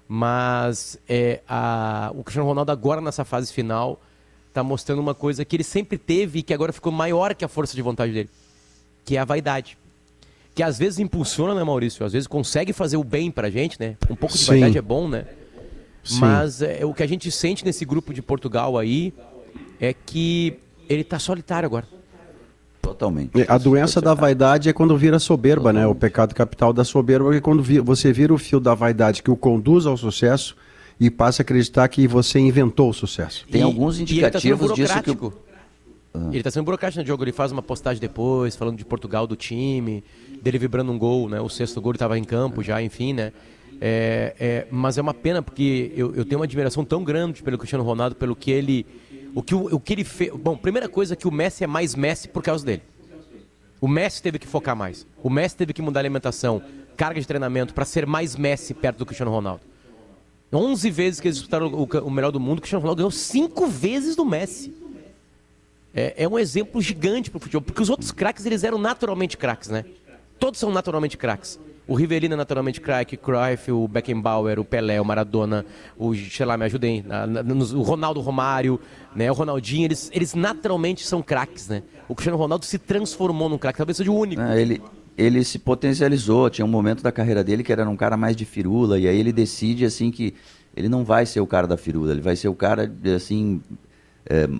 Mas 0.08 0.98
é, 1.08 1.40
a- 1.48 2.10
o 2.14 2.22
Cristiano 2.22 2.48
Ronaldo 2.48 2.70
agora 2.72 3.00
nessa 3.00 3.24
fase 3.24 3.52
final 3.52 4.00
está 4.48 4.62
mostrando 4.62 5.00
uma 5.00 5.14
coisa 5.14 5.44
que 5.44 5.56
ele 5.56 5.64
sempre 5.64 5.98
teve 5.98 6.38
e 6.38 6.42
que 6.42 6.54
agora 6.54 6.72
ficou 6.72 6.90
maior 6.92 7.34
que 7.34 7.44
a 7.44 7.48
força 7.48 7.74
de 7.76 7.82
vontade 7.82 8.12
dele, 8.12 8.30
que 9.06 9.16
é 9.16 9.20
a 9.20 9.24
vaidade 9.24 9.78
que 10.54 10.62
às 10.62 10.78
vezes 10.78 10.98
impulsiona, 10.98 11.54
né, 11.54 11.62
Maurício? 11.62 12.04
Às 12.04 12.14
vezes 12.14 12.26
consegue 12.26 12.72
fazer 12.72 12.96
o 12.96 13.04
bem 13.04 13.30
pra 13.30 13.50
gente, 13.50 13.78
né? 13.78 13.94
Um 14.10 14.16
pouco 14.16 14.36
de 14.36 14.42
Sim. 14.42 14.52
vaidade 14.52 14.78
é 14.78 14.82
bom, 14.82 15.06
né? 15.06 15.26
Sim. 16.02 16.20
Mas 16.20 16.62
é, 16.62 16.82
o 16.82 16.94
que 16.94 17.02
a 17.02 17.06
gente 17.06 17.30
sente 17.30 17.62
nesse 17.62 17.84
grupo 17.84 18.14
de 18.14 18.22
Portugal 18.22 18.78
aí 18.78 19.12
é 19.78 19.92
que 19.92 20.54
ele 20.88 21.04
tá 21.04 21.18
solitário 21.18 21.66
agora. 21.66 21.86
Totalmente. 22.80 23.32
A 23.48 23.58
doença 23.58 24.00
da 24.00 24.14
vaidade 24.14 24.68
é 24.70 24.72
quando 24.72 24.96
vira 24.96 25.18
soberba, 25.18 25.72
né? 25.74 25.86
O 25.86 25.94
pecado 25.94 26.34
capital 26.34 26.72
da 26.72 26.84
soberba 26.84 27.36
é 27.36 27.40
quando 27.40 27.62
você 27.84 28.10
vira 28.12 28.32
o 28.32 28.38
fio 28.38 28.58
da 28.58 28.74
vaidade 28.74 29.22
que 29.22 29.30
o 29.30 29.36
conduz 29.36 29.84
ao 29.84 29.96
sucesso 29.96 30.56
e 30.98 31.10
passa 31.10 31.42
a 31.42 31.44
acreditar 31.44 31.86
que 31.88 32.08
você 32.08 32.38
inventou 32.38 32.88
o 32.88 32.94
sucesso. 32.94 33.44
Tem 33.50 33.60
alguns 33.60 33.96
tá 33.96 34.02
indicativos 34.02 34.72
disso 34.72 35.02
que. 35.02 35.10
o- 35.10 35.32
burocrático. 36.16 36.36
Ele 36.36 36.42
tá 36.42 36.50
sendo 36.50 36.64
burocrático 36.64 37.00
no 37.00 37.06
jogo, 37.06 37.24
ele 37.24 37.32
faz 37.32 37.52
uma 37.52 37.62
postagem 37.62 38.00
depois, 38.00 38.56
falando 38.56 38.76
de 38.76 38.84
Portugal, 38.84 39.26
do 39.26 39.36
time, 39.36 40.02
dele 40.42 40.58
vibrando 40.58 40.90
um 40.92 40.98
gol, 40.98 41.28
né? 41.28 41.40
O 41.40 41.48
sexto 41.48 41.80
gol 41.80 41.92
ele 41.92 41.98
tava 41.98 42.18
em 42.18 42.24
campo 42.24 42.62
já, 42.62 42.82
enfim, 42.82 43.12
né? 43.12 43.32
É, 43.80 44.34
é, 44.38 44.66
mas 44.70 44.96
é 44.96 45.02
uma 45.02 45.12
pena 45.12 45.42
porque 45.42 45.92
eu, 45.96 46.14
eu 46.14 46.24
tenho 46.24 46.38
uma 46.38 46.44
admiração 46.44 46.84
tão 46.84 47.04
grande 47.04 47.42
pelo 47.42 47.58
Cristiano 47.58 47.84
Ronaldo, 47.84 48.16
pelo 48.16 48.34
que 48.34 48.50
ele. 48.50 48.86
O 49.34 49.42
que, 49.42 49.54
o, 49.54 49.74
o 49.74 49.80
que 49.80 49.92
ele 49.92 50.04
fez. 50.04 50.32
Bom, 50.32 50.56
primeira 50.56 50.88
coisa 50.88 51.12
é 51.12 51.16
que 51.16 51.28
o 51.28 51.30
Messi 51.30 51.64
é 51.64 51.66
mais 51.66 51.94
Messi 51.94 52.28
por 52.28 52.42
causa 52.42 52.64
dele. 52.64 52.82
O 53.80 53.86
Messi 53.86 54.22
teve 54.22 54.38
que 54.38 54.46
focar 54.46 54.74
mais. 54.74 55.06
O 55.22 55.28
Messi 55.28 55.56
teve 55.56 55.72
que 55.72 55.82
mudar 55.82 56.00
a 56.00 56.02
alimentação, 56.02 56.62
carga 56.96 57.20
de 57.20 57.26
treinamento, 57.26 57.74
para 57.74 57.84
ser 57.84 58.06
mais 58.06 58.34
Messi 58.34 58.72
perto 58.72 58.98
do 58.98 59.06
Cristiano 59.06 59.30
Ronaldo. 59.30 59.60
11 60.52 60.90
vezes 60.90 61.20
que 61.20 61.28
eles 61.28 61.36
disputaram 61.36 61.66
o, 61.66 61.84
o 61.84 62.10
melhor 62.10 62.30
do 62.30 62.40
mundo, 62.40 62.58
o 62.58 62.60
Cristiano 62.62 62.80
Ronaldo 62.80 63.00
ganhou 63.00 63.10
5 63.10 63.66
vezes 63.66 64.16
do 64.16 64.24
Messi. 64.24 64.72
É, 65.96 66.24
é 66.24 66.28
um 66.28 66.38
exemplo 66.38 66.80
gigante 66.82 67.30
pro 67.30 67.40
futebol, 67.40 67.62
porque 67.62 67.80
os 67.80 67.88
outros 67.88 68.12
craques 68.12 68.44
eles 68.44 68.62
eram 68.62 68.76
naturalmente 68.76 69.38
craques, 69.38 69.70
né? 69.70 69.82
Todos 70.38 70.60
são 70.60 70.70
naturalmente 70.70 71.16
craques. 71.16 71.58
O 71.88 71.94
Rivelino 71.94 72.34
é 72.34 72.36
naturalmente 72.36 72.80
craque, 72.80 73.14
o 73.14 73.18
Cruyff, 73.18 73.72
o 73.72 73.88
Beckenbauer, 73.88 74.58
o 74.58 74.64
Pelé, 74.64 75.00
o 75.00 75.04
Maradona, 75.04 75.64
o, 75.96 76.14
sei 76.14 76.44
lá, 76.44 76.58
me 76.58 76.64
ajudem, 76.64 77.02
o 77.74 77.80
Ronaldo 77.80 78.20
Romário, 78.20 78.78
né? 79.14 79.30
O 79.30 79.34
Ronaldinho, 79.34 79.86
eles, 79.86 80.10
eles 80.12 80.34
naturalmente 80.34 81.06
são 81.06 81.22
craques, 81.22 81.68
né? 81.68 81.82
O 82.08 82.14
Cristiano 82.14 82.36
Ronaldo 82.36 82.66
se 82.66 82.76
transformou 82.76 83.48
num 83.48 83.56
craque, 83.56 83.78
talvez 83.78 83.96
seja 83.96 84.10
o 84.10 84.18
único. 84.18 84.42
Ah, 84.42 84.60
ele, 84.60 84.82
ele 85.16 85.42
se 85.44 85.58
potencializou. 85.58 86.50
Tinha 86.50 86.64
um 86.64 86.68
momento 86.68 87.02
da 87.02 87.12
carreira 87.12 87.42
dele 87.42 87.62
que 87.62 87.72
era 87.72 87.88
um 87.88 87.96
cara 87.96 88.16
mais 88.18 88.36
de 88.36 88.44
firula, 88.44 88.98
e 88.98 89.08
aí 89.08 89.18
ele 89.18 89.32
decide 89.32 89.86
assim 89.86 90.10
que 90.10 90.34
ele 90.76 90.90
não 90.90 91.04
vai 91.04 91.24
ser 91.24 91.40
o 91.40 91.46
cara 91.46 91.66
da 91.66 91.78
firula, 91.78 92.12
ele 92.12 92.20
vai 92.20 92.36
ser 92.36 92.48
o 92.48 92.54
cara 92.54 92.92
assim 93.14 93.62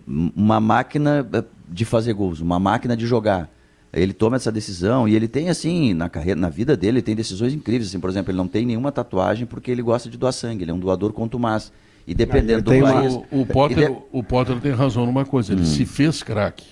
uma 0.07 0.61
máquina 0.61 1.27
é, 1.33 1.45
de 1.69 1.85
fazer 1.85 2.13
gols, 2.13 2.41
uma 2.41 2.59
máquina 2.59 2.97
de 2.97 3.07
jogar. 3.07 3.51
Ele 3.93 4.13
toma 4.13 4.37
essa 4.37 4.53
decisão 4.53 5.09
e 5.09 5.15
ele 5.15 5.27
tem 5.27 5.49
assim 5.49 5.95
na 5.95 6.09
carreira, 6.09 6.39
na 6.39 6.49
vida 6.51 6.77
dele, 6.77 6.99
ele 6.99 7.03
tem 7.03 7.17
decisões 7.17 7.55
incríveis. 7.55 7.89
Assim, 7.89 7.99
por 8.01 8.11
exemplo, 8.11 8.31
ele 8.31 8.37
não 8.37 8.47
tem 8.49 8.67
nenhuma 8.67 8.93
tatuagem 8.93 9.47
porque 9.47 9.71
ele 9.71 9.81
gosta 9.83 10.11
de 10.11 10.19
doar 10.19 10.33
sangue. 10.33 10.65
Ele 10.65 10.71
é 10.71 10.75
um 10.75 10.79
doador 10.79 11.13
contumaz. 11.13 11.73
E 12.07 12.15
dependendo 12.15 12.63
do 12.63 12.71
país, 12.93 13.15
o, 13.33 13.41
o 13.41 13.47
Potter, 13.47 13.91
de- 13.91 13.99
o 14.13 14.23
Potter 14.23 14.61
tem 14.61 14.73
razão 14.73 15.07
numa 15.07 15.25
coisa, 15.25 15.53
ele 15.53 15.65
se 15.67 15.85
fez 15.87 16.23
craque. 16.23 16.67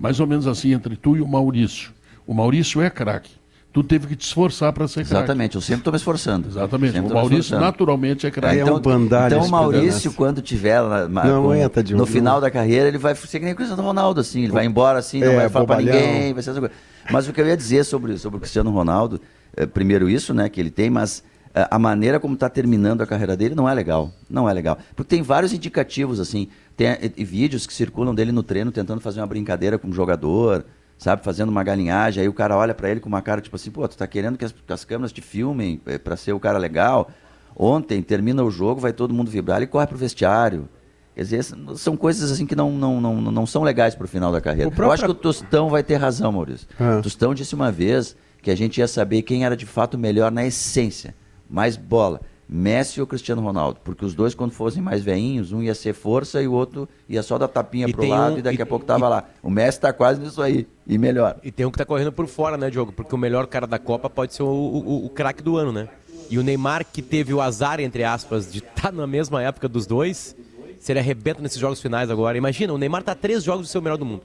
Mais 0.00 0.18
ou 0.20 0.26
menos 0.26 0.46
assim 0.46 0.72
entre 0.72 0.96
tu 0.96 1.16
e 1.16 1.20
o 1.20 1.26
Maurício. 1.28 1.90
O 2.26 2.32
Maurício 2.32 2.80
é 2.80 2.88
craque. 2.88 3.32
Tu 3.70 3.82
teve 3.84 4.06
que 4.06 4.16
te 4.16 4.24
esforçar 4.26 4.72
para 4.72 4.88
ser 4.88 5.04
craque. 5.04 5.14
Exatamente, 5.14 5.54
eu 5.54 5.60
sempre 5.60 5.80
estou 5.80 5.92
me 5.92 5.98
esforçando. 5.98 6.48
Exatamente. 6.48 6.94
Sempre 6.94 7.10
o 7.10 7.14
Maurício 7.14 7.40
esforçando. 7.40 7.60
naturalmente 7.66 8.26
é 8.26 8.30
craque. 8.30 8.56
Então, 8.60 8.78
então 8.78 9.42
o 9.44 9.50
Maurício, 9.50 10.12
quando 10.14 10.40
tiver 10.40 10.80
lá, 10.80 11.06
Não 11.06 11.42
com- 11.42 11.50
aguenta 11.52 11.82
de 11.84 11.94
no 11.94 12.04
um- 12.04 12.06
final 12.06 12.40
da 12.40 12.50
carreira, 12.50 12.88
ele 12.88 12.98
vai 12.98 13.14
ser 13.14 13.38
que 13.38 13.44
nem 13.44 13.52
o 13.52 13.56
Cristiano 13.56 13.82
Ronaldo, 13.82 14.20
assim, 14.20 14.42
ele 14.44 14.52
vai 14.52 14.64
embora 14.64 14.98
assim, 14.98 15.20
não 15.20 15.32
É, 15.32 15.36
vai 15.36 15.48
falar 15.50 15.66
pra 15.66 15.76
bobalhão. 15.76 15.94
ninguém, 16.00 16.32
vai 16.32 16.42
ser 16.42 16.50
essa 16.50 16.60
coisa. 16.60 16.74
Mas 17.12 17.28
o 17.28 17.32
que 17.32 17.40
eu 17.40 17.46
ia 17.46 17.56
dizer 17.56 17.84
sobre, 17.84 18.16
sobre 18.16 18.38
o 18.38 18.40
Cristiano 18.40 18.70
Ronaldo, 18.70 19.20
é, 19.54 19.66
primeiro 19.66 20.08
isso, 20.08 20.32
né, 20.32 20.48
que 20.48 20.58
ele 20.58 20.70
tem, 20.70 20.88
mas 20.88 21.22
é, 21.54 21.68
a 21.70 21.78
maneira 21.78 22.18
como 22.18 22.34
está 22.34 22.48
terminando 22.48 23.02
a 23.02 23.06
carreira 23.06 23.36
dele 23.36 23.54
não 23.54 23.68
é 23.68 23.74
legal, 23.74 24.10
não 24.30 24.48
é 24.48 24.52
legal. 24.52 24.78
Porque 24.96 25.14
tem 25.16 25.22
vários 25.22 25.52
indicativos, 25.52 26.18
assim, 26.20 26.48
tem 26.76 26.88
é, 26.88 27.12
e 27.16 27.24
vídeos 27.24 27.66
que 27.66 27.72
circulam 27.74 28.14
dele 28.14 28.32
no 28.32 28.42
treino 28.42 28.72
tentando 28.72 29.00
fazer 29.00 29.20
uma 29.20 29.26
brincadeira 29.26 29.78
com 29.78 29.88
o 29.88 29.92
jogador, 29.92 30.64
sabe, 30.98 31.22
fazendo 31.24 31.48
uma 31.48 31.62
galinhagem, 31.64 32.20
aí 32.22 32.28
o 32.28 32.32
cara 32.34 32.56
olha 32.56 32.74
pra 32.74 32.90
ele 32.90 33.00
com 33.00 33.08
uma 33.08 33.22
cara 33.22 33.40
tipo 33.40 33.56
assim, 33.56 33.70
pô, 33.70 33.86
tu 33.88 33.96
tá 33.96 34.06
querendo 34.06 34.36
que 34.36 34.44
as, 34.44 34.52
que 34.52 34.72
as 34.72 34.84
câmeras 34.84 35.12
te 35.12 35.22
filmem 35.22 35.80
é, 35.86 35.96
pra 35.96 36.16
ser 36.16 36.32
o 36.32 36.40
cara 36.40 36.58
legal? 36.58 37.08
Ontem, 37.56 38.02
termina 38.02 38.42
o 38.44 38.50
jogo, 38.50 38.80
vai 38.80 38.92
todo 38.92 39.14
mundo 39.14 39.30
vibrar, 39.30 39.56
ele 39.58 39.66
corre 39.66 39.86
pro 39.86 39.96
vestiário. 39.96 40.68
Quer 41.14 41.22
dizer, 41.22 41.42
são- 41.76 41.96
coisas 41.96 42.30
assim 42.30 42.46
que 42.46 42.54
não, 42.54 42.70
não, 42.70 43.00
não, 43.00 43.14
não 43.20 43.46
são 43.46 43.64
legais 43.64 43.94
pro 43.96 44.06
final 44.06 44.30
da 44.30 44.40
carreira. 44.40 44.70
Próprio- 44.70 44.86
Eu 44.86 44.92
acho 44.92 45.04
que 45.04 45.10
o 45.10 45.14
Tostão 45.14 45.68
vai 45.68 45.82
ter 45.82 45.96
razão, 45.96 46.30
Maurício. 46.30 46.68
Ah. 46.78 46.98
O 46.98 47.02
Tostão 47.02 47.34
disse 47.34 47.54
uma 47.56 47.72
vez 47.72 48.14
que 48.40 48.50
a 48.52 48.56
gente 48.56 48.78
ia 48.78 48.86
saber 48.86 49.22
quem 49.22 49.44
era 49.44 49.56
de 49.56 49.66
fato 49.66 49.98
melhor 49.98 50.30
na 50.30 50.44
essência, 50.46 51.14
mais 51.50 51.76
bola. 51.76 52.20
Messi 52.48 52.98
ou 53.00 53.06
Cristiano 53.06 53.42
Ronaldo, 53.42 53.78
porque 53.84 54.04
os 54.04 54.14
dois, 54.14 54.34
quando 54.34 54.52
fossem 54.52 54.80
mais 54.82 55.02
veinhos, 55.02 55.52
um 55.52 55.62
ia 55.62 55.74
ser 55.74 55.92
força 55.92 56.40
e 56.40 56.48
o 56.48 56.52
outro 56.52 56.88
ia 57.08 57.22
só 57.22 57.36
dar 57.36 57.46
tapinha 57.48 57.86
E 57.86 57.92
pro 57.92 58.08
lado 58.08 58.36
um- 58.36 58.38
e 58.38 58.42
daqui 58.42 58.58
e- 58.58 58.62
a 58.62 58.66
pouco 58.66 58.86
tava 58.86 59.06
lá. 59.08 59.24
O 59.42 59.50
Messi 59.50 59.78
tá 59.80 59.92
quase 59.92 60.18
nisso 60.20 60.40
aí, 60.40 60.66
e 60.86 60.96
melhor. 60.96 61.36
E 61.42 61.50
tem 61.52 61.66
um 61.66 61.70
que 61.70 61.76
tá 61.76 61.84
correndo 61.84 62.10
por 62.10 62.26
fora, 62.26 62.56
né, 62.56 62.70
Diogo? 62.70 62.90
Porque 62.92 63.14
o 63.14 63.18
melhor 63.18 63.46
cara 63.46 63.66
da 63.66 63.78
Copa 63.78 64.08
pode 64.08 64.32
ser 64.34 64.42
o, 64.44 64.46
o, 64.46 65.04
o 65.06 65.10
craque 65.10 65.42
do 65.42 65.58
ano, 65.58 65.72
né? 65.72 65.88
E 66.30 66.38
o 66.38 66.42
Neymar, 66.42 66.86
que 66.90 67.02
teve 67.02 67.34
o 67.34 67.40
azar, 67.40 67.80
entre 67.80 68.02
aspas, 68.04 68.50
de 68.50 68.58
estar 68.60 68.92
na 68.92 69.06
mesma 69.06 69.42
época 69.42 69.68
dos 69.68 69.86
dois, 69.86 70.34
se 70.80 70.92
ele 70.92 70.98
arrebenta 71.00 71.42
nesses 71.42 71.58
jogos 71.58 71.80
finais 71.82 72.10
agora. 72.10 72.38
Imagina, 72.38 72.72
o 72.72 72.78
Neymar 72.78 73.02
tá 73.02 73.12
a 73.12 73.14
três 73.14 73.44
jogos 73.44 73.66
de 73.66 73.72
ser 73.72 73.78
o 73.78 73.82
melhor 73.82 73.96
do 73.98 74.04
mundo. 74.06 74.22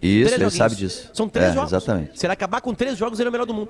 Isso, 0.00 0.26
Três 0.30 0.32
ele 0.32 0.44
joguinhos. 0.44 0.54
sabe 0.54 0.74
disso. 0.74 1.10
São 1.14 1.28
três 1.28 1.50
É, 1.50 1.54
jogos. 1.54 1.72
Exatamente. 1.72 2.18
Se 2.18 2.26
ele 2.26 2.32
acabar 2.32 2.60
com 2.60 2.74
três 2.74 2.98
jogos, 2.98 3.20
ele 3.20 3.28
é 3.28 3.30
o 3.30 3.32
melhor 3.32 3.46
do 3.46 3.54
mundo. 3.54 3.68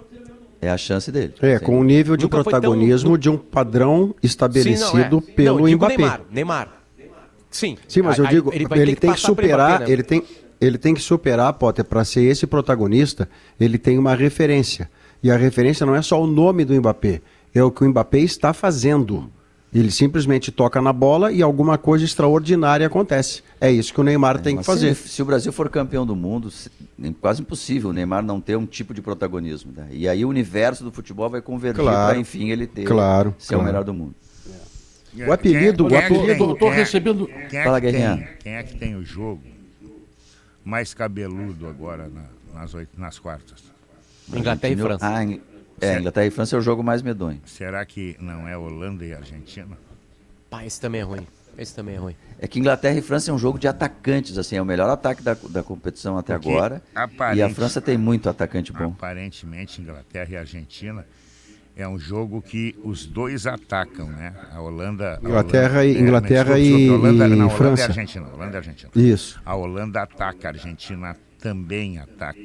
É 0.62 0.70
a 0.70 0.76
chance 0.78 1.10
dele. 1.10 1.34
É, 1.42 1.58
com 1.58 1.78
o 1.80 1.82
nível 1.82 2.16
de 2.16 2.24
Nunca 2.24 2.36
foi 2.36 2.44
tão- 2.52 2.60
protagonismo 2.60 3.18
de 3.18 3.28
um 3.28 3.36
padrão 3.36 4.14
estabelecido 4.22 4.76
Sim, 4.86 5.10
não, 5.10 5.18
é. 5.28 5.34
pelo 5.34 5.58
não, 5.68 5.74
Mbappé. 5.76 5.96
Neymar, 5.96 6.20
Neymar. 6.30 6.68
Sim. 7.50 7.76
Sim, 7.88 8.02
mas 8.02 8.16
eu 8.18 8.24
Aí- 8.26 8.30
digo, 8.30 8.50
ele, 8.54 8.66
vai 8.66 8.78
ter 8.78 8.84
tem 8.86 8.94
que 8.94 9.00
pelo 9.00 9.16
superar, 9.18 9.70
Mbappé, 9.70 9.86
né? 9.86 9.92
ele 9.92 10.02
tem, 10.04 10.22
ele 10.60 10.78
tem 10.78 10.94
que 10.94 11.00
superar, 11.02 11.52
Potter, 11.54 11.84
para 11.84 12.04
ser 12.04 12.22
esse 12.22 12.46
protagonista, 12.46 13.28
ele 13.60 13.76
tem 13.76 13.98
uma 13.98 14.14
referência. 14.14 14.88
E 15.20 15.30
a 15.32 15.36
referência 15.36 15.84
não 15.84 15.94
é 15.96 16.00
só 16.00 16.22
o 16.22 16.26
nome 16.28 16.64
do 16.64 16.72
Mbappé, 16.74 17.20
é 17.52 17.62
o 17.62 17.70
que 17.70 17.82
o 17.84 17.88
Mbappé 17.88 18.20
está 18.20 18.52
fazendo. 18.54 19.28
Ele 19.74 19.90
simplesmente 19.90 20.52
toca 20.52 20.82
na 20.82 20.92
bola 20.92 21.32
e 21.32 21.40
alguma 21.40 21.78
coisa 21.78 22.04
extraordinária 22.04 22.86
acontece. 22.86 23.42
É 23.58 23.70
isso 23.70 23.92
que 23.94 24.00
o 24.00 24.04
Neymar 24.04 24.38
tem 24.40 24.56
que 24.58 24.62
fazer. 24.62 24.94
Se, 24.94 25.08
se 25.08 25.22
o 25.22 25.24
Brasil 25.24 25.50
for 25.50 25.70
campeão 25.70 26.04
do 26.04 26.14
mundo, 26.14 26.50
se- 26.50 26.70
é 27.02 27.10
quase 27.18 27.40
impossível 27.40 27.88
o 27.88 27.92
Neymar 27.92 28.22
não 28.22 28.38
ter 28.38 28.54
um 28.56 28.66
tipo 28.66 28.92
de 28.92 29.00
protagonismo. 29.00 29.72
né? 29.74 29.88
E 29.90 30.06
aí 30.06 30.24
o 30.26 30.28
universo 30.28 30.84
do 30.84 30.92
futebol 30.92 31.30
vai 31.30 31.40
convergir 31.40 31.82
Claro. 31.82 32.10
para, 32.10 32.18
enfim, 32.18 32.50
ele 32.50 32.66
ter 32.66 32.84
Claro, 32.84 33.34
ser 33.38 33.54
o 33.54 33.58
claro. 33.58 33.64
melhor 33.64 33.84
do 33.84 33.94
mundo. 33.94 34.14
O 35.26 35.32
apelido, 35.32 35.86
Quem 35.86 35.96
o 35.96 36.00
é 36.00 36.06
que 36.08 36.14
apelido. 36.18 36.66
é- 36.66 36.70
recebendo- 36.74 37.26
Quem 37.48 37.58
é, 37.60 37.64
Fala, 37.64 37.80
que 37.80 37.90
tem, 37.90 38.00
Guerrinha. 38.00 38.28
quem 38.40 38.52
é 38.54 38.62
que 38.62 38.76
tem 38.78 38.94
o 38.96 39.04
jogo 39.04 39.40
mais 40.64 40.92
cabeludo 40.94 41.66
agora 41.66 42.08
na- 42.08 42.60
nas, 42.60 42.74
oito, 42.74 42.90
nas 42.98 43.18
quartas? 43.18 43.62
Inglaterra 44.34 44.72
e? 44.72 44.76
França. 44.76 45.06
Ah, 45.06 45.24
é, 45.80 45.98
Inglaterra 45.98 46.26
e 46.26 46.30
França 46.30 46.56
é 46.56 46.58
o 46.58 46.62
jogo 46.62 46.82
mais 46.82 47.02
medonho. 47.02 47.40
Será 47.46 47.84
que 47.84 48.16
não 48.20 48.48
é 48.48 48.56
Holanda 48.56 49.04
e 49.04 49.12
Argentina? 49.12 49.76
Pá, 50.50 50.64
esse 50.64 50.80
também 50.80 51.00
é 51.00 51.04
ruim. 51.04 51.26
Esse 51.58 51.74
também 51.74 51.94
é 51.96 51.98
ruim. 51.98 52.16
É 52.38 52.46
que 52.48 52.58
Inglaterra 52.58 52.96
e 52.98 53.02
França 53.02 53.30
é 53.30 53.34
um 53.34 53.38
jogo 53.38 53.58
de 53.58 53.68
atacantes, 53.68 54.38
assim, 54.38 54.56
é 54.56 54.62
o 54.62 54.64
melhor 54.64 54.88
ataque 54.88 55.22
da, 55.22 55.34
da 55.50 55.62
competição 55.62 56.16
até 56.16 56.34
Porque 56.34 56.48
agora. 56.50 56.82
E 57.34 57.42
a 57.42 57.48
França 57.50 57.80
tem 57.80 57.98
muito 57.98 58.28
atacante 58.28 58.72
bom. 58.72 58.86
Aparentemente, 58.96 59.80
Inglaterra 59.80 60.28
e 60.30 60.36
Argentina 60.36 61.04
é 61.76 61.86
um 61.86 61.98
jogo 61.98 62.40
que 62.42 62.74
os 62.82 63.04
dois 63.06 63.46
atacam, 63.46 64.06
né? 64.06 64.34
A 64.50 64.60
Holanda. 64.60 65.18
a 65.22 65.26
Inglaterra 65.26 65.80
Holanda- 65.80 65.86
e- 65.86 65.96
é, 65.96 66.00
Inglaterra 66.00 66.58
e- 66.58 66.90
Holanda, 66.90 67.26
e 67.26 67.28
não, 67.30 67.36
Holanda 67.36 67.50
França. 67.56 67.82
e 67.82 67.84
Argentina. 67.86 68.26
Holanda 68.32 68.52
e 68.54 68.56
Argentina. 68.56 68.92
Isso. 68.94 69.40
A 69.44 69.54
Holanda 69.54 70.02
ataca, 70.02 70.48
a 70.48 70.50
Argentina 70.52 71.16
também 71.38 71.98
ataca. 71.98 72.40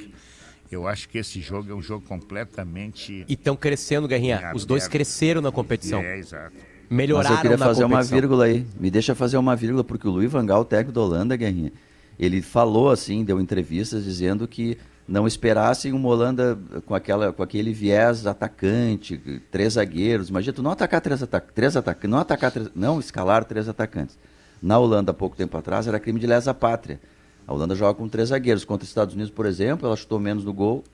Eu 0.70 0.86
acho 0.86 1.08
que 1.08 1.18
esse 1.18 1.40
jogo 1.40 1.70
é 1.70 1.74
um 1.74 1.80
jogo 1.82 2.04
completamente. 2.06 3.24
E 3.28 3.32
estão 3.32 3.56
crescendo, 3.56 4.06
Guerrinha. 4.06 4.52
Os 4.54 4.64
dois 4.64 4.86
cresceram 4.86 5.40
na 5.40 5.50
competição. 5.50 6.00
É, 6.00 6.18
exato. 6.18 6.54
Melhoraram 6.90 7.28
Mas 7.28 7.36
eu 7.38 7.42
queria 7.42 7.58
fazer 7.58 7.84
uma 7.84 8.02
vírgula 8.02 8.44
aí. 8.46 8.66
Me 8.78 8.90
deixa 8.90 9.14
fazer 9.14 9.36
uma 9.36 9.54
vírgula, 9.56 9.82
porque 9.84 10.06
o 10.06 10.10
Luiz 10.10 10.30
Van 10.30 10.44
Gaal, 10.44 10.64
técnico 10.64 10.92
da 10.92 11.00
Holanda, 11.00 11.36
Guerrinha, 11.36 11.72
ele 12.18 12.40
falou 12.42 12.90
assim, 12.90 13.24
deu 13.24 13.40
entrevistas 13.40 14.04
dizendo 14.04 14.46
que 14.48 14.76
não 15.06 15.26
esperassem 15.26 15.92
uma 15.92 16.08
Holanda 16.08 16.58
com, 16.84 16.94
aquela, 16.94 17.32
com 17.32 17.42
aquele 17.42 17.72
viés 17.72 18.26
atacante, 18.26 19.18
três 19.50 19.74
zagueiros. 19.74 20.28
Imagina, 20.28 20.52
tu 20.52 20.62
não 20.62 20.70
atacar 20.70 21.00
três 21.00 21.22
atacantes, 21.22 21.54
três 21.54 21.76
ataca 21.76 22.08
não 22.08 22.18
atacar 22.18 22.50
três- 22.50 22.70
não 22.74 22.98
escalar 23.00 23.44
três 23.44 23.68
atacantes. 23.68 24.18
Na 24.62 24.78
Holanda, 24.78 25.12
há 25.12 25.14
pouco 25.14 25.36
tempo 25.36 25.56
atrás, 25.56 25.86
era 25.86 25.98
crime 26.00 26.18
de 26.20 26.26
lesa 26.26 26.52
pátria. 26.52 27.00
A 27.48 27.52
Holanda 27.54 27.74
joga 27.74 27.94
com 27.94 28.06
três 28.08 28.28
zagueiros. 28.28 28.64
Contra 28.64 28.84
os 28.84 28.90
Estados 28.90 29.14
Unidos, 29.14 29.32
por 29.32 29.46
exemplo, 29.46 29.86
ela 29.86 29.96
chutou 29.96 30.20
menos 30.20 30.44
no 30.44 30.52
gol 30.52 30.84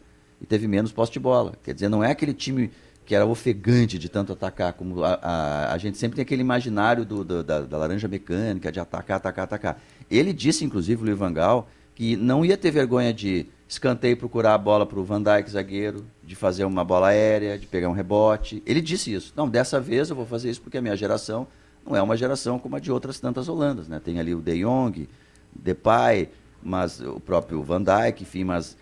e 0.40 0.46
teve 0.46 0.68
menos 0.68 0.92
posse 0.92 1.12
de 1.12 1.18
bola. 1.18 1.54
Quer 1.64 1.74
dizer, 1.74 1.88
não 1.88 2.02
é 2.02 2.12
aquele 2.12 2.32
time 2.32 2.70
que 3.04 3.14
era 3.14 3.26
ofegante 3.26 3.98
de 3.98 4.08
tanto 4.08 4.32
atacar, 4.32 4.72
como 4.72 5.04
a, 5.04 5.18
a, 5.20 5.72
a 5.74 5.78
gente 5.78 5.98
sempre 5.98 6.16
tem 6.16 6.22
aquele 6.22 6.40
imaginário 6.40 7.04
do, 7.04 7.22
do- 7.22 7.42
da, 7.42 7.60
da 7.60 7.76
laranja 7.76 8.08
mecânica, 8.08 8.72
de 8.72 8.80
atacar, 8.80 9.18
atacar, 9.18 9.44
atacar. 9.44 9.82
Ele 10.10 10.32
disse, 10.32 10.64
inclusive, 10.64 11.02
o 11.02 11.04
Luiz 11.04 11.18
Van 11.18 11.32
Gaal, 11.32 11.68
que 11.94 12.16
não 12.16 12.44
ia 12.44 12.56
ter 12.56 12.70
vergonha 12.70 13.12
de 13.12 13.46
escanteio 13.68 14.16
procurar 14.16 14.54
a 14.54 14.58
bola 14.58 14.86
para 14.86 14.98
o 14.98 15.04
Van 15.04 15.20
Dijk, 15.22 15.50
zagueiro, 15.50 16.06
de 16.22 16.34
fazer 16.34 16.64
uma 16.64 16.82
bola 16.84 17.08
aérea, 17.08 17.58
de 17.58 17.66
pegar 17.66 17.88
um 17.90 17.92
rebote. 17.92 18.62
Ele 18.64 18.80
disse 18.80 19.12
isso. 19.12 19.32
Não, 19.36 19.48
dessa 19.48 19.78
vez 19.80 20.08
eu 20.08 20.16
vou 20.16 20.24
fazer 20.24 20.48
isso 20.50 20.62
porque 20.62 20.78
a 20.78 20.82
minha 20.82 20.96
geração 20.96 21.46
não 21.84 21.94
é 21.94 22.00
uma 22.00 22.16
geração 22.16 22.58
como 22.58 22.76
a 22.76 22.78
de 22.78 22.90
outras 22.90 23.20
tantas 23.20 23.48
holandas. 23.48 23.86
Né? 23.88 24.00
Tem 24.02 24.18
ali 24.18 24.34
o 24.34 24.40
De 24.40 24.62
Jong, 24.62 25.06
Depay, 25.54 26.30
mas 26.64 27.00
o 27.00 27.20
próprio 27.20 27.62
Van 27.62 27.82
Dijk, 27.82 28.22
enfim, 28.22 28.44
mas 28.44 28.76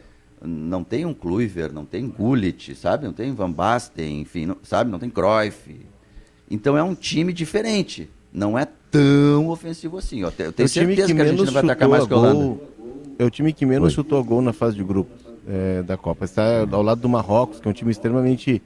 não 0.45 0.83
tem 0.85 1.05
um 1.05 1.13
Kluivert, 1.15 1.73
não 1.73 1.85
tem 1.85 2.09
Gullit, 2.09 2.75
sabe? 2.75 3.05
Não 3.07 3.13
tem 3.13 3.33
Van 3.35 3.51
Basten, 3.51 4.21
enfim, 4.21 4.47
não- 4.47 4.57
sabe? 4.63 4.91
Não 4.91 4.99
tem 4.99 5.11
Cruyff. 5.11 5.77
Então 6.51 6.77
é 6.77 6.83
um 6.83 6.95
time 6.95 7.33
diferente. 7.33 8.09
Não 8.33 8.59
é 8.59 8.67
tão 8.91 9.49
ofensivo 9.49 9.99
assim. 9.99 10.21
Eu 10.21 10.31
tenho 10.33 10.49
É 10.49 10.67
certeza 10.67 11.13
que, 11.15 11.21
a 11.21 11.25
Argentina 11.25 11.51
vai 11.51 11.63
atacar 11.63 11.89
mais 11.89 12.05
a 12.05 12.07
que 12.07 12.13
a 12.13 12.17
Holanda. 12.17 12.35
gol- 12.45 12.69
É 13.19 13.25
o 13.25 13.31
time 13.31 13.53
que 13.53 13.65
menos 13.67 13.89
Oi. 13.91 13.95
chutou 13.95 14.23
gol 14.25 14.41
na 14.43 14.53
fase 14.53 14.75
de 14.77 14.83
grupos 14.83 15.21
é, 15.47 15.83
da 15.83 15.97
Copa. 15.97 16.25
Está 16.25 16.61
ao 16.71 16.83
lado 16.83 17.01
do 17.01 17.09
Marrocos, 17.09 17.61
que 17.61 17.69
é 17.69 17.71
um 17.71 17.75
time 17.75 17.91
extremamente 17.91 18.63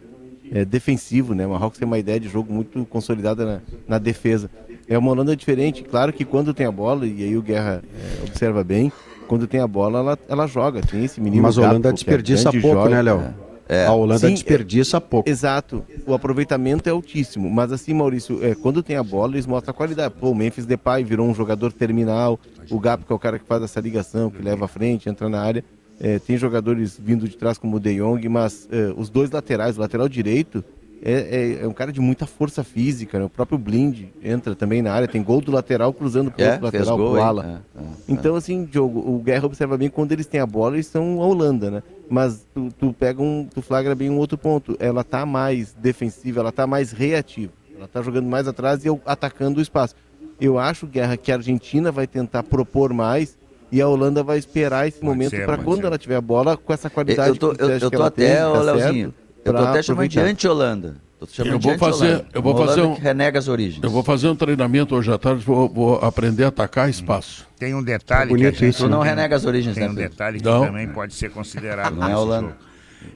é, 0.53 0.65
defensivo, 0.65 1.35
né? 1.35 1.47
O 1.47 1.51
Marrocos 1.51 1.79
tem 1.79 1.87
uma 1.87 1.99
ideia 1.99 2.21
de 2.21 2.29
jogo 2.29 2.53
muito 2.53 2.85
consolidada 2.87 3.45
na, 3.45 3.61
na 3.89 3.99
defesa. 3.99 4.49
É 4.89 4.97
uma 4.97 5.11
Holanda 5.11 5.37
diferente. 5.37 5.83
Claro 5.83 6.13
que 6.13 6.25
quando 6.25 6.55
tem 6.55 6.67
a 6.67 6.73
bola, 6.73 7.07
e 7.07 7.23
aí 7.23 7.37
o 7.37 7.43
Guerra 7.43 7.83
é, 7.83 8.25
observa 8.25 8.63
bem, 8.63 8.93
quando 9.27 9.47
tem 9.47 9.61
a 9.61 9.67
bola, 9.67 9.99
ela, 9.99 10.19
ela 10.29 10.47
joga. 10.47 10.81
Tem 10.81 11.05
esse 11.05 11.21
menino 11.21 11.43
Mas 11.43 11.59
a 11.59 11.63
Holanda 11.63 11.89
é 11.89 11.93
desperdiça 11.93 12.51
pouco, 12.53 12.69
joga. 12.69 12.91
né, 12.91 13.03
Léo? 13.03 13.35
É. 13.69 13.85
A 13.85 13.93
Holanda 13.93 14.29
Sim, 14.29 14.35
desperdiça 14.35 15.01
pouco. 15.01 15.29
Exato. 15.29 15.85
O 16.07 16.15
aproveitamento 16.15 16.89
é 16.89 16.93
altíssimo. 16.93 17.51
Mas 17.51 17.73
assim, 17.73 17.93
Maurício, 17.93 18.45
é, 18.45 18.55
quando 18.55 18.83
tem 18.83 18.97
a 18.97 19.03
bola, 19.03 19.33
eles 19.33 19.47
mostram 19.47 19.73
a 19.73 19.75
qualidade. 19.75 20.15
Pô, 20.21 20.31
o 20.31 20.35
Memphis 20.35 20.67
Depay 20.67 21.03
virou 21.03 21.27
um 21.29 21.35
jogador 21.35 21.73
terminal. 21.73 22.39
O 22.71 22.79
Gap, 22.79 23.05
que 23.05 23.13
é 23.13 23.17
o 23.17 23.19
cara 23.19 23.39
que 23.39 23.45
faz 23.45 23.63
essa 23.63 23.81
ligação, 23.81 24.31
que 24.31 24.41
leva 24.41 24.67
à 24.67 24.69
frente, 24.69 25.09
entra 25.09 25.29
na 25.29 25.41
área. 25.41 25.65
É, 25.99 26.19
tem 26.19 26.37
jogadores 26.37 27.01
vindo 27.03 27.27
de 27.27 27.37
trás 27.37 27.59
como 27.59 27.77
o 27.77 27.81
De 27.81 27.97
Jong, 27.97 28.29
mas 28.29 28.69
é, 28.71 28.93
os 28.97 29.09
dois 29.09 29.31
laterais, 29.31 29.79
o 29.79 29.81
lateral 29.81 30.09
direito, 30.09 30.63
é, 31.03 31.13
é- 31.13 31.65
é 31.65 31.69
um 31.69 31.73
cara 31.73 31.93
de 31.93 32.01
muita 32.01 32.27
força 32.27 32.65
física. 32.65 33.19
Né? 33.19 33.25
O 33.25 33.29
próprio 33.29 33.59
Blind 33.59 34.05
entra 34.23 34.55
também 34.55 34.81
na 34.83 34.93
área. 34.93 35.07
Tem 35.07 35.23
gol 35.23 35.41
do 35.41 35.53
lateral 35.53 35.93
cruzando 35.93 36.31
pro 36.31 36.43
É, 36.43 36.59
lateral, 36.61 36.97
gol, 36.97 37.13
pro 37.13 37.23
ala. 37.23 37.63
É, 37.77 37.81
é, 37.81 37.85
Então, 38.09 38.35
assim, 38.37 38.65
Diogo, 38.65 38.99
o 39.01 39.19
Guerra 39.19 39.47
observa 39.47 39.77
bem 39.77 39.89
quando 39.91 40.13
eles 40.13 40.27
têm 40.27 40.41
a 40.41 40.47
bola, 40.47 40.77
eles 40.77 40.87
são 40.87 41.21
a 41.23 41.27
Holanda, 41.27 41.71
né? 41.71 41.83
Mas 42.09 42.47
tu, 42.55 42.69
tu 42.79 42.93
pega 42.93 43.21
um, 43.23 43.49
tu 43.53 43.61
flagra 43.61 43.95
bem 43.95 44.09
um 44.11 44.17
outro 44.19 44.39
ponto. 44.39 44.77
Ela 44.79 45.03
tá 45.05 45.27
mais 45.27 45.75
defensiva, 45.75 46.41
ela 46.41 46.53
tá 46.53 46.67
mais 46.67 46.93
reativa. 46.93 47.53
Ela 47.77 47.89
tá 47.89 48.01
jogando 48.01 48.27
mais 48.27 48.49
atrás 48.49 48.85
e 48.85 48.89
eu- 48.89 49.01
atacando 49.05 49.59
o 49.59 49.63
espaço. 49.63 49.95
Eu 50.41 50.59
acho, 50.59 50.87
Guerra, 50.87 51.17
que 51.17 51.33
a 51.33 51.37
Argentina 51.37 51.91
vai 51.91 52.07
tentar 52.07 52.43
propor 52.43 52.93
mais 52.93 53.37
e 53.73 53.81
a 53.81 53.89
Holanda 53.89 54.23
vai 54.23 54.39
esperar 54.39 54.87
esse 54.87 55.03
momento 55.05 55.31
ser, 55.31 55.45
para 55.45 55.57
pode 55.57 55.67
quando 55.69 55.81
ser. 55.81 55.87
ela 55.87 55.99
tiver 55.99 56.17
a 56.17 56.21
bola 56.21 56.57
com 56.57 56.73
essa 56.73 56.89
qualidade 56.89 57.31
Eu 57.31 57.37
tô, 57.37 57.55
que 57.55 57.63
eu, 57.63 57.67
você 57.67 57.73
acha 57.75 57.85
eu 57.87 57.91
que 57.91 57.97
tô 57.97 58.03
ela 58.03 58.09
até, 58.09 58.43
tem, 58.43 58.53
tá 58.53 58.63
Leozinho, 58.63 59.09
certo? 59.13 59.26
Eu 59.49 59.55
tô 59.55 59.59
até 59.65 59.83
chamando 59.83 60.09
de 60.09 60.19
anti-Holanda. 60.21 60.97
Eu 61.39 61.59
de 61.59 61.67
vou 61.67 61.79
fazer- 61.79 62.27
eu 62.35 62.43
vou 62.43 62.55
fazer 62.57 62.81
Holanda 62.83 63.01
um- 63.01 63.03
renega 63.03 63.39
as 63.39 63.49
origens. 63.49 63.83
Eu 63.83 63.89
vou 63.91 64.03
fazer 64.03 64.29
um 64.29 64.37
treinamento 64.37 64.95
hoje 64.95 65.11
à 65.11 65.17
tarde, 65.19 65.43
vou, 65.45 65.67
vou 65.69 65.95
aprender 65.97 66.45
a 66.45 66.49
atacar 66.49 66.91
espaço. 66.91 67.47
Tem 67.59 67.75
um 67.75 67.83
detalhe 67.83 68.29
Bonito 68.29 68.53
que 68.53 68.59
gente 68.61 68.71
isso, 68.71 68.85
Tu 68.85 68.89
não 68.91 69.01
tem- 69.01 69.09
renega 69.11 69.35
as 69.35 69.45
origens, 69.47 69.75
Tem 69.75 69.85
né, 69.85 69.91
um 69.91 69.95
Pedro? 69.95 70.11
detalhe 70.11 70.39
que 70.41 70.45
Não. 70.45 70.67
também 70.67 70.87
pode 70.89 71.15
ser 71.15 71.31
considerado 71.31 71.95
Não 71.97 72.07
é 72.09 72.17
Holanda. 72.17 72.49
jogo. 72.49 72.59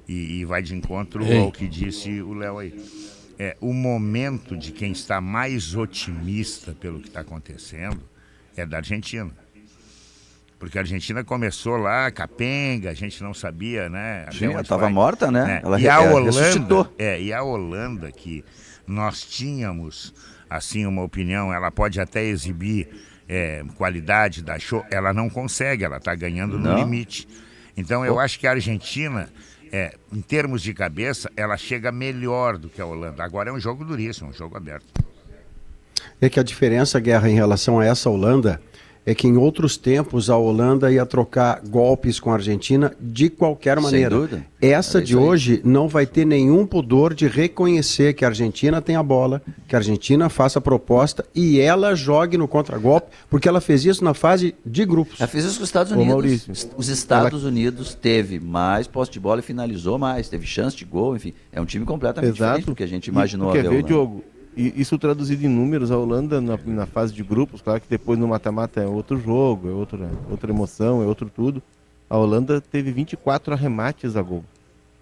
E, 0.09 0.41
e 0.41 0.45
vai 0.47 0.62
de 0.62 0.74
encontro 0.74 1.22
Ei. 1.24 1.39
ao 1.39 1.53
que 1.53 1.68
disse 1.68 2.22
o 2.22 2.33
Léo 2.33 2.59
aí. 2.59 2.72
É, 3.39 3.57
o 3.61 3.72
momento 3.72 4.57
de 4.57 4.72
quem 4.72 4.93
está 4.93 5.20
mais 5.20 5.74
otimista 5.74 6.72
pelo 6.78 7.01
que 7.01 7.09
está 7.09 7.20
acontecendo 7.20 8.01
é 8.57 8.64
da 8.64 8.78
Argentina. 8.78 9.31
Porque 10.61 10.77
a 10.77 10.83
Argentina 10.83 11.25
começou 11.25 11.79
lá, 11.79 12.11
capenga, 12.11 12.91
a 12.91 12.95
gente 12.95 13.23
não 13.23 13.33
sabia, 13.33 13.89
né? 13.89 14.27
Sim, 14.31 14.45
ela 14.45 14.59
onde 14.59 14.69
tava 14.69 14.83
vai. 14.83 14.93
morta, 14.93 15.31
né? 15.31 15.63
Ela 15.65 15.81
e 15.81 15.89
a 15.89 15.95
ela 15.95 16.13
Holanda, 16.15 16.39
ressuscitou. 16.39 16.95
é, 16.99 17.21
e 17.21 17.33
a 17.33 17.43
Holanda 17.43 18.13
que 18.13 18.45
nós 18.87 19.23
tínhamos 19.23 20.13
assim 20.51 20.85
uma 20.85 21.03
opinião, 21.03 21.53
ela 21.53 21.71
pode 21.71 21.99
até 21.99 22.23
exibir 22.25 22.89
é, 23.27 23.65
qualidade 23.77 24.43
da 24.43 24.59
show, 24.59 24.85
ela 24.91 25.15
não 25.15 25.31
consegue, 25.31 25.83
ela 25.83 25.97
está 25.97 26.15
ganhando 26.15 26.59
no 26.59 26.69
Não. 26.69 26.79
limite. 26.79 27.27
Então 27.77 28.05
eu 28.05 28.21
acho 28.21 28.39
que 28.39 28.47
a 28.47 28.51
Argentina, 28.51 29.31
é, 29.73 29.95
em 30.13 30.21
termos 30.21 30.61
de 30.61 30.75
cabeça, 30.75 31.31
ela 31.37 31.57
chega 31.57 31.91
melhor 31.91 32.59
do 32.59 32.69
que 32.69 32.83
a 32.83 32.87
Holanda. 32.87 33.25
Agora 33.25 33.49
é 33.49 33.53
um 33.53 33.61
jogo 33.61 33.83
duríssimo, 33.83 34.29
um 34.29 34.33
jogo 34.35 34.59
aberto. 34.59 34.87
É 36.21 36.29
que 36.29 36.39
a 36.39 36.43
diferença, 36.43 37.01
Guerra, 37.01 37.31
em 37.31 37.35
relação 37.35 37.79
a 37.81 37.85
essa 37.87 38.11
Holanda, 38.11 38.61
é 39.05 39.14
que 39.14 39.26
em 39.26 39.36
outros 39.36 39.76
tempos 39.76 40.28
a 40.28 40.36
Holanda 40.36 40.92
ia 40.92 41.07
trocar 41.07 41.61
golpes 41.68 42.20
com 42.20 42.30
a 42.30 42.34
Argentina 42.34 42.92
de 43.01 43.30
qualquer 43.30 43.76
Sem 43.76 43.82
maneira. 43.84 44.11
dúvida. 44.14 44.46
Essa 44.61 44.98
Era 44.98 45.07
de 45.07 45.16
hoje 45.16 45.61
não 45.64 45.88
vai 45.88 46.05
ter 46.07 46.26
nenhum 46.26 46.66
pudor 46.66 47.14
de 47.14 47.26
reconhecer 47.26 48.12
que 48.12 48.24
a 48.24 48.28
Argentina 48.28 48.80
tem 48.82 48.96
a 48.96 49.03
bola, 49.03 49.40
que 49.66 49.74
a 49.74 49.78
Argentina 49.78 50.28
faça 50.28 50.59
a 50.59 50.62
proposta 50.62 51.24
e 51.34 51.59
ela 51.59 51.94
jogue 51.94 52.36
no 52.36 52.46
contragolpe, 52.46 53.09
porque 53.30 53.48
ela 53.48 53.61
fez 53.61 53.84
isso 53.84 54.05
na 54.05 54.12
fase 54.12 54.55
de 54.64 54.84
grupos. 54.84 55.18
Ela 55.18 55.28
fez 55.28 55.44
isso 55.44 55.57
com 55.57 55.62
os 55.62 55.68
Estados 55.68 55.92
Ô, 55.92 55.94
Unidos. 55.94 56.12
Maurício, 56.12 56.53
Os 56.76 56.88
Estados 56.88 57.42
Unidos 57.44 57.94
teve 57.94 58.38
mais 58.38 58.86
posse 58.86 59.11
de 59.11 59.18
bola 59.18 59.40
e 59.40 59.42
finalizou 59.42 59.98
mais, 59.98 60.28
teve 60.28 60.46
chance 60.46 60.76
de 60.76 60.84
gol, 60.84 61.16
enfim. 61.16 61.32
É 61.51 61.61
um 61.61 61.64
time 61.64 61.86
completamente 61.86 62.32
diferente 62.32 62.66
do 62.66 62.74
que 62.74 62.82
a 62.82 62.86
gente 62.88 63.07
imaginou 63.07 63.51
E, 63.51 63.62
quer 63.62 63.68
ver. 63.68 63.82
Diogo? 63.82 64.22
E 64.57 64.80
isso 64.80 64.98
traduzido 64.98 65.44
em 65.44 65.48
números, 65.48 65.90
a 65.90 65.96
Holanda 65.96 66.40
na, 66.40 66.59
na 66.66 66.86
fase 66.86 67.12
de 67.12 67.22
grupos, 67.22 67.62
claro 67.62 67.80
que 67.80 67.88
depois 67.88 68.18
no 68.18 68.26
mata-mata 68.26 68.80
é 68.80 68.86
outro 68.86 69.18
jogo, 69.18 69.68
é 69.68 69.72
outra, 69.72 70.11
outra 70.28 70.51
emoção, 70.51 71.03
é 71.03 71.07
outro 71.07 71.30
tudo. 71.34 71.62
A 72.09 72.18
Holanda 72.18 72.61
teve 72.61 72.90
24 72.90 73.55
arremates 73.55 74.16
a 74.16 74.22
gol. 74.22 74.44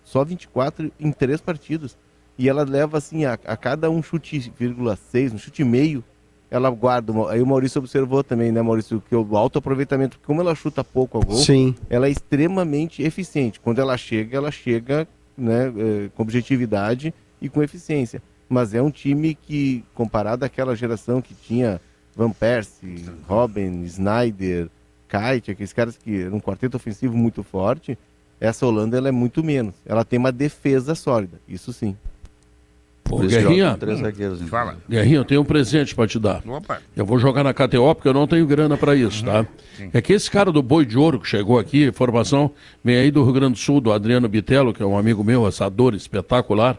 Só 0.04 0.22
24 0.24 0.92
em 1.00 1.10
três 1.10 1.40
partidos. 1.40 1.96
E 2.36 2.48
ela 2.48 2.62
leva 2.62 2.98
assim, 2.98 3.24
a, 3.24 3.32
a 3.32 3.56
cada 3.56 3.90
um 3.90 4.02
chute, 4.02 4.52
vírgula 4.58 4.96
seis, 4.96 5.32
um 5.32 5.38
chute 5.38 5.62
e 5.62 5.64
meio, 5.64 6.04
ela 6.50 6.70
guarda. 6.70 7.12
Aí 7.30 7.42
o 7.42 7.46
Maurício 7.46 7.78
observou 7.78 8.22
também, 8.22 8.52
né, 8.52 8.62
Maurício, 8.62 9.02
que 9.08 9.14
o 9.14 9.36
alto 9.36 9.58
aproveitamento, 9.58 10.20
como 10.24 10.40
ela 10.40 10.54
chuta 10.54 10.84
pouco 10.84 11.18
a 11.18 11.20
gol, 11.24 11.36
Sim. 11.36 11.74
ela 11.90 12.06
é 12.06 12.10
extremamente 12.10 13.02
eficiente. 13.02 13.58
Quando 13.60 13.80
ela 13.80 13.96
chega, 13.96 14.36
ela 14.36 14.50
chega 14.50 15.08
né, 15.36 15.72
eh, 15.76 16.10
com 16.14 16.22
objetividade 16.22 17.12
e 17.40 17.48
com 17.48 17.62
eficiência. 17.62 18.22
Mas 18.48 18.74
é 18.74 18.80
um 18.80 18.90
time 18.90 19.34
que, 19.34 19.84
comparado 19.94 20.44
àquela 20.44 20.74
geração 20.74 21.20
que 21.20 21.34
tinha 21.34 21.80
Van 22.16 22.30
Persie, 22.30 23.04
Robin, 23.26 23.82
Snyder, 23.84 24.68
Kite, 25.08 25.50
aqueles 25.50 25.72
caras 25.72 25.96
que 25.96 26.22
eram 26.22 26.38
um 26.38 26.40
quarteto 26.40 26.76
ofensivo 26.76 27.16
muito 27.16 27.42
forte, 27.42 27.98
essa 28.40 28.66
Holanda 28.66 28.96
ela 28.96 29.08
é 29.08 29.12
muito 29.12 29.42
menos. 29.42 29.74
Ela 29.84 30.04
tem 30.04 30.18
uma 30.18 30.32
defesa 30.32 30.94
sólida, 30.94 31.40
isso 31.48 31.72
sim. 31.72 31.96
Ô, 33.10 33.16
Por 33.16 33.24
isso 33.24 33.34
joga 33.34 33.48
Guerrinha, 33.48 33.76
três 33.76 33.98
zagueiros, 34.00 34.38
então. 34.38 34.48
Fala. 34.48 34.76
Guerrinha, 34.88 35.16
eu 35.16 35.24
tenho 35.24 35.40
um 35.40 35.44
presente 35.44 35.94
para 35.94 36.06
te 36.06 36.18
dar. 36.18 36.42
Opa. 36.46 36.80
Eu 36.96 37.06
vou 37.06 37.18
jogar 37.18 37.42
na 37.42 37.54
KTO 37.54 37.94
porque 37.94 38.08
eu 38.08 38.14
não 38.14 38.26
tenho 38.26 38.46
grana 38.46 38.76
para 38.76 38.94
isso, 38.94 39.24
tá? 39.24 39.46
É 39.92 40.00
que 40.00 40.12
esse 40.12 40.30
cara 40.30 40.52
do 40.52 40.62
Boi 40.62 40.84
de 40.84 40.98
Ouro 40.98 41.18
que 41.18 41.26
chegou 41.26 41.58
aqui, 41.58 41.90
formação, 41.92 42.50
vem 42.84 42.96
aí 42.96 43.10
do 43.10 43.22
Rio 43.24 43.32
Grande 43.32 43.54
do 43.54 43.58
Sul, 43.58 43.80
do 43.80 43.92
Adriano 43.92 44.28
Bitello, 44.28 44.74
que 44.74 44.82
é 44.82 44.86
um 44.86 44.98
amigo 44.98 45.24
meu, 45.24 45.46
assador 45.46 45.94
espetacular. 45.94 46.76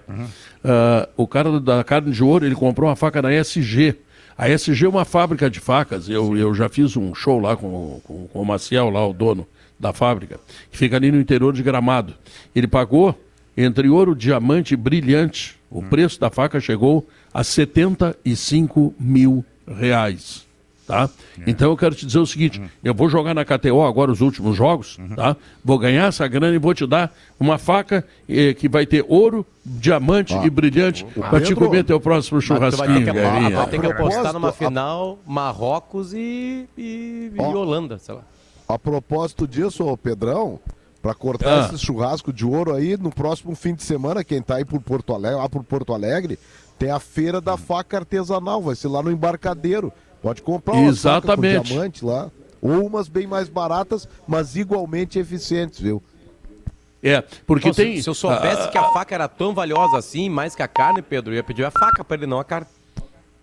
Ah, 0.63 1.07
o 1.15 1.27
cara 1.27 1.59
da 1.59 1.83
carne 1.83 2.11
de 2.11 2.23
ouro, 2.23 2.45
ele 2.45 2.55
comprou 2.55 2.89
uma 2.89 2.95
faca 2.95 3.21
na 3.21 3.33
SG. 3.33 3.95
A 4.37 4.47
SG 4.49 4.85
é 4.85 4.89
uma 4.89 5.05
fábrica 5.05 5.49
de 5.49 5.59
facas. 5.59 6.07
Eu, 6.09 6.37
eu 6.37 6.53
já 6.53 6.69
fiz 6.69 6.95
um 6.95 7.13
show 7.13 7.39
lá 7.39 7.55
com, 7.57 7.99
com, 8.03 8.27
com 8.27 8.41
o 8.41 8.45
Maciel, 8.45 8.89
lá, 8.89 9.05
o 9.05 9.13
dono 9.13 9.47
da 9.79 9.93
fábrica, 9.93 10.39
que 10.69 10.77
fica 10.77 10.97
ali 10.97 11.11
no 11.11 11.19
interior 11.19 11.53
de 11.53 11.63
Gramado. 11.63 12.13
Ele 12.53 12.67
pagou 12.67 13.17
entre 13.61 13.89
ouro, 13.89 14.15
diamante 14.15 14.73
e 14.73 14.77
brilhante. 14.77 15.59
O 15.69 15.83
preço 15.83 16.19
da 16.19 16.29
faca 16.29 16.59
chegou 16.59 17.07
a 17.33 17.43
75 17.43 18.93
mil 18.99 19.45
reais. 19.67 20.47
Tá? 20.87 21.07
Então 21.45 21.69
eu 21.69 21.77
quero 21.77 21.93
te 21.93 22.03
dizer 22.03 22.17
o 22.17 22.25
seguinte: 22.25 22.59
eu 22.83 22.95
vou 22.95 23.07
jogar 23.07 23.35
na 23.35 23.45
KTO 23.45 23.83
agora 23.83 24.11
os 24.11 24.21
últimos 24.21 24.57
jogos, 24.57 24.97
tá? 25.15 25.35
Vou 25.63 25.77
ganhar 25.77 26.07
essa 26.07 26.27
grana 26.27 26.55
e 26.55 26.57
vou 26.57 26.73
te 26.73 26.87
dar 26.87 27.13
uma 27.39 27.59
faca 27.59 28.03
eh, 28.27 28.55
que 28.55 28.67
vai 28.67 28.87
ter 28.87 29.05
ouro, 29.07 29.45
diamante 29.63 30.33
e 30.33 30.49
brilhante 30.49 31.05
para 31.29 31.41
te 31.41 31.53
comer 31.53 31.83
teu 31.83 31.99
próximo 31.99 32.41
tu 32.41 32.47
vai 32.55 32.71
ter 32.71 32.75
churrasquinho, 32.75 33.05
que, 33.05 33.11
Guerrinha. 33.11 33.55
vai 33.55 33.67
ter 33.69 33.79
que 33.79 33.85
apostar 33.85 34.33
numa 34.33 34.49
a- 34.49 34.51
final 34.53 35.19
Marrocos 35.27 36.11
e, 36.11 36.65
e, 36.75 37.31
e 37.35 37.39
Ó. 37.39 37.51
Holanda, 37.55 37.99
sei 37.99 38.15
lá. 38.15 38.21
A 38.67 38.79
propósito 38.79 39.47
disso, 39.47 39.95
Pedrão, 39.97 40.59
pra 41.01 41.13
cortar 41.13 41.63
Ah. 41.63 41.65
esse 41.73 41.77
churrasco 41.85 42.31
de 42.33 42.45
ouro 42.45 42.73
aí, 42.73 42.97
no 42.97 43.09
próximo 43.09 43.55
fim 43.55 43.73
de 43.73 43.83
semana, 43.83 44.23
quem 44.23 44.41
tá 44.41 44.55
aí 44.55 44.65
por 44.65 44.81
Porto 44.81 45.13
Alegre, 45.13 45.37
lá 45.39 45.47
por 45.49 45.63
Porto 45.63 45.93
Alegre, 45.93 46.37
tem 46.77 46.91
a 46.91 46.99
feira 46.99 47.39
da 47.41 47.57
faca 47.57 47.97
artesanal, 47.97 48.61
vai 48.61 48.75
ser 48.75 48.87
lá 48.87 49.01
no 49.01 49.11
embarcadeiro. 49.11 49.91
Pode 50.21 50.41
comprar 50.41 50.73
uma 50.73 50.93
faca 50.93 51.21
com 51.21 51.33
Exatamente. 51.33 51.67
diamante 51.67 52.05
lá, 52.05 52.29
ou 52.61 52.85
umas 52.85 53.07
bem 53.07 53.25
mais 53.25 53.47
baratas, 53.47 54.07
mas 54.27 54.55
igualmente 54.57 55.17
eficientes, 55.17 55.79
viu? 55.79 56.03
É, 57.01 57.23
porque 57.47 57.73
se- 57.73 57.81
tem. 57.81 58.01
Se 58.01 58.09
eu 58.09 58.13
soubesse 58.13 58.63
ah, 58.63 58.67
que 58.67 58.77
a 58.77 58.83
faca 58.91 59.15
era 59.15 59.27
tão 59.29 59.53
valiosa 59.53 59.97
assim, 59.97 60.27
mais 60.29 60.53
que 60.53 60.61
a 60.61 60.67
carne, 60.67 61.01
Pedro, 61.01 61.31
eu 61.31 61.37
ia 61.37 61.43
pedir 61.43 61.63
a 61.63 61.71
faca 61.71 62.03
pra 62.03 62.17
ele, 62.17 62.27
não 62.27 62.39
a 62.39 62.43
carne. 62.43 62.67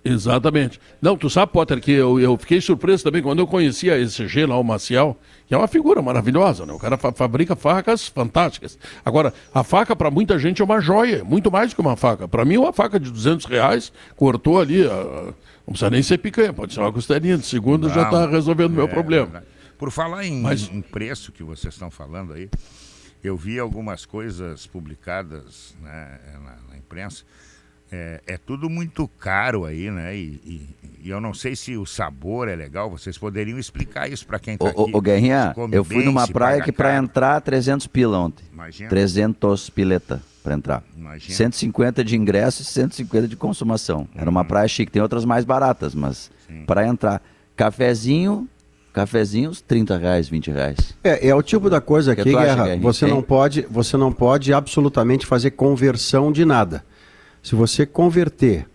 Exatamente. 0.08 0.80
Não, 1.00 1.16
tu 1.16 1.28
sabe, 1.28 1.52
Potter, 1.52 1.80
que 1.80 1.90
eu, 1.92 2.18
eu 2.20 2.36
fiquei 2.36 2.60
surpreso 2.60 3.04
também 3.04 3.22
quando 3.22 3.40
eu 3.40 3.46
conhecia 3.46 3.94
a 3.94 3.98
ECG 3.98 4.46
lá, 4.46 4.58
o 4.58 4.62
Maciel, 4.64 5.16
que 5.46 5.54
é 5.54 5.58
uma 5.58 5.68
figura 5.68 6.00
maravilhosa, 6.00 6.64
né? 6.64 6.72
O 6.72 6.78
cara 6.78 6.96
fa- 6.96 7.12
fabrica 7.12 7.54
facas 7.56 8.06
fantásticas. 8.08 8.78
Agora, 9.04 9.32
a 9.54 9.62
faca 9.64 9.94
para 9.96 10.10
muita 10.10 10.38
gente 10.38 10.62
é 10.62 10.64
uma 10.64 10.80
joia, 10.80 11.24
muito 11.24 11.50
mais 11.50 11.74
que 11.74 11.80
uma 11.80 11.96
faca. 11.96 12.26
Para 12.28 12.44
mim, 12.44 12.56
uma 12.56 12.72
faca 12.72 12.98
de 13.00 13.10
200 13.10 13.46
reais, 13.46 13.92
cortou 14.16 14.60
ali, 14.60 14.84
ah, 14.86 15.32
não 15.66 15.72
precisa 15.72 15.90
nem 15.90 16.02
ser 16.02 16.18
picanha, 16.18 16.52
pode 16.52 16.72
ser 16.72 16.80
uma 16.80 16.92
costelinha 16.92 17.36
de 17.36 17.46
segunda, 17.46 17.88
já 17.88 17.96
Não, 17.96 18.04
está 18.04 18.26
resolvendo 18.30 18.70
o 18.72 18.74
meu 18.76 18.84
é 18.84 18.88
problema. 18.88 19.24
verdade. 19.26 19.46
Por 19.78 19.90
falar 19.90 20.24
em, 20.24 20.40
Mas- 20.40 20.70
em 20.72 20.80
preço 20.80 21.30
que 21.32 21.42
vocês 21.42 21.74
estão 21.74 21.90
falando 21.90 22.32
aí, 22.32 22.48
eu 23.22 23.36
vi 23.36 23.58
algumas 23.58 24.06
coisas 24.06 24.66
publicadas 24.66 25.74
né, 25.82 26.18
na, 26.34 26.56
na 26.70 26.76
imprensa. 26.78 27.24
É, 27.90 28.20
é 28.26 28.36
tudo 28.36 28.68
muito 28.68 29.06
caro 29.06 29.64
aí, 29.64 29.90
né? 29.90 30.16
E, 30.16 30.40
e- 30.44 30.76
e 31.04 31.10
eu 31.10 31.20
não 31.20 31.32
sei 31.32 31.54
se 31.54 31.76
o 31.76 31.86
sabor 31.86 32.48
é 32.48 32.56
legal. 32.56 32.90
Vocês 32.90 33.16
poderiam 33.16 33.58
explicar 33.60 34.10
isso 34.10 34.26
para 34.26 34.40
quem 34.40 34.54
está 34.54 34.66
Ô, 34.66 34.68
aqui. 34.84 34.90
ô, 34.96 35.00
Guerrinha, 35.00 35.54
eu 35.70 35.84
fui 35.84 35.98
bem, 35.98 36.06
numa 36.06 36.26
praia 36.26 36.60
que 36.62 36.72
pra 36.72 36.90
caro. 36.90 37.04
entrar 37.04 37.40
300 37.40 37.86
pila 37.86 38.18
ontem. 38.18 38.44
Imagina. 38.52 38.90
300 38.90 39.70
pileta 39.70 40.20
pra 40.42 40.54
entrar. 40.54 40.82
Imagina. 40.96 41.32
150 41.34 42.02
de 42.02 42.16
ingresso 42.16 42.62
e 42.62 42.64
150 42.64 43.28
de 43.28 43.36
consumação. 43.36 44.08
Era 44.16 44.24
Uhum. 44.24 44.30
uma 44.32 44.44
praia 44.44 44.66
chique, 44.66 44.90
tem 44.90 45.00
outras 45.00 45.24
mais 45.24 45.44
baratas, 45.44 45.94
mas 45.94 46.28
pra 46.66 46.84
entrar. 46.86 47.22
Cafezinho, 47.54 48.48
cafezinhos, 48.92 49.60
30 49.60 49.96
reais, 49.96 50.28
20 50.28 50.50
reais. 50.50 50.94
É, 51.04 51.28
é 51.28 51.34
o 51.34 51.42
tipo 51.42 51.68
da 51.70 51.80
coisa 51.80 52.14
Que 52.14 52.22
aqui, 52.22 52.36
acha, 52.36 52.64
Guerra, 52.64 52.76
você 52.80 53.06
não 53.06 53.22
pode, 53.22 53.62
você 53.70 53.96
não 53.96 54.12
pode 54.12 54.52
absolutamente 54.52 55.24
fazer 55.26 55.52
conversão 55.52 56.30
de 56.32 56.44
nada. 56.44 56.84
Se 57.46 57.54
você 57.54 57.86
converter 57.86 58.66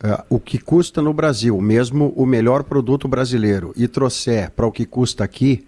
eh, 0.00 0.24
o 0.28 0.38
que 0.38 0.56
custa 0.56 1.02
no 1.02 1.12
Brasil, 1.12 1.60
mesmo 1.60 2.12
o 2.14 2.24
melhor 2.24 2.62
produto 2.62 3.08
brasileiro, 3.08 3.72
e 3.76 3.88
trouxer 3.88 4.52
para 4.52 4.64
o 4.64 4.70
que 4.70 4.86
custa 4.86 5.24
aqui, 5.24 5.66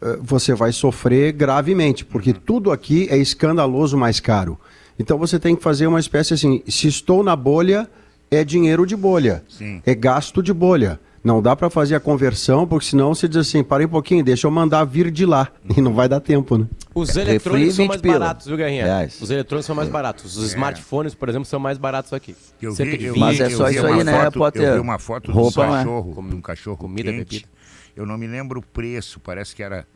eh, 0.00 0.18
você 0.22 0.54
vai 0.54 0.72
sofrer 0.72 1.32
gravemente, 1.32 2.06
porque 2.06 2.32
tudo 2.32 2.72
aqui 2.72 3.06
é 3.10 3.18
escandaloso 3.18 3.98
mais 3.98 4.20
caro. 4.20 4.58
Então 4.98 5.18
você 5.18 5.38
tem 5.38 5.54
que 5.54 5.62
fazer 5.62 5.86
uma 5.86 6.00
espécie 6.00 6.32
assim, 6.32 6.62
se 6.66 6.88
estou 6.88 7.22
na 7.22 7.36
bolha, 7.36 7.86
é 8.30 8.42
dinheiro 8.42 8.86
de 8.86 8.96
bolha, 8.96 9.44
Sim. 9.46 9.82
é 9.84 9.94
gasto 9.94 10.42
de 10.42 10.54
bolha. 10.54 10.98
Não 11.22 11.42
dá 11.42 11.54
para 11.56 11.68
fazer 11.68 11.94
a 11.96 12.00
conversão, 12.00 12.66
porque 12.66 12.86
senão 12.86 13.14
você 13.14 13.28
diz 13.28 13.38
assim, 13.38 13.62
para 13.62 13.82
aí 13.82 13.86
um 13.86 13.88
pouquinho, 13.88 14.24
deixa 14.24 14.46
eu 14.46 14.50
mandar 14.50 14.84
vir 14.84 15.10
de 15.10 15.26
lá. 15.26 15.48
E 15.76 15.80
não 15.80 15.92
vai 15.92 16.08
dar 16.08 16.20
tempo, 16.20 16.56
né? 16.56 16.66
Os 16.94 17.08
Refri, 17.10 17.30
eletrônicos 17.30 17.74
são 17.74 17.84
20 17.84 17.88
mais 17.88 18.00
pila. 18.00 18.18
baratos, 18.20 18.46
viu, 18.46 18.56
Guerrinha? 18.56 18.84
Reais. 18.84 19.20
Os 19.20 19.30
eletrônicos 19.30 19.66
são 19.66 19.76
mais 19.76 19.88
baratos. 19.88 20.36
Os 20.36 20.46
smartphones, 20.52 21.14
por 21.14 21.28
exemplo, 21.28 21.44
são 21.44 21.60
mais 21.60 21.76
baratos 21.76 22.12
aqui. 22.12 22.34
Eu 22.62 22.72
Cerca 22.72 22.96
vi, 22.96 23.04
eu 23.04 23.14
20, 23.14 23.20
Mas 23.20 23.40
é 23.40 23.48
vi- 23.48 23.54
só 23.54 23.66
vi 23.66 23.74
isso 23.76 23.86
aí, 23.86 24.04
né, 24.04 24.24
foto- 24.24 24.38
Potter? 24.38 24.62
Eu 24.62 24.74
vi 24.74 24.80
uma 24.80 24.98
foto 24.98 25.24
de 25.24 25.30
um 25.38 25.40
Roupa, 25.40 25.66
né? 25.66 25.72
cachorro, 25.78 26.28
de 26.28 26.34
um 26.36 26.40
cachorro 26.40 26.76
Comida, 26.76 27.10
quente. 27.12 27.24
bebida. 27.40 27.48
Eu 27.96 28.06
não 28.06 28.16
me 28.16 28.26
lembro 28.26 28.60
o 28.60 28.62
preço, 28.62 29.18
parece 29.20 29.54
que 29.54 29.62
era, 29.62 29.86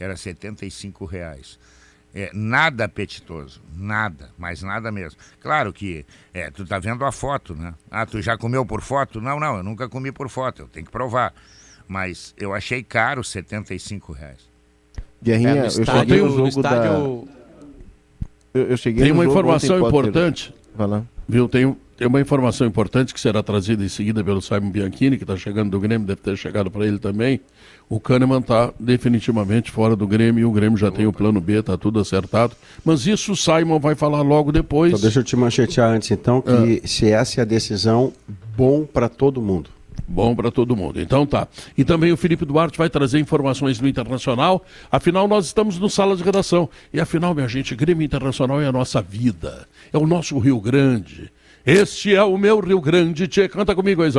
era 0.00 0.16
75 0.16 1.04
reais. 1.04 1.58
É, 2.14 2.30
nada 2.32 2.84
apetitoso, 2.84 3.60
nada, 3.76 4.30
mas 4.38 4.62
nada 4.62 4.92
mesmo. 4.92 5.18
Claro 5.40 5.72
que 5.72 6.06
é, 6.32 6.48
tu 6.50 6.64
tá 6.64 6.78
vendo 6.78 7.04
a 7.04 7.10
foto, 7.10 7.56
né? 7.56 7.74
Ah, 7.90 8.06
tu 8.06 8.22
já 8.22 8.38
comeu 8.38 8.64
por 8.64 8.80
foto? 8.82 9.20
Não, 9.20 9.40
não, 9.40 9.56
eu 9.56 9.62
nunca 9.64 9.88
comi 9.88 10.12
por 10.12 10.28
foto, 10.28 10.62
eu 10.62 10.68
tenho 10.68 10.86
que 10.86 10.92
provar. 10.92 11.34
Mas 11.88 12.32
eu 12.38 12.54
achei 12.54 12.82
caro 12.84 13.24
75 13.24 14.12
reais. 14.12 14.38
Guerrinha, 15.22 15.50
É, 15.50 15.54
no 15.54 15.60
eu 15.62 15.66
estádio- 15.66 15.98
cheguei 16.00 16.20
no 16.22 16.48
estádio- 16.48 17.26
da... 17.26 18.58
Eu, 18.60 18.66
eu 18.70 18.76
cheguei 18.76 19.02
Tem 19.02 19.12
no 19.12 19.18
uma 19.18 19.24
jogo 19.24 19.38
informação 19.38 19.76
ontem, 19.78 19.88
importante. 19.88 20.54
Vai 20.74 20.86
lá. 20.86 21.02
Viu? 21.28 21.48
Tem, 21.48 21.76
tem 21.96 22.06
uma 22.06 22.20
informação 22.20 22.66
importante 22.66 23.14
que 23.14 23.20
será 23.20 23.42
trazida 23.42 23.84
em 23.84 23.88
seguida 23.88 24.22
pelo 24.24 24.42
Simon 24.42 24.70
Bianchini, 24.70 25.16
que 25.16 25.24
está 25.24 25.36
chegando 25.36 25.70
do 25.70 25.80
Grêmio, 25.80 26.06
deve 26.06 26.20
ter 26.20 26.36
chegado 26.36 26.70
para 26.70 26.86
ele 26.86 26.98
também. 26.98 27.40
O 27.88 28.00
Kahneman 28.00 28.40
está 28.40 28.72
definitivamente 28.80 29.70
fora 29.70 29.94
do 29.94 30.06
Grêmio 30.06 30.42
e 30.42 30.44
o 30.44 30.50
Grêmio 30.50 30.76
já 30.76 30.90
tem 30.90 31.06
o 31.06 31.12
plano 31.12 31.40
B, 31.40 31.60
está 31.60 31.76
tudo 31.76 32.00
acertado. 32.00 32.56
Mas 32.84 33.06
isso 33.06 33.32
o 33.32 33.36
Simon 33.36 33.78
vai 33.78 33.94
falar 33.94 34.22
logo 34.22 34.50
depois. 34.50 34.92
Então 34.92 35.02
deixa 35.02 35.20
eu 35.20 35.24
te 35.24 35.36
manchetear 35.36 35.90
antes, 35.90 36.10
então, 36.10 36.42
que 36.42 36.86
se 36.86 37.10
essa 37.10 37.40
é 37.40 37.42
a 37.42 37.44
decisão, 37.44 38.12
bom 38.56 38.84
para 38.84 39.08
todo 39.08 39.40
mundo. 39.40 39.70
Bom 40.06 40.34
para 40.34 40.50
todo 40.50 40.76
mundo. 40.76 41.00
Então 41.00 41.24
tá. 41.24 41.48
E 41.76 41.84
também 41.84 42.12
o 42.12 42.16
Felipe 42.16 42.44
Duarte 42.44 42.76
vai 42.76 42.90
trazer 42.90 43.18
informações 43.18 43.78
do 43.78 43.88
Internacional. 43.88 44.64
Afinal, 44.90 45.26
nós 45.26 45.46
estamos 45.46 45.78
no 45.78 45.88
sala 45.88 46.16
de 46.16 46.22
redação. 46.22 46.68
E 46.92 47.00
afinal, 47.00 47.34
minha 47.34 47.48
gente, 47.48 47.74
Grêmio 47.74 48.04
Internacional 48.04 48.60
é 48.60 48.66
a 48.66 48.72
nossa 48.72 49.00
vida. 49.00 49.66
É 49.92 49.98
o 49.98 50.06
nosso 50.06 50.38
Rio 50.38 50.60
Grande. 50.60 51.30
Este 51.66 52.14
é 52.14 52.22
o 52.22 52.36
meu 52.36 52.60
Rio 52.60 52.78
Grande. 52.78 53.26
Tchê, 53.26 53.48
canta 53.48 53.74
comigo 53.74 54.02
aí. 54.02 54.10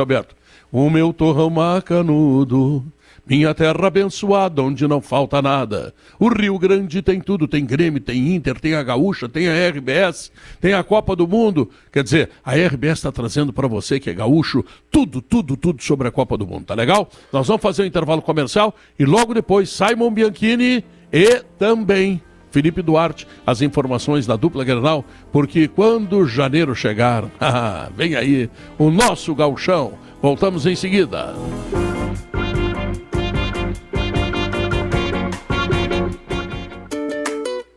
O 0.72 0.90
meu 0.90 1.12
torrão 1.12 1.48
macanudo. 1.48 2.84
Minha 3.24 3.54
terra 3.54 3.86
abençoada, 3.86 4.62
onde 4.62 4.86
não 4.86 5.00
falta 5.00 5.40
nada. 5.40 5.94
O 6.18 6.28
Rio 6.28 6.58
Grande 6.58 7.02
tem 7.02 7.20
tudo, 7.20 7.46
tem 7.46 7.64
Grêmio, 7.64 8.00
tem 8.00 8.34
Inter, 8.34 8.58
tem 8.58 8.74
a 8.74 8.82
Gaúcha, 8.82 9.28
tem 9.28 9.48
a 9.48 9.68
RBS, 9.68 10.32
tem 10.60 10.74
a 10.74 10.82
Copa 10.82 11.14
do 11.14 11.26
Mundo. 11.26 11.70
Quer 11.92 12.02
dizer, 12.02 12.30
a 12.44 12.54
RBS 12.54 12.98
está 12.98 13.12
trazendo 13.12 13.52
para 13.52 13.68
você 13.68 14.00
que 14.00 14.10
é 14.10 14.14
gaúcho 14.14 14.64
tudo, 14.90 15.20
tudo, 15.20 15.56
tudo 15.56 15.82
sobre 15.82 16.06
a 16.06 16.12
Copa 16.12 16.36
do 16.36 16.46
Mundo, 16.46 16.66
tá 16.66 16.74
legal? 16.74 17.08
Nós 17.32 17.46
vamos 17.46 17.62
fazer 17.62 17.82
um 17.82 17.86
intervalo 17.86 18.22
comercial 18.22 18.74
e 18.98 19.04
logo 19.04 19.34
depois 19.34 19.70
Simon 19.70 20.10
Bianchini 20.12 20.84
e 21.12 21.42
também 21.58 22.20
Felipe 22.50 22.82
Duarte, 22.82 23.26
as 23.46 23.60
informações 23.62 24.26
da 24.26 24.36
dupla 24.36 24.64
Grenal, 24.64 25.04
porque 25.32 25.68
quando 25.68 26.26
janeiro 26.26 26.74
chegar, 26.74 27.24
ah, 27.40 27.88
vem 27.96 28.14
aí 28.14 28.50
o 28.78 28.90
nosso 28.90 29.34
gauchão. 29.34 29.94
Voltamos 30.22 30.66
em 30.66 30.74
seguida. 30.74 31.34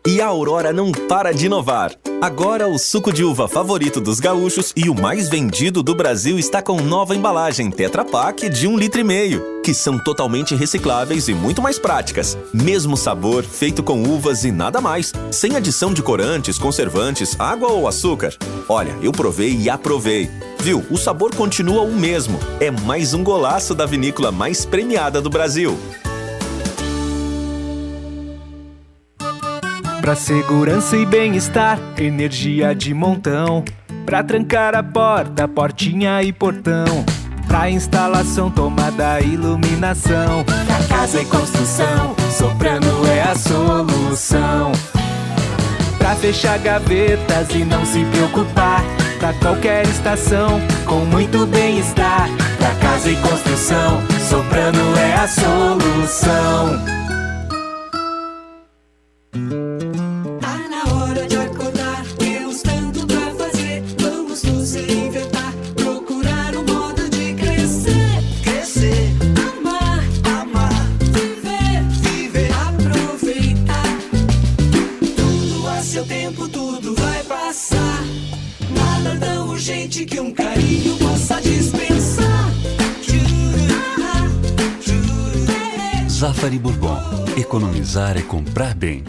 E 0.08 0.22
a 0.22 0.28
Aurora 0.28 0.72
não 0.72 0.92
para 0.92 1.34
de 1.34 1.48
inovar. 1.48 1.94
Agora 2.22 2.68
o 2.68 2.78
suco 2.78 3.12
de 3.12 3.24
uva 3.24 3.48
favorito 3.48 4.00
dos 4.00 4.20
gaúchos 4.20 4.74
e 4.76 4.90
o 4.90 4.96
mais 4.96 5.30
vendido 5.30 5.84
do 5.84 5.94
Brasil 5.94 6.40
está 6.40 6.62
com 6.62 6.82
nova 6.82 7.16
embalagem 7.16 7.70
Tetra 7.70 8.04
Pak 8.04 8.50
de 8.50 8.68
um 8.68 8.78
litro 8.78 9.02
e 9.02 9.04
meio, 9.04 9.62
que 9.64 9.74
são 9.74 9.98
totalmente 9.98 10.56
recicláveis 10.56 11.28
e 11.28 11.34
muito 11.34 11.62
mais 11.62 11.78
práticas. 11.78 12.38
Mesmo 12.54 12.96
sabor, 12.96 13.44
feito 13.44 13.84
com 13.84 14.04
uvas 14.04 14.44
e 14.44 14.52
nada 14.52 14.82
mais, 14.82 15.14
sem 15.32 15.56
adição 15.56 15.94
de 15.94 16.02
corantes, 16.02 16.58
conservantes, 16.58 17.40
água 17.40 17.70
ou 17.70 17.88
açúcar. 17.88 18.34
Olha, 18.68 18.96
eu 19.02 19.12
provei 19.12 19.56
e 19.56 19.70
aprovei. 19.70 20.30
Viu? 20.60 20.86
O 20.90 20.98
sabor 20.98 21.34
continua 21.36 21.84
o 21.84 21.94
mesmo. 21.94 22.40
É 22.60 22.72
mais 22.72 23.14
um 23.14 23.24
golaço 23.24 23.74
da 23.74 23.86
vinícola 23.86 24.32
mais 24.32 24.66
premiada 24.66 25.22
do 25.22 25.30
Brasil. 25.30 25.78
Pra 30.10 30.15
segurança 30.15 30.98
e 30.98 31.06
bem-estar, 31.06 31.80
energia 31.95 32.73
de 32.73 32.95
montão. 32.95 33.64
Pra 34.07 34.23
trancar 34.23 34.73
a 34.73 34.81
porta, 34.81 35.48
portinha 35.48 36.23
e 36.23 36.34
portão. 36.34 37.06
Pra 37.45 37.69
instalação, 37.69 38.49
tomada, 38.49 39.22
iluminação. 39.22 40.44
Pra 40.65 40.98
casa 40.98 41.22
e 41.22 41.26
construção, 41.26 42.15
Soprano 42.31 43.06
é 43.06 43.22
a 43.22 43.36
solução. 43.36 44.72
Pra 45.99 46.15
fechar 46.15 46.57
gavetas 46.57 47.53
e 47.53 47.64
não 47.64 47.86
se 47.86 48.03
preocupar. 48.06 48.84
Pra 49.19 49.31
qualquer 49.34 49.86
estação, 49.86 50.60
com 50.88 51.06
muito 51.06 51.45
bem-estar. 51.45 52.27
Pra 52.57 52.73
casa 52.81 53.11
e 53.11 53.15
construção, 53.18 54.02
Soprano 54.27 54.98
é 54.98 55.14
a 55.14 55.27
solução. 55.27 56.99
Economizar 87.60 88.18
é 88.18 88.22
comprar 88.22 88.73
bem. 88.73 89.03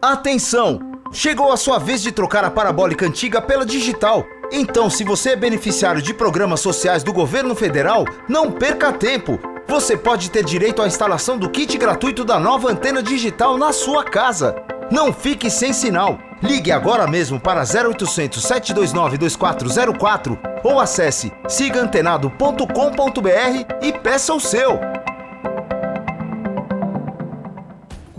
Atenção! 0.00 0.78
Chegou 1.10 1.50
a 1.50 1.56
sua 1.56 1.80
vez 1.80 2.00
de 2.00 2.12
trocar 2.12 2.44
a 2.44 2.50
parabólica 2.50 3.04
antiga 3.04 3.42
pela 3.42 3.66
digital. 3.66 4.24
Então, 4.52 4.88
se 4.88 5.02
você 5.02 5.30
é 5.30 5.36
beneficiário 5.36 6.00
de 6.00 6.14
programas 6.14 6.60
sociais 6.60 7.02
do 7.02 7.12
governo 7.12 7.56
federal, 7.56 8.04
não 8.28 8.52
perca 8.52 8.92
tempo. 8.92 9.36
Você 9.66 9.96
pode 9.96 10.30
ter 10.30 10.44
direito 10.44 10.80
à 10.80 10.86
instalação 10.86 11.36
do 11.36 11.50
kit 11.50 11.76
gratuito 11.76 12.24
da 12.24 12.38
nova 12.38 12.70
antena 12.70 13.02
digital 13.02 13.58
na 13.58 13.72
sua 13.72 14.04
casa. 14.04 14.54
Não 14.92 15.12
fique 15.12 15.50
sem 15.50 15.72
sinal. 15.72 16.20
Ligue 16.40 16.70
agora 16.70 17.08
mesmo 17.08 17.40
para 17.40 17.62
0800 17.62 18.40
729 18.40 19.18
2404 19.18 20.38
ou 20.62 20.78
acesse 20.78 21.32
sigaantenado.com.br 21.48 23.82
e 23.82 23.92
peça 23.92 24.32
o 24.32 24.38
seu. 24.38 25.01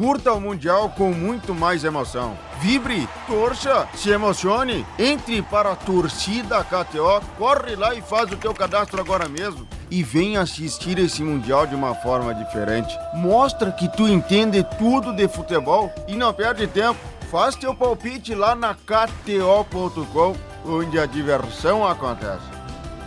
Curta 0.04 0.34
o 0.34 0.42
Mundial 0.42 0.90
com 0.90 1.14
muito 1.14 1.56
mais 1.56 1.86
emoção. 1.86 2.38
Vibre, 2.60 3.08
torça, 3.26 3.88
se 3.96 4.10
emocione. 4.10 4.86
Entre 5.00 5.42
para 5.42 5.72
a 5.72 5.76
torcida 5.78 6.62
KTO, 6.62 7.22
corre 7.38 7.74
lá 7.78 7.96
e 7.96 8.02
faz 8.02 8.30
o 8.30 8.36
teu 8.36 8.54
cadastro 8.54 9.00
agora 9.00 9.30
mesmo. 9.30 9.66
E 9.90 10.04
vem 10.04 10.36
assistir 10.36 11.00
esse 11.00 11.24
Mundial 11.24 11.66
de 11.66 11.74
uma 11.74 11.96
forma 11.96 12.36
diferente. 12.36 12.94
Mostra 13.14 13.72
que 13.72 13.88
tu 13.96 14.06
entende 14.06 14.62
tudo 14.78 15.14
de 15.14 15.26
futebol 15.30 15.90
e 16.06 16.18
não 16.18 16.34
perde 16.34 16.68
tempo. 16.68 17.00
Faz 17.32 17.56
teu 17.56 17.74
palpite 17.74 18.36
lá 18.36 18.56
na 18.56 18.76
KTO.com, 18.76 20.36
onde 20.66 21.00
a 21.00 21.06
diversão 21.06 21.88
acontece. 21.88 22.44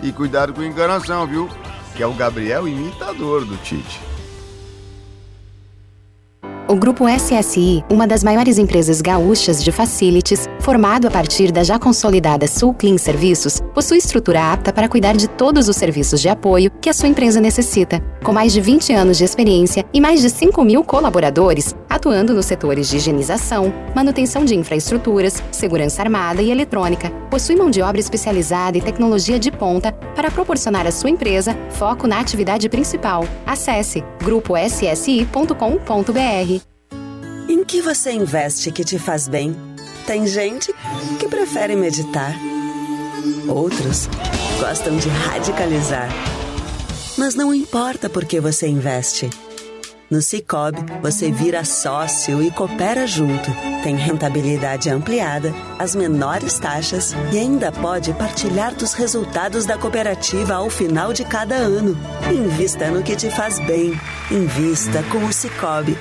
E 0.02 0.10
cuidado 0.12 0.55
com 0.55 0.62
enganação, 0.62 1.27
viu? 1.27 1.47
Que 1.94 2.02
é 2.02 2.06
o 2.06 2.14
Gabriel 2.14 2.66
imitador 2.66 3.44
do 3.44 3.59
Tite. 3.59 4.16
O 6.69 6.75
Grupo 6.75 7.05
SSI, 7.09 7.85
uma 7.89 8.09
das 8.09 8.25
maiores 8.25 8.59
empresas 8.59 9.01
gaúchas 9.01 9.63
de 9.63 9.71
facilities, 9.71 10.49
formado 10.59 11.07
a 11.07 11.11
partir 11.13 11.53
da 11.53 11.63
já 11.63 11.79
consolidada 11.79 12.49
Sul 12.49 12.75
Clean 12.75 12.99
Serviços, 12.99 13.61
possui 13.73 13.99
estrutura 13.99 14.53
apta 14.53 14.73
para 14.73 14.89
cuidar 14.89 15.17
de 15.17 15.29
todos 15.29 15.69
os 15.69 15.77
serviços 15.77 16.21
de 16.21 16.29
apoio 16.29 16.73
que 16.81 16.91
a 16.91 16.93
sua 16.93 17.09
empresa 17.09 17.41
necessita. 17.41 18.03
Com 18.25 18.33
mais 18.33 18.53
de 18.53 18.61
20 18.61 18.93
anos 18.93 19.17
de 19.17 19.23
experiência 19.23 19.85
e 19.95 20.01
mais 20.01 20.21
de 20.21 20.29
5 20.29 20.65
mil 20.65 20.83
colaboradores, 20.83 21.73
atuando 21.89 22.35
nos 22.35 22.47
setores 22.47 22.89
de 22.89 22.97
higienização, 22.97 23.73
manutenção 23.95 24.45
de 24.45 24.57
infraestruturas, 24.57 25.41
segurança 25.53 26.03
armada 26.03 26.43
e 26.43 26.51
eletrônica, 26.51 27.11
possui 27.31 27.55
mão 27.55 27.71
de 27.71 27.81
obra 27.81 28.01
especializada 28.01 28.77
e 28.77 28.83
tecnologia 28.83 29.39
de 29.39 29.53
ponta 29.53 29.93
para 30.17 30.33
proporcionar 30.33 30.85
à 30.85 30.91
sua 30.91 31.11
empresa 31.11 31.57
foco 31.71 32.09
na 32.09 32.19
atividade 32.19 32.69
principal. 32.69 33.25
Acesse 33.47 34.03
grupoSSI.com.br. 34.25 36.56
Em 37.48 37.64
que 37.64 37.81
você 37.81 38.10
investe 38.10 38.73
que 38.73 38.82
te 38.82 38.98
faz 38.98 39.28
bem? 39.28 39.55
Tem 40.05 40.27
gente 40.27 40.74
que 41.20 41.28
prefere 41.28 41.77
meditar. 41.77 42.35
Outros 43.48 44.09
gostam 44.59 44.97
de 44.97 45.09
radicalizar. 45.09 46.09
Mas 47.16 47.36
não 47.36 47.55
importa 47.55 48.09
por 48.09 48.24
que 48.24 48.40
você 48.40 48.66
investe. 48.66 49.31
No 50.10 50.20
Cicobi, 50.20 50.78
você 51.01 51.31
vira 51.31 51.64
sócio 51.64 52.43
e 52.43 52.51
coopera 52.51 53.06
junto. 53.06 53.51
Tem 53.82 53.94
rentabilidade 53.94 54.90
ampliada, 54.90 55.52
as 55.78 55.94
menores 55.94 56.59
taxas 56.59 57.14
e 57.32 57.39
ainda 57.39 57.70
pode 57.70 58.12
partilhar 58.12 58.74
dos 58.74 58.93
resultados 58.93 59.64
da 59.64 59.78
cooperativa 59.78 60.55
ao 60.55 60.68
final 60.68 61.12
de 61.12 61.24
cada 61.24 61.55
ano. 61.55 61.97
Invista 62.28 62.90
no 62.90 63.05
que 63.05 63.14
te 63.14 63.31
faz 63.31 63.60
bem. 63.60 63.93
Invista 64.31 65.02
com 65.05 65.24
o 65.24 65.32
Cicobi. 65.32 65.97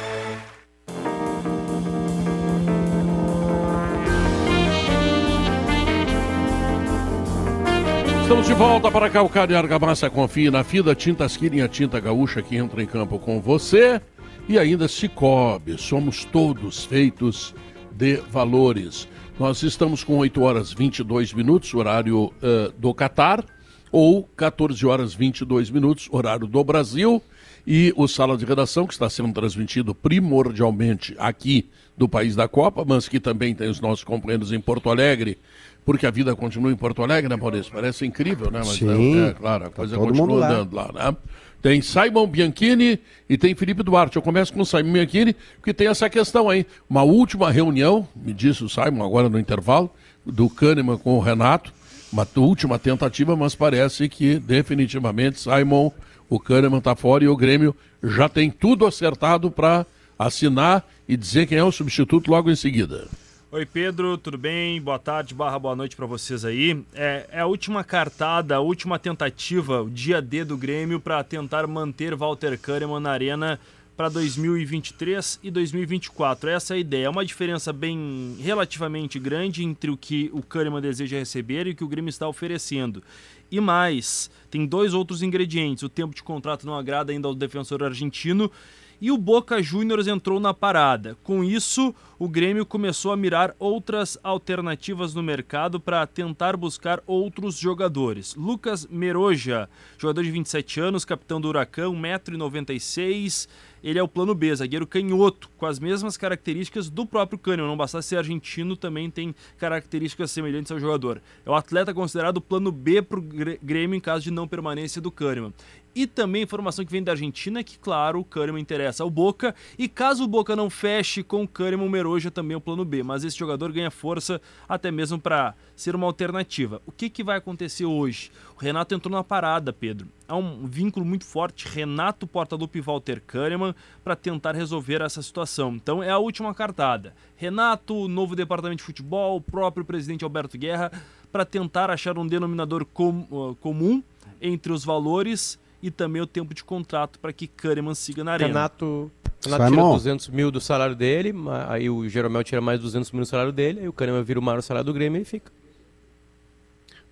Estamos 8.26 8.48
de 8.48 8.56
volta 8.56 8.90
para 8.90 9.08
Calcário 9.08 9.56
Argamassa. 9.56 10.10
Confie 10.10 10.50
na 10.50 10.64
FIDA 10.64 10.96
Tintas 10.96 11.38
Killing, 11.38 11.62
a 11.62 11.68
tinta 11.68 12.00
gaúcha 12.00 12.42
que 12.42 12.58
entra 12.58 12.82
em 12.82 12.88
campo 12.88 13.20
com 13.20 13.40
você. 13.40 14.02
E 14.50 14.58
ainda 14.58 14.88
Cicobi, 14.88 15.78
somos 15.78 16.26
todos 16.26 16.84
feitos 16.84 17.54
de 17.92 18.16
valores. 18.32 19.08
Nós 19.40 19.62
estamos 19.62 20.04
com 20.04 20.18
8 20.18 20.42
horas 20.42 20.74
22 20.74 21.34
minutos, 21.34 21.72
horário 21.76 22.34
uh, 22.42 22.74
do 22.80 22.96
Catar, 22.96 23.46
ou 23.92 24.24
14 24.36 24.84
horas 24.88 25.14
22 25.14 25.70
minutos, 25.70 26.10
horário 26.12 26.48
do 26.48 26.64
Brasil. 26.64 27.22
E 27.68 27.94
o 27.96 28.08
Sala 28.08 28.36
de 28.38 28.46
Redação, 28.46 28.88
que 28.88 28.94
está 28.94 29.08
sendo 29.08 29.34
transmitido 29.34 29.94
primordialmente 29.94 31.16
aqui 31.20 31.70
do 31.96 32.10
país 32.10 32.36
da 32.36 32.48
Copa, 32.48 32.84
mas 32.86 33.08
que 33.08 33.20
também 33.20 33.54
tem 33.54 33.70
os 33.70 33.80
nossos 33.80 34.04
companheiros 34.04 34.52
em 34.52 34.60
Porto 34.60 34.90
Alegre, 34.90 35.38
porque 35.86 36.06
a 36.08 36.12
vida 36.12 36.36
continua 36.36 36.72
em 36.72 36.76
Porto 36.76 37.04
Alegre, 37.04 37.30
né, 37.30 37.36
Maurício? 37.36 37.72
Parece 37.72 38.06
incrível, 38.06 38.50
né? 38.50 38.60
Mas 38.60 38.78
Sim. 38.78 39.24
é, 39.24 39.30
é 39.30 39.34
claro, 39.34 39.66
a 39.66 39.70
Tá 39.70 39.76
coisa 39.76 39.98
continua 39.98 40.40
lá. 40.40 40.48
andando 40.50 40.76
lá, 40.76 40.92
né? 40.92 41.16
Tem 41.62 41.82
Simon 41.82 42.28
Bianchini 42.28 43.00
e 43.30 43.38
tem 43.38 43.56
Felipe 43.56 43.82
Duarte. 43.82 44.16
Eu 44.16 44.22
começo 44.22 44.52
com 44.54 44.62
o 44.62 44.66
Simon 44.66 44.94
Bianchini, 44.94 45.36
porque 45.58 45.74
tem 45.74 45.88
essa 45.88 46.10
questão 46.10 46.50
aí. 46.50 46.66
Uma 46.90 47.04
última 47.04 47.52
reunião, 47.52 48.08
me 48.16 48.34
disse 48.34 48.64
o 48.64 48.70
Simon 48.70 49.04
agora 49.04 49.30
no 49.30 49.40
intervalo, 49.40 49.90
do 50.26 50.50
Kahneman 50.50 50.98
com 50.98 51.16
o 51.16 51.20
Renato. 51.20 51.72
Uma 52.12 52.28
última 52.38 52.80
tentativa, 52.80 53.36
mas 53.36 53.56
parece 53.56 54.08
que 54.08 54.40
definitivamente 54.40 55.40
Simon, 55.40 55.92
o 56.30 56.40
Kahneman 56.40 56.78
está 56.80 56.96
fora 56.96 57.24
e 57.24 57.28
o 57.28 57.36
Grêmio 57.36 57.76
já 58.04 58.30
tem 58.30 58.50
tudo 58.50 58.86
acertado 58.86 59.52
para 59.52 59.86
assinar 60.18 60.88
e 61.08 61.18
dizer 61.18 61.46
quem 61.48 61.58
é 61.58 61.64
o 61.64 61.72
substituto 61.72 62.32
logo 62.32 62.50
em 62.50 62.56
seguida. 62.56 63.08
Oi 63.56 63.66
Pedro, 63.66 64.18
tudo 64.18 64.38
bem? 64.38 64.82
Boa 64.82 65.00
tarde, 65.00 65.34
barra 65.34 65.58
boa 65.58 65.78
noite 65.78 65.96
para 65.96 66.06
vocês 66.06 66.44
aí. 66.44 66.84
É, 66.94 67.26
é 67.32 67.40
a 67.40 67.46
última 67.46 67.86
cartada, 67.86 68.58
a 68.58 68.60
última 68.60 69.00
tentativa, 69.00 69.82
o 69.82 69.90
dia 69.90 70.22
D 70.22 70.44
do 70.44 70.58
Grêmio 70.58 71.00
para 71.00 71.24
tentar 71.24 71.66
manter 71.66 72.14
Walter 72.16 72.60
Kahneman 72.60 73.00
na 73.00 73.12
arena 73.12 73.58
para 73.96 74.10
2023 74.10 75.40
e 75.42 75.50
2024. 75.50 76.50
Essa 76.50 76.74
é 76.74 76.76
a 76.76 76.80
ideia. 76.82 77.06
É 77.06 77.10
uma 77.10 77.24
diferença 77.24 77.72
bem 77.72 78.36
relativamente 78.42 79.18
grande 79.18 79.64
entre 79.64 79.90
o 79.90 79.96
que 79.96 80.30
o 80.34 80.42
Kahneman 80.42 80.82
deseja 80.82 81.18
receber 81.18 81.66
e 81.66 81.70
o 81.72 81.76
que 81.78 81.84
o 81.86 81.88
Grêmio 81.88 82.10
está 82.10 82.28
oferecendo. 82.28 83.02
E 83.50 83.62
mais, 83.62 84.30
tem 84.52 84.66
dois 84.66 84.94
outros 84.94 85.22
ingredientes. 85.22 85.82
O 85.82 85.88
tempo 85.88 86.14
de 86.14 86.22
contrato 86.22 86.66
não 86.66 86.76
agrada 86.76 87.14
ainda 87.14 87.30
ao 87.30 87.34
defensor 87.34 87.86
argentino 87.86 88.52
e 89.02 89.12
o 89.12 89.18
Boca 89.18 89.62
Juniors 89.62 90.08
entrou 90.08 90.40
na 90.40 90.54
parada. 90.54 91.18
Com 91.24 91.44
isso, 91.44 91.94
o 92.18 92.30
Grêmio 92.30 92.66
começou 92.66 93.12
a 93.12 93.18
mirar 93.18 93.56
outras 93.60 94.18
alternativas 94.24 95.14
no 95.14 95.22
mercado 95.22 95.80
para 95.80 96.06
tentar 96.08 96.56
buscar 96.56 97.02
outros 97.06 97.58
jogadores. 97.58 98.36
Lucas 98.36 98.88
Meroja, 98.88 99.70
jogador 99.98 100.24
de 100.24 100.32
27 100.32 100.80
anos, 100.80 101.06
capitão 101.06 101.42
do 101.42 101.50
Huracão, 101.50 101.94
1,96m. 101.94 103.48
Ele 103.84 104.00
é 104.00 104.04
o 104.04 104.08
plano 104.08 104.34
B, 104.34 104.56
zagueiro 104.56 104.88
canhoto, 104.88 105.48
com 105.58 105.66
as 105.68 105.78
mesmas 105.78 106.18
características 106.18 106.90
do 106.90 107.06
próprio 107.06 107.38
Kahneman. 107.38 107.68
Não 107.68 107.78
bastasse 107.78 108.08
ser 108.08 108.18
argentino, 108.18 108.76
também 108.76 109.12
tem 109.12 109.36
características 109.60 110.32
semelhantes 110.32 110.72
ao 110.72 110.80
jogador. 110.80 111.22
É 111.46 111.50
o 111.52 111.54
atleta 111.54 111.94
considerado 111.94 112.42
plano 112.42 112.72
B 112.72 113.04
para 113.04 113.20
o 113.20 113.22
Grêmio 113.62 113.96
em 113.96 114.00
caso 114.00 114.24
de 114.24 114.32
não 114.32 114.48
permanência 114.48 115.00
do 115.00 115.12
Kahneman. 115.12 115.54
E 115.96 116.06
também 116.06 116.44
informação 116.44 116.84
que 116.84 116.92
vem 116.92 117.02
da 117.02 117.14
Argentina 117.14 117.64
que, 117.64 117.80
claro, 117.80 118.20
o 118.20 118.26
Kahneman 118.26 118.60
interessa 118.60 119.02
ao 119.02 119.10
Boca. 119.10 119.56
E 119.80 119.88
caso 119.88 120.26
o 120.26 120.28
Boca 120.28 120.54
não 120.54 120.70
feche 120.70 121.24
com 121.24 121.44
o 121.44 121.48
Kahneman, 121.48 121.88
o 121.88 121.90
Meroja 121.90 122.30
também 122.30 122.54
é 122.54 122.58
o 122.58 122.62
plano 122.62 122.84
B. 122.84 123.02
Mas 123.02 123.24
esse 123.24 123.38
jogador 123.38 123.72
ganha 123.72 123.90
força 123.90 124.42
até 124.68 124.92
mesmo 124.92 125.18
para 125.18 125.56
ser 125.74 125.96
uma 125.96 126.06
alternativa. 126.06 126.82
O 126.86 126.92
que, 126.92 127.10
que 127.10 127.24
vai 127.24 127.38
acontecer 127.38 127.86
hoje? 127.86 128.30
O 128.58 128.60
Renato 128.60 128.94
entrou 128.94 129.10
na 129.10 129.24
parada, 129.24 129.72
Pedro. 129.72 130.10
Há 130.28 130.36
um 130.36 130.68
vínculo 130.68 131.06
muito 131.06 131.24
forte, 131.24 131.66
Renato 131.66 132.28
Portaluppi 132.28 132.80
e 132.80 132.82
Walter 132.82 133.22
Kahneman, 133.26 133.74
para 134.04 134.18
tentar 134.18 134.54
resolver 134.54 135.02
essa 135.02 135.22
situação. 135.22 135.76
Então 135.76 136.04
é 136.04 136.10
a 136.10 136.18
última 136.18 136.54
cartada. 136.54 137.16
Renato, 137.38 138.10
novo 138.10 138.36
departamento 138.36 138.80
de 138.80 138.84
futebol, 138.84 139.38
o 139.38 139.42
próprio 139.42 139.86
presidente 139.86 140.26
Alberto 140.26 140.58
Guerra, 140.58 140.92
para 141.32 141.46
tentar 141.46 141.90
achar 141.90 142.18
um 142.18 142.28
denominador 142.28 142.84
com, 142.84 143.28
uh, 143.32 143.56
comum 143.62 144.04
entre 144.42 144.74
os 144.74 144.84
valores 144.84 145.58
e 145.86 145.92
também 145.92 146.20
o 146.20 146.26
tempo 146.26 146.52
de 146.52 146.64
contrato 146.64 147.20
para 147.20 147.32
que 147.32 147.46
Kahneman 147.48 147.94
siga 147.94 148.24
na 148.24 148.32
arena. 148.32 148.48
Renato, 148.48 149.12
Renato 149.46 149.70
tira 149.70 149.84
200 149.84 150.30
mil 150.30 150.50
do 150.50 150.60
salário 150.60 150.96
dele, 150.96 151.32
aí 151.68 151.92
o 151.92 152.10
Jeromel 152.10 152.44
tira 152.44 152.60
mais 152.60 152.80
200 152.80 153.12
mil 153.12 153.22
do 153.22 153.28
salário 153.28 153.52
dele, 153.52 153.82
aí 153.82 153.88
o 153.88 153.94
Kahneman 153.94 154.24
vira 154.24 154.40
o 154.40 154.44
maior 154.44 154.62
salário 154.62 154.88
do 154.88 154.94
Grêmio 154.94 155.22
e 155.22 155.26
fica. 155.26 155.52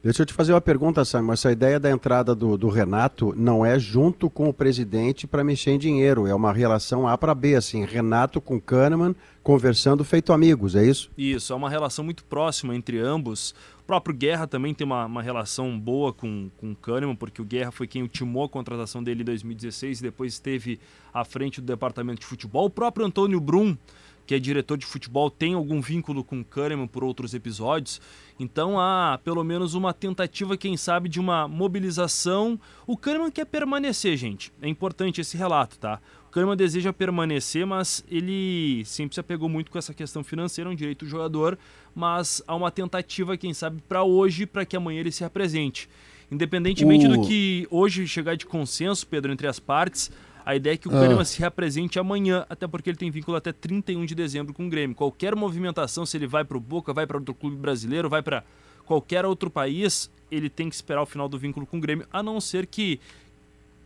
Deixa 0.03 0.23
eu 0.23 0.25
te 0.25 0.33
fazer 0.33 0.51
uma 0.51 0.59
pergunta, 0.59 1.05
Simon. 1.05 1.31
Essa 1.31 1.49
ideia 1.49 1.79
da 1.79 1.89
entrada 1.89 2.35
do, 2.35 2.57
do 2.57 2.67
Renato 2.67 3.33
não 3.37 3.65
é 3.65 3.79
junto 3.79 4.29
com 4.29 4.49
o 4.49 4.53
presidente 4.53 5.25
para 5.25 5.45
mexer 5.45 5.71
em 5.71 5.79
dinheiro, 5.79 6.27
é 6.27 6.35
uma 6.35 6.51
relação 6.51 7.07
A 7.07 7.17
para 7.17 7.33
B, 7.33 7.55
assim, 7.55 7.85
Renato 7.85 8.41
com 8.41 8.59
Kahneman 8.59 9.15
conversando 9.41 10.03
feito 10.03 10.33
amigos, 10.33 10.75
é 10.75 10.85
isso? 10.85 11.09
Isso, 11.17 11.53
é 11.53 11.55
uma 11.55 11.69
relação 11.69 12.03
muito 12.03 12.23
próxima 12.25 12.75
entre 12.75 12.99
ambos. 12.99 13.55
O 13.79 13.83
próprio 13.83 14.13
Guerra 14.13 14.45
também 14.45 14.73
tem 14.73 14.85
uma, 14.85 15.05
uma 15.05 15.21
relação 15.21 15.79
boa 15.79 16.11
com, 16.11 16.49
com 16.57 16.75
Kahneman, 16.75 17.15
porque 17.15 17.41
o 17.41 17.45
Guerra 17.45 17.71
foi 17.71 17.87
quem 17.87 18.01
ultimou 18.01 18.43
a 18.43 18.49
contratação 18.49 19.01
dele 19.01 19.21
em 19.21 19.25
2016 19.25 19.99
e 19.99 20.03
depois 20.03 20.33
esteve 20.33 20.81
à 21.13 21.23
frente 21.23 21.61
do 21.61 21.67
departamento 21.67 22.19
de 22.19 22.25
futebol. 22.25 22.65
O 22.65 22.69
próprio 22.69 23.05
Antônio 23.05 23.39
Brum, 23.39 23.77
que 24.25 24.33
é 24.33 24.39
diretor 24.39 24.77
de 24.77 24.85
futebol, 24.85 25.29
tem 25.29 25.53
algum 25.53 25.81
vínculo 25.81 26.23
com 26.23 26.39
o 26.39 26.45
Kahneman 26.45 26.87
por 26.87 27.03
outros 27.03 27.33
episódios. 27.33 28.01
Então 28.39 28.79
há 28.79 29.19
pelo 29.23 29.43
menos 29.43 29.73
uma 29.73 29.93
tentativa, 29.93 30.57
quem 30.57 30.77
sabe, 30.77 31.09
de 31.09 31.19
uma 31.19 31.47
mobilização. 31.47 32.59
O 32.87 32.97
Kahneman 32.97 33.31
quer 33.31 33.45
permanecer, 33.45 34.15
gente. 34.17 34.51
É 34.61 34.67
importante 34.67 35.21
esse 35.21 35.37
relato, 35.37 35.77
tá? 35.77 35.99
O 36.27 36.31
Kahneman 36.31 36.57
deseja 36.57 36.91
permanecer, 36.91 37.65
mas 37.65 38.03
ele 38.09 38.83
sempre 38.85 39.13
se 39.13 39.19
apegou 39.19 39.47
muito 39.47 39.69
com 39.69 39.77
essa 39.77 39.93
questão 39.93 40.23
financeira, 40.23 40.69
é 40.69 40.73
um 40.73 40.75
direito 40.75 41.05
do 41.05 41.09
jogador, 41.09 41.59
mas 41.93 42.41
há 42.47 42.55
uma 42.55 42.71
tentativa, 42.71 43.37
quem 43.37 43.53
sabe, 43.53 43.83
para 43.87 44.03
hoje, 44.03 44.45
para 44.45 44.65
que 44.65 44.75
amanhã 44.75 45.01
ele 45.01 45.11
se 45.11 45.23
apresente. 45.23 45.87
Independentemente 46.31 47.07
do 47.07 47.21
que 47.21 47.67
hoje 47.69 48.07
chegar 48.07 48.35
de 48.35 48.47
consenso, 48.47 49.05
Pedro, 49.05 49.31
entre 49.31 49.45
as 49.45 49.59
partes, 49.59 50.09
a 50.45 50.55
ideia 50.55 50.73
é 50.73 50.77
que 50.77 50.87
o 50.87 50.91
ah. 50.91 50.99
Kahneman 50.99 51.25
se 51.25 51.39
represente 51.39 51.97
amanhã, 51.97 52.45
até 52.49 52.67
porque 52.67 52.89
ele 52.89 52.97
tem 52.97 53.09
vínculo 53.09 53.37
até 53.37 53.51
31 53.51 54.05
de 54.05 54.15
dezembro 54.15 54.53
com 54.53 54.65
o 54.65 54.69
Grêmio. 54.69 54.95
Qualquer 54.95 55.35
movimentação, 55.35 56.05
se 56.05 56.17
ele 56.17 56.27
vai 56.27 56.43
para 56.43 56.57
o 56.57 56.59
Boca, 56.59 56.93
vai 56.93 57.07
para 57.07 57.17
outro 57.17 57.33
clube 57.33 57.55
brasileiro, 57.55 58.09
vai 58.09 58.21
para 58.21 58.43
qualquer 58.85 59.25
outro 59.25 59.49
país, 59.49 60.11
ele 60.29 60.49
tem 60.49 60.69
que 60.69 60.75
esperar 60.75 61.01
o 61.01 61.05
final 61.05 61.29
do 61.29 61.37
vínculo 61.37 61.65
com 61.65 61.77
o 61.77 61.79
Grêmio, 61.81 62.05
a 62.11 62.21
não 62.21 62.41
ser 62.41 62.65
que. 62.65 62.99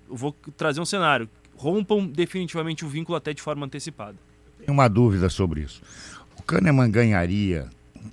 Eu 0.10 0.16
vou 0.16 0.36
trazer 0.56 0.80
um 0.80 0.86
cenário. 0.86 1.30
Rompam 1.56 2.08
definitivamente 2.08 2.86
o 2.86 2.88
vínculo 2.88 3.18
até 3.18 3.34
de 3.34 3.42
forma 3.42 3.66
antecipada. 3.66 4.16
Tenho 4.60 4.74
uma 4.74 4.88
dúvida 4.88 5.30
sobre 5.30 5.62
isso. 5.62 5.82
O 6.40 6.44
Kahneman 6.44 6.90
ganharia, 6.90 7.68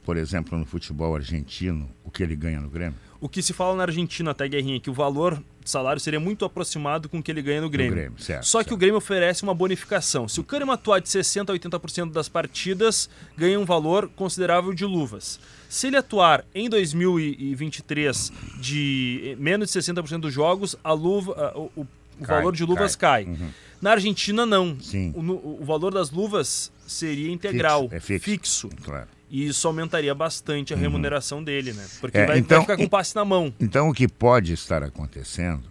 por 0.05 0.17
exemplo, 0.17 0.59
no 0.59 0.65
futebol 0.65 1.15
argentino, 1.15 1.89
o 2.03 2.11
que 2.11 2.23
ele 2.23 2.35
ganha 2.35 2.61
no 2.61 2.69
Grêmio? 2.69 2.99
O 3.25 3.29
que 3.29 3.41
se 3.41 3.55
fala 3.55 3.75
na 3.75 3.85
Argentina, 3.85 4.33
até 4.33 4.47
Guerrinha, 4.47 4.79
que 4.79 4.91
o 4.91 4.93
valor 4.93 5.43
de 5.63 5.71
salário 5.71 5.99
seria 5.99 6.21
muito 6.21 6.45
aproximado 6.45 7.09
com 7.09 7.21
o 7.21 7.23
que 7.23 7.31
ele 7.31 7.41
ganha 7.41 7.63
no 7.63 7.71
Grêmio. 7.71 7.93
No 7.93 7.97
Grêmio 7.97 8.23
certo, 8.23 8.45
Só 8.45 8.59
certo. 8.59 8.69
que 8.69 8.75
o 8.75 8.77
Grêmio 8.77 8.99
oferece 8.99 9.43
uma 9.43 9.55
bonificação. 9.55 10.29
Se 10.29 10.41
o 10.41 10.45
Kahneman 10.45 10.75
atuar 10.75 11.01
de 11.01 11.09
60% 11.09 11.49
a 11.49 11.79
80% 11.79 12.13
das 12.13 12.29
partidas, 12.29 13.09
ganha 13.35 13.59
um 13.59 13.65
valor 13.65 14.11
considerável 14.15 14.75
de 14.75 14.85
luvas. 14.85 15.41
Se 15.71 15.87
ele 15.87 15.97
atuar 15.97 16.45
em 16.55 16.69
2023 16.69 18.31
de 18.61 19.35
menos 19.41 19.73
de 19.73 19.81
60% 19.81 20.21
dos 20.21 20.35
jogos, 20.35 20.77
a 20.85 20.93
luva, 20.93 21.55
o, 21.57 21.71
o 21.81 21.87
cai, 22.23 22.37
valor 22.37 22.55
de 22.55 22.63
luvas 22.63 22.95
cai. 22.95 23.25
cai. 23.25 23.33
Uhum. 23.33 23.49
Na 23.81 23.93
Argentina, 23.93 24.45
não. 24.45 24.77
O, 25.15 25.63
o, 25.63 25.65
valor 25.65 25.95
das 25.95 26.11
luvas 26.11 26.71
seria 26.87 27.33
integral, 27.33 27.89
fixo, 27.89 27.95
é 27.97 28.01
fixo. 28.01 28.69
fixo. 28.69 28.85
Claro. 28.85 29.09
E 29.35 29.49
isso 29.49 29.67
aumentaria 29.67 30.15
bastante 30.15 30.73
a 30.73 30.77
uhum. 30.77 30.83
remuneração 30.83 31.39
uhum. 31.39 31.45
dele, 31.45 31.73
né? 31.73 31.85
Porque 32.01 32.17
é, 32.17 32.25
vai, 32.25 32.39
então, 32.39 32.59
vai, 32.59 32.67
ficar 32.67 32.77
com 32.77 32.85
o 32.85 32.89
passe 32.89 33.17
na 33.17 33.25
mão. 33.25 33.53
Então, 33.59 33.89
o 33.89 33.93
que 33.93 34.07
pode 34.07 34.53
estar 34.53 34.85
acontecendo, 34.85 35.65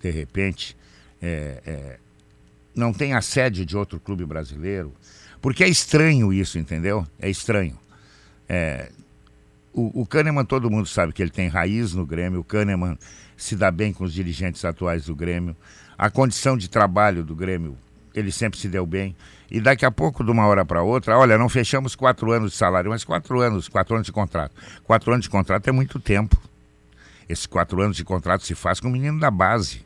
de 0.00 0.10
repente, 0.12 0.76
é, 1.20 1.60
é, 1.66 1.98
não 2.72 2.92
tem 2.92 3.12
assédio 3.12 3.66
de 3.66 3.76
outro 3.76 3.98
clube 3.98 4.24
brasileiro, 4.24 4.94
porque 5.42 5.64
é 5.64 5.68
estranho 5.68 6.32
isso, 6.32 6.56
entendeu? 6.56 7.04
É 7.18 7.28
estranho. 7.28 7.76
É, 8.48 8.92
o, 9.72 10.02
o 10.02 10.06
Kahneman, 10.06 10.44
todo 10.44 10.70
mundo 10.70 10.86
sabe 10.86 11.12
que 11.12 11.20
ele 11.20 11.32
tem 11.32 11.48
raiz 11.48 11.94
no 11.94 12.06
Grêmio, 12.06 12.38
o 12.38 12.44
Kahneman 12.44 12.96
se 13.36 13.56
dá 13.56 13.72
bem 13.72 13.92
com 13.92 14.04
os 14.04 14.14
dirigentes 14.14 14.64
atuais 14.64 15.06
do 15.06 15.16
Grêmio, 15.16 15.56
a 15.98 16.08
condição 16.08 16.56
de 16.56 16.70
trabalho 16.70 17.24
do 17.24 17.34
Grêmio, 17.34 17.76
ele 18.14 18.30
sempre 18.30 18.58
se 18.58 18.68
deu 18.68 18.86
bem 18.86 19.14
e 19.50 19.60
daqui 19.60 19.84
a 19.84 19.90
pouco, 19.90 20.24
de 20.24 20.30
uma 20.32 20.46
hora 20.46 20.64
para 20.64 20.82
outra, 20.82 21.16
olha, 21.16 21.38
não 21.38 21.48
fechamos 21.48 21.94
quatro 21.94 22.32
anos 22.32 22.50
de 22.52 22.56
salário, 22.56 22.90
mas 22.90 23.04
quatro 23.04 23.40
anos, 23.40 23.68
quatro 23.68 23.94
anos 23.94 24.06
de 24.06 24.12
contrato. 24.12 24.52
Quatro 24.82 25.12
anos 25.12 25.24
de 25.24 25.30
contrato 25.30 25.68
é 25.68 25.72
muito 25.72 26.00
tempo. 26.00 26.36
Esses 27.28 27.46
quatro 27.46 27.80
anos 27.80 27.96
de 27.96 28.04
contrato 28.04 28.44
se 28.44 28.54
faz 28.54 28.80
com 28.80 28.88
o 28.88 28.90
menino 28.90 29.20
da 29.20 29.30
base. 29.30 29.82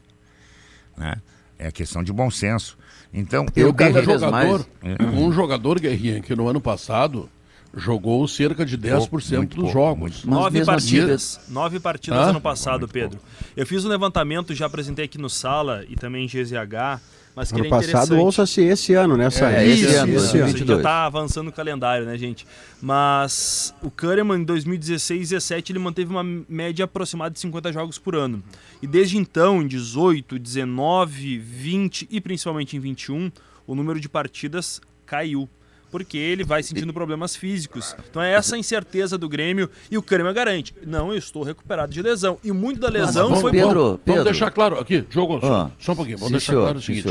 Né? 0.96 1.20
É 1.58 1.70
questão 1.70 2.02
de 2.02 2.12
bom 2.12 2.30
senso. 2.30 2.78
Então, 3.12 3.46
eu, 3.54 3.68
eu 3.68 3.74
cada 3.74 4.02
jogador, 4.02 4.30
mais... 4.30 4.68
É. 4.82 5.02
um 5.04 5.30
jogador, 5.32 5.80
Guerrinha, 5.80 6.20
que 6.20 6.34
no 6.34 6.48
ano 6.48 6.60
passado 6.60 7.28
jogou 7.74 8.26
cerca 8.26 8.64
de 8.64 8.78
10% 8.78 9.08
pouco, 9.08 9.18
dos 9.18 9.54
pouco, 9.54 9.70
jogos. 9.70 10.24
Nove 10.24 10.64
partidas. 10.64 11.40
Nove 11.48 11.78
partidas 11.78 12.28
ano 12.28 12.40
passado, 12.40 12.88
Pedro. 12.88 13.20
Eu 13.56 13.66
fiz 13.66 13.84
um 13.84 13.88
levantamento, 13.88 14.54
já 14.54 14.64
apresentei 14.64 15.04
aqui 15.04 15.18
no 15.18 15.28
Sala 15.28 15.84
e 15.88 15.94
também 15.94 16.24
em 16.24 16.26
GZH 16.26 17.00
mas 17.38 17.52
ano 17.52 17.68
passado 17.68 18.18
ouça-se 18.18 18.60
esse 18.62 18.94
ano, 18.94 19.16
né? 19.16 19.26
Essa 19.26 19.48
é, 19.52 19.64
esse, 19.64 19.84
esse 19.84 19.94
ano, 19.94 20.14
esse 20.16 20.38
ano. 20.38 20.66
Já 20.66 20.76
está 20.76 21.06
avançando 21.06 21.46
o 21.46 21.52
calendário, 21.52 22.04
né, 22.04 22.18
gente? 22.18 22.44
Mas 22.82 23.72
o 23.80 23.92
Kahneman, 23.92 24.40
em 24.40 24.44
2016 24.44 25.30
e 25.30 25.34
2017, 25.34 25.72
ele 25.72 25.78
manteve 25.78 26.10
uma 26.10 26.24
média 26.24 26.84
aproximada 26.84 27.30
de 27.30 27.38
50 27.38 27.72
jogos 27.72 27.96
por 27.96 28.16
ano. 28.16 28.42
E 28.82 28.88
desde 28.88 29.16
então, 29.18 29.62
em 29.62 29.68
18, 29.68 30.36
19, 30.36 31.38
20 31.38 32.08
e 32.10 32.20
principalmente 32.20 32.76
em 32.76 32.80
21, 32.80 33.30
o 33.68 33.74
número 33.76 34.00
de 34.00 34.08
partidas 34.08 34.80
caiu 35.06 35.48
porque 35.90 36.18
ele 36.18 36.44
vai 36.44 36.62
sentindo 36.62 36.92
problemas 36.92 37.34
físicos. 37.34 37.96
Então 38.10 38.20
é 38.20 38.32
essa 38.32 38.56
a 38.56 38.58
incerteza 38.58 39.16
do 39.16 39.28
Grêmio 39.28 39.70
e 39.90 39.96
o 39.96 40.02
Kahneman 40.02 40.34
garante. 40.34 40.74
Não, 40.86 41.12
eu 41.12 41.18
estou 41.18 41.42
recuperado 41.42 41.92
de 41.92 42.02
lesão. 42.02 42.38
E 42.44 42.52
muito 42.52 42.80
da 42.80 42.88
lesão 42.88 43.30
Mas, 43.30 43.40
foi 43.40 43.52
Pedro, 43.52 43.68
bom. 43.68 43.96
Pedro. 43.96 44.02
Vamos 44.06 44.24
deixar 44.24 44.50
claro 44.50 44.78
aqui, 44.78 45.04
jogo, 45.10 45.40
ah, 45.42 45.70
só 45.78 45.92
um 45.92 45.96
pouquinho, 45.96 46.18
vamos 46.18 46.32
deixar 46.32 46.52
senhor, 46.52 46.62
claro 46.62 46.78
o 46.78 46.82
seguinte. 46.82 47.08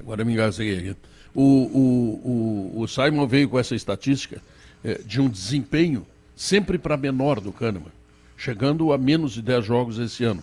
Agora 0.00 0.24
me 0.24 0.32
engasguei 0.32 0.78
aqui. 0.78 0.96
O, 1.34 1.42
o, 1.42 2.72
o, 2.78 2.82
o 2.82 2.88
Simon 2.88 3.26
veio 3.26 3.48
com 3.48 3.58
essa 3.58 3.74
estatística 3.74 4.40
é, 4.82 5.00
de 5.04 5.20
um 5.20 5.28
desempenho 5.28 6.06
sempre 6.34 6.78
para 6.78 6.96
menor 6.96 7.40
do 7.40 7.52
Kahneman, 7.52 7.92
chegando 8.36 8.92
a 8.92 8.98
menos 8.98 9.32
de 9.32 9.42
10 9.42 9.64
jogos 9.64 9.98
esse 9.98 10.24
ano. 10.24 10.42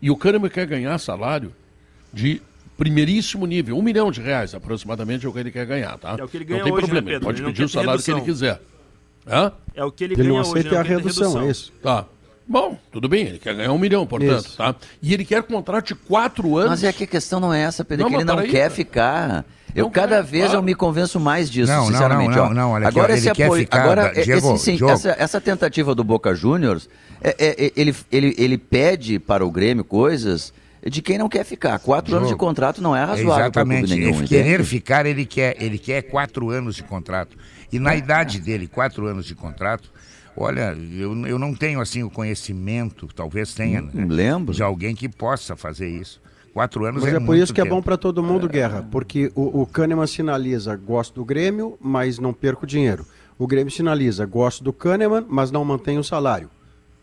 E 0.00 0.10
o 0.10 0.16
Kahneman 0.16 0.50
quer 0.50 0.66
ganhar 0.66 0.98
salário 0.98 1.52
de 2.12 2.42
primeiríssimo 2.76 3.46
nível, 3.46 3.76
um 3.78 3.82
milhão 3.82 4.10
de 4.10 4.20
reais 4.20 4.54
aproximadamente 4.54 5.24
é 5.24 5.28
o 5.28 5.32
que 5.32 5.38
ele 5.38 5.50
quer 5.50 5.66
ganhar, 5.66 5.96
tá? 5.98 6.16
É 6.18 6.24
o 6.24 6.28
que 6.28 6.36
ele 6.36 6.44
ganha 6.44 6.58
não 6.58 6.64
tem 6.64 6.72
hoje, 6.74 6.82
problema, 6.82 7.06
né, 7.08 7.12
ele 7.16 7.24
pode 7.24 7.40
ele 7.42 7.46
pedir 7.48 7.64
o 7.64 7.68
salário 7.68 7.90
redução. 7.92 8.14
que 8.14 8.20
ele 8.20 8.30
quiser. 8.32 8.60
Hã? 9.26 9.52
É 9.74 9.84
o 9.84 9.90
que 9.92 10.04
ele, 10.04 10.14
ele 10.14 10.22
ganha 10.22 10.34
não 10.34 10.40
hoje, 10.40 10.50
aceita 10.50 10.70
não 10.74 10.78
a 10.78 10.82
redução, 10.82 11.22
redução, 11.24 11.42
é 11.42 11.50
isso. 11.50 11.72
Tá. 11.82 12.04
Bom, 12.46 12.76
tudo 12.92 13.08
bem, 13.08 13.26
ele 13.26 13.38
quer 13.38 13.54
ganhar 13.54 13.72
um 13.72 13.78
milhão, 13.78 14.06
portanto, 14.06 14.44
Isso. 14.44 14.56
tá? 14.58 14.74
E 15.00 15.14
ele 15.14 15.24
quer 15.24 15.42
contrato 15.44 15.86
de 15.86 15.94
quatro 15.94 16.58
anos. 16.58 16.72
Mas 16.72 16.84
é 16.84 16.92
que 16.92 17.04
a 17.04 17.06
questão 17.06 17.40
não 17.40 17.54
é 17.54 17.62
essa, 17.62 17.82
Pedro, 17.82 18.02
Não, 18.04 18.08
é 18.08 18.10
que 18.10 18.16
ele 18.18 18.24
não 18.24 18.36
peraí, 18.36 18.50
quer 18.50 18.58
cara. 18.64 18.70
ficar. 18.70 19.44
Eu 19.74 19.90
cada 19.90 20.22
vez 20.22 20.52
eu 20.52 20.62
me 20.62 20.74
convenço 20.74 21.18
mais 21.18 21.50
disso, 21.50 21.72
Não, 21.72 21.86
não, 21.86 21.86
sinceramente. 21.86 22.36
não, 22.36 22.48
não, 22.48 22.54
não, 22.54 22.70
olha 22.72 22.86
aqui, 22.88 22.98
agora 22.98 23.14
ó, 23.14 23.16
esse 23.16 23.32
quer 23.32 23.44
apoio, 23.46 23.62
ficar 23.62 23.82
agora 23.82 24.02
da- 24.02 24.12
esse, 24.12 24.24
Diego, 24.24 24.58
sim, 24.58 24.78
essa, 24.88 25.16
essa 25.18 25.40
tentativa 25.40 25.94
do 25.94 26.04
Boca 26.04 26.34
Juniors, 26.34 26.86
é- 27.22 27.34
é- 27.38 27.64
é- 27.66 27.72
ele, 27.74 27.94
ele, 28.12 28.34
ele 28.38 28.58
pede 28.58 29.18
para 29.18 29.44
o 29.44 29.50
Grêmio 29.50 29.82
coisas 29.82 30.52
de 30.90 31.00
quem 31.02 31.18
não 31.18 31.28
quer 31.28 31.44
ficar. 31.44 31.78
Quatro 31.78 32.14
anos 32.14 32.28
de 32.28 32.32
Jogo. 32.32 32.44
contrato 32.44 32.82
não 32.82 32.94
é 32.94 33.00
razoável 33.04 33.28
para 33.28 33.40
Exatamente. 33.62 33.86
clube 33.86 33.94
nenhum, 34.00 34.08
Ele 34.08 34.16
entende? 34.16 34.28
querer 34.28 34.64
ficar, 34.64 35.06
ele 35.06 35.24
quer, 35.26 35.56
ele 35.62 35.78
quer 35.78 36.02
quatro 36.02 36.50
anos 36.50 36.76
de 36.76 36.82
contrato. 36.82 37.36
E 37.72 37.78
na 37.78 37.94
idade 37.96 38.38
dele, 38.40 38.66
quatro 38.66 39.06
anos 39.06 39.24
de 39.26 39.34
contrato, 39.34 39.90
olha, 40.36 40.76
eu, 40.92 41.26
eu 41.26 41.38
não 41.38 41.54
tenho 41.54 41.80
assim 41.80 42.02
o 42.02 42.10
conhecimento, 42.10 43.06
talvez 43.14 43.54
tenha, 43.54 43.80
né, 43.82 44.06
lembro. 44.08 44.54
de 44.54 44.62
alguém 44.62 44.94
que 44.94 45.08
possa 45.08 45.56
fazer 45.56 45.88
isso. 45.88 46.22
Quatro 46.52 46.84
anos 46.84 47.02
Mas 47.02 47.12
é, 47.12 47.16
é 47.16 47.18
por 47.18 47.26
muito 47.26 47.42
isso 47.42 47.52
que 47.52 47.60
é 47.60 47.64
tempo. 47.64 47.74
bom 47.76 47.82
para 47.82 47.96
todo 47.96 48.22
mundo, 48.22 48.48
Guerra, 48.48 48.86
porque 48.88 49.32
o, 49.34 49.62
o 49.62 49.66
Kahneman 49.66 50.06
sinaliza, 50.06 50.76
gosto 50.76 51.14
do 51.14 51.24
Grêmio, 51.24 51.76
mas 51.80 52.18
não 52.20 52.32
perco 52.32 52.64
dinheiro. 52.64 53.04
O 53.36 53.44
Grêmio 53.48 53.72
sinaliza, 53.72 54.24
gosto 54.24 54.62
do 54.62 54.72
Kahneman, 54.72 55.24
mas 55.28 55.50
não 55.50 55.64
mantenho 55.64 55.98
o 56.00 56.04
salário. 56.04 56.48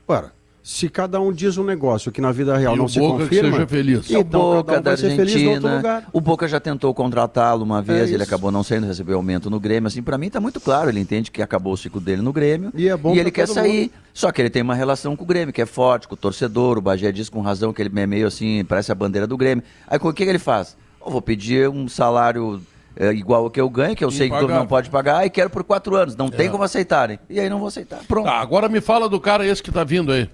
Ora, 0.07 0.31
se 0.63 0.87
cada 0.89 1.19
um 1.19 1.31
diz 1.33 1.57
um 1.57 1.63
negócio 1.63 2.11
que 2.11 2.21
na 2.21 2.31
vida 2.31 2.55
real 2.55 2.75
E 2.75 2.77
não 2.77 2.85
o 2.85 2.89
se 2.89 2.99
Boca 2.99 3.17
que 3.17 3.23
confirma, 3.23 3.51
seja 3.53 3.67
feliz. 3.67 4.09
o 4.09 4.17
então 4.17 4.41
Boca 4.41 4.63
cada 4.63 4.79
um 4.79 4.83
da 4.83 4.89
vai 4.91 4.97
ser 4.97 5.15
feliz 5.15 5.35
em 5.35 5.47
outro 5.47 5.67
Argentina. 5.67 5.75
lugar. 5.77 6.09
O 6.13 6.21
Boca 6.21 6.47
já 6.47 6.59
tentou 6.59 6.93
contratá-lo 6.93 7.63
uma 7.63 7.81
vez, 7.81 8.11
É 8.11 8.13
ele 8.13 8.23
acabou 8.23 8.51
não 8.51 8.63
saindo, 8.63 8.85
recebeu 8.85 9.17
aumento 9.17 9.49
no 9.49 9.59
Grêmio. 9.59 9.87
Assim, 9.87 10.03
para 10.03 10.17
mim 10.17 10.29
tá 10.29 10.39
muito 10.39 10.59
claro, 10.59 10.89
ele 10.89 10.99
entende 10.99 11.31
que 11.31 11.41
acabou 11.41 11.73
o 11.73 11.77
ciclo 11.77 11.99
dele 11.99 12.21
no 12.21 12.31
Grêmio 12.31 12.71
E 12.75 12.87
é 12.87 12.95
bom 12.95 13.15
ele 13.15 13.31
quer 13.31 13.47
sair. 13.47 13.81
mundo. 13.81 13.91
Só 14.13 14.31
que 14.31 14.41
ele 14.41 14.49
tem 14.49 14.61
uma 14.61 14.75
relação 14.75 15.15
com 15.15 15.23
o 15.23 15.27
Grêmio, 15.27 15.53
que 15.53 15.61
é 15.61 15.65
forte, 15.65 16.07
com 16.07 16.13
o 16.13 16.17
torcedor. 16.17 16.77
O 16.77 16.81
Bagé 16.81 17.11
diz 17.11 17.27
com 17.29 17.41
razão 17.41 17.71
que 17.73 17.81
ele 17.81 17.91
é 17.99 18.05
meio 18.05 18.27
assim, 18.27 18.63
parece 18.65 18.91
a 18.91 18.95
bandeira 18.95 19.25
do 19.25 19.37
Grêmio. 19.37 19.63
Aí 19.87 19.97
o 20.01 20.13
que, 20.13 20.23
que 20.23 20.29
ele 20.29 20.37
faz? 20.39 20.75
Eu 21.03 21.11
vou 21.11 21.21
pedir 21.21 21.67
um 21.69 21.87
salário 21.87 22.61
é, 22.95 23.11
igual 23.13 23.45
ao 23.45 23.49
que 23.49 23.59
eu 23.59 23.69
ganho, 23.69 23.95
que 23.95 24.03
eu 24.05 24.11
sei 24.11 24.27
que 24.27 24.33
todo 24.35 24.41
Impagável. 24.43 24.59
não 24.63 24.67
pode 24.67 24.89
pagar, 24.91 25.25
e 25.25 25.29
quero 25.29 25.49
por 25.49 25.63
quatro 25.63 25.95
anos. 25.95 26.15
Não 26.15 26.29
tem 26.29 26.47
É. 26.47 26.49
como 26.49 26.61
aceitarem. 26.63 27.17
E 27.29 27.39
aí 27.39 27.49
não 27.49 27.57
vou 27.57 27.69
aceitar. 27.69 28.01
Pronto. 28.07 28.25
Tá, 28.25 28.33
agora 28.39 28.69
me 28.69 28.79
fala 28.81 29.09
do 29.09 29.19
cara 29.19 29.47
esse 29.47 29.63
que 29.63 29.71
tá 29.71 29.83
vindo 29.83 30.11
aí. 30.11 30.29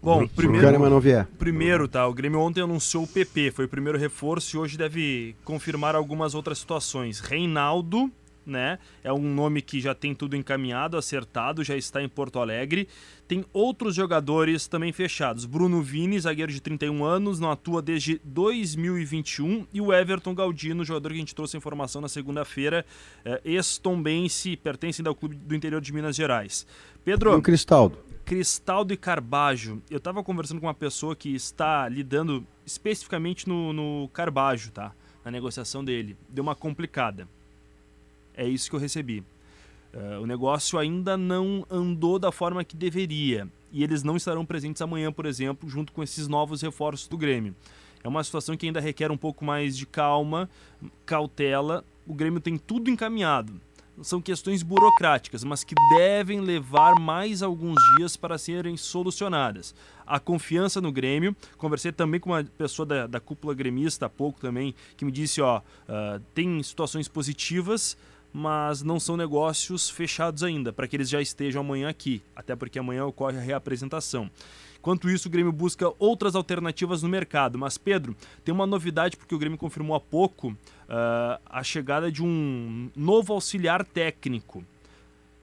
Bom, 0.00 0.26
primeiro, 0.28 0.64
Kahneman 0.64 0.90
não 0.90 1.00
vier. 1.00 1.26
primeiro, 1.38 1.88
tá, 1.88 2.06
o 2.06 2.14
Grêmio 2.14 2.38
ontem 2.40 2.60
anunciou 2.60 3.04
o 3.04 3.06
PP, 3.06 3.50
foi 3.50 3.64
o 3.64 3.68
primeiro 3.68 3.98
reforço 3.98 4.56
e 4.56 4.58
hoje 4.58 4.78
deve 4.78 5.34
confirmar 5.44 5.96
algumas 5.96 6.34
outras 6.34 6.58
situações. 6.58 7.18
Reinaldo, 7.18 8.10
né, 8.46 8.78
é 9.04 9.12
um 9.12 9.34
nome 9.34 9.60
que 9.60 9.80
já 9.80 9.94
tem 9.94 10.14
tudo 10.14 10.36
encaminhado, 10.36 10.96
acertado, 10.96 11.62
já 11.64 11.76
está 11.76 12.02
em 12.02 12.08
Porto 12.08 12.38
Alegre. 12.38 12.88
Tem 13.26 13.44
outros 13.52 13.94
jogadores 13.94 14.66
também 14.66 14.90
fechados. 14.92 15.44
Bruno 15.44 15.82
Vini, 15.82 16.18
zagueiro 16.18 16.50
de 16.50 16.62
31 16.62 17.04
anos, 17.04 17.38
não 17.38 17.50
atua 17.50 17.82
desde 17.82 18.18
2021 18.24 19.66
e 19.72 19.80
o 19.80 19.92
Everton 19.92 20.34
Galdino, 20.34 20.84
jogador 20.84 21.10
que 21.10 21.16
a 21.16 21.18
gente 21.18 21.34
trouxe 21.34 21.56
a 21.56 21.58
informação 21.58 22.00
na 22.00 22.08
segunda-feira, 22.08 22.86
é, 23.24 23.40
ex-tombense, 23.44 24.56
pertence 24.56 25.02
ainda 25.02 25.10
ao 25.10 25.14
clube 25.14 25.34
do 25.36 25.54
interior 25.54 25.80
de 25.80 25.92
Minas 25.92 26.16
Gerais. 26.16 26.66
Pedro, 27.04 27.32
E 27.32 27.36
o 27.36 27.42
Cristaldo. 27.42 28.07
Cristaldo 28.28 28.92
e 28.92 28.96
Carbajo. 28.98 29.80
Eu 29.90 29.98
tava 29.98 30.22
conversando 30.22 30.60
com 30.60 30.66
uma 30.66 30.74
pessoa 30.74 31.16
que 31.16 31.34
está 31.34 31.88
lidando 31.88 32.46
especificamente 32.66 33.48
no, 33.48 33.72
no 33.72 34.06
Carbajo, 34.12 34.70
tá? 34.70 34.92
Na 35.24 35.30
negociação 35.30 35.82
dele. 35.82 36.14
Deu 36.28 36.42
uma 36.42 36.54
complicada. 36.54 37.26
É 38.34 38.46
isso 38.46 38.68
que 38.68 38.76
eu 38.76 38.80
recebi. 38.80 39.24
Eh, 39.94 40.18
o 40.18 40.26
negócio 40.26 40.78
ainda 40.78 41.16
não 41.16 41.64
andou 41.70 42.18
da 42.18 42.30
forma 42.30 42.62
que 42.62 42.76
deveria. 42.76 43.48
E 43.72 43.82
eles 43.82 44.02
não 44.02 44.14
estarão 44.14 44.44
presentes 44.44 44.82
amanhã, 44.82 45.10
por 45.10 45.24
exemplo, 45.24 45.66
junto 45.66 45.90
com 45.90 46.02
esses 46.02 46.28
novos 46.28 46.60
reforços 46.60 47.08
do 47.08 47.16
Grêmio. 47.16 47.56
É 48.04 48.08
uma 48.08 48.22
situação 48.22 48.58
que 48.58 48.66
ainda 48.66 48.78
requer 48.78 49.10
um 49.10 49.16
pouco 49.16 49.42
mais 49.42 49.74
de 49.74 49.86
calma, 49.86 50.50
cautela. 51.06 51.82
O 52.06 52.12
Grêmio 52.12 52.42
tem 52.42 52.58
tudo 52.58 52.90
encaminhado. 52.90 53.58
São 54.02 54.20
questões 54.20 54.62
burocráticas, 54.62 55.42
mas 55.42 55.64
que 55.64 55.74
devem 55.96 56.40
levar 56.40 56.94
mais 57.00 57.42
alguns 57.42 57.76
dias 57.96 58.16
para 58.16 58.38
serem 58.38 58.76
solucionadas. 58.76 59.74
A 60.06 60.20
confiança 60.20 60.80
no 60.80 60.92
Grêmio. 60.92 61.34
Conversei 61.56 61.92
também 61.92 62.20
com 62.20 62.30
uma 62.30 62.44
pessoa 62.44 62.86
da, 62.86 63.06
da 63.06 63.20
cúpula 63.20 63.54
gremista 63.54 64.06
há 64.06 64.08
pouco 64.08 64.40
também, 64.40 64.74
que 64.96 65.04
me 65.04 65.12
disse: 65.12 65.40
ó, 65.40 65.60
ah, 65.88 66.20
tem 66.34 66.62
situações 66.62 67.08
positivas, 67.08 67.96
mas 68.32 68.82
não 68.82 69.00
são 69.00 69.16
negócios 69.16 69.90
fechados 69.90 70.42
ainda, 70.42 70.72
para 70.72 70.86
que 70.86 70.96
eles 70.96 71.08
já 71.08 71.20
estejam 71.20 71.60
amanhã 71.60 71.88
aqui, 71.88 72.22
até 72.36 72.54
porque 72.54 72.78
amanhã 72.78 73.04
ocorre 73.04 73.38
a 73.38 73.40
reapresentação. 73.40 74.30
Enquanto 74.88 75.10
isso, 75.10 75.28
o 75.28 75.30
Grêmio 75.30 75.52
busca 75.52 75.92
outras 75.98 76.34
alternativas 76.34 77.02
no 77.02 77.10
mercado. 77.10 77.58
Mas, 77.58 77.76
Pedro, 77.76 78.16
tem 78.42 78.54
uma 78.54 78.66
novidade, 78.66 79.18
porque 79.18 79.34
o 79.34 79.38
Grêmio 79.38 79.58
confirmou 79.58 79.94
há 79.94 80.00
pouco 80.00 80.56
ah, 80.88 81.38
a 81.44 81.62
chegada 81.62 82.10
de 82.10 82.22
um 82.22 82.88
novo 82.96 83.34
auxiliar 83.34 83.84
técnico. 83.84 84.64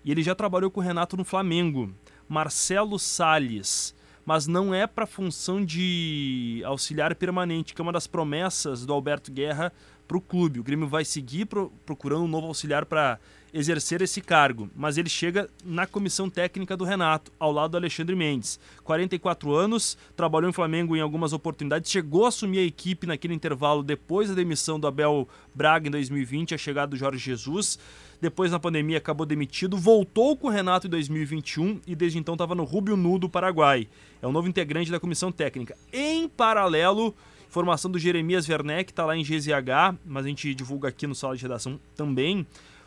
E 0.03 0.09
ele 0.09 0.23
já 0.23 0.33
trabalhou 0.33 0.71
com 0.71 0.79
o 0.79 0.83
Renato 0.83 1.15
no 1.15 1.23
Flamengo, 1.23 1.93
Marcelo 2.27 2.97
Salles. 2.97 3.93
Mas 4.25 4.47
não 4.47 4.73
é 4.73 4.87
para 4.87 5.05
função 5.05 5.63
de 5.63 6.63
auxiliar 6.65 7.13
permanente, 7.13 7.75
que 7.75 7.79
é 7.79 7.83
uma 7.83 7.93
das 7.93 8.07
promessas 8.07 8.83
do 8.83 8.93
Alberto 8.93 9.31
Guerra 9.31 9.71
para 10.07 10.17
o 10.17 10.21
clube. 10.21 10.59
O 10.59 10.63
Grêmio 10.63 10.87
vai 10.87 11.05
seguir 11.05 11.45
pro- 11.45 11.71
procurando 11.85 12.23
um 12.23 12.27
novo 12.27 12.47
auxiliar 12.47 12.83
para 12.83 13.19
exercer 13.55 14.01
esse 14.01 14.19
cargo, 14.19 14.69
mas 14.75 14.97
ele 14.97 15.07
chega 15.07 15.49
na 15.63 15.87
comissão 15.87 16.29
técnica 16.29 16.75
do 16.75 16.83
Renato, 16.83 17.31
ao 17.39 17.53
lado 17.53 17.71
do 17.71 17.77
Alexandre 17.77 18.13
Mendes. 18.13 18.59
44 18.83 19.53
anos, 19.55 19.97
trabalhou 20.13 20.49
em 20.49 20.53
Flamengo 20.53 20.93
em 20.93 20.99
algumas 20.99 21.31
oportunidades, 21.31 21.89
chegou 21.89 22.25
a 22.25 22.27
assumir 22.27 22.59
a 22.59 22.63
equipe 22.63 23.07
naquele 23.07 23.33
intervalo 23.33 23.81
depois 23.81 24.27
da 24.27 24.35
demissão 24.35 24.77
do 24.77 24.87
Abel 24.87 25.25
Braga 25.53 25.87
em 25.87 25.91
2020, 25.91 26.53
a 26.53 26.57
chegada 26.57 26.87
do 26.87 26.97
Jorge 26.97 27.17
Jesus. 27.17 27.79
Depois, 28.19 28.51
na 28.51 28.59
pandemia, 28.59 28.97
acabou 28.97 29.25
demitido, 29.25 29.77
voltou 29.77 30.35
com 30.35 30.47
o 30.47 30.51
Renato 30.51 30.87
em 30.87 30.89
2021 30.89 31.79
e 31.87 31.95
desde 31.95 32.19
então 32.19 32.33
estava 32.33 32.55
no 32.55 32.65
Rubio 32.65 32.97
Nu 32.97 33.17
do 33.17 33.29
Paraguai. 33.29 33.87
É 34.21 34.27
o 34.27 34.33
novo 34.33 34.49
integrante 34.49 34.91
da 34.91 34.99
comissão 34.99 35.31
técnica. 35.31 35.77
Em 35.93 36.27
paralelo, 36.27 37.15
informação 37.47 37.89
do 37.89 37.97
Jeremias 37.97 38.49
Werneck, 38.49 38.91
está 38.91 39.05
lá 39.05 39.15
em 39.15 39.23
GZH, 39.23 39.97
mas 40.05 40.25
a 40.25 40.27
gente 40.27 40.53
divulga 40.53 40.89
aqui 40.89 41.07
no 41.07 41.15
sala 41.15 41.37
de 41.37 41.41
redação 41.41 41.79
também. 41.95 42.45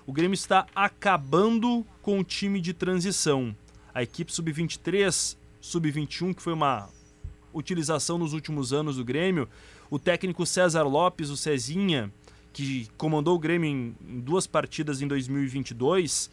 O 0.09 0.13
Grêmio 0.15 0.33
está 0.33 0.67
acabando 0.75 1.85
com 2.01 2.19
o 2.19 2.25
time 2.25 2.63
de 2.63 2.73
transição. 2.73 3.55
A 3.93 4.03
equipe 4.03 4.33
sub-23, 4.33 5.37
sub-21, 5.61 6.35
que 6.35 6.41
foi 6.41 6.55
uma 6.55 6.89
utilização 7.53 8.17
nos 8.17 8.33
últimos 8.33 8.73
anos 8.73 8.97
do 8.97 9.05
Grêmio, 9.05 9.47
o 9.91 9.99
técnico 9.99 10.47
César 10.47 10.85
Lopes, 10.85 11.29
o 11.29 11.37
Cezinha, 11.37 12.11
que 12.55 12.89
comandou 12.97 13.37
o 13.37 13.39
Grêmio 13.39 13.69
em, 13.69 13.95
duas 14.21 14.47
partidas 14.47 15.03
em 15.03 15.07
2022, 15.07 16.31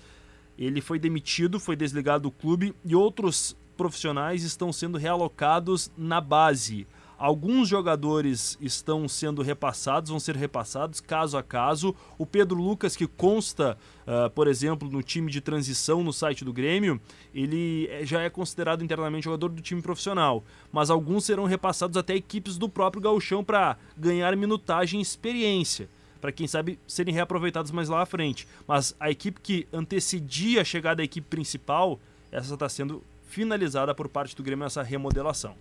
ele 0.58 0.80
foi 0.80 0.98
demitido, 0.98 1.60
foi 1.60 1.76
desligado 1.76 2.24
do 2.24 2.32
clube 2.32 2.74
e 2.86 2.96
outros 2.96 3.58
profissionais 3.76 4.44
estão 4.46 4.72
sendo 4.72 4.98
realocados 4.98 5.92
na 5.98 6.22
base. 6.22 6.88
Alguns 7.18 7.70
jogadores 7.70 8.58
estão 8.60 9.08
sendo 9.08 9.42
repassados, 9.42 10.10
vão 10.10 10.20
ser 10.20 10.36
repassados 10.36 11.00
caso 11.00 11.38
a 11.38 11.44
caso. 11.44 11.96
O 12.18 12.26
Pedro 12.26 12.62
Lucas, 12.62 12.96
que 12.96 13.08
consta, 13.08 13.78
ah, 14.06 14.30
por 14.30 14.48
exemplo, 14.48 14.90
no 14.90 15.02
time 15.02 15.32
de 15.32 15.40
transição 15.40 16.04
no 16.04 16.12
site 16.12 16.44
do 16.44 16.52
Grêmio, 16.52 17.00
ele 17.34 17.88
é- 17.90 18.06
já 18.06 18.22
é 18.22 18.30
considerado 18.30 18.84
internamente 18.84 19.26
jogador 19.26 19.50
do 19.50 19.62
time 19.62 19.82
profissional. 19.82 20.44
Mas 20.72 20.90
alguns 20.90 21.26
serão 21.26 21.46
repassados 21.46 21.96
até 21.98 22.16
equipes 22.16 22.58
do 22.58 22.68
próprio 22.68 23.02
Gauchão 23.02 23.44
para 23.44 23.78
ganhar 23.98 24.36
minutagem 24.36 25.00
e 25.00 25.04
experiência 25.04 25.90
para 26.22 26.32
quem 26.32 26.48
sabe 26.48 26.80
serem 26.88 27.14
reaproveitados 27.14 27.70
mais 27.70 27.88
lá 27.88 28.02
à 28.02 28.06
frente. 28.06 28.48
Mas 28.68 28.96
a 29.00 29.12
equipe 29.12 29.40
que 29.40 29.68
antecedia 29.72 30.62
a 30.62 30.64
chegada 30.64 30.96
da 30.96 31.04
equipe 31.04 31.28
principal, 31.28 32.00
essa 32.32 32.56
está 32.56 32.68
sendo 32.68 33.04
finalizada 33.28 33.94
por 33.94 34.10
parte 34.10 34.36
do 34.36 34.42
Grêmio 34.42 34.66
essa 34.66 34.82
remodelação. 34.82 35.56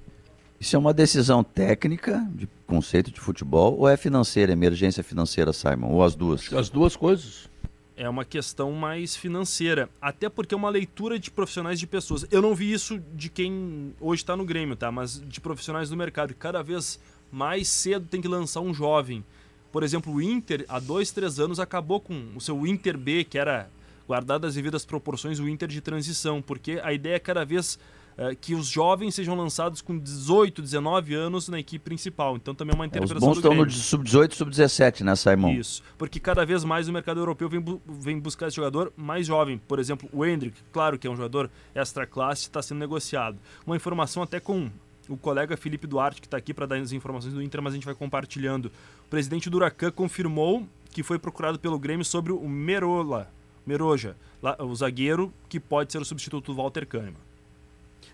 Isso 0.58 0.76
é 0.76 0.78
uma 0.78 0.94
decisão 0.94 1.44
técnica, 1.44 2.26
de 2.34 2.48
conceito 2.66 3.10
de 3.10 3.20
futebol, 3.20 3.76
ou 3.78 3.88
é 3.88 3.96
financeira, 3.96 4.52
emergência 4.52 5.02
financeira, 5.02 5.52
Simon? 5.52 5.90
Ou 5.90 6.02
as 6.02 6.14
duas? 6.14 6.52
As 6.52 6.70
duas 6.70 6.96
coisas. 6.96 7.48
É 7.96 8.08
uma 8.08 8.24
questão 8.24 8.72
mais 8.72 9.14
financeira, 9.14 9.88
até 10.00 10.28
porque 10.28 10.54
é 10.54 10.56
uma 10.56 10.70
leitura 10.70 11.18
de 11.18 11.30
profissionais 11.30 11.78
de 11.78 11.86
pessoas. 11.86 12.26
Eu 12.30 12.42
não 12.42 12.54
vi 12.54 12.72
isso 12.72 13.00
de 13.14 13.28
quem 13.28 13.94
hoje 14.00 14.22
está 14.22 14.36
no 14.36 14.44
Grêmio, 14.44 14.74
tá? 14.74 14.90
Mas 14.90 15.20
de 15.20 15.40
profissionais 15.40 15.90
do 15.90 15.96
mercado. 15.96 16.34
Cada 16.34 16.60
vez 16.62 16.98
mais 17.30 17.68
cedo 17.68 18.06
tem 18.08 18.20
que 18.20 18.26
lançar 18.26 18.60
um 18.60 18.74
jovem. 18.74 19.24
Por 19.70 19.82
exemplo, 19.82 20.12
o 20.12 20.22
Inter, 20.22 20.64
há 20.68 20.78
dois, 20.80 21.10
três 21.10 21.38
anos, 21.38 21.60
acabou 21.60 22.00
com 22.00 22.28
o 22.34 22.40
seu 22.40 22.66
Inter 22.66 22.96
B, 22.96 23.24
que 23.24 23.38
era, 23.38 23.68
guardado 24.08 24.46
as 24.46 24.54
devidas 24.54 24.84
proporções, 24.84 25.38
o 25.38 25.48
Inter 25.48 25.68
de 25.68 25.80
transição, 25.80 26.40
porque 26.40 26.80
a 26.82 26.92
ideia 26.92 27.16
é 27.16 27.18
cada 27.18 27.44
vez 27.44 27.78
eh, 28.16 28.34
que 28.34 28.54
os 28.54 28.66
jovens 28.66 29.14
sejam 29.14 29.34
lançados 29.36 29.80
com 29.80 29.98
18, 29.98 30.62
19 30.62 31.14
anos 31.14 31.48
na 31.48 31.58
equipe 31.58 31.84
principal. 31.84 32.36
Então 32.36 32.54
também 32.54 32.72
é 32.72 32.76
uma 32.76 32.84
É, 32.84 32.88
Os 32.88 32.92
interpretação 32.96 33.28
bons 33.28 33.36
estão 33.38 33.54
no 33.54 33.62
Grêmio. 33.64 33.72
sub-18 33.80 34.34
sub-17, 34.34 35.00
né, 35.02 35.14
Simon? 35.16 35.50
Isso, 35.52 35.82
porque 35.98 36.18
cada 36.20 36.44
vez 36.46 36.64
mais 36.64 36.88
o 36.88 36.92
mercado 36.92 37.20
europeu 37.20 37.48
vem, 37.48 37.60
bu- 37.60 37.80
vem 37.86 38.18
buscar 38.18 38.46
esse 38.48 38.56
jogador 38.56 38.92
mais 38.96 39.26
jovem. 39.26 39.58
Por 39.58 39.78
exemplo, 39.78 40.08
o 40.12 40.24
Hendrick, 40.24 40.58
claro 40.72 40.98
que 40.98 41.06
é 41.06 41.10
um 41.10 41.16
jogador 41.16 41.50
extra 41.74 42.06
classe, 42.06 42.42
está 42.42 42.62
sendo 42.62 42.78
negociado. 42.78 43.38
Uma 43.66 43.76
informação 43.76 44.22
até 44.22 44.38
com 44.40 44.70
o 45.08 45.16
colega 45.16 45.56
Felipe 45.56 45.86
Duarte, 45.86 46.20
que 46.20 46.26
está 46.26 46.36
aqui 46.38 46.54
para 46.54 46.64
dar 46.66 46.76
as 46.76 46.92
informações 46.92 47.34
do 47.34 47.42
Inter, 47.42 47.60
mas 47.60 47.72
a 47.74 47.76
gente 47.76 47.84
vai 47.84 47.94
compartilhando. 47.94 48.66
O 49.06 49.08
presidente 49.10 49.50
do 49.50 49.58
Huracan 49.58 49.90
confirmou 49.90 50.66
que 50.90 51.02
foi 51.02 51.18
procurado 51.18 51.58
pelo 51.58 51.78
Grêmio 51.78 52.04
sobre 52.04 52.32
o 52.32 52.48
Merola, 52.48 53.28
Meroja, 53.66 54.16
o 54.60 54.74
zagueiro 54.74 55.32
que 55.48 55.58
pode 55.58 55.90
ser 55.92 55.98
o 56.00 56.04
substituto 56.04 56.52
do 56.52 56.56
Walter 56.56 56.86
Kahneman. 56.86 57.14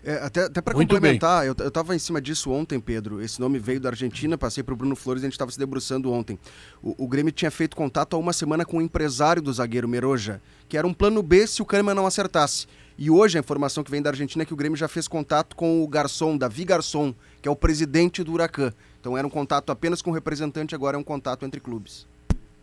É, 0.03 0.15
até 0.15 0.45
até 0.45 0.61
para 0.61 0.73
complementar, 0.73 1.45
eu, 1.45 1.55
eu 1.59 1.71
tava 1.71 1.95
em 1.95 1.99
cima 1.99 2.21
disso 2.21 2.51
ontem, 2.51 2.79
Pedro. 2.79 3.21
Esse 3.21 3.39
nome 3.39 3.59
veio 3.59 3.79
da 3.79 3.89
Argentina, 3.89 4.37
passei 4.37 4.63
pro 4.63 4.75
Bruno 4.75 4.95
Flores 4.95 5.21
e 5.21 5.25
a 5.25 5.27
gente 5.27 5.33
estava 5.33 5.51
se 5.51 5.59
debruçando 5.59 6.11
ontem. 6.11 6.39
O, 6.81 7.05
o 7.05 7.07
Grêmio 7.07 7.31
tinha 7.31 7.51
feito 7.51 7.75
contato 7.75 8.15
há 8.15 8.19
uma 8.19 8.33
semana 8.33 8.65
com 8.65 8.77
o 8.77 8.81
empresário 8.81 9.41
do 9.41 9.51
zagueiro 9.53 9.87
Meroja, 9.87 10.41
que 10.67 10.77
era 10.77 10.87
um 10.87 10.93
plano 10.93 11.21
B 11.21 11.45
se 11.45 11.61
o 11.61 11.65
Kahneman 11.65 11.95
não 11.95 12.05
acertasse. 12.05 12.67
E 12.97 13.09
hoje 13.09 13.37
a 13.37 13.39
informação 13.39 13.83
que 13.83 13.89
vem 13.89 14.01
da 14.01 14.09
Argentina 14.09 14.43
é 14.43 14.45
que 14.45 14.53
o 14.53 14.57
Grêmio 14.57 14.77
já 14.77 14.87
fez 14.87 15.07
contato 15.07 15.55
com 15.55 15.83
o 15.83 15.87
Garçom, 15.87 16.37
Davi 16.37 16.65
Garçom, 16.65 17.15
que 17.41 17.47
é 17.47 17.51
o 17.51 17.55
presidente 17.55 18.23
do 18.23 18.33
Huracan. 18.33 18.73
Então 18.99 19.17
era 19.17 19.25
um 19.25 19.29
contato 19.29 19.71
apenas 19.71 20.01
com 20.01 20.11
o 20.11 20.13
representante, 20.13 20.75
agora 20.75 20.97
é 20.97 20.99
um 20.99 21.03
contato 21.03 21.45
entre 21.45 21.59
clubes. 21.59 22.05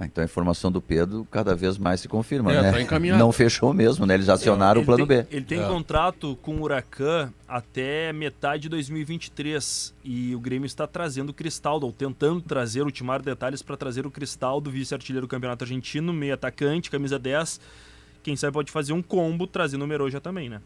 Ah, 0.01 0.07
Então 0.07 0.23
a 0.23 0.25
informação 0.25 0.71
do 0.71 0.81
Pedro 0.81 1.27
cada 1.31 1.57
vez 1.57 1.77
mais 1.77 2.01
se 2.01 2.07
confirma, 2.09 2.53
É, 2.53 2.63
né? 2.63 2.71
tá 2.73 2.81
encaminhado. 2.81 3.19
Não 3.19 3.33
fechou 3.33 3.75
mesmo, 3.75 4.07
né? 4.07 4.15
Eles 4.15 4.29
acionaram 4.29 4.79
o 4.79 4.83
Ele 4.83 4.87
plano 4.87 5.07
tem- 5.07 5.23
B. 5.23 5.27
Ele 5.31 5.45
tem 5.45 5.61
É. 5.61 5.67
contrato 5.67 6.37
com 6.41 6.55
o 6.57 6.63
Huracan 6.63 7.33
até 7.49 8.13
metade 8.13 8.63
de 8.63 8.69
2023 8.69 9.93
e 10.05 10.35
o 10.35 10.41
Grêmio 10.41 10.67
está 10.67 10.87
trazendo 10.87 11.31
o 11.31 11.35
Cristaldo, 11.35 11.85
ou 11.87 11.93
tentando 11.93 12.41
trazer, 12.41 12.83
ultimar 12.83 13.21
detalhes 13.23 13.61
para 13.63 13.77
trazer 13.77 14.07
o 14.07 14.11
Cristaldo, 14.11 14.71
vice-artilheiro 14.71 15.27
do 15.27 15.31
Campeonato 15.31 15.65
Argentino, 15.65 16.13
meio 16.13 16.35
atacante, 16.35 16.91
camisa 16.91 17.19
10. 17.19 17.61
Quem 18.23 18.37
sabe 18.37 18.53
pode 18.53 18.71
fazer 18.71 18.93
um 18.93 19.03
combo 19.03 19.47
trazendo 19.47 19.85
o 19.85 19.89
Meroja 19.89 20.21
também, 20.21 20.49
né? 20.49 20.61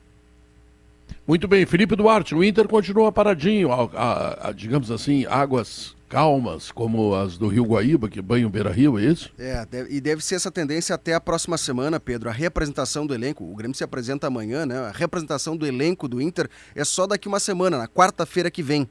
Muito 1.26 1.46
bem, 1.48 1.64
Felipe 1.66 1.94
Duarte, 1.96 2.34
o 2.34 2.42
Inter 2.44 2.66
continua 2.68 3.12
paradinho, 3.12 3.72
a- 3.72 3.88
a- 3.94 4.48
a, 4.48 4.52
digamos 4.52 4.90
assim, 4.90 5.24
águas 5.26 5.94
calmas, 6.08 6.70
como 6.70 7.14
as 7.14 7.38
do 7.38 7.48
Rio 7.48 7.64
Guaíba, 7.64 8.06
que 8.06 8.20
banham 8.20 8.50
Beira-Rio, 8.50 8.98
é 8.98 9.04
isso? 9.04 9.30
É, 9.38 9.64
deve- 9.64 9.94
e 9.94 9.98
deve 9.98 10.22
ser 10.22 10.34
essa 10.34 10.50
tendência 10.50 10.94
até 10.94 11.14
a 11.14 11.20
próxima 11.20 11.56
semana, 11.56 11.98
Pedro. 11.98 12.28
A 12.28 12.32
reapresentação 12.32 13.06
do 13.06 13.14
elenco, 13.14 13.42
o 13.50 13.54
Grêmio 13.56 13.74
se 13.74 13.82
apresenta 13.82 14.26
amanhã, 14.26 14.66
né? 14.66 14.78
A 14.78 14.90
reapresentação 14.90 15.56
do 15.56 15.66
elenco 15.66 16.06
do 16.06 16.20
Inter 16.20 16.50
é 16.74 16.84
só 16.84 17.06
daqui 17.06 17.28
uma 17.28 17.40
semana, 17.40 17.78
na 17.78 17.88
quarta-feira 17.88 18.50
que 18.50 18.62
vem. 18.62 18.86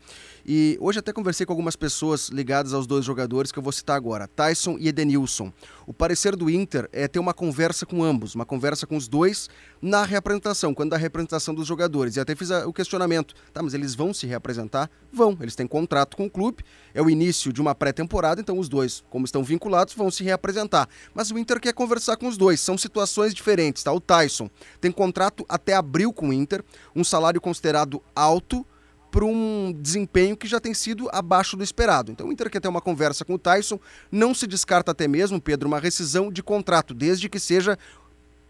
E 0.45 0.77
hoje 0.79 0.99
até 0.99 1.13
conversei 1.13 1.45
com 1.45 1.53
algumas 1.53 1.75
pessoas 1.75 2.29
ligadas 2.29 2.73
aos 2.73 2.87
dois 2.87 3.05
jogadores 3.05 3.51
que 3.51 3.59
eu 3.59 3.63
vou 3.63 3.71
citar 3.71 3.95
agora, 3.95 4.27
Tyson 4.27 4.77
e 4.79 4.87
Edenilson. 4.87 5.51
O 5.85 5.93
parecer 5.93 6.35
do 6.35 6.49
Inter 6.49 6.89
é 6.91 7.07
ter 7.07 7.19
uma 7.19 7.33
conversa 7.33 7.85
com 7.85 8.03
ambos, 8.03 8.35
uma 8.35 8.45
conversa 8.45 8.87
com 8.87 8.95
os 8.95 9.07
dois 9.07 9.49
na 9.81 10.03
reapresentação, 10.03 10.73
quando 10.73 10.91
da 10.91 10.97
reapresentação 10.97 11.53
dos 11.53 11.67
jogadores. 11.67 12.15
E 12.15 12.19
até 12.19 12.35
fiz 12.35 12.49
o 12.49 12.73
questionamento, 12.73 13.33
tá, 13.53 13.61
mas 13.61 13.73
eles 13.73 13.95
vão 13.95 14.13
se 14.13 14.25
reapresentar? 14.25 14.89
Vão, 15.11 15.37
eles 15.41 15.55
têm 15.55 15.67
contrato 15.67 16.15
com 16.15 16.25
o 16.25 16.29
clube, 16.29 16.63
é 16.93 17.01
o 17.01 17.09
início 17.09 17.51
de 17.51 17.61
uma 17.61 17.75
pré-temporada, 17.75 18.39
então 18.39 18.57
os 18.57 18.69
dois, 18.69 19.03
como 19.09 19.25
estão 19.25 19.43
vinculados, 19.43 19.93
vão 19.93 20.09
se 20.09 20.23
reapresentar. 20.23 20.87
Mas 21.13 21.31
o 21.31 21.37
Inter 21.37 21.59
quer 21.59 21.73
conversar 21.73 22.17
com 22.17 22.27
os 22.27 22.37
dois, 22.37 22.61
são 22.61 22.77
situações 22.77 23.33
diferentes, 23.33 23.83
tá? 23.83 23.91
O 23.91 23.99
Tyson 23.99 24.49
tem 24.79 24.91
contrato 24.91 25.45
até 25.49 25.73
abril 25.73 26.13
com 26.13 26.29
o 26.29 26.33
Inter, 26.33 26.63
um 26.95 27.03
salário 27.03 27.41
considerado 27.41 28.01
alto, 28.15 28.65
para 29.11 29.25
um 29.25 29.73
desempenho 29.77 30.37
que 30.37 30.47
já 30.47 30.59
tem 30.59 30.73
sido 30.73 31.09
abaixo 31.11 31.57
do 31.57 31.63
esperado. 31.63 32.11
Então 32.11 32.29
o 32.29 32.31
Inter 32.31 32.49
quer 32.49 32.61
ter 32.61 32.69
uma 32.69 32.81
conversa 32.81 33.25
com 33.25 33.33
o 33.33 33.37
Tyson, 33.37 33.77
não 34.09 34.33
se 34.33 34.47
descarta 34.47 34.91
até 34.91 35.07
mesmo, 35.07 35.39
Pedro, 35.41 35.67
uma 35.67 35.79
rescisão 35.79 36.31
de 36.31 36.41
contrato, 36.41 36.93
desde 36.93 37.27
que 37.27 37.39
seja 37.39 37.77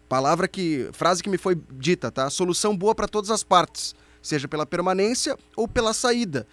palavra 0.08 0.46
que 0.46 0.88
frase 0.92 1.22
que 1.22 1.28
me 1.28 1.38
foi 1.38 1.60
dita, 1.72 2.10
tá? 2.10 2.30
Solução 2.30 2.76
boa 2.76 2.94
para 2.94 3.08
todas 3.08 3.30
as 3.30 3.42
partes, 3.42 3.94
seja 4.22 4.46
pela 4.46 4.64
permanência 4.64 5.36
ou 5.56 5.66
pela 5.66 5.92
saída. 5.92 6.46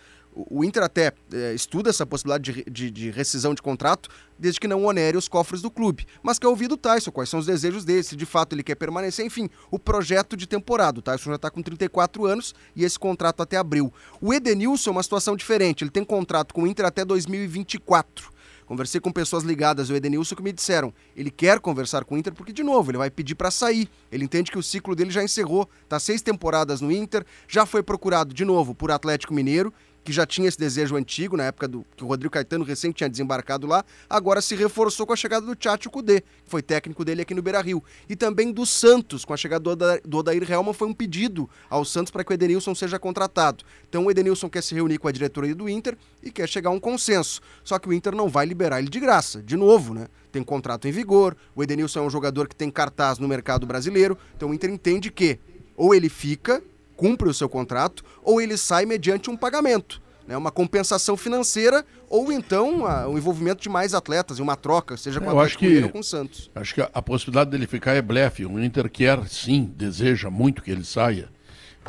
O 0.49 0.63
Inter 0.63 0.83
até 0.83 1.11
eh, 1.33 1.53
estuda 1.53 1.89
essa 1.89 2.05
possibilidade 2.05 2.51
de, 2.63 2.71
de- 2.71 2.91
de 2.91 3.11
rescisão 3.11 3.53
de 3.53 3.61
contrato, 3.61 4.09
desde 4.37 4.59
que 4.59 4.67
não 4.67 4.85
onere 4.85 5.17
os 5.17 5.27
cofres 5.27 5.61
do 5.61 5.69
clube. 5.69 6.05
Mas 6.23 6.39
quer 6.39 6.47
ouvir 6.47 6.67
do 6.67 6.77
Tyson 6.77 7.11
quais 7.11 7.29
são 7.29 7.39
os 7.39 7.45
desejos 7.45 7.83
dele, 7.83 8.03
se 8.03 8.15
de 8.15 8.25
fato 8.25 8.53
ele 8.55 8.63
quer 8.63 8.75
permanecer, 8.75 9.25
enfim, 9.25 9.49
o 9.69 9.77
projeto 9.77 10.37
de 10.37 10.47
temporada. 10.47 10.99
O 10.99 11.01
Tyson 11.01 11.31
já 11.31 11.35
está 11.35 11.49
com 11.49 11.61
34 11.61 12.25
anos 12.25 12.53
e 12.75 12.83
esse 12.85 12.97
contrato 12.97 13.41
até 13.41 13.57
abril. 13.57 13.91
O 14.21 14.33
Edenilson 14.33 14.91
é 14.91 14.93
uma 14.93 15.03
situação 15.03 15.35
diferente, 15.35 15.83
ele 15.83 15.91
tem 15.91 16.03
contrato 16.05 16.53
com 16.53 16.63
o 16.63 16.67
Inter 16.67 16.85
até 16.85 17.03
2024. 17.03 18.31
Conversei 18.65 19.01
com 19.01 19.11
pessoas 19.11 19.43
ligadas 19.43 19.89
ao 19.89 19.97
Edenilson 19.97 20.35
que 20.35 20.43
me 20.43 20.53
disseram, 20.53 20.93
ele 21.15 21.31
quer 21.31 21.59
conversar 21.59 22.05
com 22.05 22.13
o 22.13 22.17
Inter 22.19 22.33
porque, 22.35 22.53
de 22.53 22.61
novo, 22.61 22.91
ele 22.91 22.99
vai 22.99 23.09
pedir 23.09 23.33
para 23.33 23.49
sair. 23.49 23.89
Ele 24.11 24.23
entende 24.25 24.51
que 24.51 24.59
o 24.59 24.63
ciclo 24.63 24.95
dele 24.95 25.09
já 25.09 25.23
encerrou, 25.23 25.67
tá 25.87 25.99
seis 25.99 26.21
temporadas 26.21 26.79
no 26.79 26.91
Inter, 26.91 27.25
já 27.47 27.65
foi 27.65 27.81
procurado 27.81 28.31
de 28.31 28.45
novo 28.45 28.75
por 28.75 28.91
Atlético 28.91 29.33
Mineiro, 29.33 29.73
que 30.09 30.13
já 30.13 30.25
tinha 30.25 30.47
esse 30.47 30.57
desejo 30.57 30.95
antigo, 30.95 31.37
na 31.37 31.43
época 31.43 31.67
do 31.67 31.85
que 31.95 32.03
o 32.03 32.07
Rodrigo 32.07 32.33
Caetano 32.33 32.65
recém 32.65 32.91
tinha 32.91 33.07
desembarcado 33.07 33.67
lá, 33.67 33.85
agora 34.09 34.41
se 34.41 34.55
reforçou 34.55 35.05
com 35.05 35.13
a 35.13 35.15
chegada 35.15 35.45
do 35.45 35.55
Tchatcho 35.55 35.87
Kudê, 35.91 36.21
que 36.21 36.49
foi 36.49 36.63
técnico 36.63 37.05
dele 37.05 37.21
aqui 37.21 37.35
no 37.35 37.43
Beira-Rio. 37.43 37.83
E 38.09 38.15
também 38.15 38.51
do 38.51 38.65
Santos, 38.65 39.23
com 39.23 39.35
a 39.35 39.37
chegada 39.37 39.63
do 39.63 39.69
Oda- 39.69 40.01
do 40.03 40.17
Odair 40.17 40.51
Helman, 40.51 40.73
foi 40.73 40.87
um 40.87 40.95
pedido 40.95 41.47
ao 41.69 41.85
Santos 41.85 42.09
para 42.09 42.23
que 42.23 42.31
o 42.31 42.33
Edenilson 42.33 42.73
seja 42.73 42.97
contratado. 42.97 43.63
Então 43.87 44.03
o 44.03 44.09
Edenilson 44.09 44.49
quer 44.49 44.63
se 44.63 44.73
reunir 44.73 44.97
com 44.97 45.07
a 45.07 45.11
diretoria 45.11 45.53
do 45.53 45.69
Inter 45.69 45.95
e 46.23 46.31
quer 46.31 46.49
chegar 46.49 46.71
a 46.71 46.73
um 46.73 46.79
consenso. 46.79 47.39
Só 47.63 47.77
que 47.77 47.87
o 47.87 47.93
Inter 47.93 48.15
não 48.15 48.27
vai 48.27 48.47
liberar 48.47 48.79
ele 48.79 48.89
de 48.89 48.99
graça, 48.99 49.43
de 49.43 49.55
novo, 49.55 49.93
né? 49.93 50.07
Tem 50.31 50.41
contrato 50.41 50.87
em 50.87 50.91
vigor, 50.91 51.37
o 51.55 51.61
Edenilson 51.61 51.99
é 51.99 52.01
um 52.01 52.09
jogador 52.09 52.47
que 52.47 52.55
tem 52.55 52.71
cartaz 52.71 53.19
no 53.19 53.27
mercado 53.27 53.67
brasileiro, 53.67 54.17
então 54.35 54.49
o 54.49 54.55
Inter 54.55 54.71
entende 54.71 55.11
que 55.11 55.37
ou 55.77 55.93
ele 55.93 56.09
fica 56.09 56.63
cumpre 56.99 57.29
o 57.29 57.33
seu 57.33 57.47
contrato 57.47 58.03
ou 58.21 58.41
ele 58.41 58.57
sai 58.57 58.85
mediante 58.85 59.29
um 59.29 59.37
pagamento, 59.37 60.01
né, 60.27 60.35
uma 60.35 60.51
compensação 60.51 61.15
financeira 61.15 61.85
ou 62.09 62.29
então 62.29 62.85
ah, 62.85 63.07
o 63.07 63.17
envolvimento 63.17 63.61
de 63.61 63.69
mais 63.69 63.93
atletas 63.93 64.37
em 64.37 64.41
uma 64.41 64.57
troca, 64.57 64.97
seja 64.97 65.21
com 65.21 65.27
o 65.27 65.29
Atlético 65.29 65.59
que, 65.59 65.83
ou 65.83 65.89
com 65.89 65.99
o 65.99 66.03
Santos. 66.03 66.51
acho 66.53 66.75
que 66.75 66.81
a, 66.81 66.89
a 66.93 67.01
possibilidade 67.01 67.51
dele 67.51 67.65
ficar 67.65 67.93
é 67.93 68.01
blefe. 68.01 68.45
O 68.45 68.61
Inter 68.61 68.89
quer, 68.89 69.25
sim, 69.29 69.71
deseja 69.77 70.29
muito 70.29 70.61
que 70.61 70.69
ele 70.69 70.83
saia, 70.83 71.29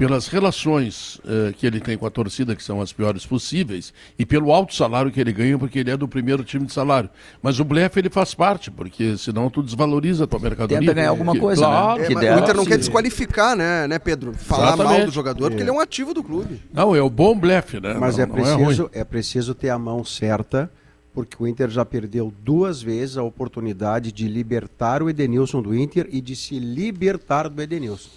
pelas 0.00 0.28
relações 0.28 1.20
eh, 1.26 1.52
que 1.56 1.66
ele 1.66 1.78
tem 1.78 1.98
com 1.98 2.06
a 2.06 2.10
torcida, 2.10 2.56
que 2.56 2.62
são 2.62 2.80
as 2.80 2.90
piores 2.92 3.26
possíveis, 3.26 3.92
e 4.18 4.24
pelo 4.24 4.50
alto 4.50 4.74
salário 4.74 5.10
que 5.12 5.20
ele 5.20 5.30
ganha, 5.32 5.58
porque 5.58 5.78
ele 5.78 5.90
é 5.90 5.96
do 5.96 6.08
primeiro 6.08 6.42
time 6.42 6.64
de 6.64 6.72
salário. 6.72 7.10
Mas 7.42 7.60
o 7.60 7.64
blefe 7.64 7.98
ele 8.00 8.08
faz 8.08 8.32
parte, 8.34 8.70
porque 8.70 9.18
senão 9.18 9.50
tu 9.50 9.62
desvaloriza 9.62 10.24
a 10.24 10.26
tua 10.26 10.40
mercadoria. 10.40 10.78
Tenta 10.80 10.94
ganhar 10.94 11.10
alguma 11.10 11.36
coisa, 11.38 11.60
né? 11.60 11.66
claro, 11.68 12.02
É, 12.02 12.06
que 12.06 12.14
dera. 12.14 12.36
o 12.36 12.42
Inter 12.42 12.56
não 12.56 12.64
quer 12.64 12.78
desqualificar, 12.78 13.54
né, 13.54 13.86
né, 13.86 13.98
Pedro? 13.98 14.32
Falar 14.32 14.68
mal 14.76 14.86
Exatamente. 14.86 15.04
do 15.06 15.12
jogador, 15.12 15.50
porque 15.50 15.56
É. 15.58 15.62
ele 15.64 15.70
é 15.70 15.72
um 15.74 15.80
ativo 15.80 16.14
do 16.14 16.22
clube. 16.24 16.62
Não, 16.72 16.96
é 16.96 17.02
o 17.02 17.10
bom 17.10 17.38
blefe, 17.38 17.78
né? 17.78 17.94
Mas 18.00 18.16
não, 18.16 18.24
é, 18.24 18.26
não 18.26 18.34
preciso, 18.34 18.82
ruim. 18.84 18.90
é, 18.94 19.04
preciso 19.04 19.54
ter 19.54 19.68
a 19.68 19.78
mão 19.78 20.02
certa, 20.02 20.70
porque 21.12 21.36
o 21.38 21.46
Inter 21.46 21.68
já 21.68 21.84
perdeu 21.84 22.32
duas 22.42 22.80
vezes 22.80 23.18
a 23.18 23.22
oportunidade 23.22 24.12
de 24.12 24.26
libertar 24.28 25.02
o 25.02 25.10
Edenilson 25.10 25.60
do 25.60 25.74
Inter 25.74 26.08
e 26.10 26.22
de 26.22 26.34
se 26.34 26.58
libertar 26.58 27.48
do 27.50 27.60
Edenilson. 27.60 28.08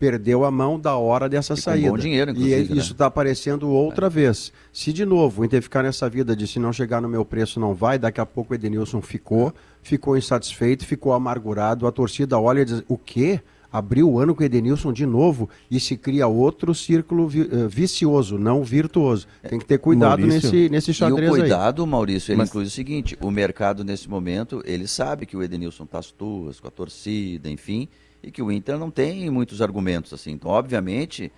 Perdeu 0.00 0.46
a 0.46 0.50
mão 0.50 0.80
da 0.80 0.96
hora 0.96 1.28
dessa 1.28 1.54
com 1.54 1.60
saída. 1.60 1.90
bom 1.90 1.98
dinheiro, 1.98 2.30
e 2.30 2.32
inclusive, 2.32 2.74
né? 2.74 2.80
isso 2.80 2.92
está 2.92 3.04
aparecendo 3.06 3.68
outra 3.68 4.08
vez. 4.08 4.50
Se 4.72 4.94
de 4.94 5.04
novo 5.04 5.42
o 5.42 5.44
Inter 5.44 5.60
ficar 5.62 5.82
nessa 5.82 6.08
vida 6.08 6.34
de 6.34 6.46
se 6.46 6.58
não 6.58 6.72
chegar 6.72 7.02
no 7.02 7.08
meu 7.08 7.22
preço 7.22 7.60
não 7.60 7.74
vai, 7.74 7.98
daqui 7.98 8.18
a 8.18 8.24
pouco 8.24 8.52
o 8.52 8.54
Edenilson 8.56 9.02
ficou, 9.02 9.52
ficou 9.82 10.16
insatisfeito, 10.16 10.86
ficou 10.86 11.12
amargurado, 11.12 11.86
a 11.86 11.92
torcida 11.92 12.38
olha 12.40 12.62
e 12.62 12.64
diz, 12.64 12.82
o 12.88 12.96
quê? 12.96 13.40
Abriu 13.72 14.10
o 14.10 14.18
ano 14.18 14.34
com 14.34 14.42
o 14.42 14.44
Edenilson 14.44 14.92
de 14.92 15.04
novo 15.06 15.48
e 15.70 15.78
se 15.78 15.96
cria 15.96 16.26
outro 16.26 16.74
círculo 16.74 17.28
vi- 17.28 17.42
eh, 17.42 17.68
vicioso, 17.68 18.36
não 18.38 18.64
virtuoso. 18.64 19.28
Tem 19.48 19.60
que 19.60 19.64
ter 19.66 19.78
cuidado 19.78 20.18
Maurício, 20.22 20.50
nesse, 20.50 20.68
nesse 20.70 20.90
E 20.90 20.94
xadrez 20.94 21.30
o 21.30 21.34
aí. 21.34 21.40
cuidado, 21.42 21.86
Maurício, 21.86 22.32
ele 22.32 22.38
Mas- 22.38 22.48
inclui 22.48 22.64
o 22.64 22.70
seguinte: 22.70 23.16
o 23.20 23.30
mercado 23.30 23.84
nesse 23.84 24.08
momento, 24.10 24.60
ele 24.64 24.88
sabe 24.88 25.24
que 25.24 25.36
o 25.36 25.42
Edenilson 25.42 25.86
tá 25.86 25.98
às 26.00 26.10
tuas, 26.10 26.58
com 26.58 26.66
a 26.66 26.70
torcida, 26.70 27.48
enfim, 27.48 27.86
e 28.22 28.30
que 28.30 28.42
o 28.42 28.50
Inter 28.52 28.78
não 28.78 28.90
tem 28.90 29.28
muitos 29.30 29.60
argumentos 29.62 30.12
assim. 30.12 30.32
Então, 30.32 30.50
obviamente, 30.50 31.32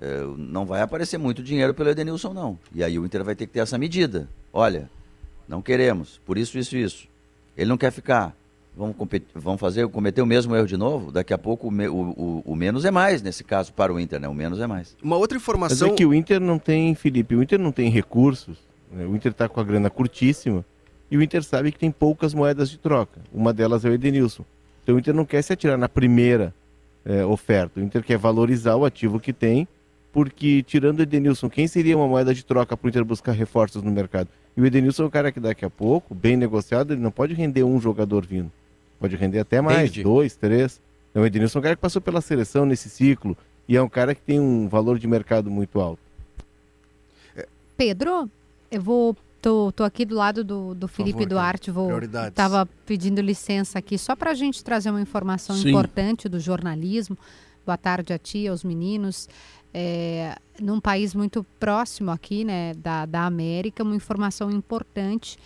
eh, 0.00 0.22
não 0.36 0.64
vai 0.64 0.80
aparecer 0.82 1.18
muito 1.18 1.42
dinheiro 1.42 1.74
pelo 1.74 1.90
Edenilson, 1.90 2.32
não. 2.32 2.58
E 2.74 2.82
aí 2.84 2.98
o 2.98 3.04
Inter 3.04 3.24
vai 3.24 3.34
ter 3.34 3.46
que 3.46 3.52
ter 3.52 3.60
essa 3.60 3.76
medida. 3.78 4.28
Olha, 4.52 4.88
não 5.48 5.60
queremos, 5.62 6.20
por 6.24 6.38
isso, 6.38 6.58
isso, 6.58 6.76
isso. 6.76 7.08
Ele 7.56 7.68
não 7.68 7.76
quer 7.76 7.90
ficar. 7.90 8.34
Vamos, 8.76 8.94
vamos 9.34 9.60
fazer, 9.60 9.88
cometer 9.88 10.22
o 10.22 10.26
mesmo 10.26 10.54
erro 10.54 10.66
de 10.68 10.76
novo? 10.76 11.10
Daqui 11.10 11.34
a 11.34 11.38
pouco 11.38 11.66
o, 11.66 11.70
o- 11.72 12.10
o- 12.10 12.42
o 12.52 12.54
menos 12.54 12.84
é 12.84 12.90
mais, 12.92 13.20
nesse 13.22 13.42
caso, 13.42 13.72
para 13.72 13.92
o 13.92 13.98
Inter, 13.98 14.20
né? 14.20 14.28
O 14.28 14.34
menos 14.34 14.60
é 14.60 14.68
mais. 14.68 14.96
Uma 15.02 15.16
outra 15.16 15.34
Mas 15.36 15.42
informação. 15.42 15.88
é 15.88 15.90
que 15.94 16.06
o 16.06 16.14
Inter 16.14 16.38
não 16.40 16.60
tem, 16.60 16.94
Felipe, 16.94 17.34
o 17.34 17.42
Inter 17.42 17.58
não 17.58 17.72
tem 17.72 17.90
recursos. 17.90 18.56
né? 18.92 19.04
O 19.04 19.16
Inter 19.16 19.32
está 19.32 19.48
com 19.48 19.58
a 19.58 19.64
grana 19.64 19.90
curtíssima. 19.90 20.64
E 21.10 21.16
o 21.16 21.22
Inter 21.22 21.42
sabe 21.42 21.72
que 21.72 21.78
tem 21.78 21.90
poucas 21.90 22.32
moedas 22.32 22.70
de 22.70 22.78
troca. 22.78 23.20
Uma 23.32 23.52
delas 23.52 23.84
é 23.84 23.88
o 23.88 23.92
Edenilson. 23.94 24.44
Então 24.88 24.96
o 24.96 24.98
Inter 24.98 25.12
não 25.12 25.26
quer 25.26 25.42
se 25.42 25.52
atirar 25.52 25.76
na 25.76 25.86
primeira 25.86 26.54
eh, 27.04 27.22
oferta. 27.22 27.78
O 27.78 27.82
Inter 27.82 28.02
quer 28.02 28.16
valorizar 28.16 28.74
o 28.74 28.86
ativo 28.86 29.20
que 29.20 29.34
tem, 29.34 29.68
porque 30.10 30.62
tirando 30.62 31.00
o 31.00 31.02
Edenilson, 31.02 31.50
quem 31.50 31.68
seria 31.68 31.94
uma 31.94 32.08
moeda 32.08 32.32
de 32.32 32.42
troca 32.42 32.74
para 32.74 32.86
o 32.86 32.88
Inter 32.88 33.04
buscar 33.04 33.32
reforços 33.32 33.82
no 33.82 33.90
mercado? 33.90 34.30
E 34.56 34.62
o 34.62 34.64
Edenilson 34.64 35.02
é 35.02 35.06
um 35.08 35.10
cara 35.10 35.30
que 35.30 35.38
daqui 35.38 35.62
a 35.62 35.68
pouco, 35.68 36.14
bem 36.14 36.38
negociado, 36.38 36.94
ele 36.94 37.02
não 37.02 37.10
pode 37.10 37.34
render 37.34 37.64
um 37.64 37.78
jogador 37.78 38.24
vindo. 38.24 38.50
Pode 38.98 39.14
render 39.14 39.40
até 39.40 39.60
mais, 39.60 39.90
David. 39.90 40.04
dois, 40.04 40.34
três. 40.34 40.80
Então, 41.10 41.22
o 41.22 41.26
Edenilson 41.26 41.58
é 41.58 41.60
um 41.60 41.62
cara 41.64 41.76
que 41.76 41.82
passou 41.82 42.00
pela 42.00 42.22
seleção 42.22 42.64
nesse 42.64 42.88
ciclo 42.88 43.36
e 43.68 43.76
é 43.76 43.82
um 43.82 43.90
cara 43.90 44.14
que 44.14 44.22
tem 44.22 44.40
um 44.40 44.68
valor 44.68 44.98
de 44.98 45.06
mercado 45.06 45.50
muito 45.50 45.82
alto. 45.82 46.00
Pedro, 47.76 48.30
eu 48.70 48.80
vou. 48.80 49.14
Tô, 49.40 49.70
tô 49.70 49.84
aqui 49.84 50.04
do 50.04 50.16
lado 50.16 50.42
do, 50.42 50.74
do 50.74 50.88
Felipe 50.88 51.20
favor, 51.20 51.28
Duarte, 51.28 51.70
vou. 51.70 51.86
Prioridades. 51.86 52.34
Tava 52.34 52.66
pedindo 52.84 53.20
licença 53.20 53.78
aqui 53.78 53.96
só 53.96 54.16
para 54.16 54.32
a 54.32 54.34
gente 54.34 54.64
trazer 54.64 54.90
uma 54.90 55.00
informação 55.00 55.56
Sim. 55.56 55.68
importante 55.68 56.28
do 56.28 56.40
jornalismo. 56.40 57.16
Boa 57.64 57.76
tarde 57.76 58.12
a 58.12 58.18
ti, 58.18 58.48
aos 58.48 58.64
meninos. 58.64 59.28
É, 59.72 60.34
num 60.60 60.80
país 60.80 61.14
muito 61.14 61.44
próximo 61.60 62.10
aqui, 62.10 62.42
né, 62.44 62.74
da, 62.74 63.06
da 63.06 63.26
América, 63.26 63.82
uma 63.82 63.94
informação 63.94 64.50
importante 64.50 65.38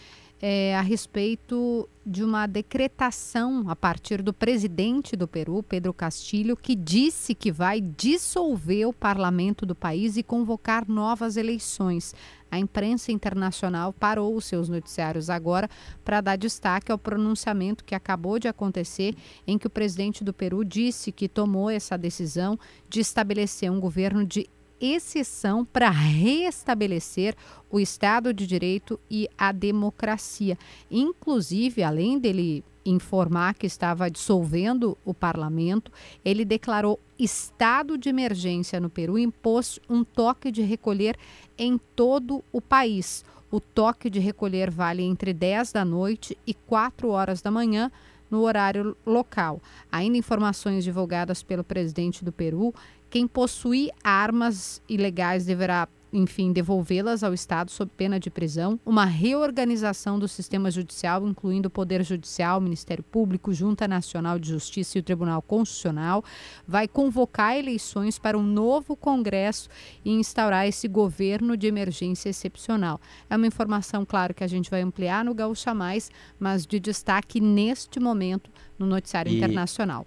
é, 0.42 0.74
a 0.74 0.80
respeito 0.80 1.88
de 2.04 2.24
uma 2.24 2.48
decretação 2.48 3.64
a 3.68 3.76
partir 3.76 4.20
do 4.22 4.32
presidente 4.32 5.14
do 5.14 5.28
Peru, 5.28 5.62
Pedro 5.62 5.94
Castilho, 5.94 6.56
que 6.56 6.74
disse 6.74 7.32
que 7.32 7.52
vai 7.52 7.80
dissolver 7.80 8.88
o 8.88 8.92
parlamento 8.92 9.64
do 9.64 9.74
país 9.74 10.16
e 10.16 10.22
convocar 10.22 10.88
novas 10.88 11.36
eleições. 11.36 12.12
A 12.52 12.58
imprensa 12.58 13.10
internacional 13.10 13.94
parou 13.94 14.36
os 14.36 14.44
seus 14.44 14.68
noticiários 14.68 15.30
agora 15.30 15.70
para 16.04 16.20
dar 16.20 16.36
destaque 16.36 16.92
ao 16.92 16.98
pronunciamento 16.98 17.82
que 17.82 17.94
acabou 17.94 18.38
de 18.38 18.46
acontecer, 18.46 19.16
em 19.46 19.56
que 19.56 19.66
o 19.66 19.70
presidente 19.70 20.22
do 20.22 20.34
Peru 20.34 20.62
disse 20.62 21.10
que 21.10 21.30
tomou 21.30 21.70
essa 21.70 21.96
decisão 21.96 22.58
de 22.90 23.00
estabelecer 23.00 23.72
um 23.72 23.80
governo 23.80 24.22
de 24.22 24.50
exceção 24.82 25.64
para 25.64 25.88
restabelecer 25.88 27.36
o 27.70 27.78
Estado 27.78 28.34
de 28.34 28.46
Direito 28.46 28.98
e 29.08 29.28
a 29.38 29.52
democracia. 29.52 30.58
Inclusive, 30.90 31.84
além 31.84 32.18
dele 32.18 32.64
informar 32.84 33.54
que 33.54 33.66
estava 33.66 34.10
dissolvendo 34.10 34.98
o 35.04 35.14
parlamento, 35.14 35.92
ele 36.24 36.44
declarou 36.44 36.98
estado 37.16 37.96
de 37.96 38.08
emergência 38.08 38.80
no 38.80 38.90
Peru 38.90 39.16
e 39.16 39.22
impôs 39.22 39.78
um 39.88 40.02
toque 40.02 40.50
de 40.50 40.62
recolher 40.62 41.16
em 41.56 41.78
todo 41.94 42.42
o 42.52 42.60
país. 42.60 43.24
O 43.52 43.60
toque 43.60 44.10
de 44.10 44.18
recolher 44.18 44.70
vale 44.70 45.02
entre 45.02 45.32
10 45.32 45.72
da 45.72 45.84
noite 45.84 46.36
e 46.44 46.52
4 46.52 47.08
horas 47.08 47.40
da 47.40 47.50
manhã 47.50 47.92
no 48.30 48.40
horário 48.40 48.96
local. 49.04 49.60
Ainda 49.90 50.16
informações 50.16 50.82
divulgadas 50.82 51.42
pelo 51.42 51.62
presidente 51.62 52.24
do 52.24 52.32
Peru, 52.32 52.74
quem 53.12 53.28
possuir 53.28 53.90
armas 54.02 54.80
ilegais 54.88 55.44
deverá, 55.44 55.86
enfim, 56.10 56.50
devolvê-las 56.50 57.22
ao 57.22 57.34
Estado 57.34 57.70
sob 57.70 57.92
pena 57.94 58.18
de 58.18 58.30
prisão. 58.30 58.80
Uma 58.86 59.04
reorganização 59.04 60.18
do 60.18 60.26
sistema 60.26 60.70
judicial, 60.70 61.28
incluindo 61.28 61.68
o 61.68 61.70
Poder 61.70 62.02
Judicial, 62.02 62.58
Ministério 62.58 63.04
Público, 63.04 63.52
Junta 63.52 63.86
Nacional 63.86 64.38
de 64.38 64.48
Justiça 64.48 64.96
e 64.96 65.00
o 65.00 65.02
Tribunal 65.02 65.42
Constitucional, 65.42 66.24
vai 66.66 66.88
convocar 66.88 67.54
eleições 67.54 68.18
para 68.18 68.38
um 68.38 68.42
novo 68.42 68.96
Congresso 68.96 69.68
e 70.02 70.10
instaurar 70.10 70.66
esse 70.66 70.88
governo 70.88 71.54
de 71.54 71.66
emergência 71.66 72.30
excepcional. 72.30 72.98
É 73.28 73.36
uma 73.36 73.46
informação, 73.46 74.06
claro, 74.06 74.32
que 74.32 74.42
a 74.42 74.48
gente 74.48 74.70
vai 74.70 74.80
ampliar 74.80 75.22
no 75.22 75.34
Gaúcha 75.34 75.74
Mais, 75.74 76.10
mas 76.40 76.64
de 76.66 76.80
destaque 76.80 77.42
neste 77.42 78.00
momento 78.00 78.50
no 78.78 78.86
noticiário 78.86 79.30
E- 79.30 79.36
internacional. 79.36 80.06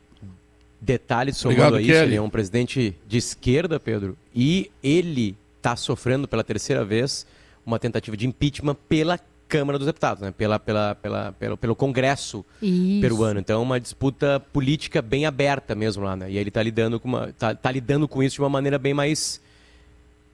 Detalhe 0.80 1.34
somando 1.34 1.62
Obrigado, 1.62 1.76
a 1.78 1.82
isso, 1.82 1.92
Kelly. 1.92 2.06
ele 2.10 2.16
é 2.16 2.22
um 2.22 2.30
presidente 2.30 2.96
de 3.08 3.18
esquerda, 3.18 3.80
Pedro, 3.80 4.18
e 4.36 4.70
ele 4.84 5.36
está 5.58 5.76
sofrendo 5.76 6.28
pela 6.28 6.44
terceira 6.44 6.86
vez 6.86 7.26
uma 7.66 7.80
tentativa 7.80 8.16
de 8.16 8.28
impeachment 8.28 8.76
pela 8.88 9.20
Câmara 9.48 9.78
dos 9.78 9.86
Deputados, 9.86 10.22
né? 10.22 10.32
pela, 10.32 10.60
pela, 10.60 10.96
pela, 10.96 11.32
pelo, 11.34 11.58
pelo 11.58 11.76
Congresso 11.76 12.44
Isso. 12.62 13.02
peruano. 13.02 13.40
Então, 13.40 13.60
é 13.60 13.64
uma 13.64 13.80
disputa 13.80 14.40
política 14.52 15.02
bem 15.02 15.26
aberta 15.26 15.76
mesmo 15.76 16.04
lá, 16.04 16.16
né? 16.16 16.26
E 16.26 16.34
aí 16.34 16.38
ele 16.38 16.50
está 16.50 16.62
lidando 16.64 17.00
com 17.00 17.08
uma, 17.08 17.32
tá, 17.34 17.54
tá 17.54 17.72
lidando 17.72 18.08
com 18.08 18.24
isso 18.24 18.36
de 18.36 18.42
uma 18.42 18.50
maneira 18.50 18.78
bem 18.80 18.94
mais. 18.94 19.40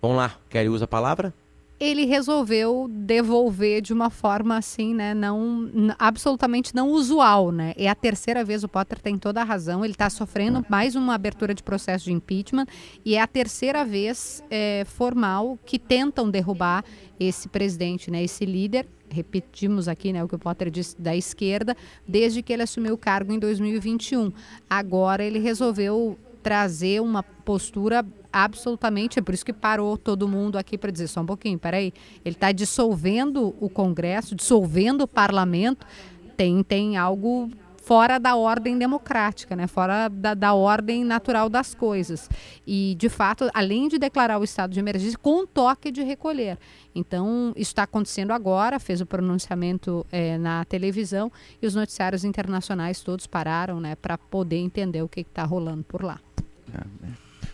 Vamos 0.01 0.17
lá, 0.17 0.37
Kelly 0.49 0.69
usa 0.69 0.85
a 0.85 0.87
palavra? 0.87 1.33
Ele 1.81 2.05
resolveu 2.05 2.87
devolver 2.87 3.81
de 3.81 3.91
uma 3.91 4.11
forma 4.11 4.55
assim, 4.55 4.93
né, 4.93 5.15
não 5.15 5.95
absolutamente 5.97 6.75
não 6.75 6.91
usual, 6.91 7.51
né? 7.51 7.73
É 7.75 7.89
a 7.89 7.95
terceira 7.95 8.45
vez 8.45 8.63
o 8.63 8.67
Potter 8.67 8.99
tem 8.99 9.17
toda 9.17 9.41
a 9.41 9.43
razão. 9.43 9.83
Ele 9.83 9.95
está 9.95 10.07
sofrendo 10.07 10.63
mais 10.69 10.95
uma 10.95 11.15
abertura 11.15 11.55
de 11.55 11.63
processo 11.63 12.05
de 12.05 12.13
impeachment 12.13 12.67
e 13.03 13.15
é 13.15 13.21
a 13.21 13.25
terceira 13.25 13.83
vez 13.83 14.43
é, 14.51 14.83
formal 14.85 15.57
que 15.65 15.79
tentam 15.79 16.29
derrubar 16.29 16.85
esse 17.19 17.49
presidente, 17.49 18.11
né, 18.11 18.23
esse 18.23 18.45
líder. 18.45 18.87
Repetimos 19.09 19.87
aqui, 19.87 20.13
né, 20.13 20.23
o 20.23 20.27
que 20.27 20.35
o 20.35 20.39
Potter 20.39 20.69
disse 20.69 21.01
da 21.01 21.15
esquerda, 21.15 21.75
desde 22.07 22.43
que 22.43 22.53
ele 22.53 22.61
assumiu 22.61 22.93
o 22.93 22.97
cargo 22.97 23.33
em 23.33 23.39
2021. 23.39 24.31
Agora 24.69 25.23
ele 25.23 25.39
resolveu 25.39 26.15
trazer 26.43 27.01
uma 27.01 27.23
postura 27.23 28.05
absolutamente, 28.31 29.19
é 29.19 29.21
por 29.21 29.33
isso 29.33 29.45
que 29.45 29.53
parou 29.53 29.97
todo 29.97 30.27
mundo 30.27 30.57
aqui 30.57 30.77
para 30.77 30.91
dizer 30.91 31.07
só 31.07 31.21
um 31.21 31.25
pouquinho, 31.25 31.57
peraí, 31.59 31.93
ele 32.23 32.35
está 32.35 32.51
dissolvendo 32.51 33.55
o 33.59 33.69
Congresso, 33.69 34.35
dissolvendo 34.35 35.01
o 35.01 35.07
Parlamento, 35.07 35.85
tem, 36.35 36.63
tem 36.63 36.97
algo 36.97 37.49
fora 37.81 38.19
da 38.19 38.35
ordem 38.35 38.77
democrática, 38.77 39.55
né? 39.55 39.67
fora 39.67 40.07
da, 40.07 40.33
da 40.33 40.53
ordem 40.53 41.03
natural 41.03 41.49
das 41.49 41.73
coisas. 41.73 42.29
E, 42.65 42.95
de 42.97 43.09
fato, 43.09 43.49
além 43.53 43.87
de 43.87 43.97
declarar 43.97 44.39
o 44.39 44.43
estado 44.43 44.71
de 44.71 44.79
emergência, 44.79 45.17
com 45.17 45.45
toque 45.45 45.91
de 45.91 46.03
recolher. 46.03 46.57
Então, 46.93 47.51
isso 47.55 47.71
está 47.71 47.83
acontecendo 47.83 48.31
agora, 48.31 48.79
fez 48.79 49.01
o 49.01 49.05
pronunciamento 49.05 50.05
eh, 50.11 50.37
na 50.37 50.63
televisão 50.65 51.31
e 51.61 51.65
os 51.65 51.73
noticiários 51.73 52.23
internacionais 52.23 53.01
todos 53.01 53.25
pararam 53.25 53.79
né, 53.79 53.95
para 53.95 54.17
poder 54.17 54.57
entender 54.57 55.01
o 55.01 55.07
que 55.07 55.21
está 55.21 55.43
rolando 55.43 55.83
por 55.83 56.03
lá. 56.03 56.19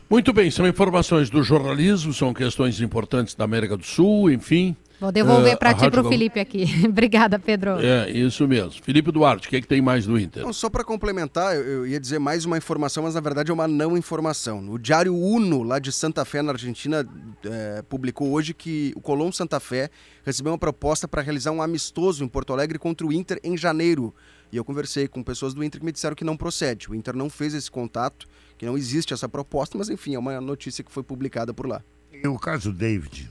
Muito 0.09 0.31
bem, 0.31 0.49
são 0.49 0.65
informações 0.65 1.29
do 1.29 1.43
jornalismo, 1.43 2.13
são 2.13 2.33
questões 2.33 2.79
importantes 2.79 3.35
da 3.35 3.43
América 3.43 3.75
do 3.75 3.85
Sul, 3.85 4.31
enfim. 4.31 4.75
Vou 4.99 5.11
devolver 5.11 5.53
Eh, 5.53 5.55
para 5.55 5.73
ti 5.75 5.85
e 5.85 5.91
para 5.91 6.01
o 6.01 6.09
Felipe 6.09 6.39
aqui. 6.39 6.65
Obrigada, 6.87 7.37
Pedro. 7.37 7.77
É, 7.79 8.09
isso 8.09 8.47
mesmo. 8.47 8.81
Felipe 8.81 9.11
Duarte, 9.11 9.45
o 9.47 9.49
que, 9.49 9.57
é 9.57 9.61
que 9.61 9.67
tem 9.67 9.79
mais 9.81 10.07
do 10.07 10.17
Inter? 10.17 10.43
Não, 10.43 10.51
só 10.53 10.69
para 10.71 10.83
complementar, 10.83 11.55
eu, 11.55 11.61
eu 11.61 11.87
ia 11.87 11.99
dizer 11.99 12.17
mais 12.19 12.45
uma 12.45 12.57
informação, 12.57 13.03
mas 13.03 13.13
na 13.13 13.19
verdade 13.21 13.51
é 13.51 13.53
uma 13.53 13.67
não 13.67 13.95
informação. 13.97 14.67
O 14.71 14.79
Diário 14.79 15.13
Uno, 15.15 15.61
lá 15.61 15.77
de 15.77 15.91
Santa 15.91 16.23
Fé, 16.25 16.41
na 16.41 16.53
Argentina, 16.53 17.07
eh, 17.45 17.83
publicou 17.87 18.31
hoje 18.31 18.53
que 18.55 18.93
o 18.95 19.01
Colón 19.01 19.31
Santa 19.31 19.59
Fé 19.59 19.89
recebeu 20.25 20.53
uma 20.53 20.57
proposta 20.57 21.07
para 21.07 21.21
realizar 21.21 21.51
um 21.51 21.61
amistoso 21.61 22.23
em 22.23 22.27
Porto 22.27 22.51
Alegre 22.53 22.79
contra 22.79 23.05
o 23.05 23.13
Inter 23.13 23.39
em 23.43 23.55
janeiro. 23.55 24.15
E 24.51 24.57
eu 24.57 24.63
conversei 24.63 25.07
com 25.07 25.21
pessoas 25.21 25.53
do 25.53 25.63
Inter 25.63 25.79
que 25.79 25.85
me 25.85 25.91
disseram 25.91 26.15
que 26.15 26.23
não 26.23 26.37
procede. 26.37 26.89
O 26.89 26.95
Inter 26.95 27.15
não 27.15 27.29
fez 27.29 27.53
esse 27.53 27.69
contato, 27.69 28.25
que 28.57 28.65
não 28.65 28.77
existe 28.77 29.13
essa 29.13 29.29
proposta, 29.29 29.77
mas 29.77 29.89
enfim, 29.89 30.15
é 30.15 30.19
uma 30.19 30.39
notícia 30.41 30.83
que 30.83 30.91
foi 30.91 31.03
publicada 31.03 31.53
por 31.53 31.67
lá. 31.67 31.81
E 32.11 32.27
o 32.27 32.37
caso 32.39 32.71
David? 32.71 33.29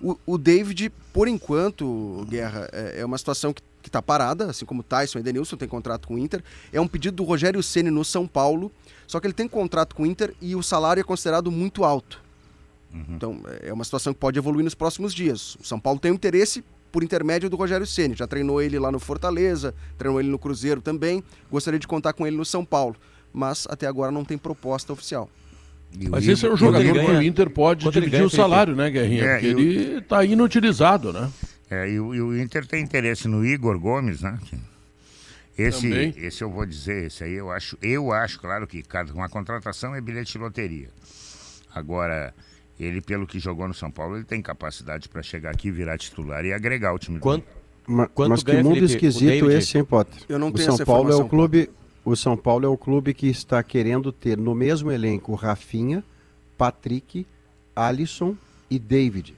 O, 0.00 0.16
o 0.24 0.38
David, 0.38 0.92
por 1.12 1.26
enquanto, 1.26 2.24
Guerra, 2.28 2.68
é, 2.72 3.00
é 3.00 3.04
uma 3.04 3.18
situação 3.18 3.52
que 3.52 3.62
está 3.84 4.00
parada, 4.00 4.50
assim 4.50 4.64
como 4.64 4.80
o 4.80 4.84
Tyson 4.84 5.18
e 5.18 5.20
Edenilson 5.20 5.56
tem 5.56 5.68
contrato 5.68 6.06
com 6.06 6.14
o 6.14 6.18
Inter. 6.18 6.42
É 6.72 6.80
um 6.80 6.86
pedido 6.86 7.16
do 7.16 7.24
Rogério 7.24 7.62
Ceni 7.62 7.90
no 7.90 8.04
São 8.04 8.26
Paulo, 8.26 8.70
só 9.06 9.18
que 9.18 9.26
ele 9.26 9.34
tem 9.34 9.48
contrato 9.48 9.96
com 9.96 10.04
o 10.04 10.06
Inter 10.06 10.34
e 10.40 10.54
o 10.54 10.62
salário 10.62 11.00
é 11.00 11.04
considerado 11.04 11.50
muito 11.50 11.84
alto. 11.84 12.22
Então, 13.10 13.42
é 13.60 13.72
uma 13.72 13.84
situação 13.84 14.14
que 14.14 14.20
pode 14.20 14.38
evoluir 14.38 14.64
nos 14.64 14.74
próximos 14.74 15.14
dias. 15.14 15.56
O 15.56 15.64
São 15.64 15.78
Paulo 15.78 16.00
tem 16.00 16.10
um 16.10 16.14
interesse 16.14 16.64
por 16.90 17.02
intermédio 17.02 17.50
do 17.50 17.56
Rogério 17.56 17.86
Ceni. 17.86 18.14
Já 18.14 18.26
treinou 18.26 18.62
ele 18.62 18.78
lá 18.78 18.90
no 18.90 18.98
Fortaleza, 18.98 19.74
treinou 19.98 20.20
ele 20.20 20.28
no 20.28 20.38
Cruzeiro 20.38 20.80
também. 20.80 21.22
Gostaria 21.50 21.78
de 21.78 21.86
contar 21.86 22.12
com 22.14 22.26
ele 22.26 22.36
no 22.36 22.44
São 22.44 22.64
Paulo, 22.64 22.96
mas 23.32 23.66
até 23.70 23.86
agora 23.86 24.10
não 24.12 24.24
tem 24.24 24.36
proposta 24.38 24.92
oficial. 24.92 25.30
Mas 26.10 26.28
esse 26.28 26.44
é 26.44 26.50
o 26.52 26.56
jogador 26.56 26.92
que 26.92 27.10
o 27.12 27.22
Inter 27.22 27.48
pode 27.48 27.88
dividir 27.90 28.22
o 28.22 28.28
salário, 28.28 28.76
né? 28.76 28.90
Guerrinha? 28.90 29.24
É, 29.24 29.34
Porque 29.38 29.54
o- 29.54 29.58
ele 29.60 29.98
está 29.98 30.24
inutilizado, 30.24 31.12
né? 31.12 31.30
É, 31.70 31.88
e, 31.90 31.98
o, 32.00 32.14
e 32.14 32.20
o 32.20 32.38
Inter 32.40 32.66
tem 32.66 32.82
interesse 32.82 33.26
no 33.28 33.44
Igor 33.44 33.78
Gomes, 33.78 34.20
né? 34.22 34.38
Esse, 35.56 35.88
Também. 35.88 36.14
esse 36.16 36.42
eu 36.44 36.50
vou 36.50 36.64
dizer, 36.64 37.06
esse 37.06 37.24
aí 37.24 37.32
eu 37.34 37.50
acho, 37.50 37.76
eu 37.82 38.12
acho, 38.12 38.38
claro 38.38 38.66
que 38.66 38.82
cada 38.82 39.12
uma 39.12 39.28
contratação 39.28 39.94
é 39.94 40.00
bilhete 40.00 40.32
de 40.32 40.38
loteria. 40.38 40.88
Agora, 41.74 42.32
ele 42.78 43.00
pelo 43.00 43.26
que 43.26 43.38
jogou 43.40 43.66
no 43.66 43.74
São 43.74 43.90
Paulo, 43.90 44.16
ele 44.16 44.24
tem 44.24 44.40
capacidade 44.40 45.08
para 45.08 45.22
chegar 45.22 45.50
aqui, 45.50 45.70
virar 45.70 45.98
titular 45.98 46.44
e 46.44 46.52
agregar 46.52 46.92
o 46.92 46.98
time. 46.98 47.18
Quanto? 47.18 47.44
Ma- 47.86 48.06
Quanto 48.06 48.28
mas 48.30 48.42
que 48.42 48.52
mundo 48.52 48.74
Felipe, 48.74 48.92
esquisito 48.92 49.50
esse, 49.50 49.78
hein, 49.78 49.84
Potter? 49.84 50.22
Eu 50.28 50.38
não 50.38 50.48
o 50.48 50.52
tenho 50.52 50.66
São 50.66 50.74
essa 50.74 50.86
Paulo 50.86 51.10
é 51.10 51.16
o 51.16 51.26
clube, 51.28 51.70
o 52.04 52.16
São 52.16 52.36
Paulo 52.36 52.64
é 52.64 52.68
o 52.68 52.76
clube 52.76 53.12
que 53.14 53.26
está 53.28 53.62
querendo 53.62 54.10
ter 54.12 54.36
no 54.38 54.54
mesmo 54.54 54.90
elenco 54.90 55.34
Rafinha, 55.34 56.02
Patrick, 56.56 57.26
Alisson 57.74 58.34
e 58.70 58.78
David. 58.78 59.34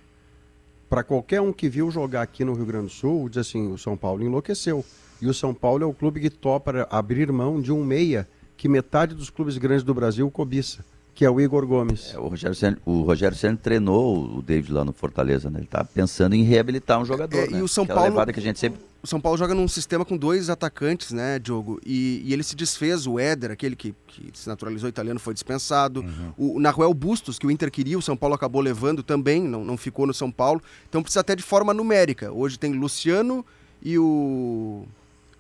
Para 0.89 1.03
qualquer 1.05 1.41
um 1.41 1.53
que 1.53 1.69
viu 1.69 1.91
jogar 1.91 2.23
aqui 2.23 2.45
no 2.45 2.55
Rio 2.55 2.67
Grande 2.67 2.87
do 2.87 2.91
Sul, 2.93 3.29
diz 3.29 3.39
assim, 3.39 3.71
o 3.73 3.79
São 3.79 3.97
Paulo 3.97 4.25
enlouqueceu. 4.25 4.85
E 5.23 5.27
o 5.27 5.35
São 5.35 5.53
Paulo 5.55 5.85
é 5.85 5.87
o 5.87 5.93
clube 5.93 6.21
que 6.21 6.31
topa 6.31 6.87
abrir 6.91 7.31
mão 7.31 7.61
de 7.61 7.71
um 7.71 7.85
meia 7.85 8.27
que 8.57 8.69
metade 8.69 9.15
dos 9.15 9.31
clubes 9.31 9.57
grandes 9.59 9.85
do 9.85 9.95
Brasil 9.95 10.29
cobiça, 10.31 10.85
que 11.15 11.25
é 11.25 11.31
o 11.31 11.41
Igor 11.41 11.67
Gomes. 11.67 12.15
O 12.15 12.29
Rogério 12.29 12.55
Ceni, 12.57 12.77
o 12.85 13.03
Rogério 13.03 13.37
Ceni 13.37 13.57
treinou 13.57 14.37
o 14.39 14.43
David 14.43 14.73
lá 14.73 14.85
no 14.85 14.93
Fortaleza, 14.93 15.51
né? 15.51 15.61
Ele 15.61 15.67
tá 15.67 15.85
pensando 15.85 16.35
em 16.35 16.43
reabilitar 16.43 17.01
um 17.01 17.05
jogador, 17.05 17.37
É, 17.39 17.47
e 17.47 17.51
né? 17.53 17.63
o 17.63 17.69
São 17.69 17.85
Aquela 17.85 18.01
Paulo- 18.01 18.15
levada 18.15 18.33
que 18.33 18.41
a 18.41 18.43
gente 18.43 18.59
sempre 18.59 18.81
o 19.03 19.07
São 19.07 19.21
Paulo 19.21 19.39
joga 19.39 19.55
num 19.55 19.67
sistema 19.67 20.05
com 20.05 20.17
dois 20.17 20.51
atacantes, 20.51 21.13
né, 21.13 21.39
Diogo? 21.39 21.81
E, 21.85 22.23
e 22.25 22.33
ele 22.33 22.43
se 22.43 22.55
desfez, 22.55 23.07
o 23.07 23.19
Éder, 23.19 23.51
aquele 23.51 23.75
que, 23.75 23.95
que 24.07 24.31
se 24.35 24.47
naturalizou 24.47 24.89
italiano, 24.89 25.19
foi 25.19 25.33
dispensado. 25.33 26.01
Uhum. 26.01 26.33
O, 26.37 26.57
o 26.57 26.61
Naruel 26.61 26.93
Bustos, 26.93 27.39
que 27.39 27.47
o 27.47 27.51
Inter 27.51 27.71
queria, 27.71 27.99
o 27.99 28.03
São 28.03 28.17
Paulo 28.17 28.35
acabou 28.35 28.61
levando 28.61 29.03
também, 29.03 29.43
não, 29.43 29.65
não 29.65 29.77
ficou 29.77 30.07
no 30.07 30.13
São 30.13 30.31
Paulo. 30.31 30.63
Então 30.89 31.03
precisa 31.03 31.21
até 31.21 31.35
de 31.35 31.43
forma 31.43 31.73
numérica. 31.73 32.31
Hoje 32.31 32.59
tem 32.59 32.73
Luciano 32.75 33.45
e 33.83 33.99
o. 33.99 34.85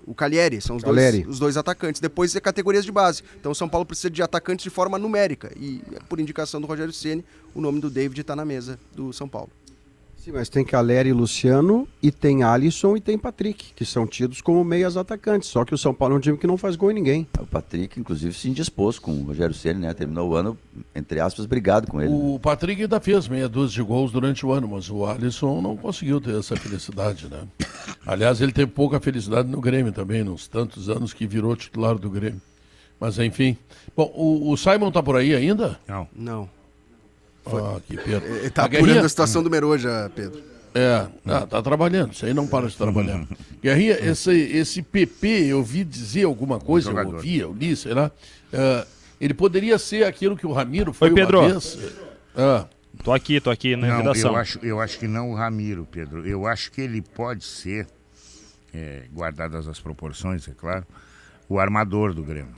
O 0.07 0.15
Calieri, 0.15 0.62
são 0.62 0.77
os 0.77 0.82
dois, 0.82 1.27
os 1.28 1.39
dois 1.39 1.57
atacantes. 1.59 2.01
Depois 2.01 2.35
é 2.35 2.41
categorias 2.41 2.87
de 2.87 2.91
base. 2.91 3.23
Então 3.39 3.53
o 3.53 3.55
São 3.55 3.69
Paulo 3.69 3.85
precisa 3.85 4.09
de 4.09 4.23
atacantes 4.23 4.62
de 4.62 4.70
forma 4.70 4.99
numérica. 4.99 5.53
E 5.55 5.82
por 6.09 6.19
indicação 6.19 6.59
do 6.59 6.66
Rogério 6.66 6.93
Ceni, 6.93 7.23
o 7.55 7.61
nome 7.61 7.81
do 7.81 7.91
David 7.91 8.23
está 8.23 8.35
na 8.35 8.45
mesa 8.45 8.81
do 8.97 9.12
São 9.12 9.28
Paulo. 9.28 9.51
Sim, 10.21 10.33
mas 10.33 10.51
tem 10.51 10.63
Caleri 10.63 11.09
e 11.09 11.13
Luciano, 11.15 11.89
e 12.03 12.13
tem 12.13 12.43
Alisson 12.43 12.95
e 12.95 13.01
tem 13.01 13.17
Patrick, 13.17 13.73
que 13.75 13.87
são 13.87 14.07
tidos 14.07 14.43
como 14.43 14.63
meias 14.63 14.95
atacantes. 14.99 15.49
Só 15.49 15.65
que 15.65 15.73
o 15.73 15.79
São 15.79 15.95
Paulo 15.95 16.15
é 16.15 16.19
um 16.19 16.21
time 16.21 16.37
que 16.37 16.47
não 16.47 16.59
faz 16.59 16.77
gol 16.77 16.91
em 16.91 16.95
ninguém. 16.95 17.27
O 17.39 17.47
Patrick, 17.47 17.99
inclusive, 17.99 18.35
se 18.35 18.51
indispôs 18.51 18.99
com 18.99 19.13
o 19.13 19.23
Rogério 19.25 19.55
Ceni, 19.55 19.81
né? 19.81 19.95
Terminou 19.95 20.29
o 20.29 20.35
ano, 20.35 20.59
entre 20.95 21.21
aspas, 21.21 21.47
brigado 21.47 21.87
com 21.87 22.03
ele. 22.03 22.13
O 22.13 22.39
Patrick 22.39 22.83
ainda 22.83 23.01
fez 23.01 23.29
meia 23.29 23.49
dúzia 23.49 23.77
de 23.77 23.83
gols 23.83 24.13
durante 24.13 24.45
o 24.45 24.53
ano, 24.53 24.69
mas 24.69 24.91
o 24.91 25.07
Alisson 25.07 25.63
não 25.63 25.75
conseguiu 25.75 26.21
ter 26.21 26.39
essa 26.39 26.55
felicidade, 26.55 27.27
né? 27.27 27.41
Aliás, 28.05 28.43
ele 28.43 28.53
teve 28.53 28.71
pouca 28.71 29.01
felicidade 29.01 29.49
no 29.49 29.59
Grêmio 29.59 29.91
também, 29.91 30.23
nos 30.23 30.47
tantos 30.47 30.91
anos 30.91 31.15
que 31.15 31.27
virou 31.27 31.57
titular 31.57 31.97
do 31.97 32.11
Grêmio. 32.11 32.43
Mas 33.01 33.19
enfim. 33.19 33.57
Bom, 33.97 34.13
o, 34.15 34.53
o 34.53 34.57
Simon 34.59 34.93
tá 34.93 35.03
por 35.03 35.17
aí 35.17 35.35
ainda? 35.35 35.81
Não. 35.89 36.07
Não. 36.15 36.60
Ah, 37.47 37.81
que 37.87 37.97
pena. 37.97 38.23
Ele 38.25 38.51
tá 38.51 38.62
A 38.62 38.67
apurando 38.67 39.05
a 39.05 39.09
situação 39.09 39.43
do 39.43 39.51
Meroja, 39.51 40.11
Pedro. 40.15 40.43
É, 40.75 41.09
ah, 41.27 41.47
tá 41.47 41.61
trabalhando, 41.61 42.12
isso 42.12 42.25
aí 42.25 42.33
não 42.33 42.47
para 42.47 42.69
de 42.69 42.77
trabalhar. 42.77 43.27
Guerrinha, 43.61 43.99
esse, 44.01 44.31
esse 44.31 44.83
PP, 44.83 45.47
eu 45.47 45.65
vi 45.65 45.83
dizer 45.83 46.25
alguma 46.25 46.61
coisa, 46.61 46.91
eu 46.91 47.07
ouvi, 47.09 47.39
eu 47.39 47.53
li, 47.53 47.75
sei 47.75 47.93
lá. 47.93 48.11
ah, 48.55 48.87
ele 49.21 49.35
poderia 49.35 49.79
ser 49.79 50.05
aquilo 50.05 50.37
que 50.37 50.47
o 50.47 50.53
Ramiro 50.53 50.93
foi 50.93 51.09
Oi, 51.09 51.15
Pedro. 51.15 51.41
uma 51.41 51.49
vez. 51.49 51.79
Ah, 52.37 52.67
Tô 53.03 53.12
aqui, 53.12 53.41
tô 53.41 53.51
aqui 53.51 53.77
na 53.77 53.87
Não, 53.89 53.97
redação. 53.99 54.33
eu 54.33 54.37
acho, 54.37 54.59
eu 54.62 54.81
acho 54.81 54.99
que 54.99 55.09
não 55.09 55.31
o 55.31 55.35
Ramiro, 55.35 55.87
Pedro. 55.91 56.27
Eu 56.27 56.47
acho 56.47 56.71
que 56.71 56.83
ele 56.83 57.01
pode 57.01 57.45
ser, 57.45 57.87
é, 58.75 59.05
guardadas 59.12 59.67
as 59.67 59.81
proporções, 59.81 60.47
é 60.47 60.53
claro, 60.53 60.87
o 61.49 61.59
armador 61.59 62.12
do 62.12 62.23
Grêmio. 62.23 62.55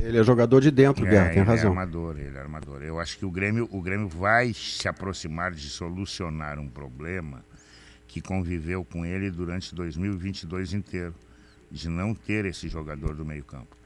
Ele 0.00 0.18
é 0.18 0.24
jogador 0.24 0.60
de 0.60 0.70
dentro, 0.70 1.04
Guerra, 1.04 1.30
tem 1.30 1.38
ele 1.38 1.46
razão. 1.46 1.66
é 1.66 1.68
armador, 1.70 2.18
ele 2.18 2.36
é 2.36 2.40
armador. 2.40 2.82
Eu 2.82 3.00
acho 3.00 3.16
que 3.18 3.24
o 3.24 3.30
Grêmio, 3.30 3.68
o 3.70 3.80
Grêmio 3.80 4.08
vai 4.08 4.52
se 4.52 4.86
aproximar 4.88 5.52
de 5.52 5.68
solucionar 5.70 6.58
um 6.58 6.68
problema 6.68 7.44
que 8.08 8.20
conviveu 8.20 8.84
com 8.84 9.04
ele 9.04 9.30
durante 9.30 9.74
2022 9.74 10.72
inteiro, 10.74 11.14
de 11.70 11.88
não 11.88 12.14
ter 12.14 12.44
esse 12.44 12.68
jogador 12.68 13.14
do 13.14 13.24
meio-campo. 13.24 13.76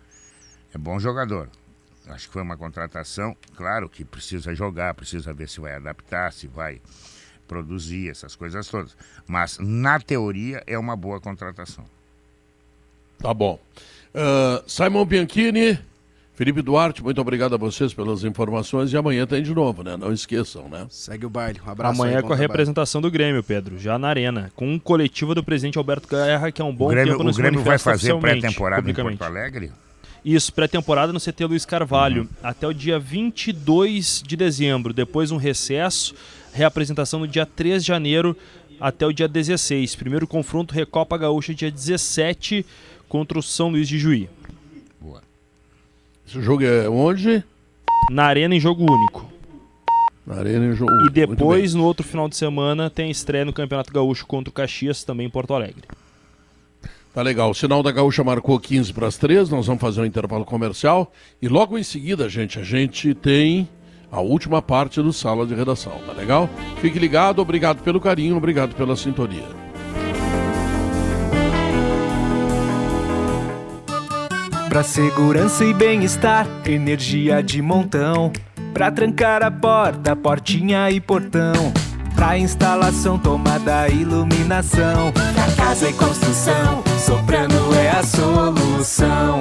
É 0.74 0.78
bom 0.78 0.98
jogador. 0.98 1.48
Acho 2.08 2.26
que 2.26 2.32
foi 2.32 2.42
uma 2.42 2.56
contratação, 2.56 3.36
claro 3.54 3.88
que 3.88 4.04
precisa 4.04 4.54
jogar, 4.54 4.94
precisa 4.94 5.32
ver 5.32 5.48
se 5.48 5.60
vai 5.60 5.74
adaptar, 5.74 6.32
se 6.32 6.46
vai 6.46 6.80
produzir 7.46 8.10
essas 8.10 8.34
coisas 8.34 8.66
todas. 8.68 8.96
Mas 9.26 9.58
na 9.58 10.00
teoria 10.00 10.62
é 10.66 10.78
uma 10.78 10.96
boa 10.96 11.20
contratação. 11.20 11.84
Tá 13.18 13.32
bom. 13.34 13.58
Ah, 14.14 14.62
Simon 14.66 15.04
Bianchini, 15.04 15.78
Felipe 16.38 16.62
Duarte, 16.62 17.02
muito 17.02 17.20
obrigado 17.20 17.56
a 17.56 17.58
vocês 17.58 17.92
pelas 17.92 18.22
informações 18.22 18.92
e 18.92 18.96
amanhã 18.96 19.26
tem 19.26 19.42
de 19.42 19.52
novo, 19.52 19.82
né? 19.82 19.96
Não 19.96 20.12
esqueçam, 20.12 20.68
né? 20.68 20.86
Segue 20.88 21.26
o 21.26 21.28
baile. 21.28 21.60
Um 21.66 21.68
abraço. 21.68 22.00
Amanhã 22.00 22.18
aí, 22.18 22.22
com 22.22 22.32
a 22.32 22.36
representação 22.36 23.00
do 23.00 23.10
Grêmio, 23.10 23.42
Pedro, 23.42 23.76
já 23.76 23.98
na 23.98 24.06
arena, 24.06 24.52
com 24.54 24.72
um 24.72 24.78
coletivo 24.78 25.34
do 25.34 25.42
presidente 25.42 25.78
Alberto 25.78 26.06
Guerra, 26.06 26.52
que 26.52 26.62
é 26.62 26.64
um 26.64 26.72
bom 26.72 26.86
o 26.86 26.88
Grêmio, 26.90 27.18
tempo 27.18 27.28
o 27.28 27.34
Grêmio 27.34 27.60
vai 27.60 27.76
fazer 27.76 28.16
pré-temporada 28.20 28.88
em. 28.88 28.94
Porto 28.94 29.22
Alegre? 29.22 29.72
Isso, 30.24 30.52
pré-temporada 30.52 31.12
no 31.12 31.18
CT 31.18 31.44
Luiz 31.44 31.64
Carvalho, 31.64 32.28
até 32.40 32.68
o 32.68 32.72
dia 32.72 33.00
22 33.00 34.22
de 34.24 34.36
dezembro. 34.36 34.92
Depois 34.92 35.32
um 35.32 35.38
recesso, 35.38 36.14
reapresentação 36.52 37.18
no 37.18 37.26
dia 37.26 37.46
3 37.46 37.82
de 37.82 37.88
janeiro 37.88 38.36
até 38.78 39.04
o 39.04 39.12
dia 39.12 39.26
16. 39.26 39.96
Primeiro 39.96 40.24
confronto 40.24 40.72
Recopa 40.72 41.18
Gaúcha 41.18 41.52
dia 41.52 41.68
17 41.68 42.64
contra 43.08 43.40
o 43.40 43.42
São 43.42 43.70
Luís 43.70 43.88
de 43.88 43.98
Juí. 43.98 44.28
Esse 46.28 46.42
jogo 46.42 46.62
é 46.62 46.86
onde? 46.86 47.42
Na 48.10 48.24
arena 48.24 48.54
em 48.54 48.60
jogo 48.60 48.84
único. 48.84 49.32
Na 50.26 50.36
arena 50.36 50.66
em 50.66 50.74
jogo 50.74 50.92
E 50.92 50.96
Muito 50.96 51.12
depois, 51.14 51.72
no 51.72 51.82
outro 51.84 52.06
final 52.06 52.28
de 52.28 52.36
semana, 52.36 52.90
tem 52.90 53.06
a 53.06 53.10
estreia 53.10 53.46
no 53.46 53.52
Campeonato 53.52 53.90
Gaúcho 53.90 54.26
contra 54.26 54.50
o 54.50 54.52
Caxias, 54.52 55.02
também 55.02 55.26
em 55.26 55.30
Porto 55.30 55.54
Alegre. 55.54 55.84
Tá 57.14 57.22
legal. 57.22 57.48
O 57.48 57.54
sinal 57.54 57.82
da 57.82 57.90
Gaúcha 57.90 58.22
marcou 58.22 58.60
15 58.60 58.92
para 58.92 59.06
as 59.06 59.16
3. 59.16 59.48
Nós 59.48 59.66
vamos 59.66 59.80
fazer 59.80 60.02
um 60.02 60.04
intervalo 60.04 60.44
comercial. 60.44 61.10
E 61.40 61.48
logo 61.48 61.78
em 61.78 61.82
seguida, 61.82 62.28
gente, 62.28 62.58
a 62.58 62.62
gente 62.62 63.14
tem 63.14 63.66
a 64.12 64.20
última 64.20 64.60
parte 64.60 65.00
do 65.00 65.14
Sala 65.14 65.46
de 65.46 65.54
Redação. 65.54 65.98
Tá 66.06 66.12
legal? 66.12 66.50
Fique 66.82 66.98
ligado. 66.98 67.40
Obrigado 67.40 67.82
pelo 67.82 68.02
carinho. 68.02 68.36
Obrigado 68.36 68.74
pela 68.74 68.94
sintonia. 68.96 69.67
Pra 74.68 74.82
segurança 74.82 75.64
e 75.64 75.72
bem-estar, 75.72 76.46
energia 76.66 77.42
de 77.42 77.62
montão. 77.62 78.30
Pra 78.74 78.90
trancar 78.90 79.42
a 79.42 79.50
porta, 79.50 80.14
portinha 80.14 80.90
e 80.90 81.00
portão. 81.00 81.72
Pra 82.14 82.36
instalação, 82.36 83.18
tomada, 83.18 83.88
iluminação. 83.88 85.10
Pra 85.12 85.64
casa 85.64 85.88
e 85.88 85.92
construção, 85.94 86.82
Soprano 86.98 87.74
é 87.74 87.90
a 87.90 88.02
solução. 88.02 89.40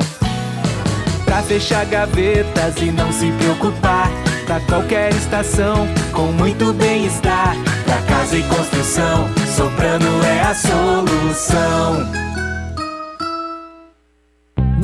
Pra 1.26 1.41
fechar 1.41 1.86
gavetas 1.86 2.78
e 2.82 2.86
não 2.86 3.12
se 3.12 3.30
preocupar. 3.34 4.10
Pra 4.45 4.62
qualquer 4.62 5.14
estação, 5.14 5.88
com 6.14 6.32
muito 6.32 6.72
bem-estar. 6.74 7.54
Pra 7.84 8.02
casa 8.04 8.38
e 8.38 8.44
construção, 8.44 9.30
Soprano 9.56 10.24
é 10.24 10.41
a 10.41 10.56
solução. 10.56 12.27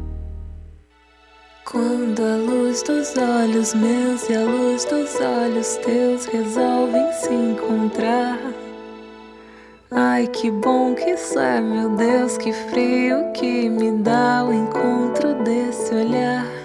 Quando 1.63 2.21
a 2.23 2.35
luz 2.37 2.81
dos 2.81 3.15
olhos 3.15 3.73
meus 3.75 4.27
e 4.29 4.35
a 4.35 4.41
luz 4.41 4.83
dos 4.85 5.15
olhos 5.21 5.77
teus 5.77 6.25
resolvem 6.25 7.13
se 7.13 7.31
encontrar. 7.31 8.39
Ai, 9.91 10.27
que 10.27 10.49
bom 10.49 10.95
que 10.95 11.11
isso 11.11 11.39
é, 11.39 11.61
meu 11.61 11.89
Deus, 11.95 12.37
que 12.37 12.51
frio 12.51 13.31
que 13.33 13.69
me 13.69 13.91
dá 14.01 14.43
o 14.43 14.51
encontro 14.51 15.35
desse 15.43 15.93
olhar. 15.93 16.60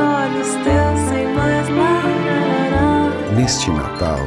Olhos 0.00 0.48
teus, 0.64 1.00
sem 1.08 1.34
mais 1.34 1.68
larará. 1.68 3.10
Neste 3.36 3.70
Natal, 3.70 4.20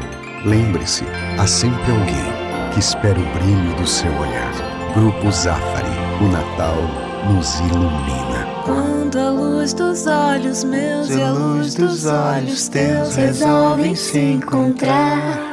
lembre-se, 0.45 1.03
há 1.39 1.47
sempre 1.47 1.91
alguém 1.91 2.71
que 2.73 2.79
espera 2.79 3.19
o 3.19 3.25
brilho 3.33 3.75
do 3.75 3.87
seu 3.87 4.11
olhar. 4.11 4.53
Grupo 4.95 5.31
Zafari, 5.31 5.89
o 6.21 6.27
Natal 6.27 6.77
nos 7.31 7.59
ilumina. 7.59 8.47
Quando 8.65 9.19
a 9.19 9.29
luz 9.29 9.73
dos 9.73 10.07
olhos 10.07 10.63
meus 10.63 11.09
e 11.09 11.21
a 11.21 11.31
luz 11.31 11.75
dos 11.75 12.05
olhos 12.05 12.67
teus 12.67 13.15
resolvem 13.15 13.95
se 13.95 14.19
encontrar. 14.19 15.52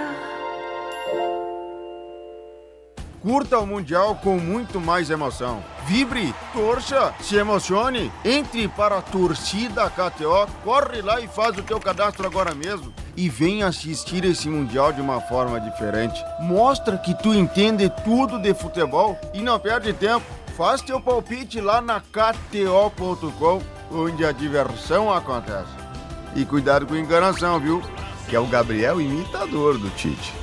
Curta 3.22 3.58
o 3.58 3.66
Mundial 3.66 4.14
com 4.16 4.38
muito 4.38 4.80
mais 4.80 5.10
emoção. 5.10 5.62
Vibre, 5.86 6.34
torça, 6.54 7.14
se 7.20 7.36
emocione. 7.36 8.10
Entre 8.24 8.66
para 8.66 8.96
a 8.96 9.02
torcida 9.02 9.90
KTO, 9.90 10.50
corre 10.64 11.02
lá 11.02 11.20
e 11.20 11.28
faz 11.28 11.56
o 11.58 11.62
teu 11.62 11.78
cadastro 11.78 12.26
agora 12.26 12.54
mesmo. 12.54 12.94
E 13.14 13.28
vem 13.28 13.62
assistir 13.62 14.24
esse 14.24 14.48
Mundial 14.48 14.90
de 14.92 15.02
uma 15.02 15.20
forma 15.20 15.60
diferente. 15.60 16.18
Mostra 16.40 16.96
que 16.96 17.14
tu 17.22 17.34
entende 17.34 17.92
tudo 18.04 18.38
de 18.38 18.54
futebol 18.54 19.18
e 19.34 19.42
não 19.42 19.60
perde 19.60 19.92
tempo. 19.92 20.24
Faz 20.56 20.80
teu 20.80 20.98
palpite 20.98 21.60
lá 21.60 21.82
na 21.82 22.00
KTO.com, 22.00 23.60
onde 23.92 24.24
a 24.24 24.32
diversão 24.32 25.12
acontece. 25.12 25.70
E 26.34 26.46
cuidado 26.46 26.86
com 26.86 26.96
enganação, 26.96 27.60
viu? 27.60 27.82
Que 28.28 28.36
é 28.36 28.40
o 28.40 28.46
Gabriel 28.46 28.98
imitador 28.98 29.76
do 29.76 29.90
Tite. 29.90 30.39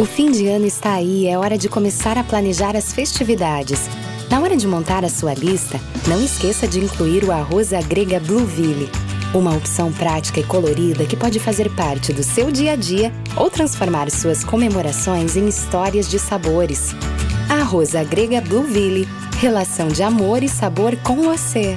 O 0.00 0.06
fim 0.06 0.32
de 0.32 0.48
ano 0.48 0.64
está 0.64 0.94
aí 0.94 1.24
e 1.24 1.26
é 1.26 1.36
hora 1.36 1.58
de 1.58 1.68
começar 1.68 2.16
a 2.16 2.24
planejar 2.24 2.74
as 2.74 2.90
festividades. 2.90 3.82
Na 4.30 4.40
hora 4.40 4.56
de 4.56 4.66
montar 4.66 5.04
a 5.04 5.10
sua 5.10 5.34
lista, 5.34 5.78
não 6.08 6.24
esqueça 6.24 6.66
de 6.66 6.80
incluir 6.80 7.22
o 7.22 7.30
arroz 7.30 7.74
à 7.74 7.82
grega 7.82 8.18
Blueville. 8.18 8.88
Uma 9.34 9.54
opção 9.54 9.92
prática 9.92 10.40
e 10.40 10.42
colorida 10.42 11.04
que 11.04 11.18
pode 11.18 11.38
fazer 11.38 11.68
parte 11.74 12.14
do 12.14 12.22
seu 12.22 12.50
dia 12.50 12.72
a 12.72 12.76
dia 12.76 13.12
ou 13.36 13.50
transformar 13.50 14.10
suas 14.10 14.42
comemorações 14.42 15.36
em 15.36 15.46
histórias 15.46 16.08
de 16.08 16.18
sabores. 16.18 16.94
Arroz 17.50 17.94
à 17.94 18.02
grega 18.02 18.40
Blueville. 18.40 19.06
Relação 19.38 19.88
de 19.88 20.02
amor 20.02 20.42
e 20.42 20.48
sabor 20.48 20.96
com 20.96 21.16
você. 21.16 21.76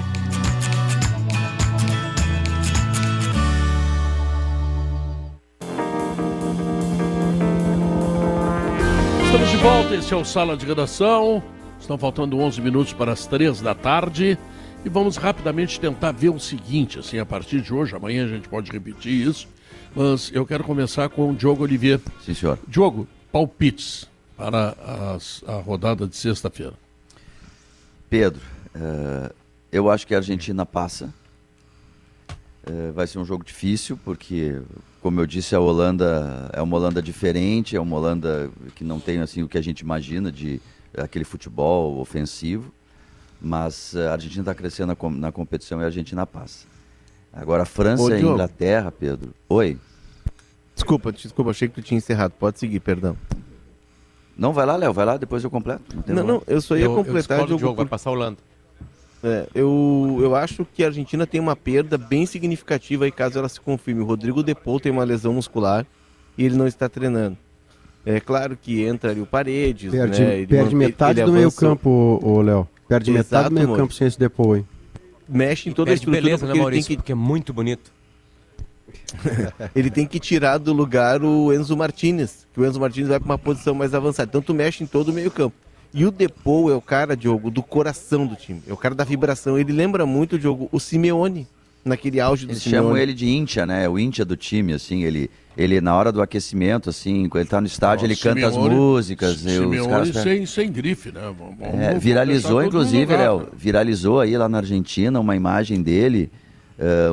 Esse 10.04 10.14
é 10.14 10.18
o 10.18 10.26
Sala 10.26 10.58
de 10.58 10.66
Redação. 10.66 11.42
Estão 11.80 11.98
faltando 11.98 12.38
11 12.38 12.60
minutos 12.62 12.92
para 12.92 13.14
as 13.14 13.26
3 13.26 13.62
da 13.62 13.74
tarde. 13.74 14.38
E 14.84 14.90
vamos 14.90 15.16
rapidamente 15.16 15.80
tentar 15.80 16.12
ver 16.12 16.30
o 16.30 16.40
seguinte, 16.40 17.00
assim, 17.00 17.18
a 17.18 17.26
partir 17.26 17.62
de 17.62 17.74
hoje, 17.74 17.96
amanhã 17.96 18.26
a 18.26 18.28
gente 18.28 18.50
pode 18.50 18.70
repetir 18.70 19.26
isso, 19.28 19.48
mas 19.96 20.30
eu 20.34 20.46
quero 20.46 20.62
começar 20.66 21.08
com 21.08 21.32
o 21.32 21.36
Diogo 21.36 21.64
Olivier. 21.64 22.02
Sim, 22.26 22.34
senhor. 22.34 22.60
Diogo, 22.68 23.08
palpites 23.32 24.06
para 24.36 24.76
as- 25.16 25.42
a 25.48 25.54
rodada 25.56 26.06
de 26.06 26.18
sexta-feira. 26.18 26.74
Pedro, 28.10 28.42
eh, 28.76 29.32
eu 29.72 29.90
acho 29.90 30.06
que 30.06 30.14
a 30.14 30.18
Argentina 30.18 30.66
passa. 30.66 31.14
Eh, 32.66 32.92
vai 32.94 33.08
ser 33.08 33.20
um 33.20 33.26
jogo 33.26 33.44
difícil, 33.46 33.98
porque, 34.04 34.60
como 35.04 35.20
eu 35.20 35.28
disse, 35.28 35.54
a 35.54 35.60
Holanda 35.60 36.50
é 36.54 36.62
uma 36.62 36.78
Holanda 36.78 37.02
diferente, 37.02 37.76
é 37.76 37.80
uma 37.80 37.98
Holanda 37.98 38.50
que 38.74 38.86
não 38.86 39.02
tem 39.02 39.20
assim 39.20 39.44
o 39.44 39.50
que 39.50 39.58
a 39.58 39.62
gente 39.62 39.82
imagina 39.82 40.32
de 40.32 40.62
aquele 40.98 41.26
futebol 41.26 42.00
ofensivo. 42.00 42.74
Mas 43.42 43.94
a 43.98 44.14
Argentina 44.14 44.44
está 44.44 44.56
crescendo 44.56 44.96
na, 44.98 45.10
na 45.10 45.30
competição 45.30 45.82
e 45.82 45.84
a 45.84 45.88
Argentina 45.88 46.26
passa. 46.26 46.66
Agora, 47.34 47.64
a 47.64 47.66
França 47.66 48.04
Ô, 48.04 48.10
e 48.12 48.14
a. 48.14 48.20
Inglaterra, 48.22 48.94
Pedro. 48.94 49.32
Oi. 49.50 49.78
Desculpa, 50.74 51.12
desculpa, 51.12 51.52
achei 51.52 51.68
que 51.68 51.74
tu 51.76 51.82
tinha 51.82 51.98
encerrado. 51.98 52.32
Pode 52.40 52.58
seguir, 52.58 52.80
perdão. 52.80 53.18
Não, 54.38 54.54
vai 54.54 54.66
lá, 54.66 54.78
Léo, 54.78 54.94
vai 54.94 55.06
lá, 55.06 55.18
depois 55.18 55.44
eu 55.44 55.50
completo. 55.50 55.84
Não, 55.94 56.02
problema. 56.02 56.24
não, 56.34 56.44
eu 56.48 56.62
só 56.62 56.78
ia 56.78 56.88
completar 56.88 57.46
Diogo, 57.46 57.66
vai 57.76 57.76
por- 57.76 57.90
passar 57.90 58.10
a 58.10 58.14
Holanda. 58.14 58.38
É, 59.24 59.48
eu, 59.56 60.18
eu 60.22 60.36
acho 60.36 60.66
que 60.66 60.84
a 60.84 60.88
Argentina 60.88 61.26
tem 61.26 61.40
uma 61.40 61.56
perda 61.56 61.98
bem 61.98 62.26
significativa 62.26 63.06
aí 63.06 63.12
caso 63.12 63.40
ela 63.40 63.48
se 63.48 63.60
confirme. 63.62 64.02
O 64.02 64.06
Rodrigo 64.06 64.44
Depou 64.44 64.80
tem 64.80 64.92
uma 64.92 65.04
lesão 65.06 65.34
muscular 65.34 65.86
e 66.38 66.44
ele 66.46 66.56
não 66.58 66.68
está 66.68 66.90
treinando. 66.90 67.38
É 68.06 68.20
claro 68.20 68.58
que 68.62 68.84
entra 68.84 69.12
ali 69.12 69.22
o 69.22 69.26
Paredes, 69.26 69.92
Perde, 69.92 70.22
né? 70.22 70.38
ele 70.40 70.48
perde 70.48 70.76
mantém- 70.76 70.78
metade 70.90 71.20
ele 71.22 71.26
do 71.28 71.32
meio 71.32 71.52
campo, 71.54 72.20
ô 72.22 72.42
Léo. 72.42 72.68
Perde 72.86 73.12
metade 73.12 73.28
Exato, 73.28 73.50
do 73.50 73.54
meio 73.56 73.68
Maurício. 73.70 73.84
campo 73.86 73.94
sem 73.94 74.08
esse 74.08 74.20
depois, 74.20 74.60
hein? 74.60 74.68
Mexe 75.30 75.70
em 75.70 75.72
toda 75.72 75.92
a 75.92 75.94
estrutura 75.94 76.22
beleza, 76.22 76.42
né, 76.46 76.48
porque 76.48 76.58
ele 76.58 76.62
Maurício? 76.64 76.88
tem 76.90 76.96
que 76.98 77.02
Porque 77.02 77.12
é 77.14 77.16
muito 77.16 77.54
bonito. 77.54 77.94
ele 79.74 79.90
tem 79.90 80.06
que 80.06 80.20
tirar 80.20 80.58
do 80.58 80.74
lugar 80.74 81.24
o 81.24 81.54
Enzo 81.54 81.78
Martinez, 81.78 82.46
que 82.54 82.60
o 82.60 82.66
Enzo 82.66 82.80
Martinez 82.80 83.08
vai 83.08 83.20
para 83.20 83.26
uma 83.26 83.38
posição 83.38 83.74
mais 83.74 83.94
avançada. 83.94 84.30
Então 84.30 84.42
tu 84.42 84.54
mexe 84.54 84.84
em 84.84 84.88
todo 84.88 85.10
o 85.10 85.14
meio-campo. 85.14 85.56
E 85.94 86.06
o 86.06 86.12
Depou 86.12 86.72
é 86.72 86.76
o 86.76 86.82
cara, 86.82 87.16
Diogo, 87.16 87.52
do 87.52 87.62
coração 87.62 88.26
do 88.26 88.36
time. 88.36 88.62
É 88.68 88.74
o 88.74 88.78
cara 88.78 88.96
da 88.96 89.04
vibração. 89.04 89.58
Ele 89.60 89.72
lembra 89.72 90.06
muito, 90.06 90.40
Diogo, 90.40 90.68
o 90.72 90.80
Simeone, 90.80 91.48
naquele 91.86 92.20
auge 92.20 92.46
do 92.48 92.52
Eles 92.54 92.64
Simeone. 92.64 92.86
chamam 92.88 92.98
ele 92.98 93.14
de 93.14 93.30
Íntia, 93.30 93.66
né? 93.66 93.88
O 93.88 94.00
Íntia 94.00 94.26
do 94.26 94.36
time, 94.36 94.74
assim, 94.74 95.04
ele, 95.04 95.30
ele 95.56 95.80
na 95.82 95.96
hora 95.96 96.12
do 96.12 96.22
aquecimento, 96.22 96.90
assim, 96.90 97.30
quando 97.30 97.42
ele 97.42 97.50
tá 97.50 97.62
no 97.62 97.68
estádio, 97.68 98.06
ele 98.08 98.16
canta 98.16 98.48
as 98.48 98.54
Simeone- 98.54 98.76
músicas. 98.76 99.32
e 99.44 99.48
os 99.48 99.54
Simeone 99.54 99.88
caras... 99.88 100.10
sem, 100.24 100.46
sem 100.48 100.72
grife, 100.72 101.12
né? 101.12 101.22
Vamos- 101.38 101.58
É, 101.80 101.90
vamos 101.90 102.04
viralizou, 102.04 102.64
inclusive, 102.64 103.16
Léo, 103.16 103.50
viralizou 103.56 104.20
aí 104.20 104.36
lá 104.36 104.50
na 104.50 104.58
Argentina 104.60 105.20
uma 105.20 105.36
imagem 105.36 105.84
dele, 105.84 106.32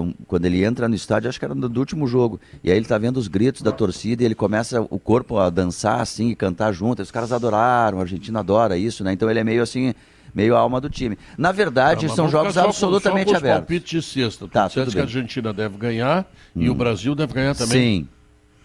um- 0.00 0.14
quando 0.26 0.44
ele 0.46 0.64
entra 0.64 0.88
no 0.88 0.94
estádio, 0.94 1.28
acho 1.28 1.38
que 1.38 1.44
era 1.44 1.54
do, 1.54 1.78
último 1.80 2.06
jogo, 2.06 2.40
e 2.64 2.70
aí 2.70 2.76
ele 2.76 2.86
tá 2.86 2.96
vendo 2.98 3.16
os 3.18 3.28
gritos 3.28 3.62
da 3.62 3.70
torcida 3.72 4.22
e 4.22 4.26
ele 4.26 4.34
começa 4.34 4.80
o 4.82 4.98
corpo 4.98 5.38
a 5.38 5.50
dançar 5.50 6.00
assim 6.00 6.30
e 6.30 6.34
cantar 6.34 6.72
junto, 6.72 7.02
os 7.02 7.10
caras 7.10 7.32
adoraram, 7.32 7.98
a 7.98 8.02
Argentina 8.02 8.40
adora 8.40 8.76
isso, 8.78 9.04
né? 9.04 9.12
Então 9.12 9.28
ele 9.30 9.40
é 9.40 9.44
meio 9.44 9.62
assim, 9.62 9.92
meio 10.34 10.54
a 10.56 10.58
alma 10.58 10.80
do 10.80 10.88
time. 10.88 11.18
Na 11.36 11.52
verdade, 11.52 12.02
Não, 12.06 12.08
mas 12.08 12.16
são 12.16 12.28
jogos 12.28 12.54
com- 12.54 12.60
absolutamente 12.60 13.26
só 13.26 13.32
com 13.32 13.36
os 13.38 13.42
abertos. 13.44 13.60
palpites 13.60 13.90
de 13.90 14.02
sexta. 14.02 14.46
Tu 14.46 14.50
Tá, 14.50 14.68
tudo 14.68 14.84
que 14.84 14.90
a 14.90 14.94
bem. 14.94 15.02
Argentina 15.02 15.52
deve 15.52 15.76
ganhar 15.76 16.26
e 16.56 16.70
o 16.70 16.74
Brasil 16.74 17.14
deve 17.14 17.32
ganhar 17.34 17.54
também. 17.54 18.02
Sim. 18.02 18.08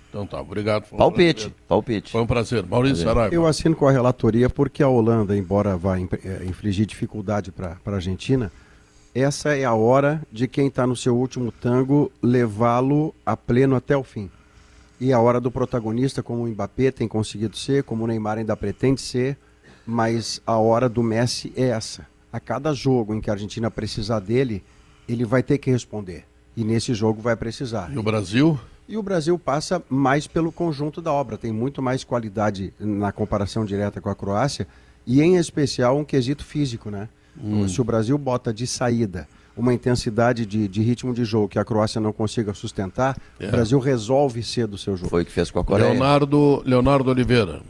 Então 0.09 0.25
tá, 0.25 0.39
obrigado. 0.39 0.85
Foi 0.85 0.95
um 0.95 0.99
Palpite, 0.99 1.33
prazer. 1.41 1.53
palpite. 1.67 2.11
Foi 2.11 2.21
um 2.21 2.25
prazer. 2.27 2.65
Maurício 2.65 3.03
Saraiva. 3.03 3.35
Eu 3.35 3.45
assino 3.45 3.75
com 3.75 3.85
a 3.85 3.91
relatoria 3.91 4.49
porque 4.49 4.81
a 4.81 4.87
Holanda, 4.87 5.35
embora 5.35 5.75
vá 5.75 5.99
imp- 5.99 6.13
eh, 6.23 6.45
infligir 6.47 6.85
dificuldade 6.85 7.51
para 7.51 7.75
a 7.85 7.91
Argentina, 7.91 8.49
essa 9.15 9.55
é 9.55 9.63
a 9.63 9.73
hora 9.73 10.21
de 10.29 10.45
quem 10.45 10.67
está 10.67 10.85
no 10.85 10.95
seu 10.95 11.15
último 11.15 11.49
tango 11.49 12.11
levá-lo 12.21 13.15
a 13.25 13.37
pleno 13.37 13.73
até 13.73 13.95
o 13.95 14.03
fim. 14.03 14.29
E 14.99 15.13
a 15.13 15.19
hora 15.21 15.39
do 15.39 15.49
protagonista, 15.49 16.21
como 16.21 16.43
o 16.43 16.47
Mbappé 16.47 16.91
tem 16.91 17.07
conseguido 17.07 17.55
ser, 17.55 17.83
como 17.83 18.03
o 18.03 18.07
Neymar 18.07 18.37
ainda 18.37 18.57
pretende 18.57 18.99
ser, 18.99 19.37
mas 19.87 20.41
a 20.45 20.57
hora 20.57 20.89
do 20.89 21.01
Messi 21.01 21.53
é 21.55 21.69
essa. 21.69 22.05
A 22.31 22.41
cada 22.41 22.73
jogo 22.73 23.15
em 23.15 23.21
que 23.21 23.29
a 23.29 23.33
Argentina 23.33 23.71
precisar 23.71 24.19
dele, 24.19 24.61
ele 25.07 25.23
vai 25.23 25.41
ter 25.41 25.59
que 25.59 25.71
responder. 25.71 26.25
E 26.55 26.65
nesse 26.65 26.93
jogo 26.93 27.21
vai 27.21 27.37
precisar. 27.37 27.89
E 27.93 27.97
o 27.97 28.03
Brasil? 28.03 28.59
E 28.87 28.97
o 28.97 29.03
Brasil 29.03 29.39
passa 29.39 29.81
mais 29.89 30.27
pelo 30.27 30.51
conjunto 30.51 31.01
da 31.01 31.11
obra, 31.11 31.37
tem 31.37 31.53
muito 31.53 31.81
mais 31.81 32.03
qualidade 32.03 32.73
na 32.77 33.13
comparação 33.13 33.63
direta 33.63 34.01
com 34.01 34.09
a 34.09 34.15
Croácia 34.15 34.67
e, 35.07 35.21
em 35.21 35.37
especial, 35.37 35.97
um 35.97 36.03
quesito 36.03 36.43
físico, 36.43 36.91
né? 36.91 37.07
Hum. 37.41 37.67
Se 37.67 37.79
o 37.81 37.83
Brasil 37.83 38.17
bota 38.17 38.53
de 38.53 38.65
saída 38.65 39.27
uma 39.57 39.73
intensidade 39.73 40.45
de, 40.45 40.67
de 40.67 40.81
ritmo 40.81 41.13
de 41.13 41.23
jogo 41.23 41.47
que 41.47 41.57
a 41.57 41.63
Croácia 41.63 42.01
não 42.01 42.11
consiga 42.11 42.53
sustentar, 42.53 43.17
É. 43.39 43.47
o 43.47 43.51
Brasil 43.51 43.79
resolve 43.79 44.43
cedo 44.43 44.73
o 44.73 44.77
seu 44.77 44.97
jogo. 44.97 45.09
Foi 45.09 45.23
o 45.23 45.25
que 45.25 45.31
fez 45.31 45.49
com 45.49 45.59
a 45.59 45.77
Leonardo, 45.77 46.61
Leonardo 46.65 47.09
Oliveira. 47.09 47.61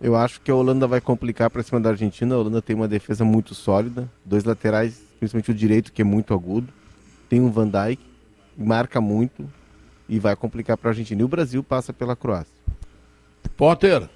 Eu 0.00 0.16
acho 0.16 0.40
que 0.40 0.50
a 0.50 0.54
Holanda 0.54 0.84
vai 0.88 1.00
complicar 1.00 1.48
para 1.48 1.62
cima 1.62 1.80
da 1.80 1.90
Argentina. 1.90 2.34
A 2.34 2.38
Holanda 2.38 2.60
tem 2.60 2.74
uma 2.74 2.88
defesa 2.88 3.24
muito 3.24 3.54
sólida, 3.54 4.10
dois 4.24 4.42
laterais, 4.42 5.00
principalmente 5.20 5.52
o 5.52 5.54
direito, 5.54 5.92
que 5.92 6.02
é 6.02 6.04
muito 6.04 6.34
agudo. 6.34 6.66
Tem 7.28 7.40
um 7.40 7.52
Van 7.52 7.68
Dijk, 7.68 8.02
marca 8.58 9.00
muito 9.00 9.48
e 10.08 10.18
vai 10.18 10.34
complicar 10.34 10.76
para 10.76 10.90
a 10.90 10.92
Argentina. 10.92 11.20
E 11.20 11.24
o 11.24 11.28
Brasil 11.28 11.62
passa 11.62 11.92
pela 11.92 12.16
Croácia. 12.16 12.52
Potter. 13.56 14.08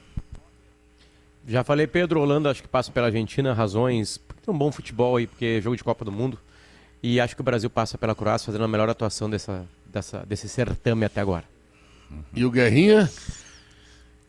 Já 1.47 1.63
falei, 1.63 1.87
Pedro, 1.87 2.21
Holanda 2.21 2.51
acho 2.51 2.63
que 2.63 2.69
passa 2.69 2.91
pela 2.91 3.07
Argentina, 3.07 3.53
razões, 3.53 4.19
tem 4.47 4.55
um 4.55 4.59
bom 4.59 4.71
futebol 4.71 5.17
aí, 5.17 5.27
porque 5.27 5.45
é 5.45 5.61
jogo 5.61 5.77
de 5.77 5.83
Copa 5.83 6.05
do 6.05 6.13
Mundo. 6.13 6.39
E 7.03 7.21
acho 7.21 7.35
que 7.35 7.41
o 7.41 7.45
Brasil 7.45 7.69
passa 7.69 7.99
pela 7.99 8.15
Croácia 8.15 8.47
fazendo 8.47 8.65
a 8.65 8.69
melhor 8.69 8.89
atuação 8.89 9.29
dessa, 9.29 9.67
dessa, 9.87 10.25
desse 10.25 10.49
certame 10.49 11.05
até 11.05 11.21
agora. 11.21 11.45
E 12.33 12.45
o 12.45 12.51
Guerrinha? 12.51 13.11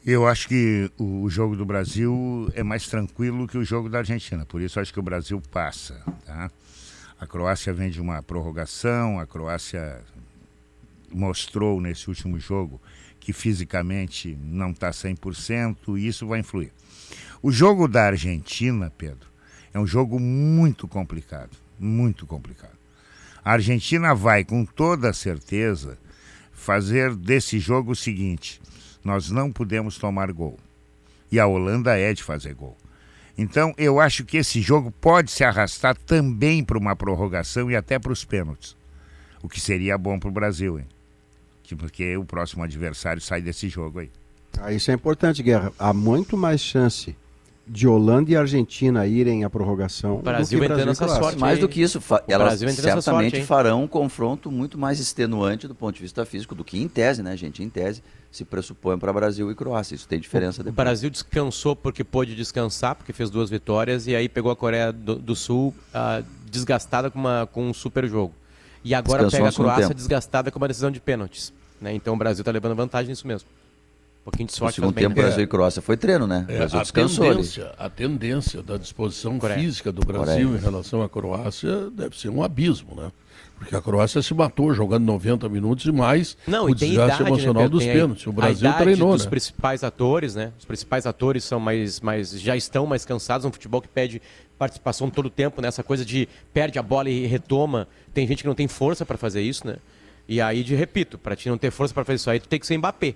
Eu 0.04 0.28
acho 0.28 0.48
que 0.48 0.90
o 0.98 1.30
jogo 1.30 1.56
do 1.56 1.66
Brasil 1.66 2.50
é 2.56 2.64
mais 2.64 2.88
tranquilo 2.88 3.48
que 3.48 3.58
o 3.58 3.64
jogo 3.64 3.90
da 3.90 4.00
Argentina, 4.00 4.46
por 4.46 4.62
isso 4.62 4.80
acho 4.80 4.92
que 4.92 5.00
o 5.00 5.04
Brasil 5.04 5.42
passa. 5.52 6.02
Tá? 6.26 6.50
A 7.20 7.28
Croácia 7.28 7.74
vem 7.74 7.90
de 7.90 8.02
uma 8.02 8.24
prorrogação, 8.24 9.20
a 9.20 9.28
Croácia 9.28 10.02
mostrou 11.12 11.80
nesse 11.80 12.10
último 12.10 12.40
jogo 12.40 12.82
que 13.20 13.34
fisicamente 13.34 14.38
não 14.42 14.72
está 14.72 14.90
100% 14.90 15.98
e 15.98 16.08
isso 16.08 16.26
vai 16.26 16.40
influir. 16.40 16.72
O 17.42 17.52
jogo 17.52 17.88
da 17.88 18.06
Argentina, 18.06 18.92
Pedro, 18.98 19.28
é 19.78 19.80
um 19.80 19.86
jogo 19.86 20.20
muito 20.20 20.88
complicado, 20.88 21.52
muito 21.80 22.26
complicado. 22.26 22.76
A 23.46 23.52
Argentina 23.54 24.14
vai, 24.16 24.44
com 24.44 24.66
toda 24.66 25.14
certeza, 25.14 25.98
fazer 26.52 27.16
desse 27.16 27.60
jogo 27.60 27.92
o 27.92 27.96
seguinte: 27.96 28.60
nós 29.04 29.30
não 29.30 29.52
podemos 29.52 29.98
tomar 30.00 30.32
gol. 30.32 30.58
E 31.32 31.40
a 31.40 31.46
Holanda 31.46 31.96
é 31.98 32.12
de 32.14 32.24
fazer 32.24 32.56
gol. 32.56 32.76
Então, 33.38 33.72
eu 33.78 34.00
acho 34.00 34.26
que 34.26 34.38
esse 34.38 34.62
jogo 34.62 34.90
pode 34.90 35.30
se 35.30 35.44
arrastar 35.44 35.96
também 35.96 36.64
para 36.64 36.78
uma 36.78 36.96
prorrogação 36.96 37.70
e 37.70 37.76
até 37.76 38.00
para 38.00 38.12
os 38.12 38.26
pênaltis. 38.26 38.76
O 39.44 39.48
que 39.48 39.60
seria 39.62 39.96
bom 39.98 40.18
para 40.18 40.30
o 40.30 40.32
Brasil, 40.32 40.80
hein? 40.80 40.88
Que- 41.62 41.76
Porque 41.76 42.18
o 42.18 42.26
próximo 42.26 42.64
adversário 42.64 43.22
sai 43.22 43.42
desse 43.42 43.70
jogo 43.70 44.00
aí. 44.00 44.10
Ah, 44.60 44.74
isso 44.74 44.90
é 44.90 44.96
importante, 44.96 45.44
Guerra. 45.44 45.72
Há 45.78 45.94
muito 45.94 46.36
mais 46.36 46.60
chance 46.62 47.16
de 47.68 47.88
Holanda 47.88 48.32
e 48.32 48.36
Argentina 48.36 49.06
irem 49.06 49.44
à 49.44 49.50
prorrogação. 49.50 50.18
Ter 50.18 50.24
Brasil 50.24 50.64
e 50.64 50.68
nessa 50.68 51.06
Croácia. 51.06 51.22
sorte 51.22 51.40
Mais 51.40 51.60
do 51.60 51.68
que 51.68 51.82
isso, 51.82 52.00
O 52.00 52.20
elas 52.28 52.60
certamente 52.60 53.36
sorte, 53.36 53.46
farão 53.46 53.84
um 53.84 53.88
confronto 53.88 54.52
muito 54.52 54.78
mais 54.78 55.00
extenuante 55.00 55.68
do 55.68 55.76
ponto 55.76 55.96
de 55.96 56.02
vista 56.02 56.26
físico 56.26 56.56
do 56.56 56.64
que 56.64 56.82
em 56.82 56.88
tese, 56.88 57.22
né, 57.22 57.36
gente? 57.36 57.62
Em 57.62 57.70
tese 57.70 58.02
se 58.32 58.46
pressupõe 58.46 58.98
para 58.98 59.12
Brasil 59.12 59.52
e 59.52 59.56
Croácia. 59.56 59.96
Isso 59.96 60.08
tem 60.08 60.20
diferença 60.20 60.62
O 60.62 60.66
depois. 60.66 60.76
Brasil 60.76 61.10
descansou 61.10 61.76
porque 61.76 62.04
pôde 62.04 62.36
descansar, 62.36 62.96
porque 62.96 63.12
fez 63.12 63.30
duas 63.30 63.50
vitórias, 63.50 64.08
e 64.08 64.16
aí 64.16 64.30
pegou 64.30 64.52
a 64.52 64.56
Coreia 64.56 64.92
do, 64.92 65.16
do 65.16 65.36
Sul 65.36 65.74
ah, 65.94 66.22
desgastada 66.50 67.10
com, 67.10 67.20
uma, 67.20 67.48
com 67.52 67.70
um 67.70 67.74
super 67.74 68.08
jogo. 68.08 68.34
E 68.84 68.94
agora 68.94 69.24
Descansou 69.26 69.66
pega 69.66 69.72
a 69.72 69.76
Croácia 69.76 69.96
desgastada 69.96 70.52
com 70.52 70.58
uma 70.58 70.68
decisão 70.68 70.92
de 70.92 71.00
pênaltis. 71.00 71.52
Né? 71.82 71.94
Então 71.94 72.14
o 72.14 72.18
Brasil 72.18 72.42
está 72.42 72.52
levando 72.52 72.76
vantagem 72.76 73.10
nisso 73.10 73.28
mesmo. 73.28 73.50
Pouquinho 74.28 74.48
de 74.48 74.54
No 74.54 74.58
sorte 74.58 74.76
segundo 74.76 74.94
faz 74.94 74.96
bem, 74.96 75.08
tempo, 75.08 75.22
né? 75.22 75.28
Brasil 75.28 75.44
e 75.46 75.48
Croácia 75.48 75.82
foi 75.82 75.96
treino, 75.96 76.28
né? 76.28 76.46
O 76.50 76.52
É, 76.52 76.58
Brasil 76.58 76.80
a, 76.82 76.84
tendência, 76.84 77.72
a 77.80 77.90
tendência 77.90 78.62
da 78.62 78.76
disposição 78.76 79.40
Coreia. 79.40 79.58
física 79.58 79.90
do 79.90 80.06
Brasil 80.06 80.50
Coreia. 80.50 80.60
em 80.60 80.62
relação 80.62 81.02
à 81.02 81.08
Croácia 81.08 81.90
deve 81.92 82.20
ser 82.20 82.28
um 82.28 82.44
abismo, 82.44 82.94
né? 82.94 83.10
Porque 83.58 83.74
a 83.74 83.82
Croácia 83.82 84.22
se 84.22 84.34
matou 84.34 84.74
jogando 84.74 85.06
90 85.06 85.48
minutos 85.48 85.86
e 85.86 85.94
mais 85.94 86.36
Não, 86.46 86.66
o 86.66 86.70
e 86.72 86.76
desgaste 86.76 87.22
idade, 87.22 87.30
emocional 87.30 87.64
né, 87.64 87.70
dos? 87.70 87.84
Tem 87.86 87.94
pênaltis. 87.94 88.28
O 88.28 88.34
Brasil 88.34 88.68
a 88.68 88.70
idade 88.72 88.84
treinou, 88.84 89.14
dos 89.14 89.24
né? 89.24 89.30
principais 89.30 89.84
atores, 89.86 90.36
né? 90.36 90.52
Os 90.60 90.66
principais 90.66 91.06
atores 91.06 91.46
são 91.46 91.58
mais, 91.58 92.02
mais 92.02 92.32
já 92.38 92.56
estão 92.58 92.86
mais 92.86 93.06
cansados, 93.06 93.46
um 93.46 93.52
futebol 93.52 93.82
que 93.82 93.88
pede 93.88 94.22
participação 94.60 95.10
todo 95.10 95.28
o 95.28 95.30
tempo, 95.30 95.62
né? 95.62 95.70
Essa 95.70 95.84
coisa 95.84 96.04
de 96.04 96.28
perde 96.54 96.78
a 96.78 96.84
bola 96.84 97.10
e 97.10 97.26
retoma. 97.26 97.88
Tem 98.14 98.28
gente 98.28 98.44
que 98.44 98.48
não 98.48 98.56
tem 98.56 98.68
força 98.68 99.06
para 99.06 99.18
fazer 99.18 99.42
isso, 99.42 99.66
né? 99.66 99.78
E 100.30 100.42
aí, 100.42 100.62
de 100.62 100.76
repito, 100.76 101.18
para 101.18 101.38
ti 101.38 101.48
não 101.48 101.58
ter 101.58 101.72
força 101.72 101.94
para 101.94 102.04
fazer 102.04 102.18
isso 102.18 102.30
aí, 102.30 102.40
tu 102.42 102.50
tem 102.50 102.60
que 102.60 102.68
ser 102.68 102.78
Mbappé. 102.78 103.16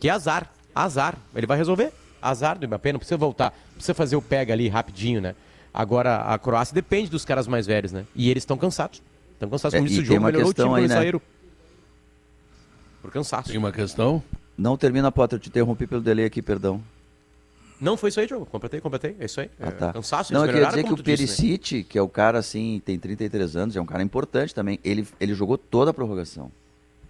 Que 0.00 0.08
é 0.08 0.10
azar, 0.10 0.50
azar. 0.74 1.16
Ele 1.34 1.46
vai 1.46 1.56
resolver. 1.56 1.92
Azar 2.20 2.58
do 2.58 2.66
Mbappé, 2.66 2.92
não 2.92 2.98
precisa 2.98 3.16
voltar, 3.16 3.50
não 3.68 3.74
precisa 3.74 3.94
fazer 3.94 4.16
o 4.16 4.20
pega 4.20 4.52
ali 4.52 4.68
rapidinho, 4.68 5.20
né? 5.20 5.34
Agora 5.72 6.16
a 6.22 6.38
Croácia 6.38 6.74
depende 6.74 7.08
dos 7.10 7.24
caras 7.24 7.46
mais 7.46 7.66
velhos, 7.66 7.92
né? 7.92 8.04
E 8.14 8.28
eles 8.28 8.42
estão 8.42 8.58
cansados. 8.58 9.00
Estão 9.32 9.48
cansados. 9.48 9.74
É, 9.74 9.78
Como 9.78 9.88
disse 9.88 10.00
e 10.00 10.02
o 10.02 10.06
tem 10.06 10.14
jogo, 10.16 10.20
uma 10.20 10.26
melhorou 10.32 10.50
o 10.50 10.54
time 10.54 10.74
aí, 10.74 10.88
né? 10.88 10.94
saíram. 10.96 11.22
Por 13.00 13.10
cansaço. 13.10 13.48
Tem 13.48 13.56
uma 13.58 13.72
questão? 13.72 14.22
Não 14.58 14.76
termina, 14.76 15.10
Potter, 15.10 15.36
eu 15.38 15.40
te 15.40 15.48
interrompi 15.48 15.86
pelo 15.86 16.02
delay 16.02 16.26
aqui, 16.26 16.42
perdão. 16.42 16.82
Não 17.80 17.96
foi 17.96 18.10
isso 18.10 18.20
aí, 18.20 18.26
Diogo. 18.26 18.44
Completei, 18.44 18.78
completei. 18.80 19.16
É 19.18 19.24
isso 19.24 19.40
aí. 19.40 19.50
Ah, 19.58 19.68
É, 19.68 19.70
tá. 19.70 19.92
Cansaço, 19.94 20.34
Não, 20.34 20.44
eu 20.44 20.52
queria 20.52 20.66
dizer 20.66 20.84
que 20.84 20.92
o 20.92 20.96
né? 20.96 21.02
Perisic, 21.02 21.84
que 21.84 21.96
é 21.96 22.02
o 22.02 22.08
cara 22.08 22.38
assim, 22.38 22.82
tem 22.84 22.98
33 22.98 23.56
anos, 23.56 23.74
é 23.74 23.80
um 23.80 23.86
cara 23.86 24.02
importante 24.02 24.54
também. 24.54 24.78
Ele, 24.84 25.06
ele 25.18 25.32
jogou 25.34 25.56
toda 25.56 25.90
a 25.90 25.94
prorrogação. 25.94 26.52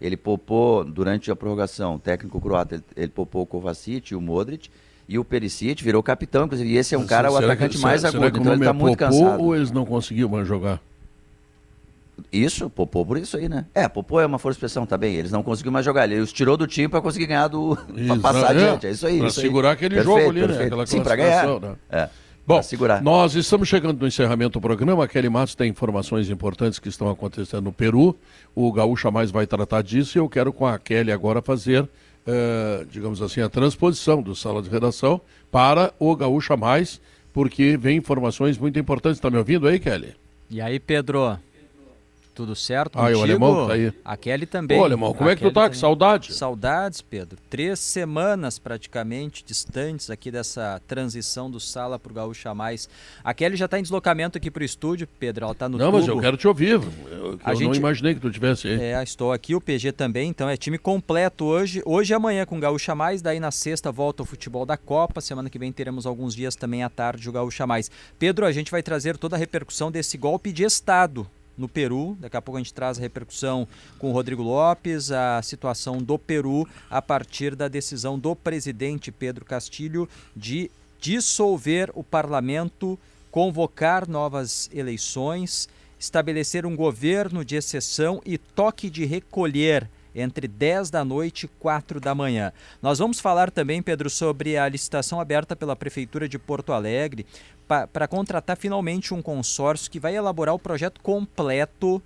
Ele 0.01 0.17
poupou 0.17 0.85
durante 0.85 1.31
a 1.31 1.37
prorrogação, 1.37 1.97
o 1.97 1.99
técnico 1.99 2.41
croata, 2.41 2.77
ele, 2.77 2.85
ele 2.97 3.09
poupou 3.09 3.43
o 3.43 3.47
Kovacic 3.47 4.13
e 4.13 4.17
o 4.17 4.21
Modric. 4.21 4.71
E 5.09 5.19
o 5.19 5.25
Perisic 5.25 5.83
virou 5.83 6.03
capitão, 6.03 6.45
inclusive. 6.47 6.71
E 6.71 6.77
esse 6.77 6.95
é 6.95 6.99
um 6.99 7.05
cara, 7.05 7.29
o 7.29 7.33
Será 7.35 7.41
que- 7.49 7.53
atacante 7.53 7.77
será- 7.77 7.89
mais 7.89 8.01
será 8.01 8.11
agudo. 8.11 8.31
que 8.33 8.39
o 8.39 8.41
Então 8.41 8.53
ele 8.53 8.61
nome 8.61 8.65
tá 8.65 8.71
é 8.71 8.73
muito 8.81 8.97
cansado. 8.99 9.43
Ou 9.43 9.57
eles 9.57 9.71
não 9.73 9.85
conseguiam 9.85 10.29
mais 10.29 10.47
jogar? 10.47 10.81
Isso, 12.33 12.69
Popô 12.71 13.05
por 13.05 13.17
isso 13.19 13.37
aí, 13.37 13.49
né? 13.49 13.65
É, 13.75 13.89
Popô 13.89 14.21
é 14.21 14.27
uma 14.27 14.39
força 14.39 14.55
de 14.55 14.59
expressão, 14.59 14.87
tá 14.87 14.97
bem. 14.97 15.15
Eles 15.15 15.33
não 15.33 15.43
conseguiram 15.43 15.73
mais 15.73 15.85
jogar. 15.85 16.05
Ele 16.05 16.21
os 16.21 16.33
tirou 16.33 16.57
do 16.57 16.67
time 16.67 16.87
pra 16.87 17.01
conseguir 17.01 17.27
ganhar 17.27 17.49
do. 17.49 17.77
Isso, 17.97 18.21
passar 18.21 18.55
é, 18.55 18.59
adiante. 18.65 18.87
É 18.87 18.91
isso 18.91 19.07
aí. 19.07 19.19
pra 19.19 19.27
isso 19.29 19.41
aí. 19.41 19.47
segurar 19.47 19.71
aquele 19.73 19.95
Perfeito, 19.97 20.19
jogo 20.19 20.31
ali, 20.31 20.41
né? 20.43 20.47
perfeito. 20.47 20.67
Aquela 20.69 20.87
Sim, 20.87 21.03
pra 21.03 21.17
ganhar. 21.17 21.61
né? 21.61 21.77
É. 21.91 22.09
Bom, 22.51 22.61
nós 23.01 23.37
estamos 23.37 23.69
chegando 23.69 24.01
no 24.01 24.09
encerramento 24.09 24.59
do 24.59 24.61
programa. 24.61 25.05
A 25.05 25.09
Kelly 25.09 25.29
Matos 25.29 25.55
tem 25.55 25.71
informações 25.71 26.29
importantes 26.29 26.81
que 26.81 26.89
estão 26.89 27.09
acontecendo 27.09 27.63
no 27.63 27.73
Peru. 27.73 28.17
O 28.57 28.73
Gaúcha 28.73 29.09
Mais 29.09 29.31
vai 29.31 29.47
tratar 29.47 29.83
disso 29.83 30.19
e 30.19 30.21
eu 30.21 30.29
quero 30.29 30.53
com 30.53 30.67
a 30.67 30.77
Kelly 30.77 31.13
agora 31.13 31.41
fazer, 31.41 31.89
eh, 32.27 32.85
digamos 32.91 33.23
assim, 33.23 33.41
a 33.41 33.49
transposição 33.49 34.21
do 34.21 34.35
Sala 34.35 34.63
de 34.63 34.69
Redação 34.69 35.21
para 35.49 35.95
o 35.97 36.17
Gaúcha 36.17 36.57
Mais, 36.57 37.01
porque 37.33 37.77
vem 37.77 37.99
informações 37.99 38.59
muito 38.59 38.77
importantes. 38.81 39.19
Está 39.19 39.31
me 39.31 39.39
ouvindo 39.39 39.69
aí, 39.69 39.79
Kelly? 39.79 40.17
E 40.51 40.61
aí, 40.61 40.81
Pedro? 40.81 41.39
Tudo 42.41 42.57
certo 42.57 42.99
Ah, 42.99 43.11
e 43.11 43.15
o 43.15 43.19
contigo? 43.19 43.45
alemão 43.45 43.67
tá 43.69 43.75
aí. 43.75 43.93
A 44.03 44.17
Kelly 44.17 44.47
também. 44.47 44.81
Ô, 44.81 44.85
alemão, 44.85 45.13
como 45.13 45.29
A 45.29 45.33
é 45.33 45.37
que 45.37 45.41
tu 45.41 45.45
Kelly 45.45 45.55
tá? 45.55 45.61
Que 45.65 45.67
também. 45.69 45.81
saudade. 45.81 46.33
Saudades, 46.33 47.03
Pedro. 47.03 47.37
Três 47.51 47.79
semanas 47.79 48.59
praticamente 48.59 49.45
distantes 49.45 50.09
aqui 50.09 50.31
dessa 50.31 50.81
transição 50.89 51.51
do 51.51 51.61
Sala 51.61 51.99
pro 51.99 52.15
Gaúcha 52.15 52.55
Mais. 52.55 52.89
A 53.23 53.35
Kelly 53.35 53.57
já 53.57 53.69
tá 53.69 53.79
em 53.79 53.83
deslocamento 53.83 54.39
aqui 54.39 54.51
pro 54.51 54.65
estúdio, 54.65 55.07
Pedro. 55.19 55.45
Ela 55.45 55.55
tá 55.55 55.69
no 55.69 55.77
não, 55.77 55.87
tubo. 55.87 55.99
mas 55.99 56.09
eu 56.09 56.19
quero 56.19 56.39
te 56.39 56.49
ouvir. 56.49 56.71
Eu, 56.71 57.39
A 57.45 57.51
eu 57.51 57.55
não 57.55 57.55
gente- 57.57 57.77
imaginei 57.77 58.15
que 58.15 58.21
tu 58.21 58.31
tivesse 58.31 58.69
aí. 58.69 58.81
É, 58.81 59.03
estou 59.03 59.33
aqui, 59.33 59.55
o 59.55 59.61
PG 59.61 59.93
também, 59.93 60.31
então 60.31 60.49
é 60.49 60.57
time 60.57 60.79
completo 60.79 61.45
hoje. 61.45 61.83
Hoje 61.85 62.13
e 62.13 62.15
amanhã 62.15 62.47
com 62.47 62.57
o 62.57 62.61
Gaúcha 62.61 62.95
Mais, 62.95 63.21
daí 63.21 63.39
na 63.39 63.51
sexta 63.51 63.93
volta 63.93 64.23
o 64.23 64.27
futebol 64.27 64.65
da 64.65 64.79
Copa. 64.79 65.21
Semana 65.21 65.51
que 65.51 65.59
vem 65.59 65.71
teremos 65.71 66.07
alguns 66.07 66.35
dias 66.35 66.57
também 66.57 66.83
à 66.83 66.89
tarde 66.89 67.29
o 67.29 67.33
Gaúcha 67.33 67.67
Mais. 67.67 67.91
Pedro, 68.19 68.47
a 68.47 68.53
gente 68.53 68.71
vai 68.71 68.83
trazer 68.83 69.19
toda 69.19 69.37
a 69.37 69.39
repercussão 69.39 69.91
desse 69.91 70.17
golpe 70.17 70.53
de 70.53 70.63
Estado 70.65 71.27
no 71.57 71.69
Peru. 71.69 72.17
Daqui 72.21 72.37
a 72.37 72.43
pouco 72.43 72.57
a 72.57 72.61
gente 72.61 72.75
traz 72.75 72.99
a 72.99 73.01
repercussão 73.01 73.67
com 73.99 74.11
o 74.11 74.13
Rodrigo 74.13 74.43
Lopes, 74.43 75.11
a 75.11 75.41
situação 75.43 75.99
do 75.99 76.19
Peru 76.19 76.67
a 76.89 77.01
partir 77.03 77.55
da 77.55 77.69
decisão 77.69 78.19
do 78.19 78.35
presidente 78.35 79.13
Pedro 79.13 79.45
Castilho 79.45 80.09
de 80.35 80.71
dissolver 81.01 81.91
o 81.95 82.05
parlamento, 82.05 82.99
convocar 83.31 84.09
novas 84.09 84.69
eleições, 84.73 85.69
estabelecer 85.99 86.67
um 86.67 86.77
governo 86.77 87.45
de 87.45 87.57
exceção 87.57 88.21
e 88.25 88.37
toque 88.37 88.91
de 88.91 89.05
recolher 89.05 89.89
entre 90.15 90.49
10 90.49 90.91
da 90.91 91.05
noite 91.05 91.45
e 91.45 91.49
4 91.49 92.01
da 92.01 92.15
manhã. 92.15 92.53
Nós 92.83 92.99
vamos 92.99 93.21
falar 93.21 93.51
também, 93.51 93.83
Pedro, 93.83 94.11
sobre 94.11 94.57
a 94.57 94.69
licitação 94.69 95.21
aberta 95.21 95.55
pela 95.55 95.77
Prefeitura 95.77 96.29
de 96.29 96.39
Porto 96.39 96.73
Alegre 96.73 97.27
para 97.93 98.09
contratar 98.09 98.57
finalmente 98.57 99.15
um 99.15 99.23
consórcio 99.23 99.91
que 99.91 100.01
vai 100.01 100.17
elaborar 100.17 100.55
o 100.55 100.59
projeto 100.59 101.01
completo 101.01 102.03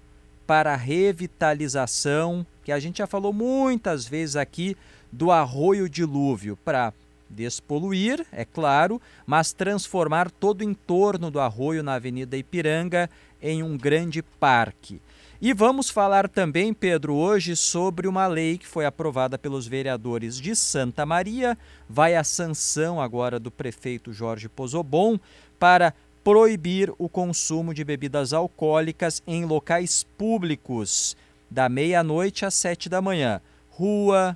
para 0.46 0.74
a 0.74 0.76
revitalização, 0.76 2.46
que 2.62 2.70
a 2.70 2.78
gente 2.78 2.98
já 2.98 3.06
falou 3.06 3.32
muitas 3.32 4.06
vezes 4.06 4.36
aqui, 4.36 4.76
do 5.10 5.30
arroio 5.30 5.88
dilúvio, 5.88 6.58
para 6.64 6.92
despoluir, 7.30 8.26
é 8.30 8.44
claro, 8.44 9.00
mas 9.26 9.52
transformar 9.52 10.30
todo 10.30 10.60
o 10.60 10.64
entorno 10.64 11.30
do 11.30 11.40
arroio 11.40 11.82
na 11.82 11.94
Avenida 11.94 12.36
Ipiranga 12.36 13.08
em 13.40 13.62
um 13.62 13.76
grande 13.76 14.22
parque. 14.22 15.00
E 15.46 15.52
vamos 15.52 15.90
falar 15.90 16.26
também, 16.26 16.72
Pedro, 16.72 17.12
hoje 17.16 17.54
sobre 17.54 18.08
uma 18.08 18.26
lei 18.26 18.56
que 18.56 18.66
foi 18.66 18.86
aprovada 18.86 19.36
pelos 19.36 19.66
vereadores 19.66 20.40
de 20.40 20.56
Santa 20.56 21.04
Maria, 21.04 21.58
vai 21.86 22.16
à 22.16 22.24
sanção 22.24 22.98
agora 22.98 23.38
do 23.38 23.50
prefeito 23.50 24.10
Jorge 24.10 24.48
Pozobon 24.48 25.20
para 25.58 25.92
proibir 26.24 26.90
o 26.96 27.10
consumo 27.10 27.74
de 27.74 27.84
bebidas 27.84 28.32
alcoólicas 28.32 29.22
em 29.26 29.44
locais 29.44 30.02
públicos, 30.16 31.14
da 31.50 31.68
meia-noite 31.68 32.46
às 32.46 32.54
sete 32.54 32.88
da 32.88 33.02
manhã. 33.02 33.38
Rua, 33.68 34.34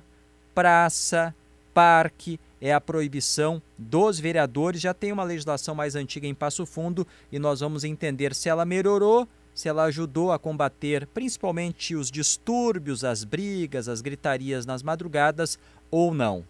praça, 0.53 1.33
parque, 1.73 2.39
é 2.61 2.71
a 2.71 2.79
proibição 2.79 3.59
dos 3.75 4.19
vereadores. 4.19 4.79
Já 4.79 4.93
tem 4.93 5.11
uma 5.11 5.23
legislação 5.23 5.73
mais 5.73 5.95
antiga 5.95 6.27
em 6.27 6.35
Passo 6.35 6.67
Fundo 6.67 7.07
e 7.31 7.39
nós 7.39 7.61
vamos 7.61 7.83
entender 7.83 8.35
se 8.35 8.47
ela 8.47 8.63
melhorou, 8.63 9.27
se 9.59 9.67
ela 9.67 9.83
ajudou 9.83 10.31
a 10.31 10.39
combater 10.39 11.05
principalmente 11.07 11.93
os 11.93 12.09
distúrbios, 12.09 13.03
as 13.03 13.25
brigas, 13.25 13.89
as 13.89 13.99
gritarias 13.99 14.65
nas 14.65 14.81
madrugadas 14.81 15.59
ou 15.91 16.13
não. 16.13 16.45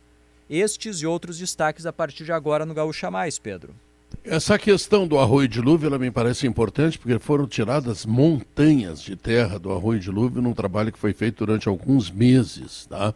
Estes 0.47 1.01
e 1.01 1.07
outros 1.07 1.39
destaques 1.39 1.87
a 1.87 1.91
partir 1.91 2.23
de 2.23 2.31
agora 2.31 2.67
no 2.67 2.73
Gaúcha 2.75 3.09
Mais, 3.09 3.39
Pedro. 3.39 3.73
Essa 4.23 4.59
questão 4.59 5.07
do 5.07 5.17
arroio 5.17 5.47
dilúvio, 5.47 5.87
ela 5.87 5.97
me 5.97 6.11
parece 6.11 6.45
importante, 6.45 6.99
porque 6.99 7.17
foram 7.17 7.47
tiradas 7.47 8.05
montanhas 8.05 9.01
de 9.01 9.15
terra 9.15 9.57
do 9.57 9.71
arroio 9.71 9.99
dilúvio 9.99 10.39
num 10.39 10.53
trabalho 10.53 10.91
que 10.91 10.99
foi 10.99 11.11
feito 11.11 11.43
durante 11.43 11.67
alguns 11.67 12.11
meses, 12.11 12.85
tá? 12.85 13.11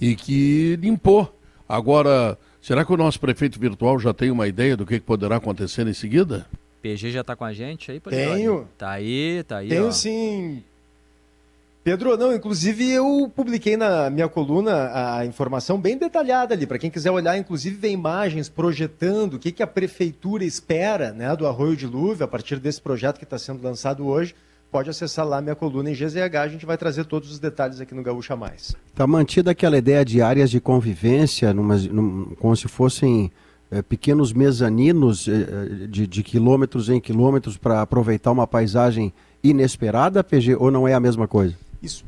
E 0.00 0.16
que 0.16 0.76
limpou. 0.76 1.38
Agora, 1.68 2.38
será 2.62 2.86
que 2.86 2.92
o 2.92 2.96
nosso 2.96 3.20
prefeito 3.20 3.60
virtual 3.60 3.98
já 3.98 4.14
tem 4.14 4.30
uma 4.30 4.48
ideia 4.48 4.78
do 4.78 4.86
que 4.86 4.98
poderá 4.98 5.36
acontecer 5.36 5.86
em 5.86 5.92
seguida? 5.92 6.46
PG 6.86 7.10
já 7.10 7.24
tá 7.24 7.34
com 7.34 7.44
a 7.44 7.52
gente 7.52 7.90
aí, 7.90 7.98
Tenho. 7.98 8.68
Tá 8.78 8.90
aí, 8.90 9.42
tá 9.42 9.58
aí. 9.58 9.68
Tenho 9.68 9.88
ó. 9.88 9.90
sim. 9.90 10.62
Pedro, 11.82 12.16
não, 12.16 12.34
inclusive 12.34 12.90
eu 12.90 13.30
publiquei 13.34 13.76
na 13.76 14.10
minha 14.10 14.28
coluna 14.28 15.18
a 15.18 15.24
informação 15.24 15.80
bem 15.80 15.96
detalhada 15.96 16.52
ali, 16.52 16.66
para 16.66 16.78
quem 16.78 16.90
quiser 16.90 17.12
olhar, 17.12 17.36
inclusive 17.38 17.76
ver 17.76 17.90
imagens 17.90 18.48
projetando 18.48 19.34
o 19.34 19.38
que, 19.38 19.52
que 19.52 19.62
a 19.62 19.68
prefeitura 19.68 20.44
espera 20.44 21.12
né, 21.12 21.34
do 21.36 21.46
Arroio 21.46 21.76
Dilúvio 21.76 22.24
a 22.24 22.28
partir 22.28 22.58
desse 22.58 22.82
projeto 22.82 23.18
que 23.18 23.24
está 23.24 23.38
sendo 23.38 23.62
lançado 23.62 24.04
hoje. 24.04 24.34
pode 24.70 24.90
acessar 24.90 25.24
lá 25.24 25.40
minha 25.40 25.54
coluna 25.54 25.88
em 25.88 25.94
GZH, 25.94 26.36
a 26.40 26.48
gente 26.48 26.66
vai 26.66 26.76
trazer 26.76 27.04
todos 27.04 27.30
os 27.30 27.38
detalhes 27.38 27.80
aqui 27.80 27.94
no 27.94 28.02
Gaúcha 28.02 28.34
Mais. 28.34 28.74
Está 28.88 29.06
mantida 29.06 29.52
aquela 29.52 29.78
ideia 29.78 30.04
de 30.04 30.20
áreas 30.20 30.50
de 30.50 30.60
convivência, 30.60 31.54
numa, 31.54 31.76
num, 31.76 32.34
como 32.40 32.56
se 32.56 32.66
fossem 32.66 33.30
eh, 33.70 33.82
pequenos 33.82 34.32
mezaninos 34.32 35.26
eh, 35.26 35.32
eh, 35.32 35.86
de, 35.86 36.06
de 36.06 36.22
quilômetros 36.22 36.88
em 36.88 37.00
quilômetros 37.00 37.56
para 37.56 37.82
aproveitar 37.82 38.30
uma 38.30 38.46
paisagem 38.46 39.12
inesperada, 39.42 40.22
PG, 40.22 40.56
ou 40.56 40.70
não 40.70 40.86
é 40.86 40.94
a 40.94 41.00
mesma 41.00 41.26
coisa? 41.26 41.54
Isso. 41.82 42.04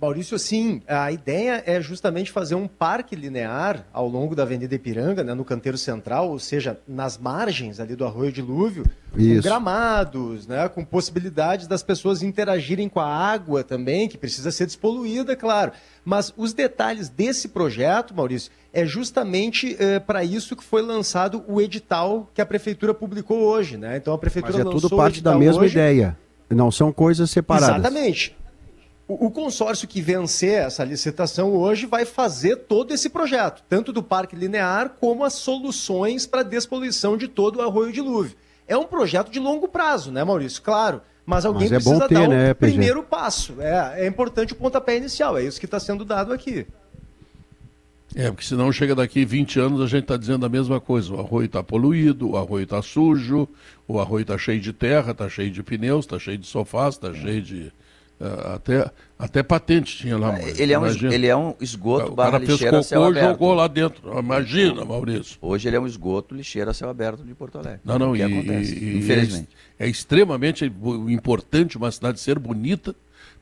Maurício, 0.00 0.38
sim, 0.38 0.82
a 0.86 1.10
ideia 1.10 1.62
é 1.64 1.80
justamente 1.80 2.30
fazer 2.30 2.54
um 2.54 2.68
parque 2.68 3.16
linear 3.16 3.86
ao 3.92 4.06
longo 4.06 4.36
da 4.36 4.42
Avenida 4.42 4.74
Ipiranga, 4.74 5.24
né, 5.24 5.32
no 5.32 5.44
canteiro 5.44 5.78
central, 5.78 6.28
ou 6.30 6.38
seja, 6.38 6.78
nas 6.86 7.16
margens 7.16 7.80
ali 7.80 7.96
do 7.96 8.04
Arroio 8.04 8.30
Dilúvio, 8.30 8.84
Isso. 9.16 9.36
com 9.42 9.48
gramados, 9.48 10.46
né, 10.46 10.68
com 10.68 10.84
possibilidades 10.84 11.66
das 11.66 11.82
pessoas 11.82 12.22
interagirem 12.22 12.90
com 12.90 13.00
a 13.00 13.06
água 13.06 13.64
também, 13.64 14.06
que 14.06 14.18
precisa 14.18 14.50
ser 14.50 14.66
despoluída, 14.66 15.34
claro. 15.34 15.72
Mas 16.04 16.30
os 16.36 16.52
detalhes 16.52 17.08
desse 17.08 17.48
projeto, 17.48 18.14
Maurício, 18.14 18.52
é 18.74 18.84
justamente 18.84 19.78
para 20.06 20.22
isso 20.22 20.54
que 20.54 20.62
foi 20.62 20.82
lançado 20.82 21.42
o 21.48 21.58
edital 21.58 22.28
que 22.34 22.42
a 22.42 22.46
prefeitura 22.46 22.92
publicou 22.92 23.38
hoje, 23.38 23.78
né? 23.78 23.96
Então 23.96 24.12
a 24.12 24.18
prefeitura 24.18 24.58
Mas 24.58 24.60
é 24.60 24.64
lançou 24.64 24.90
tudo 24.90 24.96
parte 24.96 25.22
da 25.22 25.34
mesma 25.34 25.62
hoje. 25.62 25.72
ideia. 25.72 26.16
Não 26.50 26.70
são 26.70 26.92
coisas 26.92 27.30
separadas. 27.30 27.78
Exatamente. 27.78 28.36
O, 29.08 29.26
o 29.26 29.30
consórcio 29.30 29.86
que 29.86 30.00
vencer 30.00 30.62
essa 30.62 30.84
licitação 30.84 31.54
hoje 31.54 31.86
vai 31.86 32.04
fazer 32.04 32.56
todo 32.56 32.92
esse 32.92 33.08
projeto, 33.08 33.62
tanto 33.68 33.92
do 33.92 34.02
Parque 34.02 34.34
Linear 34.34 34.96
como 35.00 35.24
as 35.24 35.34
soluções 35.34 36.26
para 36.26 36.40
a 36.40 36.44
despoluição 36.44 37.16
de 37.16 37.28
todo 37.28 37.56
o 37.56 37.62
Arroio 37.62 37.92
Dilúvio. 37.92 38.36
É 38.66 38.76
um 38.76 38.84
projeto 38.84 39.30
de 39.30 39.38
longo 39.38 39.68
prazo, 39.68 40.10
né, 40.10 40.24
Maurício? 40.24 40.60
Claro. 40.60 41.00
Mas 41.24 41.44
alguém 41.44 41.68
Mas 41.68 41.72
é 41.72 41.74
precisa 41.76 42.08
ter, 42.08 42.14
dar 42.14 42.28
o 42.28 42.28
né, 42.28 42.54
primeiro 42.54 43.02
passo. 43.02 43.60
É, 43.60 44.04
é 44.04 44.06
importante 44.06 44.52
o 44.52 44.56
pontapé 44.56 44.96
inicial, 44.96 45.36
é 45.36 45.42
isso 45.42 45.58
que 45.58 45.66
está 45.66 45.80
sendo 45.80 46.04
dado 46.04 46.32
aqui. 46.32 46.66
É, 48.14 48.30
porque 48.30 48.46
senão 48.46 48.72
chega 48.72 48.94
daqui 48.94 49.24
20 49.24 49.60
anos 49.60 49.80
a 49.80 49.86
gente 49.86 50.04
está 50.04 50.16
dizendo 50.16 50.46
a 50.46 50.48
mesma 50.48 50.80
coisa. 50.80 51.12
O 51.12 51.20
arroio 51.20 51.46
está 51.46 51.62
poluído, 51.62 52.30
o 52.30 52.36
arroio 52.36 52.62
está 52.62 52.80
sujo, 52.80 53.48
o 53.86 54.00
arroio 54.00 54.22
está 54.22 54.38
cheio 54.38 54.60
de 54.60 54.72
terra, 54.72 55.10
está 55.10 55.28
cheio 55.28 55.50
de 55.50 55.62
pneus, 55.62 56.06
está 56.06 56.18
cheio 56.18 56.38
de 56.38 56.46
sofás, 56.46 56.94
está 56.94 57.12
cheio 57.12 57.42
de. 57.42 57.72
Eh, 58.18 58.54
até, 58.54 58.90
até 59.18 59.42
patente 59.42 59.96
tinha 59.96 60.16
lá. 60.16 60.32
mas 60.32 60.58
Ele 60.58 60.72
é, 60.72 60.78
um, 60.78 60.86
imagina. 60.86 61.14
ele 61.14 61.26
é 61.26 61.36
um 61.36 61.54
esgoto 61.60 62.12
O 62.12 62.14
barra 62.14 62.38
fez 62.38 62.50
lixeira 62.50 62.78
a 62.78 62.82
céu 62.82 63.02
cocô 63.02 63.18
e 63.18 63.20
jogou 63.20 63.54
lá 63.54 63.68
dentro. 63.68 64.18
Imagina, 64.18 64.84
Maurício. 64.84 65.36
Hoje 65.40 65.68
ele 65.68 65.76
é 65.76 65.80
um 65.80 65.86
esgoto 65.86 66.34
lixeira 66.34 66.70
a 66.70 66.74
céu 66.74 66.88
aberto 66.88 67.22
de 67.22 67.34
Porto 67.34 67.58
Alegre. 67.58 67.80
Não, 67.84 67.98
não, 67.98 68.12
o 68.12 68.14
que 68.14 68.20
e, 68.20 68.22
acontece, 68.22 68.74
e 68.74 68.98
infelizmente. 68.98 69.48
É, 69.78 69.86
é 69.86 69.88
extremamente 69.88 70.64
importante 71.08 71.76
uma 71.76 71.90
cidade 71.90 72.18
ser 72.18 72.38
bonita, 72.38 72.94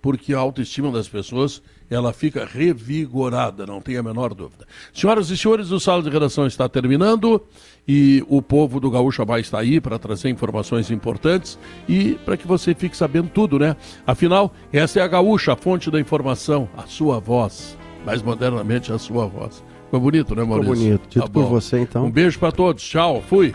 porque 0.02 0.34
a 0.34 0.38
autoestima 0.38 0.90
das 0.90 1.08
pessoas 1.08 1.62
ela 1.90 2.12
fica 2.12 2.44
revigorada, 2.44 3.66
não 3.66 3.80
tem 3.80 3.96
a 3.96 4.02
menor 4.02 4.34
dúvida. 4.34 4.66
Senhoras 4.92 5.30
e 5.30 5.36
senhores, 5.36 5.70
o 5.70 5.78
Sala 5.78 6.02
de 6.02 6.10
Redação 6.10 6.46
está 6.46 6.68
terminando 6.68 7.40
e 7.86 8.24
o 8.28 8.40
povo 8.40 8.80
do 8.80 8.90
Gaúcha 8.90 9.24
vai 9.24 9.40
estar 9.40 9.58
aí 9.58 9.80
para 9.80 9.98
trazer 9.98 10.28
informações 10.30 10.90
importantes 10.90 11.58
e 11.88 12.14
para 12.24 12.36
que 12.36 12.46
você 12.46 12.74
fique 12.74 12.96
sabendo 12.96 13.28
tudo, 13.28 13.58
né? 13.58 13.76
Afinal, 14.06 14.52
essa 14.72 15.00
é 15.00 15.02
a 15.02 15.08
Gaúcha, 15.08 15.52
a 15.52 15.56
fonte 15.56 15.90
da 15.90 16.00
informação, 16.00 16.68
a 16.76 16.82
sua 16.82 17.20
voz, 17.20 17.76
mais 18.04 18.22
modernamente 18.22 18.92
a 18.92 18.98
sua 18.98 19.26
voz. 19.26 19.62
Ficou 19.84 20.00
bonito, 20.00 20.34
né, 20.34 20.42
Maurício? 20.42 20.74
bonito. 20.74 21.08
Dito 21.08 21.30
por 21.30 21.44
bom. 21.44 21.50
você, 21.50 21.80
então. 21.80 22.06
Um 22.06 22.10
beijo 22.10 22.38
para 22.38 22.50
todos. 22.50 22.82
Tchau. 22.82 23.22
Fui. 23.28 23.54